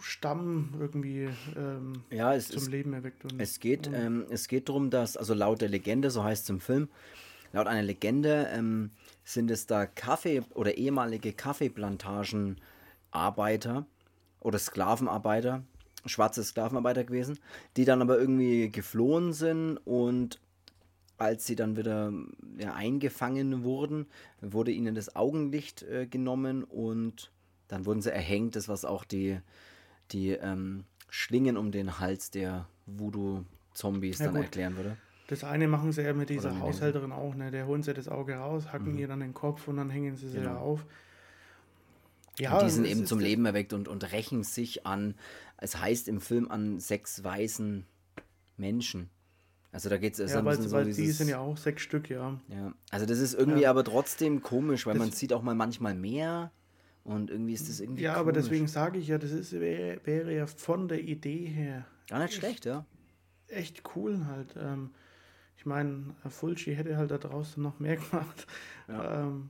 Stamm 0.00 0.74
irgendwie 0.78 1.28
ähm, 1.56 2.04
ja, 2.10 2.34
es 2.34 2.48
zum 2.48 2.62
ist 2.62 2.70
Leben 2.70 2.92
erweckt. 2.92 3.24
Und, 3.24 3.40
Es 3.40 3.60
geht, 3.60 3.88
und, 3.88 3.94
ähm, 3.94 4.26
es 4.30 4.48
geht 4.48 4.68
darum, 4.68 4.90
dass, 4.90 5.16
also 5.16 5.34
laut 5.34 5.60
der 5.60 5.68
Legende, 5.68 6.10
so 6.10 6.24
heißt 6.24 6.44
es 6.44 6.50
im 6.50 6.60
Film, 6.60 6.88
laut 7.52 7.66
einer 7.66 7.82
Legende 7.82 8.48
ähm, 8.52 8.90
sind 9.24 9.50
es 9.50 9.66
da 9.66 9.86
Kaffee- 9.86 10.42
oder 10.54 10.76
ehemalige 10.76 11.32
Kaffeeplantagenarbeiter 11.32 13.86
oder 14.40 14.58
Sklavenarbeiter, 14.58 15.62
schwarze 16.06 16.42
Sklavenarbeiter 16.42 17.04
gewesen, 17.04 17.38
die 17.76 17.84
dann 17.84 18.02
aber 18.02 18.18
irgendwie 18.18 18.70
geflohen 18.70 19.32
sind 19.32 19.76
und 19.78 20.40
als 21.18 21.46
sie 21.46 21.56
dann 21.56 21.76
wieder 21.76 22.12
ja, 22.58 22.74
eingefangen 22.74 23.62
wurden, 23.64 24.06
wurde 24.40 24.70
ihnen 24.72 24.94
das 24.94 25.14
Augenlicht 25.14 25.82
äh, 25.82 26.06
genommen 26.06 26.64
und 26.64 27.30
dann 27.68 27.86
wurden 27.86 28.02
sie 28.02 28.12
erhängt, 28.12 28.56
das 28.56 28.68
was 28.68 28.84
auch 28.84 29.04
die, 29.04 29.38
die 30.10 30.30
ähm, 30.30 30.84
Schlingen 31.08 31.56
um 31.56 31.70
den 31.70 31.98
Hals 32.00 32.30
der 32.30 32.66
Voodoo-Zombies 32.86 34.18
Ja, 34.18 34.26
dann 34.26 34.34
gut. 34.36 34.44
erklären 34.44 34.76
würde. 34.76 34.96
Das 35.28 35.44
eine 35.44 35.68
machen 35.68 35.92
sie 35.92 36.02
ja 36.02 36.12
mit 36.12 36.28
dieser 36.28 36.52
mit 36.52 36.62
Haushälterin 36.62 37.12
auch, 37.12 37.34
ne? 37.34 37.50
Der 37.50 37.66
holen 37.66 37.82
sie 37.82 37.94
das 37.94 38.08
Auge 38.08 38.34
raus, 38.34 38.72
hacken 38.72 38.98
ihr 38.98 39.08
dann 39.08 39.20
den 39.20 39.32
Kopf 39.32 39.68
und 39.68 39.76
dann 39.76 39.88
hängen 39.88 40.16
sie 40.16 40.28
sie 40.28 40.38
Genau. 40.38 40.50
ja 40.50 40.58
auf. 40.58 40.84
und 42.50 42.62
die 42.66 42.70
sind 42.70 42.86
eben 42.86 43.06
zum 43.06 43.20
Leben 43.20 43.46
erweckt 43.46 43.72
und, 43.72 43.88
und 43.88 44.12
rächen 44.12 44.42
sich 44.42 44.84
an, 44.84 45.14
es 45.58 45.78
heißt 45.78 46.08
im 46.08 46.20
Film, 46.20 46.50
an 46.50 46.80
sechs 46.80 47.22
weißen 47.22 47.86
Menschen. 48.56 49.08
Also 49.72 49.88
da 49.88 49.96
geht 49.96 50.18
es 50.18 50.30
Ja, 50.32 50.44
weil, 50.44 50.60
so 50.60 50.70
weil 50.70 50.84
die 50.84 50.92
dieses... 50.92 51.18
sind 51.18 51.28
ja 51.28 51.38
auch 51.38 51.56
sechs 51.56 51.82
Stück, 51.82 52.10
ja. 52.10 52.38
Ja, 52.48 52.72
also 52.90 53.06
das 53.06 53.18
ist 53.18 53.32
irgendwie 53.34 53.62
Ja. 53.62 53.70
aber 53.70 53.82
trotzdem 53.84 54.42
komisch, 54.42 54.86
weil 54.86 54.94
Das- 54.94 55.00
man 55.00 55.10
sieht 55.12 55.32
auch 55.32 55.42
mal 55.42 55.54
manchmal 55.54 55.94
mehr 55.94 56.52
und 57.04 57.30
irgendwie 57.30 57.54
ist 57.54 57.68
das 57.70 57.80
irgendwie 57.80 58.02
Ja, 58.02 58.12
komisch. 58.12 58.20
aber 58.20 58.32
deswegen 58.32 58.68
sage 58.68 58.98
ich 58.98 59.08
ja, 59.08 59.16
das 59.18 59.30
ist, 59.30 59.52
wäre, 59.52 59.98
wäre 60.04 60.34
ja 60.34 60.46
von 60.46 60.88
der 60.88 61.00
Idee 61.00 61.46
her 61.46 61.86
Gar 62.08 62.18
nicht 62.20 62.34
schlecht, 62.34 62.66
ja. 62.66 62.84
echt 63.48 63.82
cool 63.96 64.26
halt. 64.26 64.54
Ähm, 64.58 64.90
ich 65.56 65.64
meine, 65.64 66.14
Fulci 66.28 66.74
hätte 66.74 66.96
halt 66.98 67.10
da 67.10 67.16
draußen 67.18 67.62
noch 67.62 67.78
mehr 67.80 67.96
gemacht. 68.10 68.46
Ja. 68.88 69.22
Ähm, 69.22 69.48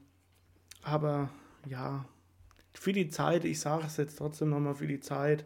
aber 0.83 1.31
ja, 1.67 2.05
für 2.75 2.93
die 2.93 3.09
Zeit, 3.09 3.45
ich 3.45 3.59
sage 3.59 3.85
es 3.87 3.97
jetzt 3.97 4.19
trotzdem 4.19 4.51
nochmal, 4.51 4.75
für 4.77 4.87
die 4.87 5.01
Zeit, 5.01 5.45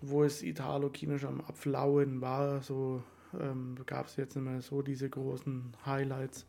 wo 0.00 0.22
es 0.22 0.42
Italo-Kino 0.42 1.16
schon 1.18 1.30
am 1.30 1.40
Abflauen 1.40 2.20
war, 2.20 2.62
so 2.62 3.02
ähm, 3.38 3.76
gab 3.86 4.06
es 4.06 4.16
jetzt 4.16 4.36
nicht 4.36 4.44
mehr 4.44 4.60
so 4.62 4.82
diese 4.82 5.08
großen 5.08 5.72
Highlights. 5.84 6.46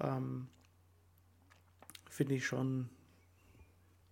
Ähm, 0.00 0.48
Finde 2.08 2.34
ich 2.34 2.46
schon, 2.46 2.88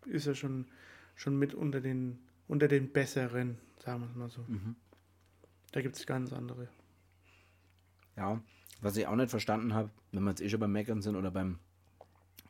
ist 0.07 0.27
er 0.27 0.35
schon, 0.35 0.67
schon 1.15 1.39
mit 1.39 1.55
unter 1.55 1.81
den, 1.81 2.19
unter 2.49 2.69
den 2.69 2.93
Besseren, 2.93 3.59
sagen 3.79 4.01
wir 4.01 4.09
es 4.09 4.17
mal 4.17 4.31
so. 4.31 4.45
Mhm. 4.49 4.77
Da 5.73 5.83
gibt 5.83 5.97
es 5.97 6.07
ganz 6.07 6.33
andere. 6.33 6.69
Ja, 8.17 8.41
was 8.81 8.97
ich 8.97 9.07
auch 9.07 9.17
nicht 9.17 9.31
verstanden 9.31 9.75
habe, 9.75 9.91
wenn 10.13 10.25
wir 10.25 10.31
jetzt 10.31 10.41
eh 10.41 10.49
schon 10.49 10.61
beim 10.61 10.73
Meckern 10.73 11.03
sind 11.03 11.17
oder 11.17 11.31
beim 11.31 11.59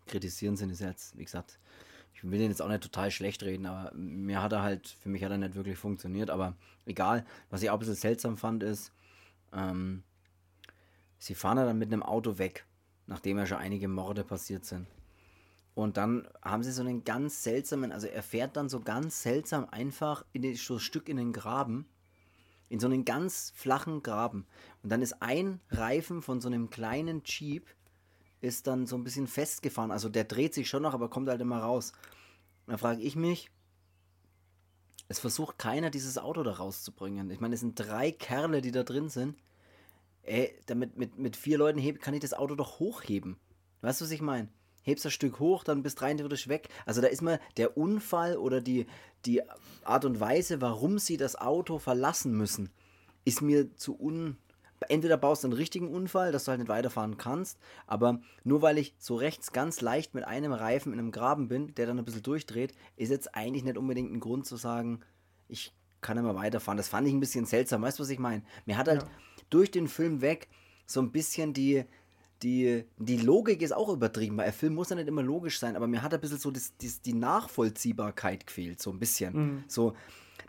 Kritisieren 0.06 0.56
sind, 0.56 0.70
ist 0.70 0.80
jetzt, 0.80 1.16
wie 1.18 1.24
gesagt, 1.24 1.58
ich 2.14 2.24
will 2.24 2.38
den 2.38 2.50
jetzt 2.50 2.60
auch 2.60 2.68
nicht 2.68 2.82
total 2.82 3.10
schlecht 3.10 3.42
reden, 3.42 3.66
aber 3.66 3.92
mir 3.94 4.42
hat 4.42 4.52
er 4.52 4.62
halt, 4.62 4.88
für 4.88 5.08
mich 5.08 5.24
hat 5.24 5.30
er 5.30 5.38
nicht 5.38 5.54
wirklich 5.54 5.78
funktioniert, 5.78 6.30
aber 6.30 6.54
egal. 6.86 7.24
Was 7.48 7.62
ich 7.62 7.70
auch 7.70 7.74
ein 7.74 7.78
bisschen 7.78 7.94
seltsam 7.94 8.36
fand, 8.36 8.62
ist, 8.62 8.92
ähm, 9.52 10.02
sie 11.18 11.34
fahren 11.34 11.56
dann 11.56 11.78
mit 11.78 11.92
einem 11.92 12.02
Auto 12.02 12.38
weg, 12.38 12.66
nachdem 13.06 13.38
ja 13.38 13.46
schon 13.46 13.58
einige 13.58 13.88
Morde 13.88 14.24
passiert 14.24 14.64
sind. 14.64 14.86
Und 15.74 15.96
dann 15.96 16.28
haben 16.42 16.62
sie 16.62 16.72
so 16.72 16.82
einen 16.82 17.04
ganz 17.04 17.42
seltsamen, 17.42 17.92
also 17.92 18.06
er 18.06 18.22
fährt 18.22 18.56
dann 18.56 18.68
so 18.68 18.80
ganz 18.80 19.22
seltsam 19.22 19.68
einfach 19.70 20.24
in 20.32 20.42
den, 20.42 20.56
so 20.56 20.74
ein 20.74 20.80
Stück 20.80 21.08
in 21.08 21.16
den 21.16 21.32
Graben 21.32 21.86
in 22.70 22.78
so 22.78 22.86
einen 22.86 23.04
ganz 23.04 23.52
flachen 23.54 24.02
Graben. 24.02 24.46
Und 24.82 24.90
dann 24.90 25.02
ist 25.02 25.20
ein 25.20 25.60
Reifen 25.70 26.22
von 26.22 26.40
so 26.40 26.48
einem 26.48 26.70
kleinen 26.70 27.22
Jeep 27.24 27.66
ist 28.40 28.66
dann 28.66 28.86
so 28.86 28.96
ein 28.96 29.04
bisschen 29.04 29.26
festgefahren. 29.26 29.90
Also 29.90 30.08
der 30.08 30.24
dreht 30.24 30.54
sich 30.54 30.68
schon 30.68 30.82
noch, 30.82 30.94
aber 30.94 31.10
kommt 31.10 31.28
halt 31.28 31.42
immer 31.42 31.58
raus. 31.58 31.92
Da 32.66 32.78
frage 32.78 33.02
ich 33.02 33.16
mich, 33.16 33.50
es 35.10 35.18
versucht 35.18 35.58
keiner, 35.58 35.90
dieses 35.90 36.18
Auto 36.18 36.44
da 36.44 36.52
rauszubringen. 36.52 37.32
Ich 37.32 37.40
meine, 37.40 37.54
es 37.54 37.60
sind 37.60 37.74
drei 37.74 38.12
Kerle, 38.12 38.60
die 38.60 38.70
da 38.70 38.84
drin 38.84 39.08
sind. 39.08 39.34
Ey, 40.22 40.56
damit 40.66 40.96
mit, 40.96 41.18
mit 41.18 41.36
vier 41.36 41.58
Leuten 41.58 41.80
heb, 41.80 42.00
kann 42.00 42.14
ich 42.14 42.20
das 42.20 42.32
Auto 42.32 42.54
doch 42.54 42.78
hochheben. 42.78 43.36
Weißt 43.80 44.00
du, 44.00 44.04
was 44.04 44.12
ich 44.12 44.22
meine? 44.22 44.46
Hebst 44.82 45.04
das 45.04 45.12
Stück 45.12 45.40
hoch, 45.40 45.64
dann 45.64 45.82
bist 45.82 46.00
rein 46.00 46.16
theoretisch 46.16 46.46
weg. 46.46 46.68
Also 46.86 47.00
da 47.00 47.08
ist 47.08 47.22
mal 47.22 47.40
der 47.56 47.76
Unfall 47.76 48.36
oder 48.36 48.60
die, 48.60 48.86
die 49.26 49.42
Art 49.82 50.04
und 50.04 50.20
Weise, 50.20 50.60
warum 50.60 51.00
sie 51.00 51.16
das 51.16 51.34
Auto 51.34 51.80
verlassen 51.80 52.32
müssen, 52.36 52.70
ist 53.24 53.42
mir 53.42 53.74
zu 53.74 54.00
un. 54.00 54.38
Entweder 54.88 55.16
baust 55.18 55.44
du 55.44 55.48
einen 55.48 55.56
richtigen 55.56 55.88
Unfall, 55.88 56.32
dass 56.32 56.44
du 56.44 56.50
halt 56.50 56.60
nicht 56.60 56.68
weiterfahren 56.68 57.18
kannst, 57.18 57.58
aber 57.86 58.20
nur 58.44 58.62
weil 58.62 58.78
ich 58.78 58.94
so 58.98 59.14
rechts 59.16 59.52
ganz 59.52 59.80
leicht 59.82 60.14
mit 60.14 60.24
einem 60.24 60.52
Reifen 60.52 60.92
in 60.92 60.98
einem 60.98 61.10
Graben 61.12 61.48
bin, 61.48 61.74
der 61.74 61.86
dann 61.86 61.98
ein 61.98 62.04
bisschen 62.04 62.22
durchdreht, 62.22 62.72
ist 62.96 63.10
jetzt 63.10 63.34
eigentlich 63.34 63.62
nicht 63.64 63.76
unbedingt 63.76 64.10
ein 64.12 64.20
Grund 64.20 64.46
zu 64.46 64.56
sagen, 64.56 65.00
ich 65.48 65.72
kann 66.00 66.16
immer 66.16 66.34
weiterfahren. 66.34 66.78
Das 66.78 66.88
fand 66.88 67.06
ich 67.06 67.12
ein 67.12 67.20
bisschen 67.20 67.44
seltsam. 67.44 67.82
Weißt 67.82 67.98
du, 67.98 68.02
was 68.04 68.10
ich 68.10 68.18
meine? 68.18 68.42
Mir 68.64 68.78
hat 68.78 68.88
halt 68.88 69.02
Ja. 69.02 69.08
durch 69.50 69.70
den 69.70 69.86
Film 69.86 70.22
weg 70.22 70.48
so 70.86 71.00
ein 71.02 71.12
bisschen 71.12 71.52
die, 71.52 71.84
die, 72.42 72.84
die 72.96 73.18
Logik 73.18 73.60
ist 73.60 73.72
auch 73.72 73.90
übertrieben, 73.90 74.38
weil 74.38 74.44
der 74.46 74.54
Film 74.54 74.74
muss 74.74 74.88
ja 74.88 74.96
nicht 74.96 75.08
immer 75.08 75.22
logisch 75.22 75.58
sein, 75.58 75.76
aber 75.76 75.86
mir 75.86 76.02
hat 76.02 76.14
ein 76.14 76.20
bisschen 76.22 76.38
so 76.38 76.50
das, 76.50 76.72
das, 76.80 77.02
die 77.02 77.12
Nachvollziehbarkeit 77.12 78.46
gefehlt, 78.46 78.80
so 78.80 78.90
ein 78.90 78.98
bisschen. 78.98 79.34
Mhm. 79.36 79.64
So, 79.68 79.94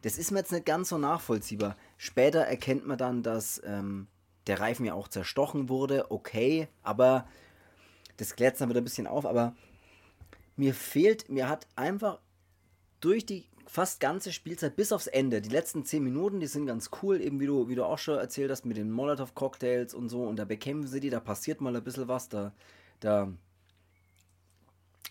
das 0.04 0.18
ist 0.18 0.32
mir 0.32 0.40
jetzt 0.40 0.54
nicht 0.54 0.66
ganz 0.66 0.88
so 0.90 0.98
nachvollziehbar. 0.98 1.76
Später 1.98 2.40
erkennt 2.42 2.88
man 2.88 2.98
dann, 2.98 3.24
dass 3.24 3.62
ähm, 3.66 4.08
der 4.48 4.60
Reifen 4.60 4.86
ja 4.86 4.94
auch 4.94 5.08
zerstochen 5.08 5.70
wurde, 5.70 6.12
okay, 6.12 6.68
aber 6.84 7.28
das 8.18 8.36
klärt 8.36 8.54
es 8.54 8.60
dann 8.60 8.70
wieder 8.70 8.82
ein 8.82 8.86
bisschen 8.86 9.08
auf, 9.08 9.26
aber 9.26 9.56
mir 10.56 10.74
fehlt, 10.74 11.30
mir 11.30 11.50
hat 11.50 11.68
einfach 11.76 12.20
durch 13.00 13.26
die 13.26 13.48
fast 13.72 14.00
ganze 14.00 14.34
Spielzeit 14.34 14.76
bis 14.76 14.92
aufs 14.92 15.08
Ende. 15.08 15.42
Die 15.42 15.50
letzten 15.50 15.86
zehn 15.86 16.04
Minuten, 16.04 16.40
die 16.40 16.48
sind 16.48 16.66
ganz 16.66 16.90
cool, 17.02 17.22
eben 17.22 17.40
wie 17.40 17.46
du, 17.46 17.70
wie 17.70 17.76
du 17.76 17.86
auch 17.86 17.98
schon 17.98 18.18
erzählt 18.18 18.52
hast, 18.52 18.66
mit 18.66 18.78
den 18.78 18.92
Molotov-Cocktails 18.92 19.94
und 19.94 20.10
so. 20.10 20.24
Und 20.24 20.38
da 20.38 20.46
bekämpfen 20.46 20.88
sie 20.88 21.00
die, 21.00 21.10
da 21.10 21.20
passiert 21.20 21.62
mal 21.62 21.76
ein 21.76 21.84
bisschen 21.84 22.08
was, 22.08 22.28
da, 22.28 22.54
da, 23.00 23.32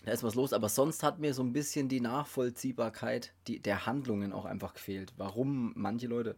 da 0.05 0.11
ist 0.11 0.23
was 0.23 0.35
los. 0.35 0.53
Aber 0.53 0.69
sonst 0.69 1.01
hat 1.01 1.19
mir 1.19 1.33
so 1.33 1.41
ein 1.41 1.53
bisschen 1.53 1.89
die 1.89 2.01
Nachvollziehbarkeit 2.01 3.33
die, 3.47 3.59
der 3.59 3.87
Handlungen 3.87 4.31
auch 4.31 4.45
einfach 4.45 4.75
gefehlt. 4.75 5.13
Warum 5.17 5.73
manche 5.75 6.07
Leute 6.07 6.35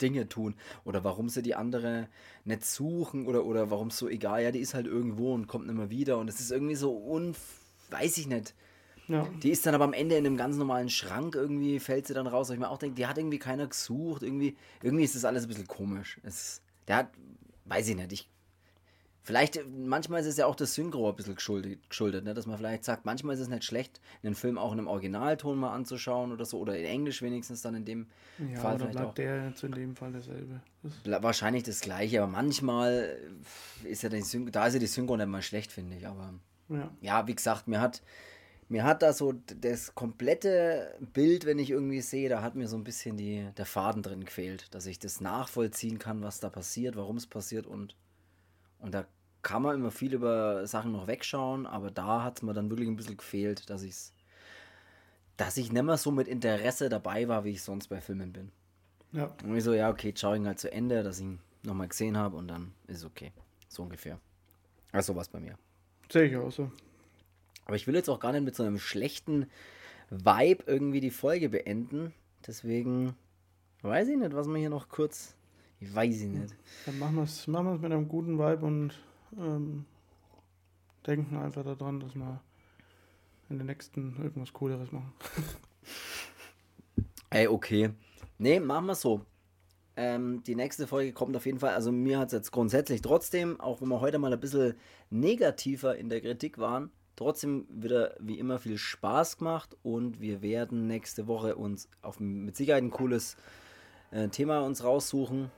Dinge 0.00 0.28
tun 0.28 0.54
oder 0.84 1.04
warum 1.04 1.28
sie 1.28 1.42
die 1.42 1.54
andere 1.54 2.08
nicht 2.44 2.64
suchen 2.64 3.26
oder, 3.26 3.44
oder 3.44 3.70
warum 3.70 3.88
es 3.88 3.98
so 3.98 4.08
egal, 4.08 4.42
ja, 4.42 4.50
die 4.50 4.60
ist 4.60 4.74
halt 4.74 4.86
irgendwo 4.86 5.34
und 5.34 5.46
kommt 5.46 5.66
nicht 5.66 5.76
mehr 5.76 5.90
wieder. 5.90 6.18
Und 6.18 6.28
es 6.28 6.40
ist 6.40 6.50
irgendwie 6.50 6.74
so 6.74 6.96
un... 6.96 7.34
weiß 7.90 8.18
ich 8.18 8.26
nicht 8.26 8.54
ja. 9.08 9.28
Die 9.42 9.50
ist 9.50 9.66
dann 9.66 9.74
aber 9.74 9.84
am 9.84 9.92
Ende 9.92 10.16
in 10.16 10.26
einem 10.26 10.36
ganz 10.36 10.56
normalen 10.56 10.88
Schrank 10.88 11.34
irgendwie, 11.34 11.78
fällt 11.78 12.06
sie 12.06 12.14
dann 12.14 12.26
raus. 12.26 12.48
wo 12.48 12.52
ich 12.54 12.58
mir 12.58 12.70
auch 12.70 12.78
denke, 12.78 12.96
die 12.96 13.06
hat 13.06 13.18
irgendwie 13.18 13.38
keiner 13.38 13.66
gesucht. 13.66 14.22
Irgendwie, 14.22 14.56
irgendwie 14.82 15.04
ist 15.04 15.14
das 15.14 15.24
alles 15.24 15.44
ein 15.44 15.48
bisschen 15.48 15.66
komisch. 15.66 16.18
Es, 16.22 16.62
der 16.88 16.96
hat, 16.96 17.10
weiß 17.66 17.88
ich 17.88 17.96
nicht, 17.96 18.12
ich, 18.12 18.28
vielleicht, 19.24 19.60
manchmal 19.68 20.20
ist 20.20 20.26
es 20.26 20.36
ja 20.36 20.46
auch 20.46 20.54
das 20.54 20.74
Synchro 20.74 21.08
ein 21.08 21.16
bisschen 21.16 21.34
geschuldet, 21.34 21.88
geschuldet 21.88 22.24
ne? 22.24 22.34
dass 22.34 22.46
man 22.46 22.56
vielleicht 22.56 22.84
sagt, 22.84 23.04
manchmal 23.04 23.34
ist 23.34 23.40
es 23.40 23.48
nicht 23.48 23.64
schlecht, 23.64 24.00
einen 24.22 24.34
Film 24.34 24.58
auch 24.58 24.72
in 24.72 24.78
einem 24.78 24.86
Originalton 24.86 25.58
mal 25.58 25.74
anzuschauen 25.74 26.30
oder 26.30 26.44
so, 26.44 26.60
oder 26.60 26.78
in 26.78 26.84
Englisch 26.84 27.22
wenigstens 27.22 27.62
dann 27.62 27.74
in 27.74 27.84
dem 27.84 28.06
ja, 28.38 28.60
Fall. 28.60 28.76
Oder 28.76 28.86
bleibt 28.86 29.06
auch. 29.06 29.14
der 29.14 29.48
jetzt 29.48 29.64
in 29.64 29.72
dem 29.72 29.96
Fall 29.96 30.12
dasselbe? 30.12 30.60
Das 30.82 31.22
wahrscheinlich 31.22 31.64
das 31.64 31.80
gleiche, 31.80 32.22
aber 32.22 32.30
manchmal 32.30 33.18
ist 33.82 34.02
ja 34.02 34.10
die 34.10 34.20
Synchro, 34.20 34.50
da 34.50 34.66
ist 34.66 34.74
ja 34.74 34.80
die 34.80 34.86
Synchro 34.86 35.16
nicht 35.16 35.26
mal 35.26 35.42
schlecht, 35.42 35.72
finde 35.72 35.96
ich, 35.96 36.06
aber 36.06 36.34
ja. 36.68 36.90
ja, 37.00 37.26
wie 37.26 37.34
gesagt, 37.34 37.66
mir 37.66 37.80
hat 37.80 38.02
mir 38.68 38.84
hat 38.84 39.02
da 39.02 39.12
so 39.12 39.32
das 39.32 39.94
komplette 39.94 40.96
Bild, 41.12 41.44
wenn 41.44 41.58
ich 41.58 41.70
irgendwie 41.70 42.00
sehe, 42.00 42.28
da 42.28 42.42
hat 42.42 42.54
mir 42.54 42.66
so 42.66 42.76
ein 42.76 42.84
bisschen 42.84 43.16
die, 43.16 43.46
der 43.56 43.66
Faden 43.66 44.02
drin 44.02 44.24
gefehlt, 44.24 44.74
dass 44.74 44.86
ich 44.86 44.98
das 44.98 45.20
nachvollziehen 45.20 45.98
kann, 45.98 46.22
was 46.22 46.40
da 46.40 46.48
passiert, 46.48 46.96
warum 46.96 47.16
es 47.16 47.26
passiert 47.26 47.66
und, 47.66 47.94
und 48.78 48.94
da 48.94 49.06
kann 49.44 49.62
man 49.62 49.76
immer 49.76 49.92
viel 49.92 50.12
über 50.14 50.66
Sachen 50.66 50.90
noch 50.90 51.06
wegschauen, 51.06 51.66
aber 51.66 51.92
da 51.92 52.24
hat 52.24 52.38
es 52.38 52.42
mir 52.42 52.52
dann 52.52 52.70
wirklich 52.70 52.88
ein 52.88 52.96
bisschen 52.96 53.16
gefehlt, 53.16 53.70
dass 53.70 53.82
ich 53.82 53.94
dass 55.36 55.56
ich 55.56 55.72
nicht 55.72 55.82
mehr 55.82 55.96
so 55.96 56.10
mit 56.10 56.28
Interesse 56.28 56.88
dabei 56.88 57.28
war, 57.28 57.44
wie 57.44 57.50
ich 57.50 57.62
sonst 57.62 57.88
bei 57.88 58.00
Filmen 58.00 58.32
bin. 58.32 58.52
Ja. 59.12 59.34
Und 59.42 59.56
ich 59.56 59.64
so, 59.64 59.72
ja, 59.72 59.90
okay, 59.90 60.12
schau 60.16 60.34
ihn 60.34 60.46
halt 60.46 60.58
zu 60.58 60.70
Ende, 60.72 61.02
dass 61.02 61.18
ich 61.18 61.24
ihn 61.24 61.40
nochmal 61.62 61.88
gesehen 61.88 62.16
habe 62.16 62.36
und 62.36 62.48
dann 62.48 62.72
ist 62.86 63.04
okay. 63.04 63.32
So 63.68 63.82
ungefähr. 63.82 64.18
Also 64.92 65.16
was 65.16 65.28
bei 65.28 65.40
mir. 65.40 65.56
Sehe 66.08 66.24
ich 66.24 66.36
auch 66.36 66.52
so. 66.52 66.70
Aber 67.64 67.76
ich 67.76 67.86
will 67.86 67.94
jetzt 67.94 68.08
auch 68.08 68.20
gar 68.20 68.32
nicht 68.32 68.44
mit 68.44 68.54
so 68.54 68.62
einem 68.62 68.78
schlechten 68.78 69.46
Vibe 70.10 70.64
irgendwie 70.66 71.00
die 71.00 71.10
Folge 71.10 71.48
beenden. 71.48 72.12
Deswegen 72.46 73.16
weiß 73.82 74.08
ich 74.08 74.16
nicht, 74.16 74.34
was 74.34 74.46
wir 74.46 74.58
hier 74.58 74.70
noch 74.70 74.88
kurz. 74.88 75.34
Ich 75.80 75.92
weiß 75.92 76.20
ich 76.20 76.28
nicht. 76.28 76.54
Dann 76.86 76.98
machen 76.98 77.16
wir 77.16 77.22
es 77.24 77.46
machen 77.46 77.80
mit 77.80 77.92
einem 77.92 78.08
guten 78.08 78.38
Vibe 78.38 78.66
und 78.66 78.94
ähm, 79.38 79.84
denken 81.06 81.36
einfach 81.36 81.64
daran, 81.64 82.00
dass 82.00 82.14
wir 82.14 82.40
in 83.50 83.58
den 83.58 83.66
nächsten 83.66 84.16
irgendwas 84.22 84.52
Cooleres 84.52 84.92
machen. 84.92 85.12
Ey, 87.30 87.48
okay. 87.48 87.90
Nee, 88.38 88.60
machen 88.60 88.86
wir 88.86 88.94
so. 88.94 89.22
Ähm, 89.96 90.42
die 90.44 90.56
nächste 90.56 90.86
Folge 90.86 91.12
kommt 91.12 91.36
auf 91.36 91.46
jeden 91.46 91.60
Fall. 91.60 91.74
Also, 91.74 91.92
mir 91.92 92.18
hat 92.18 92.28
es 92.28 92.32
jetzt 92.32 92.50
grundsätzlich 92.50 93.00
trotzdem, 93.00 93.60
auch 93.60 93.80
wenn 93.80 93.88
wir 93.88 94.00
heute 94.00 94.18
mal 94.18 94.32
ein 94.32 94.40
bisschen 94.40 94.74
negativer 95.10 95.96
in 95.96 96.08
der 96.08 96.20
Kritik 96.20 96.58
waren, 96.58 96.90
trotzdem 97.16 97.66
wieder 97.70 98.16
wie 98.18 98.38
immer 98.38 98.58
viel 98.58 98.78
Spaß 98.78 99.38
gemacht 99.38 99.76
und 99.82 100.20
wir 100.20 100.42
werden 100.42 100.88
nächste 100.88 101.28
Woche 101.28 101.54
uns 101.54 101.88
auf 102.02 102.18
mit 102.18 102.56
Sicherheit 102.56 102.82
ein 102.82 102.90
cooles 102.90 103.36
äh, 104.10 104.28
Thema 104.28 104.60
uns 104.60 104.82
raussuchen 104.82 105.50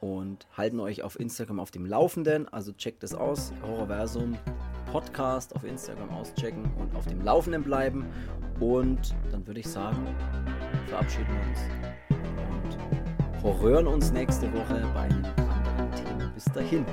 und 0.00 0.46
halten 0.56 0.80
euch 0.80 1.02
auf 1.02 1.18
Instagram 1.18 1.60
auf 1.60 1.70
dem 1.70 1.86
Laufenden. 1.86 2.48
Also 2.48 2.72
checkt 2.72 3.04
es 3.04 3.14
aus, 3.14 3.52
Horrorversum 3.62 4.36
Podcast 4.90 5.54
auf 5.54 5.62
Instagram 5.64 6.10
auschecken 6.10 6.70
und 6.78 6.94
auf 6.96 7.06
dem 7.06 7.22
Laufenden 7.22 7.62
bleiben. 7.62 8.06
Und 8.58 9.14
dann 9.30 9.46
würde 9.46 9.60
ich 9.60 9.68
sagen, 9.68 10.06
verabschieden 10.88 11.28
wir 11.28 11.48
uns 11.48 12.76
und 13.34 13.42
horrören 13.42 13.86
uns 13.86 14.12
nächste 14.12 14.52
Woche 14.52 14.82
bei 14.94 15.02
einem 15.02 15.24
anderen 15.24 15.90
Thema. 15.92 16.30
Bis 16.34 16.44
dahin. 16.44 16.84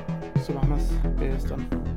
So 0.45 0.53
machen 0.53 0.69
wir 1.17 1.27
es. 1.27 1.41
Bis 1.41 1.49
dann. 1.49 1.96